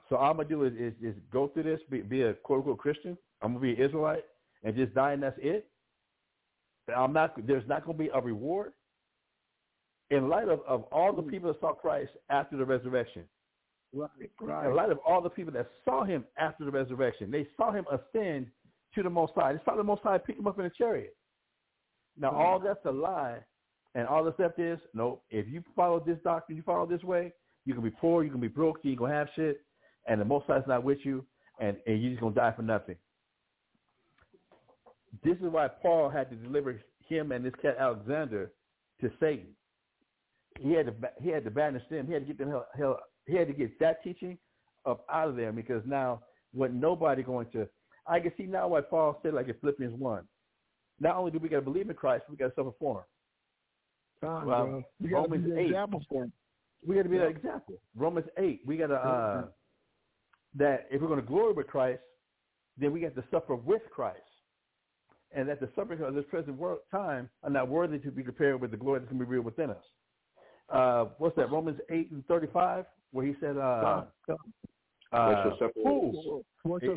So 0.09 0.17
all 0.17 0.31
I'm 0.31 0.37
gonna 0.37 0.49
do 0.49 0.65
is, 0.65 0.73
is, 0.75 0.93
is 1.03 1.15
go 1.33 1.49
through 1.49 1.65
this, 1.65 1.81
be, 1.91 2.01
be 2.01 2.23
a 2.23 2.35
quote 2.35 2.59
unquote 2.59 2.79
Christian. 2.79 3.17
I'm 3.43 3.53
gonna 3.55 3.61
be 3.61 3.73
an 3.73 3.83
Israelite 3.83 4.25
and 4.63 4.75
just 4.75 4.95
die, 4.95 5.13
and 5.13 5.23
that's 5.23 5.39
it. 5.41 5.69
I'm 6.95 7.13
not. 7.13 7.35
There's 7.47 7.67
not 7.69 7.87
gonna 7.87 7.97
be 7.99 8.11
a 8.13 8.21
reward 8.21 8.73
in 10.11 10.29
light 10.29 10.49
of, 10.49 10.61
of 10.67 10.85
all 10.93 11.13
the 11.13 11.23
mm. 11.23 11.31
people 11.31 11.53
that 11.53 11.61
saw 11.61 11.73
Christ 11.73 12.13
after 12.31 12.57
the 12.57 12.65
resurrection, 12.65 13.25
Right. 14.41 14.67
in 14.67 14.75
light 14.75 14.91
of 14.91 14.99
all 15.07 15.21
the 15.21 15.31
people 15.31 15.53
that 15.53 15.69
saw 15.85 16.03
him 16.03 16.25
after 16.37 16.65
the 16.65 16.71
resurrection, 16.71 17.31
they 17.31 17.47
saw 17.57 17.71
him 17.71 17.85
ascend 17.93 18.49
to 18.95 19.03
the 19.05 19.11
Most 19.11 19.35
High. 19.37 19.53
They 19.53 19.61
saw 19.65 19.77
the 19.77 19.85
Most 19.85 20.03
High 20.03 20.19
pick 20.19 20.37
him 20.37 20.49
up 20.49 20.59
in 20.59 20.65
a 20.65 20.71
chariot. 20.71 21.17
Now, 22.19 22.33
mm. 22.33 22.35
all 22.35 22.59
that's 22.59 22.85
a 22.87 22.91
lie, 22.91 23.39
and 23.95 24.07
all 24.09 24.25
that's 24.25 24.37
stuff 24.37 24.53
is, 24.59 24.79
no, 24.93 25.21
if 25.31 25.47
you 25.49 25.63
follow 25.77 26.01
this 26.01 26.19
doctrine, 26.25 26.57
you 26.57 26.63
follow 26.63 26.87
this 26.87 27.03
way, 27.03 27.33
you 27.65 27.75
can 27.75 27.83
be 27.83 27.91
poor, 27.91 28.25
you 28.25 28.31
can 28.31 28.41
be 28.41 28.49
broke, 28.49 28.79
you 28.83 28.91
ain't 28.91 28.99
going 28.99 29.11
to 29.11 29.17
have 29.17 29.29
shit, 29.37 29.61
and 30.07 30.21
the 30.21 30.25
Most 30.25 30.47
High's 30.47 30.65
not 30.67 30.85
with 30.85 30.99
you, 31.05 31.25
and, 31.61 31.77
and 31.87 32.03
you're 32.03 32.11
just 32.11 32.21
going 32.21 32.35
to 32.35 32.41
die 32.41 32.53
for 32.55 32.63
nothing. 32.63 32.97
This 35.23 35.37
is 35.37 35.45
why 35.45 35.69
Paul 35.69 36.11
had 36.11 36.29
to 36.31 36.37
deliver 36.37 36.81
him 37.09 37.33
and 37.33 37.45
this 37.45 37.55
cat 37.63 37.77
Alexander 37.79 38.51
to 39.01 39.11
Satan. 39.21 39.49
He 40.59 40.73
had 40.73 40.87
to 40.87 40.95
he 41.21 41.31
had 41.31 41.45
to 41.45 41.51
banish 41.51 41.83
them. 41.91 42.07
He 42.07 42.13
had 42.13 42.23
to 42.23 42.27
get 42.27 42.39
them 42.39 42.49
hell, 42.49 42.67
hell 42.77 43.01
he 43.27 43.37
had 43.37 43.49
to 43.49 43.55
get 43.55 43.79
that 43.81 44.03
teaching 44.05 44.39
up 44.87 45.05
out 45.11 45.29
of 45.29 45.37
there 45.37 45.53
because 45.53 45.83
now 45.87 46.21
what 46.53 46.73
nobody 46.73 47.23
going 47.23 47.47
to 47.53 47.67
I 48.07 48.21
can 48.21 48.33
see 48.37 48.45
now 48.45 48.69
why 48.69 48.83
Paul 48.83 49.19
said 49.23 49.35
like 49.35 49.49
in 49.49 49.55
Philippians 49.61 49.99
one. 49.99 50.25
Not 51.01 51.17
only 51.17 51.33
do 51.33 51.39
we 51.39 51.49
got 51.49 51.57
to 51.57 51.63
believe 51.63 51.89
in 51.91 51.97
Christ, 51.97 52.25
we 52.31 52.37
got 52.37 52.49
to 52.49 52.55
suffer 52.55 52.71
for 52.79 52.99
him. 52.99 53.05
God, 54.25 54.47
Well, 54.47 54.67
bro. 54.67 54.83
You 55.01 55.11
got 55.11 55.23
to 55.25 55.29
be 55.29 55.37
Romans 55.39 55.45
the 55.55 55.59
8. 55.61 55.67
example 55.67 56.03
for 56.09 56.25
him. 56.25 56.33
We 56.87 56.95
got 56.97 57.03
to 57.05 57.09
be 57.09 57.17
Yeah. 57.17 57.23
that 57.23 57.31
example. 57.31 57.75
Romans 57.97 58.27
eight. 58.37 58.63
We 58.67 58.77
got 58.77 58.89
to 58.89 58.95
uh, 58.97 59.49
that 60.57 60.87
if 60.91 61.01
we're 61.01 61.09
going 61.09 61.21
to 61.21 61.27
glory 61.27 61.53
with 61.55 61.67
Christ, 61.67 62.03
then 62.77 62.93
we 62.93 63.01
got 63.01 63.15
to 63.15 63.25
suffer 63.31 63.55
with 63.57 63.83
Christ, 63.91 64.19
and 65.33 65.49
that 65.49 65.61
the 65.61 65.69
suffering 65.75 66.01
of 66.03 66.15
this 66.15 66.25
present 66.31 66.57
world 66.59 66.81
time 66.91 67.31
are 67.43 67.51
not 67.51 67.69
worthy 67.69 67.99
to 68.01 68.11
be 68.11 68.23
compared 68.23 68.61
with 68.61 68.71
the 68.71 68.77
glory 68.77 69.01
that's 69.01 69.11
going 69.11 69.19
to 69.21 69.25
be 69.25 69.31
revealed 69.31 69.47
within 69.47 69.71
us. 69.71 69.85
Uh, 70.69 71.07
what's 71.19 71.37
that? 71.37 71.51
Romans 71.51 71.79
eight 71.91 72.11
and 72.11 72.25
thirty-five, 72.27 72.85
where 73.13 73.25
he 73.27 73.35
said, 73.41 73.57
uh, 73.57 74.05
God. 74.27 74.39
Uh, 75.13 75.45
What's 75.45 75.61
your 75.61 75.69
separate- 75.69 75.85
who? 75.87 76.45
What's 76.65 76.83
It, 76.83 76.87
your 76.87 76.97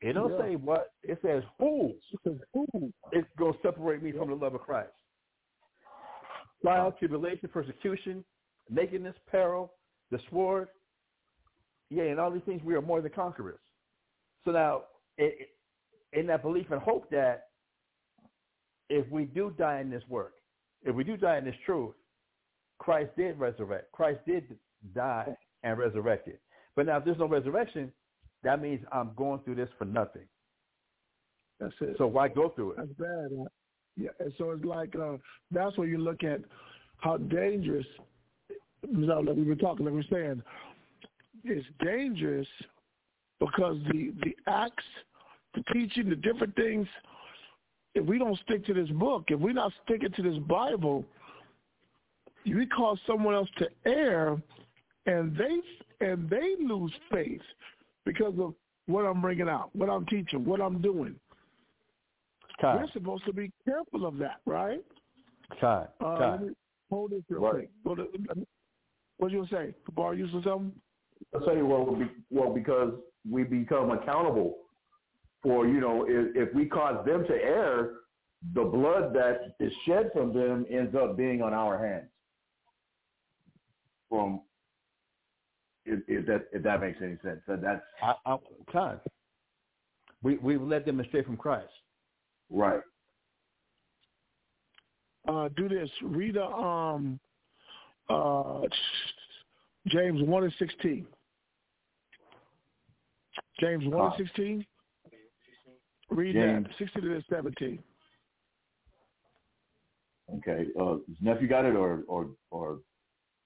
it, 0.00 0.12
don't 0.14 0.30
Yeah. 0.32 0.38
say 0.38 0.56
what. 0.56 0.92
It 1.02 1.20
says 1.22 1.42
who 1.58 1.88
it 2.12 2.20
says 2.22 2.38
who? 2.52 2.92
is 3.12 3.24
going 3.36 3.54
to 3.54 3.60
separate 3.62 4.02
me 4.02 4.12
from 4.12 4.28
the 4.28 4.36
love 4.36 4.54
of 4.54 4.60
Christ. 4.60 4.92
Trial, 6.62 6.92
tribulation, 6.92 7.48
persecution, 7.52 8.24
nakedness, 8.68 9.14
peril, 9.30 9.72
the 10.10 10.18
sword. 10.30 10.68
Yeah, 11.90 12.04
and 12.04 12.20
all 12.20 12.30
these 12.30 12.42
things, 12.44 12.62
we 12.64 12.74
are 12.74 12.82
more 12.82 13.00
than 13.00 13.12
conquerors. 13.12 13.60
So 14.44 14.50
now, 14.50 14.82
it, 15.16 15.36
it, 15.40 16.18
in 16.18 16.26
that 16.26 16.42
belief 16.42 16.66
and 16.70 16.80
hope 16.80 17.10
that 17.10 17.48
if 18.88 19.08
we 19.10 19.24
do 19.24 19.54
die 19.58 19.80
in 19.80 19.90
this 19.90 20.02
work, 20.08 20.34
if 20.82 20.94
we 20.94 21.04
do 21.04 21.16
die 21.16 21.38
in 21.38 21.44
this 21.44 21.54
truth, 21.66 21.94
Christ 22.78 23.10
did 23.16 23.38
resurrect. 23.38 23.92
Christ 23.92 24.20
did 24.26 24.56
die 24.94 25.34
and 25.62 25.78
resurrected. 25.78 26.38
But 26.76 26.86
now, 26.86 26.98
if 26.98 27.04
there's 27.04 27.18
no 27.18 27.28
resurrection, 27.28 27.92
that 28.42 28.62
means 28.62 28.84
I'm 28.92 29.10
going 29.16 29.40
through 29.40 29.56
this 29.56 29.68
for 29.78 29.84
nothing. 29.84 30.22
That's 31.58 31.74
it. 31.80 31.96
So 31.98 32.06
why 32.06 32.28
go 32.28 32.50
through 32.50 32.72
it? 32.72 32.76
That's 32.78 32.92
bad. 32.92 33.46
Yeah, 33.98 34.10
and 34.20 34.32
so 34.38 34.52
it's 34.52 34.64
like 34.64 34.94
uh, 34.94 35.16
that's 35.50 35.76
where 35.76 35.88
you 35.88 35.98
look 35.98 36.22
at 36.22 36.40
how 36.98 37.16
dangerous. 37.16 37.86
Like 38.92 39.36
we 39.36 39.42
were 39.42 39.56
talking, 39.56 39.84
like 39.84 39.94
we 39.94 40.00
were 40.00 40.04
saying, 40.10 40.42
it's 41.44 41.66
dangerous 41.84 42.46
because 43.40 43.76
the 43.90 44.12
the 44.22 44.36
acts, 44.46 44.84
the 45.54 45.62
teaching, 45.72 46.08
the 46.08 46.16
different 46.16 46.54
things. 46.54 46.86
If 47.94 48.06
we 48.06 48.18
don't 48.18 48.38
stick 48.44 48.64
to 48.66 48.74
this 48.74 48.88
book, 48.90 49.24
if 49.28 49.40
we're 49.40 49.52
not 49.52 49.72
sticking 49.84 50.12
to 50.12 50.22
this 50.22 50.38
Bible, 50.46 51.04
we 52.46 52.66
cause 52.66 52.98
someone 53.04 53.34
else 53.34 53.48
to 53.58 53.68
err, 53.84 54.40
and 55.06 55.36
they 55.36 56.06
and 56.06 56.30
they 56.30 56.54
lose 56.60 56.92
faith 57.10 57.42
because 58.04 58.34
of 58.38 58.54
what 58.86 59.02
I'm 59.02 59.20
bringing 59.20 59.48
out, 59.48 59.70
what 59.74 59.90
I'm 59.90 60.06
teaching, 60.06 60.44
what 60.44 60.60
I'm 60.60 60.80
doing. 60.80 61.16
Kai, 62.60 62.76
We're 62.76 62.88
supposed 62.92 63.24
to 63.26 63.32
be 63.32 63.52
careful 63.64 64.06
of 64.06 64.18
that, 64.18 64.40
right? 64.44 64.84
Kai, 65.60 65.86
Uh, 66.00 66.18
Kai. 66.18 66.30
let 66.32 66.42
me 66.42 66.54
hold 66.90 67.10
this 67.12 67.22
real 67.28 67.40
Right. 67.40 67.52
quick. 67.52 67.70
Go 67.84 67.94
to, 67.94 68.46
what 69.18 69.30
you 69.30 69.38
gonna 69.38 69.48
say? 69.48 69.74
Bar, 69.92 70.14
you 70.14 70.28
said 70.28 70.42
something? 70.44 70.80
I'll 71.34 71.40
tell 71.42 71.56
you 71.56 71.66
well, 71.66 71.94
be, 71.94 72.08
well, 72.30 72.52
because 72.52 72.94
we 73.28 73.44
become 73.44 73.90
accountable 73.90 74.58
for, 75.42 75.66
you 75.66 75.80
know, 75.80 76.04
if, 76.08 76.34
if 76.48 76.54
we 76.54 76.66
cause 76.66 77.04
them 77.06 77.24
to 77.26 77.34
err, 77.34 77.94
the 78.54 78.64
blood 78.64 79.12
that 79.14 79.54
is 79.60 79.72
shed 79.84 80.10
from 80.12 80.32
them 80.32 80.64
ends 80.70 80.94
up 80.94 81.16
being 81.16 81.42
on 81.42 81.52
our 81.52 81.78
hands. 81.84 82.08
From, 84.08 84.42
if, 85.84 86.00
if 86.08 86.26
that 86.26 86.48
if 86.52 86.62
that 86.62 86.80
makes 86.80 86.98
any 87.02 87.18
sense, 87.22 87.40
that 87.46 87.60
that's 87.60 87.82
I, 88.02 88.14
I, 88.24 88.36
Kai. 88.72 88.96
We 90.22 90.36
we 90.36 90.56
led 90.56 90.84
them 90.84 91.00
astray 91.00 91.22
from 91.24 91.36
Christ. 91.36 91.68
Right. 92.50 92.80
Uh, 95.26 95.48
do 95.56 95.68
this. 95.68 95.90
Read 96.02 96.36
uh, 96.38 96.46
um, 96.46 97.20
uh, 98.08 98.60
James 99.88 100.22
one 100.22 100.44
and 100.44 100.52
sixteen. 100.58 101.06
James 103.60 103.84
one 103.86 104.04
and 104.04 104.12
Ah. 104.12 104.16
sixteen. 104.16 104.64
Read 106.10 106.34
James. 106.34 106.66
that. 106.66 106.74
Sixteen 106.78 107.02
to 107.02 107.22
seventeen. 107.28 107.82
Okay, 110.38 110.66
uh, 110.80 110.96
is 110.96 111.16
nephew 111.20 111.48
got 111.48 111.64
it 111.64 111.74
or 111.74 112.02
or 112.08 112.30
or 112.50 112.80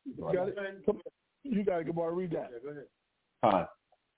You 0.04 0.14
got 0.32 0.48
it. 0.48 0.56
Come, 0.86 1.00
you 1.44 1.64
got 1.64 1.80
it. 1.80 1.86
Gabar. 1.88 2.14
Read 2.14 2.30
that. 2.32 2.50
Yeah, 2.52 2.58
go 2.62 2.70
ahead. 2.70 2.84
Hi. 3.44 3.66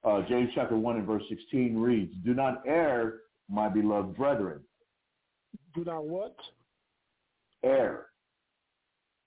Uh, 0.03 0.23
James 0.29 0.51
chapter 0.55 0.77
1 0.77 0.97
and 0.99 1.07
verse 1.07 1.23
16 1.31 1.79
reads, 1.79 2.13
Do 2.27 2.35
not 2.35 2.63
err, 2.67 3.21
my 3.49 3.71
beloved 3.71 4.15
brethren. 4.15 4.61
Do 5.75 5.85
not 5.85 6.05
what? 6.07 6.37
Err. 7.65 8.07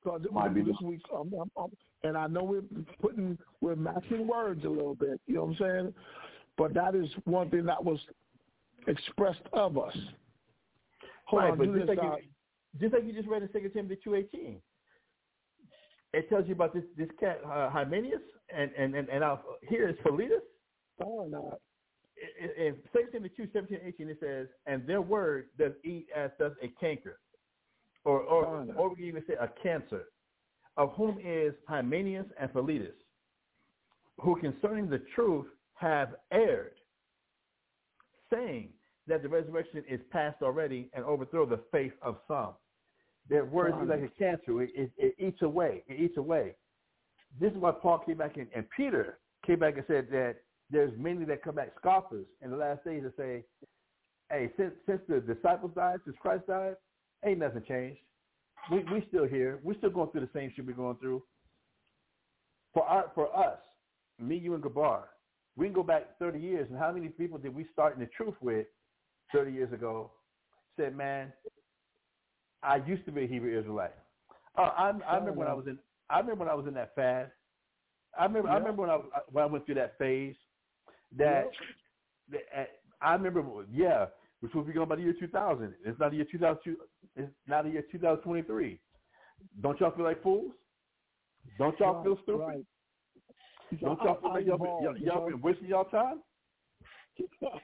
Because 0.04 0.22
Might 0.32 0.54
be 0.54 0.62
this 0.62 0.76
the- 0.80 0.88
week, 0.88 1.02
um, 1.14 1.34
um, 1.34 1.52
um, 1.58 1.72
and 2.04 2.18
I 2.18 2.28
know 2.28 2.44
we're 2.44 2.64
putting 3.02 3.38
we're 3.62 3.76
matching 3.76 4.28
words 4.28 4.64
a 4.64 4.70
little 4.70 4.96
bit. 4.96 5.20
You 5.26 5.36
know 5.36 5.46
what 5.46 5.50
I'm 5.50 5.58
saying? 5.58 5.94
But 6.58 6.74
that 6.76 6.96
is 6.96 7.08
one 7.26 7.50
thing 7.50 7.66
that 7.66 7.84
was 7.84 8.00
expressed 8.88 9.42
of 9.54 9.78
us. 9.78 9.96
Hold 11.26 11.44
right, 11.44 11.52
on, 11.52 11.58
but 11.58 11.74
just 11.74 11.88
like, 11.90 11.98
you, 12.02 12.18
just 12.80 12.94
like 12.94 13.04
you 13.06 13.14
just 13.14 13.28
read 13.28 13.42
in 13.44 13.50
Second 13.52 13.72
Timothy 13.74 14.00
two 14.02 14.16
eighteen, 14.16 14.62
it 16.14 16.30
tells 16.30 16.48
you 16.48 16.54
about 16.54 16.74
this 16.74 16.84
this 16.96 17.10
cat 17.20 17.42
uh, 17.46 17.70
Hymenaeus, 17.70 18.22
and 18.56 18.72
and 18.78 18.96
and, 18.96 19.10
and 19.10 19.24
uh, 19.24 19.38
here 19.68 19.90
is 19.90 19.96
Philetus. 20.04 20.42
oh, 21.04 21.28
no. 21.30 21.58
In- 22.58 22.76
Second 22.94 23.12
Timothy 23.12 23.34
two 23.38 23.48
seventeen 23.54 23.80
eighteen, 23.84 24.10
it 24.10 24.18
says, 24.20 24.48
"And 24.66 24.86
their 24.88 25.02
word 25.02 25.50
does 25.58 25.74
eat 25.84 26.08
as 26.16 26.32
does 26.40 26.54
a 26.62 26.68
canker, 26.80 27.20
or 28.06 28.22
or 28.22 28.46
Oh, 28.46 28.74
or 28.76 28.90
we 28.90 28.96
can 28.96 29.06
even 29.06 29.24
say 29.28 29.36
a 29.40 29.48
cancer, 29.62 30.06
of 30.78 30.94
whom 30.94 31.20
is 31.24 31.54
Hymenaeus 31.68 32.28
and 32.40 32.52
Philetus, 32.52 32.96
who 34.20 34.40
concerning 34.40 34.90
the 34.90 35.00
truth 35.16 35.48
have 35.76 36.16
erred, 36.32 36.80
saying 38.34 38.70
that 39.06 39.22
the 39.22 39.30
resurrection 39.30 39.84
is 39.88 40.02
past 40.12 40.42
already 40.42 40.90
and 40.94 41.06
overthrow 41.06 41.46
the 41.46 41.60
faith 41.72 41.94
of 42.02 42.18
some. 42.28 42.54
Their 43.30 43.46
words 43.46 43.76
is 43.82 43.90
like 43.90 44.02
a 44.02 44.10
cancer. 44.18 44.62
It, 44.64 44.72
it, 44.74 44.92
it 44.98 45.16
eats 45.20 45.42
away. 45.42 45.84
It 45.88 46.00
eats 46.00 46.18
away. 46.18 46.56
This 47.40 47.52
is 47.52 47.58
why 47.58 47.72
Paul 47.72 48.00
came 48.00 48.18
back 48.18 48.38
in, 48.38 48.48
and 48.56 48.66
Peter 48.76 49.20
came 49.46 49.60
back 49.60 49.76
and 49.76 49.86
said 49.88 50.08
that 50.12 50.38
there's 50.70 50.92
many 50.98 51.26
that 51.26 51.44
come 51.44 51.56
back 51.56 51.72
scoffers 51.80 52.26
in 52.42 52.52
the 52.52 52.58
last 52.58 52.84
days 52.84 53.04
that 53.04 53.16
say, 53.18 53.44
hey, 54.30 54.52
since, 54.58 54.74
since 54.86 55.02
the 55.08 55.20
disciples 55.20 55.72
died, 55.76 56.00
since 56.06 56.18
Christ 56.20 56.48
died, 56.48 56.76
ain't 57.26 57.40
nothing 57.40 57.64
changed. 57.68 58.00
We 58.70 58.84
we 58.92 59.06
still 59.08 59.26
here. 59.26 59.60
We're 59.64 59.78
still 59.78 59.90
going 59.90 60.10
through 60.12 60.22
the 60.22 60.30
same 60.34 60.52
shit 60.54 60.66
we're 60.66 60.74
going 60.74 60.98
through. 60.98 61.24
For 62.74 62.84
our, 62.84 63.12
for 63.16 63.36
us, 63.38 63.60
me, 64.20 64.38
you, 64.38 64.56
and 64.56 64.64
Gabar, 64.64 65.04
we 65.56 65.68
can 65.68 65.74
go 65.74 65.84
back 65.84 66.18
30 66.20 66.40
years, 66.40 66.68
and 66.70 66.78
how 66.78 66.92
many 66.92 67.08
people 67.08 67.38
did 67.38 67.56
we 67.56 67.66
start 67.72 67.94
in 67.96 68.00
the 68.02 68.08
truth 68.08 68.36
with 68.42 68.68
30 69.34 69.52
years 69.52 69.72
ago? 69.72 70.12
Said, 70.78 70.96
man, 70.96 71.32
I 72.62 72.78
used 72.86 73.06
to 73.06 73.12
be 73.12 73.24
a 73.24 73.28
Hebrew 73.28 73.58
Israelite. 73.58 73.96
Uh, 74.58 74.62
I, 74.78 74.92
I 75.08 75.16
remember 75.16 75.40
when 75.40 75.48
I 75.48 75.54
was 75.54 75.68
in. 75.68 75.78
I 76.10 76.20
remember 76.20 76.46
when 76.46 76.52
I 76.52 76.56
was 76.56 76.68
in 76.68 76.74
that 76.74 76.94
fast. 76.96 77.32
I 78.20 78.26
remember. 78.26 78.50
I 78.50 78.58
remember 78.58 78.82
when 78.82 78.92
I 78.92 79.00
when 79.32 79.44
I 79.44 79.48
went 79.48 79.66
through 79.66 79.76
that 79.76 79.98
phase. 79.98 80.36
That, 81.16 81.46
that 82.32 82.70
I 83.02 83.14
remember. 83.14 83.66
Yeah, 83.72 84.08
which 84.42 84.54
will 84.54 84.64
be 84.64 84.74
going 84.74 84.90
by 84.90 84.96
the 84.96 85.04
year 85.04 85.16
2000. 85.20 85.74
It's 85.86 86.00
not 86.00 86.12
the 86.12 86.18
year 86.18 86.28
2002. 86.32 86.78
It's 87.16 87.32
not 87.48 87.64
the 87.64 87.72
year 87.72 87.84
2023. 87.92 88.80
Don't 89.62 89.80
y'all 89.80 89.92
feel 89.92 90.06
like 90.06 90.22
fools? 90.22 90.52
Don't 91.58 91.80
y'all 91.80 92.04
feel 92.04 92.18
stupid? 92.24 92.40
Right. 92.40 92.66
Don't 93.82 94.00
y'all 94.04 94.20
feel 94.22 94.34
like 94.34 94.46
y'all, 94.46 94.58
been, 94.58 94.78
y'all, 94.82 94.98
y'all 94.98 95.30
been 95.30 95.42
wasting 95.42 95.68
y'all 95.68 95.86
time? 95.86 96.22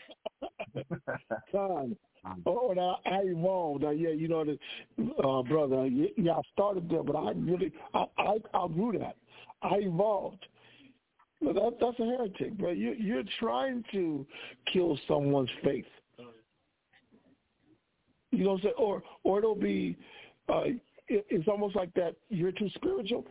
Son. 1.52 1.96
Oh, 2.46 2.74
now 2.76 3.00
I 3.06 3.22
evolved. 3.26 3.84
Now, 3.84 3.92
yeah, 3.92 4.10
you 4.10 4.28
know, 4.28 4.46
the, 4.46 4.58
uh, 5.24 5.44
brother, 5.44 5.86
yeah, 5.88 6.08
yeah, 6.18 6.34
I 6.34 6.42
started 6.54 6.90
there, 6.90 7.04
but 7.04 7.16
I 7.16 7.32
really, 7.36 7.72
I, 7.94 8.06
I 8.54 8.68
grew 8.68 8.98
that. 8.98 9.18
I 9.62 9.76
evolved. 9.80 10.46
That, 11.44 11.78
that's 11.80 12.00
a 12.00 12.06
heretic, 12.06 12.58
bro. 12.58 12.72
You, 12.72 12.96
you're 12.98 13.24
trying 13.40 13.84
to 13.92 14.26
kill 14.72 14.98
someone's 15.08 15.50
faith. 15.64 15.86
You 18.32 18.46
know 18.46 18.52
what 18.52 18.56
I'm 18.56 18.62
saying? 18.64 18.76
Or, 18.80 19.04
or 19.24 19.40
it'll 19.40 19.56
be, 19.56 19.96
uh, 20.50 20.64
it, 21.08 21.26
it's 21.30 21.48
almost 21.48 21.76
like 21.76 21.94
that. 21.94 22.16
You're 22.30 22.52
too 22.52 22.70
spiritual. 22.76 23.26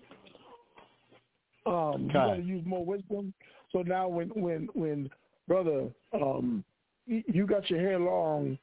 Um, 1.67 2.05
you 2.07 2.13
got 2.13 2.35
to 2.35 2.43
use 2.43 2.65
more 2.67 2.85
wisdom. 2.85 3.33
So 3.73 3.83
now, 3.83 4.09
when, 4.09 4.29
when, 4.29 4.69
when, 4.75 5.11
brother, 5.49 5.89
um, 6.13 6.65
you 7.07 7.47
got 7.47 7.69
your 7.71 7.81
hair 7.81 7.99
long 7.99 8.59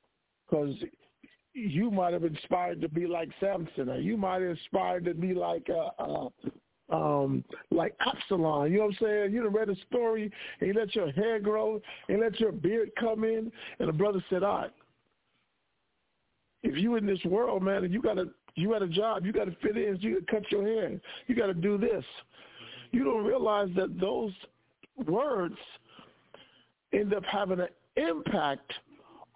because 0.50 0.76
you 1.54 1.92
might 1.92 2.14
have 2.14 2.24
inspired 2.24 2.80
to 2.82 2.90
be 2.90 3.06
like 3.08 3.30
Samson, 3.40 3.90
or 3.90 4.00
you 4.00 4.18
might 4.18 4.42
have 4.42 4.52
inspired 4.52 5.06
to 5.06 5.14
be 5.14 5.34
like 5.34 5.68
uh, 5.70 6.02
uh, 6.02 6.30
um, 6.90 7.44
like 7.72 7.96
Absalom. 8.06 8.72
You 8.72 8.80
know 8.80 8.86
what 8.86 8.96
I'm 9.02 9.08
saying? 9.08 9.34
You 9.34 9.44
done 9.44 9.54
read 9.54 9.70
a 9.70 9.76
story, 9.90 10.32
and 10.60 10.68
you 10.68 10.74
let 10.74 10.96
your 10.96 11.12
hair 11.12 11.40
grow, 11.40 11.82
and 12.08 12.20
let 12.20 12.40
your 12.40 12.52
beard 12.52 12.92
come 13.00 13.24
in, 13.24 13.52
and 13.80 13.88
the 13.88 13.94
brother 13.94 14.24
said, 14.30 14.44
"All 14.44 14.62
right, 14.62 14.72
if 16.64 16.78
you 16.78 16.96
in 16.96 17.06
this 17.06 17.24
world, 17.26 17.64
man, 17.64 17.84
and 17.84 17.94
you 17.94 18.02
got 18.02 18.16
to 18.16 18.30
you 18.56 18.70
got 18.70 18.82
a 18.82 18.88
job, 18.88 19.26
you 19.26 19.32
got 19.32 19.46
to 19.46 19.56
fit 19.62 19.78
in, 19.78 19.98
you 20.02 20.20
got 20.20 20.28
to 20.28 20.36
cut 20.36 20.52
your 20.52 20.64
hair, 20.64 21.00
you 21.28 21.36
got 21.36 21.48
to 21.48 21.54
do 21.54 21.78
this." 21.78 22.06
You 22.92 23.04
don't 23.04 23.24
realize 23.24 23.70
that 23.76 24.00
those 24.00 24.32
words 25.06 25.56
end 26.92 27.14
up 27.14 27.24
having 27.24 27.60
an 27.60 27.68
impact 27.98 28.74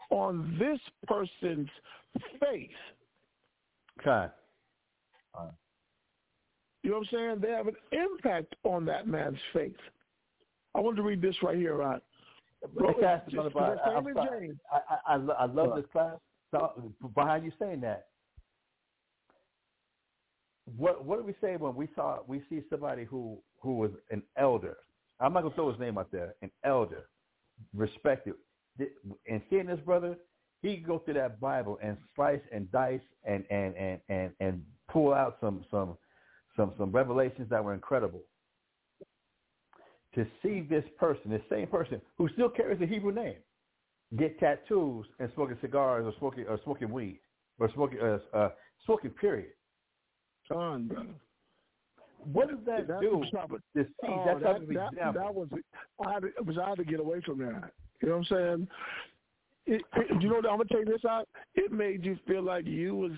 on 0.10 0.56
this 0.60 0.80
person's 1.08 1.70
faith. 2.40 2.70
Okay. 4.00 4.32
You 6.84 6.92
know 6.92 6.98
what 6.98 7.08
I'm 7.14 7.18
saying? 7.18 7.42
They 7.42 7.50
have 7.52 7.68
an 7.68 7.76
impact 7.92 8.56
on 8.64 8.86
that 8.86 9.08
man's 9.08 9.38
faith. 9.54 9.76
I 10.76 10.82
want 10.82 10.98
to 10.98 11.04
read 11.04 11.22
this 11.22 11.36
right 11.42 11.56
here, 11.56 11.76
right? 11.76 12.02
Bro, 12.76 12.94
class, 12.96 13.22
just, 13.30 13.44
just 13.44 13.56
I. 13.56 13.76
I, 13.76 15.16
I, 15.16 15.16
I, 15.16 15.46
love 15.46 15.76
this 15.76 15.86
class. 15.92 16.16
So, 16.52 16.94
behind 17.14 17.44
you 17.44 17.52
saying 17.60 17.82
that, 17.82 18.08
what 20.78 21.04
what 21.04 21.20
do 21.20 21.26
we 21.26 21.36
say 21.42 21.58
when 21.58 21.76
we 21.76 21.90
saw 21.96 22.20
we 22.26 22.42
see 22.50 22.62
somebody 22.70 23.04
who 23.04 23.38
who 23.60 23.78
was 23.78 23.92
an 24.12 24.24
elder? 24.38 24.78
I'm 25.20 25.34
not 25.34 25.44
gonna 25.44 25.56
throw 25.56 25.72
his 25.72 25.80
name 25.80 25.98
out 25.98 26.12
there. 26.12 26.36
An 26.42 26.52
elder, 26.64 27.10
respected, 27.76 28.36
and 28.80 29.42
seeing 29.50 29.68
this 29.68 29.80
brother, 29.82 30.16
he 30.62 30.78
could 30.78 30.88
go 30.88 31.00
through 31.00 31.16
that 31.16 31.40
Bible 31.40 31.80
and 31.84 31.98
slice 32.16 32.42
and 32.52 32.72
dice 32.72 33.02
and 33.26 33.44
and 33.50 33.76
and 33.76 34.00
and 34.08 34.32
and 34.40 34.62
pull 34.90 35.14
out 35.14 35.38
some 35.42 35.66
some 35.70 35.98
some 36.56 36.74
some 36.78 36.92
revelations 36.92 37.50
that 37.50 37.64
were 37.64 37.74
incredible. 37.74 38.22
To 40.16 40.26
see 40.44 40.62
this 40.62 40.84
person, 41.00 41.32
this 41.32 41.42
same 41.50 41.68
person 41.68 42.00
who 42.18 42.30
still 42.30 42.50
carries 42.50 42.80
the 42.80 42.86
Hebrew 42.86 43.12
name, 43.12 43.38
get 44.18 44.40
tattoos 44.40 45.08
and 45.20 45.30
smoking 45.34 45.58
cigars 45.60 46.06
or 46.06 46.14
smoking 46.20 46.46
or 46.48 46.60
smoking 46.64 46.92
weed 46.92 47.20
or 47.60 47.72
smoking 47.74 48.00
uh, 48.00 48.20
uh, 48.34 48.50
smoking 48.86 49.12
period. 49.12 49.54
Brother. 50.88 51.08
What 52.32 52.50
does 52.50 52.60
that 52.66 52.88
That's 52.88 53.02
do 53.02 53.18
what's 53.18 53.34
up. 53.34 53.50
to 53.50 53.84
see 53.84 53.88
Oh, 54.08 54.24
that 54.26 54.40
that, 54.42 54.68
that, 54.96 55.14
that 55.14 55.34
was 55.34 55.48
I 56.06 56.14
had 56.14 56.24
it 56.24 56.46
was 56.46 56.58
I 56.58 56.70
had 56.70 56.78
to 56.78 56.86
get 56.86 57.00
away 57.00 57.22
from 57.26 57.40
that. 57.40 57.72
You 58.02 58.10
know 58.10 58.18
what 58.18 58.28
I'm 58.32 58.38
saying? 58.38 58.68
It, 59.66 59.82
it, 59.96 60.22
you 60.22 60.30
know, 60.30 60.38
I'm 60.38 60.58
gonna 60.58 60.66
take 60.72 60.86
this 60.86 61.06
out. 61.10 61.28
It 61.56 61.72
made 61.72 62.04
you 62.06 62.18
feel 62.28 62.44
like 62.44 62.66
you 62.66 62.96
was 62.96 63.12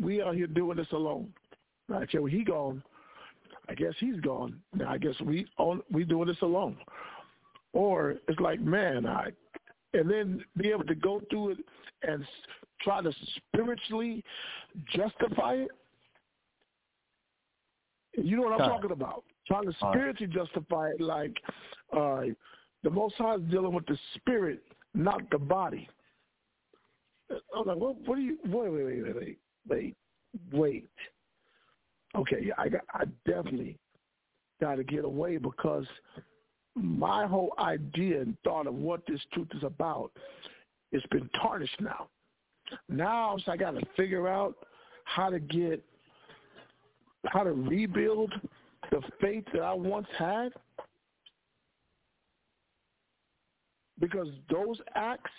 we 0.00 0.20
are 0.20 0.34
here 0.34 0.46
doing 0.46 0.76
this 0.76 0.90
alone. 0.92 1.32
Right? 1.90 2.08
So 2.12 2.24
he 2.24 2.44
gone. 2.44 2.82
I 3.68 3.74
guess 3.74 3.92
he's 3.98 4.20
gone. 4.20 4.60
Now 4.74 4.90
I 4.90 4.98
guess 4.98 5.14
we 5.24 5.46
on 5.58 5.82
we 5.92 6.04
doing 6.04 6.28
this 6.28 6.40
alone. 6.42 6.76
Or 7.72 8.16
it's 8.28 8.40
like, 8.40 8.60
man, 8.60 9.06
I 9.06 9.30
and 9.92 10.08
then 10.08 10.44
be 10.56 10.70
able 10.70 10.84
to 10.84 10.94
go 10.94 11.20
through 11.30 11.50
it 11.50 11.58
and 12.02 12.24
try 12.82 13.02
to 13.02 13.12
spiritually 13.36 14.24
justify 14.94 15.54
it. 15.54 15.70
You 18.16 18.36
know 18.36 18.42
what 18.42 18.60
I'm 18.60 18.68
talking 18.68 18.92
about? 18.92 19.24
Trying 19.46 19.64
to 19.64 19.74
All 19.82 19.88
right. 19.88 19.98
spiritually 19.98 20.32
justify 20.32 20.90
it 20.90 21.00
like 21.00 21.36
uh, 21.96 22.22
the 22.82 22.90
Most 22.90 23.16
High 23.16 23.34
is 23.34 23.42
dealing 23.50 23.72
with 23.72 23.86
the 23.86 23.98
spirit, 24.14 24.62
not 24.94 25.20
the 25.30 25.38
body. 25.38 25.88
I'm 27.30 27.66
like, 27.66 27.76
what, 27.76 27.96
what 28.06 28.16
do 28.16 28.22
you? 28.22 28.38
Wait, 28.46 28.72
wait, 28.72 28.84
wait, 28.84 29.16
wait, 29.16 29.38
wait, 29.68 29.96
wait. 30.52 30.88
Okay, 32.16 32.38
yeah, 32.42 32.54
I 32.58 32.68
got, 32.68 32.82
I 32.92 33.04
definitely 33.26 33.78
got 34.60 34.76
to 34.76 34.84
get 34.84 35.04
away 35.04 35.36
because 35.36 35.86
my 36.74 37.26
whole 37.26 37.52
idea 37.58 38.20
and 38.20 38.36
thought 38.44 38.66
of 38.66 38.74
what 38.74 39.02
this 39.06 39.20
truth 39.32 39.48
is 39.54 39.62
about, 39.62 40.10
it's 40.92 41.06
been 41.06 41.28
tarnished 41.40 41.80
now. 41.80 42.08
Now, 42.88 43.36
so 43.44 43.52
I 43.52 43.56
got 43.56 43.72
to 43.72 43.86
figure 43.96 44.28
out 44.28 44.54
how 45.04 45.30
to 45.30 45.40
get, 45.40 45.82
how 47.26 47.42
to 47.42 47.52
rebuild 47.52 48.32
the 48.90 49.02
faith 49.20 49.44
that 49.52 49.62
I 49.62 49.72
once 49.72 50.06
had. 50.18 50.52
Because 53.98 54.28
those 54.50 54.78
acts, 54.94 55.30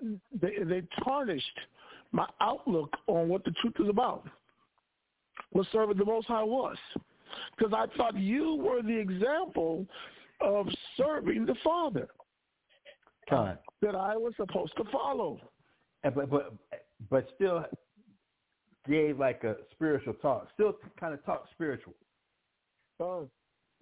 they, 0.00 0.56
they 0.64 0.82
tarnished 1.04 1.58
my 2.12 2.26
outlook 2.40 2.94
on 3.06 3.28
what 3.28 3.44
the 3.44 3.52
truth 3.62 3.74
is 3.80 3.88
about, 3.88 4.26
what 5.50 5.66
serving 5.72 5.96
the 5.96 6.04
Most 6.04 6.26
High 6.26 6.42
was. 6.42 6.76
Because 7.56 7.72
I 7.74 7.86
thought 7.96 8.16
you 8.16 8.56
were 8.56 8.82
the 8.82 8.98
example 8.98 9.86
of 10.40 10.66
serving 10.96 11.46
the 11.46 11.54
Father 11.64 12.08
that 13.80 13.94
I 13.94 14.16
was 14.16 14.34
supposed 14.36 14.76
to 14.76 14.84
follow. 14.92 15.40
But 16.02 16.28
but 16.28 16.52
but 17.10 17.28
still 17.34 17.64
gave 18.88 19.18
like 19.18 19.44
a 19.44 19.56
spiritual 19.72 20.14
talk. 20.14 20.48
Still 20.54 20.76
kind 20.98 21.14
of 21.14 21.24
talk 21.24 21.46
spiritual. 21.52 21.94
Oh, 23.00 23.28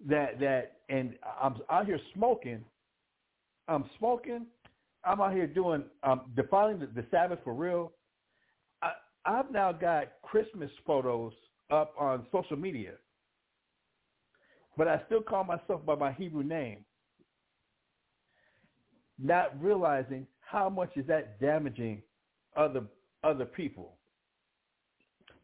That 0.07 0.39
that 0.39 0.77
and 0.89 1.15
I'm 1.41 1.55
out 1.69 1.85
here 1.85 1.99
smoking. 2.13 2.63
I'm 3.67 3.85
smoking. 3.97 4.45
I'm 5.03 5.19
out 5.19 5.33
here 5.33 5.47
doing 5.47 5.83
um 6.03 6.21
defining 6.35 6.79
the, 6.79 6.87
the 6.87 7.05
Sabbath 7.11 7.39
for 7.43 7.53
real. 7.53 7.91
I've 9.25 9.51
now 9.51 9.71
got 9.71 10.13
Christmas 10.23 10.71
photos 10.85 11.33
up 11.71 11.93
on 11.97 12.25
social 12.31 12.57
media. 12.57 12.93
But 14.77 14.87
I 14.87 15.01
still 15.05 15.21
call 15.21 15.43
myself 15.43 15.85
by 15.85 15.95
my 15.95 16.11
Hebrew 16.11 16.43
name. 16.43 16.85
Not 19.19 19.61
realizing 19.61 20.25
how 20.39 20.69
much 20.69 20.91
is 20.95 21.05
that 21.07 21.39
damaging 21.39 22.01
other 22.57 22.83
other 23.23 23.45
people. 23.45 23.93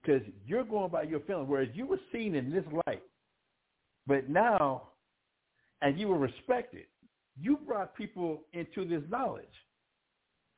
Because 0.02 0.22
you're 0.46 0.64
going 0.64 0.90
by 0.90 1.04
your 1.04 1.20
feeling, 1.22 1.48
whereas 1.48 1.70
you 1.74 1.86
were 1.86 2.00
seen 2.12 2.34
in 2.34 2.50
this 2.50 2.64
light, 2.88 3.04
but 4.08 4.30
now, 4.30 4.84
and 5.82 6.00
you 6.00 6.08
were 6.08 6.18
respected, 6.18 6.86
you 7.40 7.58
brought 7.58 7.96
people 7.96 8.42
into 8.54 8.88
this 8.88 9.04
knowledge 9.10 9.46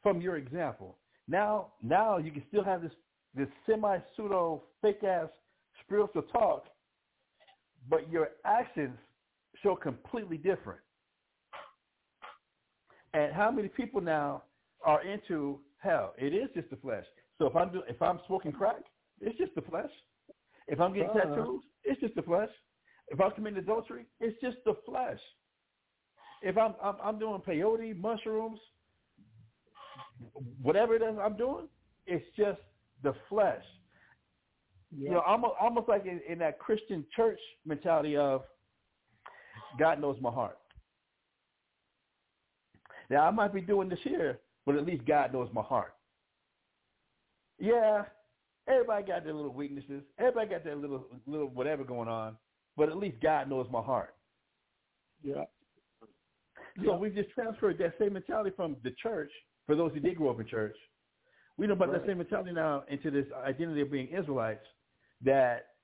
from 0.03 0.21
your 0.21 0.37
example. 0.37 0.97
Now, 1.27 1.73
now 1.83 2.17
you 2.17 2.31
can 2.31 2.43
still 2.47 2.63
have 2.63 2.81
this 2.81 2.91
this 3.35 3.47
semi 3.65 3.99
pseudo 4.15 4.63
fake 4.81 5.03
ass 5.03 5.29
spiritual 5.83 6.23
talk, 6.23 6.65
but 7.89 8.09
your 8.11 8.29
actions 8.45 8.97
show 9.63 9.75
completely 9.75 10.37
different. 10.37 10.79
And 13.13 13.33
how 13.33 13.49
many 13.51 13.67
people 13.69 14.01
now 14.01 14.43
are 14.85 15.03
into 15.03 15.59
hell? 15.77 16.13
It 16.17 16.33
is 16.33 16.49
just 16.53 16.69
the 16.69 16.75
flesh. 16.77 17.05
So 17.37 17.47
if 17.47 17.55
I'm 17.55 17.71
do, 17.71 17.81
if 17.87 18.01
I'm 18.01 18.19
smoking 18.27 18.51
crack, 18.51 18.81
it's 19.21 19.37
just 19.37 19.55
the 19.55 19.61
flesh. 19.61 19.89
If 20.67 20.79
I'm 20.79 20.93
getting 20.93 21.09
Uh-huh. 21.09 21.35
tattoos, 21.35 21.63
it's 21.83 21.99
just 22.01 22.15
the 22.15 22.21
flesh. 22.21 22.49
If 23.07 23.19
I'm 23.19 23.31
committing 23.31 23.59
adultery, 23.59 24.05
it's 24.19 24.39
just 24.41 24.57
the 24.65 24.75
flesh. 24.85 25.19
If 26.41 26.57
I'm 26.57 26.75
I'm, 26.81 26.95
I'm 27.03 27.19
doing 27.19 27.41
peyote, 27.41 27.95
mushrooms, 27.97 28.59
whatever 30.61 30.95
it 30.95 31.01
is 31.01 31.17
I'm 31.21 31.37
doing, 31.37 31.67
it's 32.05 32.25
just 32.37 32.59
the 33.03 33.13
flesh. 33.27 33.63
You 34.91 35.11
know, 35.11 35.21
almost 35.21 35.53
almost 35.61 35.87
like 35.87 36.05
in, 36.05 36.19
in 36.27 36.39
that 36.39 36.57
Christian 36.57 37.05
church 37.15 37.39
mentality 37.65 38.17
of 38.17 38.41
God 39.77 40.01
knows 40.01 40.17
my 40.19 40.31
heart. 40.31 40.57
Now 43.09 43.27
I 43.27 43.31
might 43.31 43.53
be 43.53 43.61
doing 43.61 43.87
this 43.87 43.99
here, 44.03 44.39
but 44.65 44.75
at 44.75 44.85
least 44.85 45.05
God 45.05 45.31
knows 45.31 45.49
my 45.53 45.61
heart. 45.61 45.93
Yeah, 47.59 48.05
everybody 48.67 49.05
got 49.05 49.23
their 49.23 49.33
little 49.33 49.53
weaknesses. 49.53 50.01
Everybody 50.17 50.49
got 50.49 50.63
their 50.63 50.75
little 50.75 51.05
little 51.27 51.49
whatever 51.49 51.83
going 51.83 52.09
on, 52.09 52.35
but 52.75 52.89
at 52.89 52.97
least 52.97 53.17
God 53.21 53.47
knows 53.49 53.67
my 53.71 53.81
heart. 53.81 54.15
yeah. 56.77 56.85
So 56.85 56.95
we've 56.97 57.13
just 57.13 57.29
transferred 57.31 57.77
that 57.79 57.95
same 57.99 58.13
mentality 58.13 58.51
from 58.55 58.77
the 58.83 58.91
church, 58.91 59.31
for 59.65 59.75
those 59.75 59.91
who 59.93 59.99
did 59.99 60.15
grow 60.15 60.29
up 60.29 60.39
in 60.39 60.47
church. 60.47 60.75
We 61.59 61.67
know 61.67 61.73
about 61.73 61.91
that 61.91 61.99
Right. 61.99 62.07
same 62.07 62.17
mentality 62.19 62.51
now 62.51 62.83
into 62.87 63.11
this 63.11 63.29
identity 63.33 63.81
of 63.81 63.91
being 63.91 64.07
Israelites, 64.07 64.65
that 65.21 65.75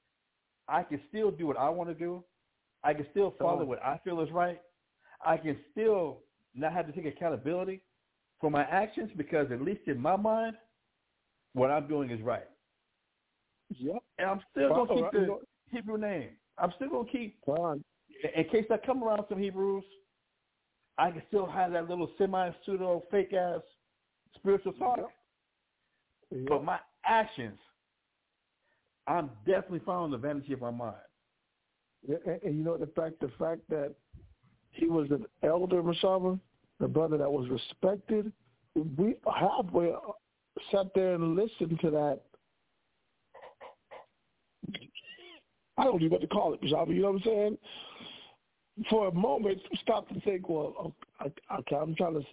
I 0.70 0.84
can 0.84 1.02
still 1.10 1.32
do 1.32 1.46
what 1.48 1.58
I 1.58 1.70
want 1.70 1.90
to 1.90 1.94
do. 1.96 2.24
I 2.84 2.94
can 2.94 3.06
still 3.12 3.32
follow 3.32 3.66
what 3.66 3.84
I 3.84 3.98
feel 4.04 4.22
is 4.22 4.32
right. 4.32 4.62
I 5.24 5.38
can 5.38 5.58
still 5.72 6.24
not 6.54 6.72
have 6.72 6.88
to 6.88 6.94
take 6.94 7.06
accountability 7.06 7.82
for 8.40 8.50
my 8.50 8.64
actions 8.64 9.12
because 9.18 9.52
at 9.52 9.62
least 9.62 9.82
in 9.88 10.00
my 10.00 10.16
mind, 10.16 10.56
what 11.54 11.72
I'm 11.72 11.88
doing 11.88 12.10
is 12.10 12.22
right. 12.22 12.48
Yep. 13.70 14.04
And 14.18 14.30
I'm 14.30 14.42
still 14.52 14.70
going 14.70 14.88
to 14.88 14.94
keep 14.96 15.12
the 15.12 15.40
Hebrew 15.72 15.98
name. 15.98 16.30
I'm 16.58 16.72
still 16.78 16.90
going 16.90 17.06
to 17.06 17.12
keep 17.12 17.38
Fine. 17.46 17.84
in 18.36 18.44
case 18.46 18.66
I 18.72 18.78
come 18.78 19.04
around 19.04 19.26
some 19.28 19.40
Hebrews, 19.40 19.84
I 20.98 21.12
can 21.12 21.22
still 21.28 21.46
have 21.46 21.74
that 21.74 21.90
little 21.90 22.10
semi 22.18 22.52
pseudo 22.66 23.04
fake 23.12 23.34
ass 23.34 23.62
spiritual 24.36 24.74
talk. 24.74 24.98
Yep. 25.00 25.10
But 26.48 26.64
my 26.64 26.80
actions, 27.06 27.58
I'm 29.08 29.30
definitely 29.46 29.82
following 29.86 30.12
the 30.12 30.18
vanity 30.18 30.54
of 30.54 30.62
my 30.62 30.72
mind. 30.72 30.96
Yeah, 32.08 32.18
and, 32.26 32.42
and 32.44 32.58
you 32.58 32.64
know 32.64 32.78
the 32.78 32.88
fact 32.88 33.20
the 33.20 33.32
fact 33.40 33.62
that 33.70 33.94
he 34.72 34.88
was 34.88 35.10
an 35.12 35.26
elder 35.44 35.82
Mashaba, 35.82 36.40
the 36.80 36.88
brother 36.88 37.18
that 37.18 37.32
was 37.32 37.50
respected. 37.50 38.32
We 38.98 39.16
halfway 39.34 39.94
sat 40.72 40.88
there 40.94 41.16
and 41.16 41.36
listened 41.36 41.80
to 41.82 41.90
that. 41.92 42.20
I 45.78 45.84
don't 45.84 46.02
know 46.02 46.08
what 46.08 46.22
to 46.22 46.28
call 46.28 46.54
it, 46.54 46.62
Mashaba. 46.62 46.94
You 46.94 47.02
know 47.04 47.12
what 47.12 47.18
I'm 47.18 47.24
saying? 47.24 47.58
For 48.90 49.08
a 49.08 49.12
moment, 49.14 49.60
stop 49.82 50.10
to 50.10 50.20
think. 50.22 50.50
Well, 50.50 50.94
okay, 51.22 51.34
okay 51.60 51.76
I'm 51.76 51.96
trying 51.96 52.16
to. 52.16 52.26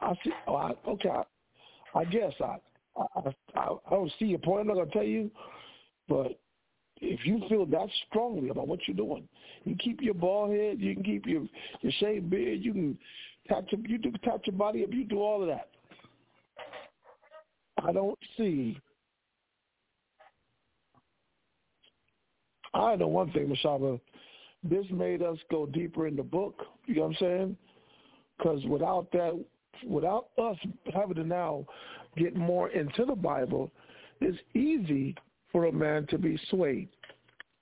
I 0.00 0.14
see. 0.24 0.32
Oh, 0.46 0.56
I, 0.56 0.72
okay, 0.88 1.10
I, 1.10 1.98
I 1.98 2.04
guess 2.06 2.32
I, 2.40 2.56
I, 2.96 3.30
I, 3.54 3.68
I 3.86 3.90
don't 3.90 4.12
see 4.18 4.26
your 4.26 4.38
point. 4.38 4.62
I'm 4.62 4.66
not 4.68 4.74
gonna 4.74 4.90
tell 4.90 5.02
you, 5.02 5.30
but 6.08 6.38
if 7.00 7.26
you 7.26 7.42
feel 7.48 7.66
that 7.66 7.88
strongly 8.08 8.50
about 8.50 8.68
what 8.68 8.80
you're 8.86 8.96
doing, 8.96 9.28
you 9.64 9.76
keep 9.76 10.00
your 10.00 10.14
bald 10.14 10.50
head, 10.50 10.78
you 10.78 10.94
can 10.94 11.02
keep 11.02 11.26
your 11.26 11.42
your 11.80 11.92
shaved 11.98 12.30
beard, 12.30 12.60
you 12.62 12.72
can 12.72 12.98
touch 13.48 13.66
your, 13.70 13.80
you 13.86 13.98
do 13.98 14.12
touch 14.24 14.42
your 14.46 14.56
body 14.56 14.84
up, 14.84 14.92
you 14.92 15.04
do 15.04 15.20
all 15.20 15.42
of 15.42 15.48
that. 15.48 15.68
I 17.84 17.92
don't 17.92 18.18
see. 18.36 18.78
I 22.74 22.96
know 22.96 23.08
one 23.08 23.32
thing, 23.32 23.48
Mashaba. 23.48 24.00
This 24.64 24.86
made 24.90 25.22
us 25.22 25.36
go 25.50 25.66
deeper 25.66 26.06
in 26.06 26.14
the 26.16 26.22
book. 26.22 26.62
You 26.86 26.96
know 26.96 27.02
what 27.02 27.08
I'm 27.08 27.16
saying? 27.18 27.56
Because 28.38 28.64
without 28.66 29.10
that, 29.12 29.44
without 29.86 30.28
us 30.38 30.56
having 30.94 31.16
to 31.16 31.24
now 31.24 31.66
get 32.16 32.36
more 32.36 32.68
into 32.70 33.04
the 33.04 33.14
Bible, 33.14 33.70
it's 34.20 34.38
easy 34.54 35.14
for 35.50 35.66
a 35.66 35.72
man 35.72 36.06
to 36.08 36.18
be 36.18 36.38
swayed 36.50 36.88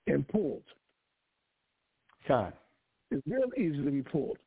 and 0.07 0.27
pulled. 0.29 0.63
Time. 2.27 2.53
It's 3.11 3.27
real 3.27 3.51
easy 3.57 3.83
to 3.83 3.91
be 3.91 4.03
pulled. 4.03 4.39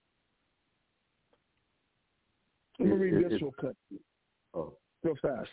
Let 2.80 2.90
me 2.90 2.96
read 2.96 3.32
this 3.32 3.42
real 3.42 3.54
quick, 3.58 3.76
Oh, 4.54 4.74
real 5.04 5.16
fast. 5.22 5.50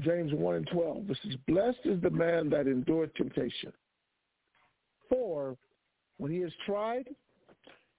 James 0.00 0.32
1 0.32 0.54
and 0.56 0.68
12. 0.72 1.06
This 1.06 1.18
is, 1.24 1.36
Blessed 1.46 1.78
is 1.84 2.00
the 2.02 2.10
man 2.10 2.50
that 2.50 2.66
endured 2.66 3.14
temptation. 3.14 3.72
For 5.08 5.56
when 6.18 6.32
he 6.32 6.38
is 6.38 6.52
tried, 6.66 7.08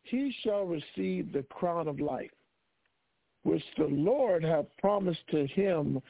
he 0.03 0.33
shall 0.43 0.63
receive 0.63 1.31
the 1.31 1.45
crown 1.49 1.87
of 1.87 1.99
life, 1.99 2.31
which 3.45 3.63
the 3.77 3.85
Lord 3.85 4.43
hath 4.43 4.65
promised 4.79 5.21
to 5.29 5.45
him, 5.45 6.01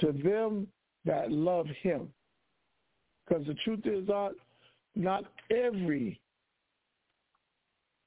to 0.00 0.12
them 0.12 0.68
that 1.06 1.32
love 1.32 1.66
him. 1.82 2.12
Because 3.26 3.46
the 3.46 3.54
truth 3.64 3.80
is 3.86 4.06
that 4.06 4.32
not 4.94 5.24
every 5.50 6.20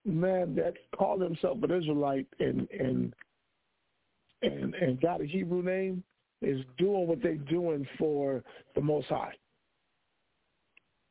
man 0.05 0.53
that 0.55 0.75
called 0.95 1.21
himself 1.21 1.57
an 1.63 1.71
Israelite 1.71 2.27
and 2.39 2.67
and 2.71 3.13
and 4.43 4.75
and 4.75 5.01
got 5.01 5.21
a 5.21 5.25
Hebrew 5.25 5.63
name 5.63 6.03
is 6.43 6.61
doing 6.77 7.07
what 7.07 7.21
they're 7.23 7.35
doing 7.35 7.87
for 7.97 8.43
the 8.75 8.81
Most 8.81 9.07
High. 9.07 9.33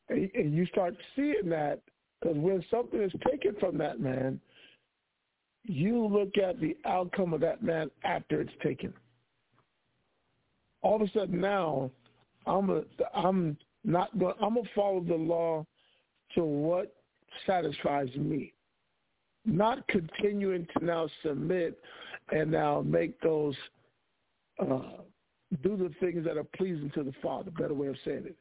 And, 0.09 0.31
and 0.35 0.55
you 0.55 0.67
start 0.67 0.95
seeing 1.17 1.49
that 1.49 1.81
because 2.21 2.37
when 2.37 2.65
something 2.71 3.03
is 3.03 3.13
taken 3.29 3.57
from 3.59 3.77
that 3.79 4.01
man, 4.01 4.41
you 5.65 6.07
look 6.07 6.39
at 6.39 6.61
the 6.61 6.77
outcome 6.85 7.35
of 7.35 7.41
that 7.41 7.63
man 7.63 7.91
after 8.05 8.41
it's 8.41 8.53
taken. 8.63 8.93
All 10.83 10.97
of 10.97 11.03
a 11.03 11.11
sudden 11.13 11.41
now, 11.41 11.91
I'm 12.47 12.71
a, 12.71 12.83
I'm 13.15 13.57
not 13.85 14.19
going. 14.19 14.35
I'm 14.41 14.55
gonna 14.55 14.69
follow 14.75 15.01
the 15.01 15.15
law 15.15 15.67
to 16.35 16.45
what 16.45 16.95
satisfies 17.47 18.09
me, 18.17 18.53
not 19.45 19.87
continuing 19.89 20.67
to 20.77 20.85
now 20.85 21.09
submit 21.23 21.79
and 22.33 22.51
now 22.51 22.83
make 22.83 23.21
those 23.21 23.55
uh, 24.59 24.81
do 25.63 25.77
the 25.77 25.93
things 26.01 26.25
that 26.25 26.39
are 26.39 26.47
pleasing 26.57 26.91
to 26.95 27.03
the 27.03 27.13
Father. 27.23 27.51
Better 27.51 27.75
way 27.75 27.89
of 27.89 27.97
saying 28.05 28.25
it. 28.27 28.37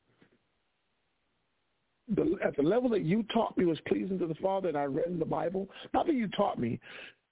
The, 2.15 2.37
at 2.43 2.55
the 2.55 2.63
level 2.63 2.89
that 2.89 3.03
you 3.03 3.23
taught 3.31 3.57
me 3.57 3.65
was 3.65 3.79
pleasing 3.87 4.17
to 4.19 4.27
the 4.27 4.35
Father, 4.35 4.69
and 4.69 4.77
I 4.77 4.85
read 4.85 5.07
in 5.07 5.19
the 5.19 5.25
Bible. 5.25 5.69
Not 5.93 6.07
that 6.07 6.15
you 6.15 6.27
taught 6.29 6.57
me, 6.57 6.79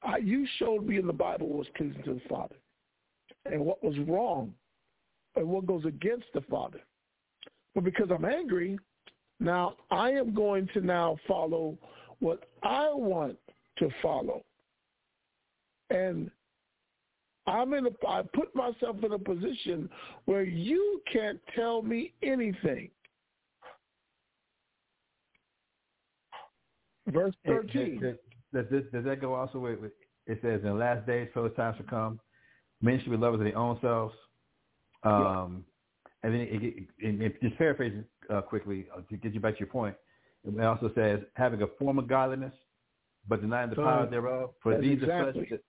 I, 0.04 0.18
you 0.18 0.48
showed 0.58 0.86
me 0.86 0.98
in 0.98 1.08
the 1.08 1.14
Bible 1.14 1.48
what 1.48 1.58
was 1.58 1.68
pleasing 1.76 2.04
to 2.04 2.14
the 2.14 2.22
Father, 2.30 2.56
and 3.45 3.66
what 3.66 3.84
was 3.84 3.98
wrong, 4.08 4.54
and 5.36 5.48
what 5.48 5.66
goes 5.66 5.86
against 5.86 6.28
the 6.34 6.41
Father. 6.41 6.80
But 7.74 7.84
because 7.84 8.10
I'm 8.12 8.26
angry, 8.26 8.78
now 9.40 9.76
I 9.90 10.12
am 10.12 10.34
going 10.34 10.68
to 10.74 10.82
now 10.82 11.18
follow 11.28 11.78
what 12.20 12.44
I 12.64 12.90
want 12.94 13.38
to 13.80 13.90
follow, 14.02 14.44
and 15.90 16.30
I'm 17.48 17.74
in 17.74 17.88
a, 17.88 18.08
I 18.08 18.24
put 18.34 18.54
myself 18.56 18.98
in 19.04 19.14
a 19.14 19.20
position 19.20 19.90
where 20.26 20.44
you 20.44 21.02
can't 21.12 21.40
tell 21.56 21.82
me 21.82 22.14
anything. 22.22 22.90
Verse 27.08 27.34
13. 27.46 28.18
Does, 28.54 28.66
that 28.92 29.22
go 29.22 29.34
also 29.34 29.60
with, 29.60 29.80
with 29.80 29.92
it 30.26 30.40
says 30.42 30.62
in 30.62 30.68
the 30.68 30.74
last 30.74 31.06
days, 31.08 31.30
those 31.34 31.56
times 31.56 31.78
shall 31.78 31.86
come. 31.86 32.20
Men 32.82 33.00
should 33.02 33.12
be 33.12 33.18
lovers 33.18 33.40
of 33.40 33.46
their 33.46 33.58
own 33.58 33.78
selves. 33.82 34.14
Um, 35.04 35.64
and 36.24 36.34
then 36.34 36.42
it, 36.42 36.88
it, 37.00 37.22
it, 37.22 37.42
just 37.42 37.58
paraphrasing 37.58 38.04
uh, 38.30 38.42
quickly 38.42 38.88
uh, 38.96 39.02
to 39.10 39.18
get 39.18 39.34
you 39.34 39.40
back 39.40 39.54
to 39.56 39.60
your 39.60 39.68
point. 39.68 39.96
It 40.46 40.62
also 40.62 40.92
says 40.96 41.20
having 41.36 41.62
a 41.62 41.68
form 41.80 42.00
of 42.00 42.08
godliness, 42.08 42.54
but 43.28 43.42
denying 43.42 43.70
the 43.70 43.76
power 43.76 44.08
thereof. 44.10 44.52
For 44.62 44.80
these 44.80 45.02
are 45.04 45.34
such 45.34 45.60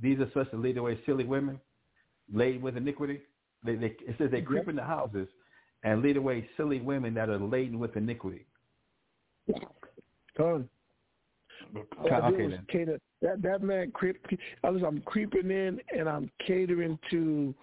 these 0.00 0.18
are 0.20 0.30
such 0.32 0.50
that 0.50 0.58
lead 0.58 0.76
away 0.76 0.98
silly 1.06 1.24
women, 1.24 1.58
laden 2.32 2.62
with 2.62 2.76
iniquity. 2.76 3.20
They, 3.64 3.74
they, 3.74 3.96
it 4.06 4.14
says 4.18 4.30
they 4.30 4.42
creep 4.42 4.60
Yep. 4.60 4.68
into 4.68 4.84
houses 4.84 5.28
and 5.82 6.02
lead 6.02 6.16
away 6.16 6.48
silly 6.56 6.80
women 6.80 7.14
that 7.14 7.28
are 7.28 7.38
laden 7.38 7.78
with 7.78 7.96
iniquity. 7.96 8.46
Done. 10.36 10.68
I 11.76 12.28
Okay, 12.28 12.48
then. 12.48 12.66
cater. 12.70 12.98
That 13.22 13.42
that 13.42 13.62
man 13.62 13.90
creep. 13.90 14.24
I 14.62 14.70
was, 14.70 14.82
I'm 14.86 15.00
creeping 15.02 15.50
in 15.50 15.80
and 15.96 16.08
I'm 16.08 16.30
catering 16.46 16.98
to 17.10 17.54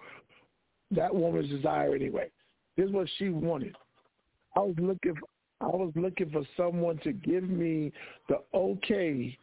that 0.90 1.14
woman's 1.14 1.50
desire 1.50 1.94
anyway. 1.94 2.30
This 2.76 2.86
is 2.86 2.92
what 2.92 3.08
she 3.18 3.30
wanted. 3.30 3.74
I 4.56 4.60
was 4.60 4.74
looking. 4.78 5.14
I 5.60 5.66
was 5.66 5.92
looking 5.96 6.30
for 6.30 6.42
someone 6.56 6.98
to 6.98 7.12
give 7.12 7.44
me 7.44 7.92
the 8.28 8.42
okay 8.54 9.36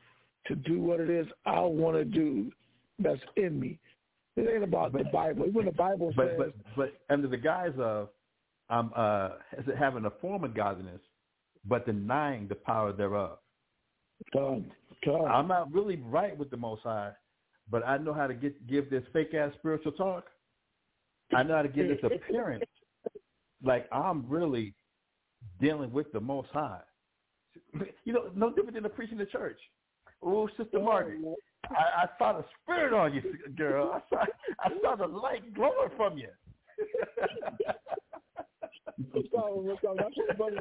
to 0.45 0.56
do 0.56 0.80
what 0.80 0.99
it 0.99 1.10
is 1.10 1.27
I 1.45 1.61
want 1.61 1.95
to 1.98 2.06
do. 2.06 2.52
That's 2.99 3.19
in 3.35 3.60
me. 3.60 3.80
It 4.35 4.49
ain't 4.53 4.64
about 4.64 4.94
the 4.94 5.03
Bible. 5.06 5.45
Even 5.48 5.65
the 5.65 5.72
Bible 5.72 6.14
but 6.15 6.30
says, 6.30 6.38
but 6.38 6.76
but 6.76 6.94
under 7.10 7.27
the 7.27 7.38
guise 7.38 7.73
of 7.77 8.10
um 8.69 8.91
uh 8.95 9.30
having 9.77 10.06
a 10.06 10.11
form 10.22 10.44
of 10.44 10.56
godliness, 10.56 11.02
but 11.65 11.85
denying 11.85 12.48
the 12.48 12.56
power 12.56 12.94
thereof. 12.94 13.40
God, 14.31 14.65
God. 15.05 15.25
I'm 15.25 15.47
not 15.47 15.71
really 15.73 15.97
right 15.97 16.37
with 16.37 16.49
the 16.49 16.57
Most 16.57 16.83
High, 16.83 17.11
but 17.69 17.85
I 17.85 17.97
know 17.97 18.13
how 18.13 18.27
to 18.27 18.33
get 18.33 18.67
give 18.67 18.89
this 18.89 19.03
fake 19.13 19.33
ass 19.33 19.51
spiritual 19.59 19.91
talk. 19.93 20.25
I 21.35 21.43
know 21.43 21.55
how 21.55 21.61
to 21.61 21.69
give 21.69 21.87
this 21.87 21.99
appearance 22.03 22.63
like 23.63 23.87
I'm 23.91 24.25
really 24.27 24.73
dealing 25.59 25.91
with 25.91 26.11
the 26.11 26.19
Most 26.19 26.49
High. 26.51 26.81
You 28.03 28.13
know, 28.13 28.31
no 28.35 28.49
different 28.49 28.73
than 28.73 28.83
the 28.83 28.89
preaching 28.89 29.17
the 29.17 29.25
church. 29.25 29.59
Oh, 30.21 30.47
Sister 30.57 30.79
Margaret, 30.79 31.19
I, 31.69 32.03
I 32.03 32.05
saw 32.17 32.33
the 32.33 32.45
spirit 32.61 32.93
on 32.93 33.13
you, 33.13 33.21
girl. 33.57 33.91
I 33.93 34.01
saw 34.09 34.25
I 34.59 34.69
saw 34.81 34.95
the 34.95 35.07
light 35.07 35.53
glowing 35.53 35.89
from 35.97 36.17
you. 36.17 36.29
Rick, 38.97 39.79
I'm 39.87 39.95
not 39.97 40.11
supposed 40.13 40.59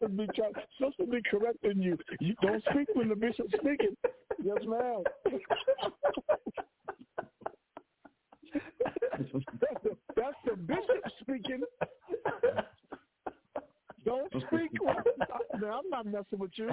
to- 0.00 0.08
be 0.08 0.26
trying, 0.34 0.52
to 0.54 1.06
be 1.06 1.22
correcting 1.30 1.82
you. 1.82 1.98
You 2.20 2.34
don't 2.42 2.62
speak 2.70 2.88
when 2.94 3.08
the 3.08 3.16
bishop's 3.16 3.52
speaking. 3.54 3.96
Yes, 4.42 4.58
ma'am. 4.66 5.02
that's, 9.12 9.82
the, 9.82 9.96
that's 10.16 10.36
the 10.44 10.56
bishop 10.56 11.02
speaking. 11.20 11.62
Don't 14.04 14.30
speak. 14.46 14.70
Now, 15.60 15.80
I'm 15.80 15.90
not 15.90 16.06
messing 16.06 16.38
with 16.38 16.50
you. 16.56 16.70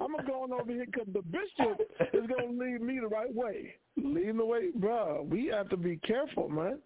I'm 0.00 0.12
going 0.26 0.52
over 0.52 0.72
here 0.72 0.86
because 0.86 1.06
the 1.12 1.22
bishop 1.22 1.80
is 2.12 2.26
going 2.26 2.58
to 2.58 2.64
lead 2.64 2.82
me 2.82 2.98
the 3.00 3.06
right 3.06 3.32
way. 3.32 3.74
Lead 3.96 4.36
the 4.36 4.44
way, 4.44 4.70
bro. 4.74 5.26
We 5.28 5.46
have 5.46 5.68
to 5.70 5.76
be 5.76 5.96
careful, 5.98 6.48
man. 6.48 6.80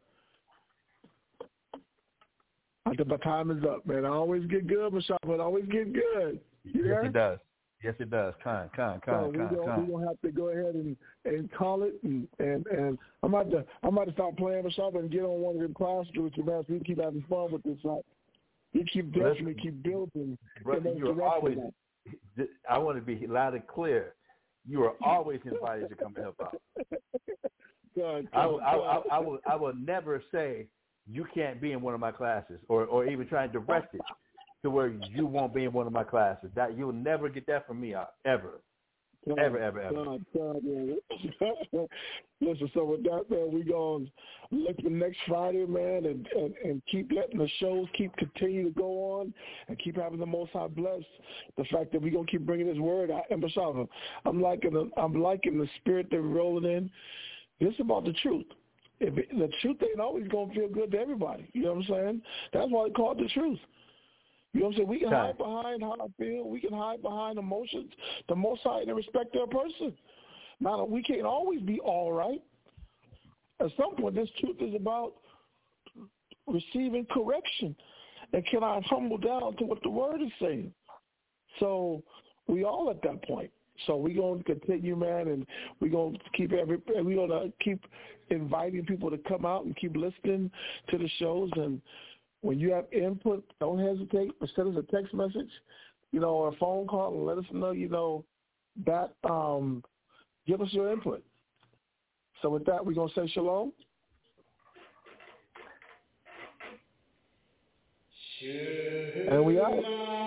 I 2.87 2.95
think 2.95 3.09
my 3.09 3.17
time 3.17 3.51
is 3.51 3.65
up, 3.65 3.85
man. 3.87 4.05
I 4.05 4.09
always 4.11 4.47
get 4.47 4.67
good, 4.67 4.93
Michelle, 4.93 5.19
but 5.27 5.41
I 5.41 5.43
always 5.43 5.67
get 5.67 5.93
good. 5.93 6.41
You 6.65 6.87
Yes, 6.87 6.99
it 7.05 7.13
does. 7.13 7.39
Yes, 7.83 7.95
it 7.99 8.11
does. 8.11 8.35
Con, 8.43 8.71
con, 8.75 9.01
So 9.05 9.11
con, 9.13 9.33
we 9.33 9.39
con, 9.39 9.55
gonna 9.55 9.81
we 9.81 9.93
gonna 9.93 10.07
have 10.07 10.21
to 10.23 10.31
go 10.31 10.49
ahead 10.49 10.75
and 10.75 10.97
and 11.25 11.53
call 11.53 11.83
it 11.83 11.95
and 12.03 12.27
and 12.39 12.67
and 12.69 12.99
I'm 13.23 13.35
about 13.35 13.51
to 13.51 13.65
I'm 13.83 13.95
about 13.97 14.07
to 14.07 14.13
start 14.13 14.37
playing 14.37 14.65
Michelle 14.65 14.97
and 14.97 15.11
get 15.11 15.23
on 15.23 15.41
one 15.41 15.57
of 15.57 15.63
them 15.63 15.75
class 15.75 16.07
groups, 16.15 16.39
man. 16.39 16.65
So 16.67 16.75
we 16.75 16.81
keep 16.81 17.01
having 17.01 17.25
fun 17.29 17.53
with 17.53 17.63
this. 17.65 17.79
Like, 17.85 18.03
we 18.73 18.85
keep 18.85 19.13
definitely 19.13 19.55
keep 19.55 19.83
building. 19.83 20.39
Brother, 20.63 20.95
you 20.95 21.09
are 21.11 21.23
always. 21.23 21.59
I 22.71 22.79
want 22.79 22.99
to 22.99 23.03
be 23.03 23.27
loud 23.27 23.55
and 23.55 23.67
clear. 23.67 24.15
You 24.69 24.85
are 24.85 24.95
always 25.05 25.41
invited 25.45 25.89
to 25.91 25.95
come 25.97 26.15
help 26.15 26.37
out. 26.41 26.61
God, 27.97 28.29
I, 28.33 28.47
will- 28.47 28.61
I, 28.61 28.75
I, 28.75 29.03
I 29.13 29.19
will. 29.19 29.39
I 29.51 29.57
will 29.57 29.75
never 29.75 30.23
say 30.33 30.67
you 31.11 31.27
can't 31.35 31.61
be 31.61 31.73
in 31.73 31.81
one 31.81 31.95
of 31.95 32.01
my 32.01 32.13
classes, 32.13 32.59
or 32.69 32.85
or 32.85 33.07
even 33.07 33.27
try 33.27 33.45
and 33.45 33.53
direct 33.53 33.95
it 33.95 34.01
to 34.63 34.71
where 34.71 34.89
you 34.89 35.27
won't 35.27 35.55
be 35.55 35.65
in 35.65 35.73
one 35.73 35.87
of 35.87 35.93
my 35.93 36.05
classes. 36.05 36.51
That 36.55 36.77
you'll 36.77 36.93
never 36.93 37.29
get 37.29 37.47
that 37.47 37.67
from 37.67 37.81
me, 37.81 37.95
uh, 37.95 38.05
ever, 38.25 38.61
God, 39.29 39.39
ever, 39.39 39.59
ever, 39.59 39.81
ever. 39.81 40.05
God, 40.05 40.25
God. 40.35 41.89
Listen, 42.41 42.71
so 42.75 42.85
with 42.85 43.03
that, 43.05 43.25
man, 43.31 43.51
we 43.53 43.63
going 43.63 44.11
to 44.51 44.57
look 44.57 44.77
for 44.81 44.91
next 44.91 45.19
Friday, 45.27 45.65
man, 45.67 46.05
and, 46.05 46.29
and, 46.37 46.55
and 46.65 46.83
keep 46.91 47.11
letting 47.11 47.39
the 47.39 47.49
shows 47.59 47.87
keep 47.97 48.15
continue 48.17 48.65
to 48.65 48.71
go 48.71 49.21
on 49.21 49.33
and 49.69 49.79
keep 49.79 49.97
having 49.97 50.19
the 50.19 50.27
Most 50.27 50.53
High 50.53 50.69
bless 50.69 51.01
the 51.57 51.65
fact 51.65 51.93
that 51.93 52.03
we're 52.03 52.13
gonna 52.13 52.27
keep 52.27 52.45
bringing 52.45 52.69
His 52.69 52.79
word 52.79 53.11
out. 53.11 53.25
And 53.31 53.43
Mashaba, 53.43 53.89
I'm 54.25 54.41
liking 54.41 54.75
the 54.75 54.91
I'm 54.97 55.21
liking 55.21 55.59
the 55.59 55.69
spirit 55.81 56.09
that 56.11 56.21
we're 56.21 56.29
rolling 56.29 56.71
in. 56.71 56.91
This 57.59 57.75
is 57.75 57.81
about 57.81 58.05
the 58.05 58.13
truth. 58.23 58.47
If 58.99 59.19
it, 59.19 59.29
the 59.31 59.49
truth 59.61 59.77
ain't 59.83 60.01
always 60.01 60.27
gonna 60.29 60.53
feel 60.55 60.69
good 60.69 60.93
to 60.93 60.99
everybody, 60.99 61.51
you 61.53 61.65
know 61.65 61.75
what 61.75 61.85
I'm 61.89 61.95
saying? 61.95 62.23
That's 62.53 62.71
why 62.71 62.89
they 62.89 62.95
call 62.95 63.13
it 63.13 63.19
the 63.19 63.29
truth. 63.29 63.59
You 64.53 64.61
know 64.61 64.67
what 64.67 64.73
I'm 64.73 64.77
saying? 64.79 64.89
We 64.89 65.01
can 65.01 65.11
hide 65.11 65.37
behind 65.37 65.83
how 65.83 65.97
I 66.01 66.07
feel. 66.19 66.49
We 66.49 66.61
can 66.61 66.73
hide 66.73 67.03
behind 67.03 67.39
emotions. 67.39 67.93
The 68.29 68.37
Most 68.37 68.63
High 68.63 68.81
and 68.81 68.97
respect 68.97 69.35
their 69.35 69.47
person. 69.47 69.93
Now 70.61 70.85
we 70.85 71.03
can't 71.03 71.27
always 71.27 71.61
be 71.61 71.79
all 71.81 72.13
right. 72.13 72.43
At 73.61 73.71
some 73.77 73.97
point, 73.97 74.15
this 74.15 74.29
truth 74.41 74.57
is 74.61 74.75
about 74.75 75.15
receiving 76.47 77.07
correction. 77.11 77.77
And 78.33 78.47
can 78.47 78.65
I 78.65 78.81
humble 78.87 79.19
down 79.19 79.57
to 79.57 79.65
what 79.65 79.83
the 79.83 79.91
word 79.91 80.23
is 80.23 80.33
saying? 80.41 80.73
So 81.61 82.03
we 82.49 82.65
all 82.65 82.91
at 82.91 83.03
that 83.03 83.23
point. 83.25 83.51
So 83.87 83.97
we're 83.97 84.17
going 84.17 84.43
to 84.43 84.45
continue, 84.45 84.97
man, 84.97 85.29
and 85.29 85.47
we're 85.81 85.91
going 85.91 86.15
to 86.15 86.21
keep 86.35 86.53
every 86.53 86.79
we're 86.89 87.27
going 87.27 87.31
to 87.31 87.53
keep 87.63 87.85
inviting 88.31 88.85
people 88.85 89.11
to 89.11 89.19
come 89.19 89.45
out 89.45 89.65
and 89.65 89.77
keep 89.77 89.97
listening 89.97 90.51
to 90.91 90.99
the 90.99 91.09
shows. 91.19 91.51
And 91.57 91.81
when 92.41 92.59
you 92.59 92.73
have 92.73 92.87
input, 92.93 93.45
don't 93.61 93.79
hesitate. 93.79 94.33
Send 94.55 94.77
us 94.77 94.85
a 94.89 94.93
text 94.93 95.15
message, 95.15 95.51
you 96.13 96.21
know, 96.21 96.31
or 96.31 96.49
a 96.49 96.57
phone 96.57 96.87
call, 96.87 97.15
and 97.15 97.27
let 97.27 97.39
us 97.39 97.45
know, 97.53 97.73
you 97.73 97.89
know, 97.89 98.25
that 98.85 99.15
um, 99.29 99.83
give 100.47 100.61
us 100.61 100.69
your 100.71 100.93
input. 100.93 101.23
So 102.43 102.51
with 102.51 102.65
that, 102.67 102.85
we're 102.85 102.95
going 102.95 103.09
to 103.09 103.15
say 103.15 103.29
shalom. 103.33 103.73
And 109.31 109.45
we 109.45 109.59
out. 109.59 110.26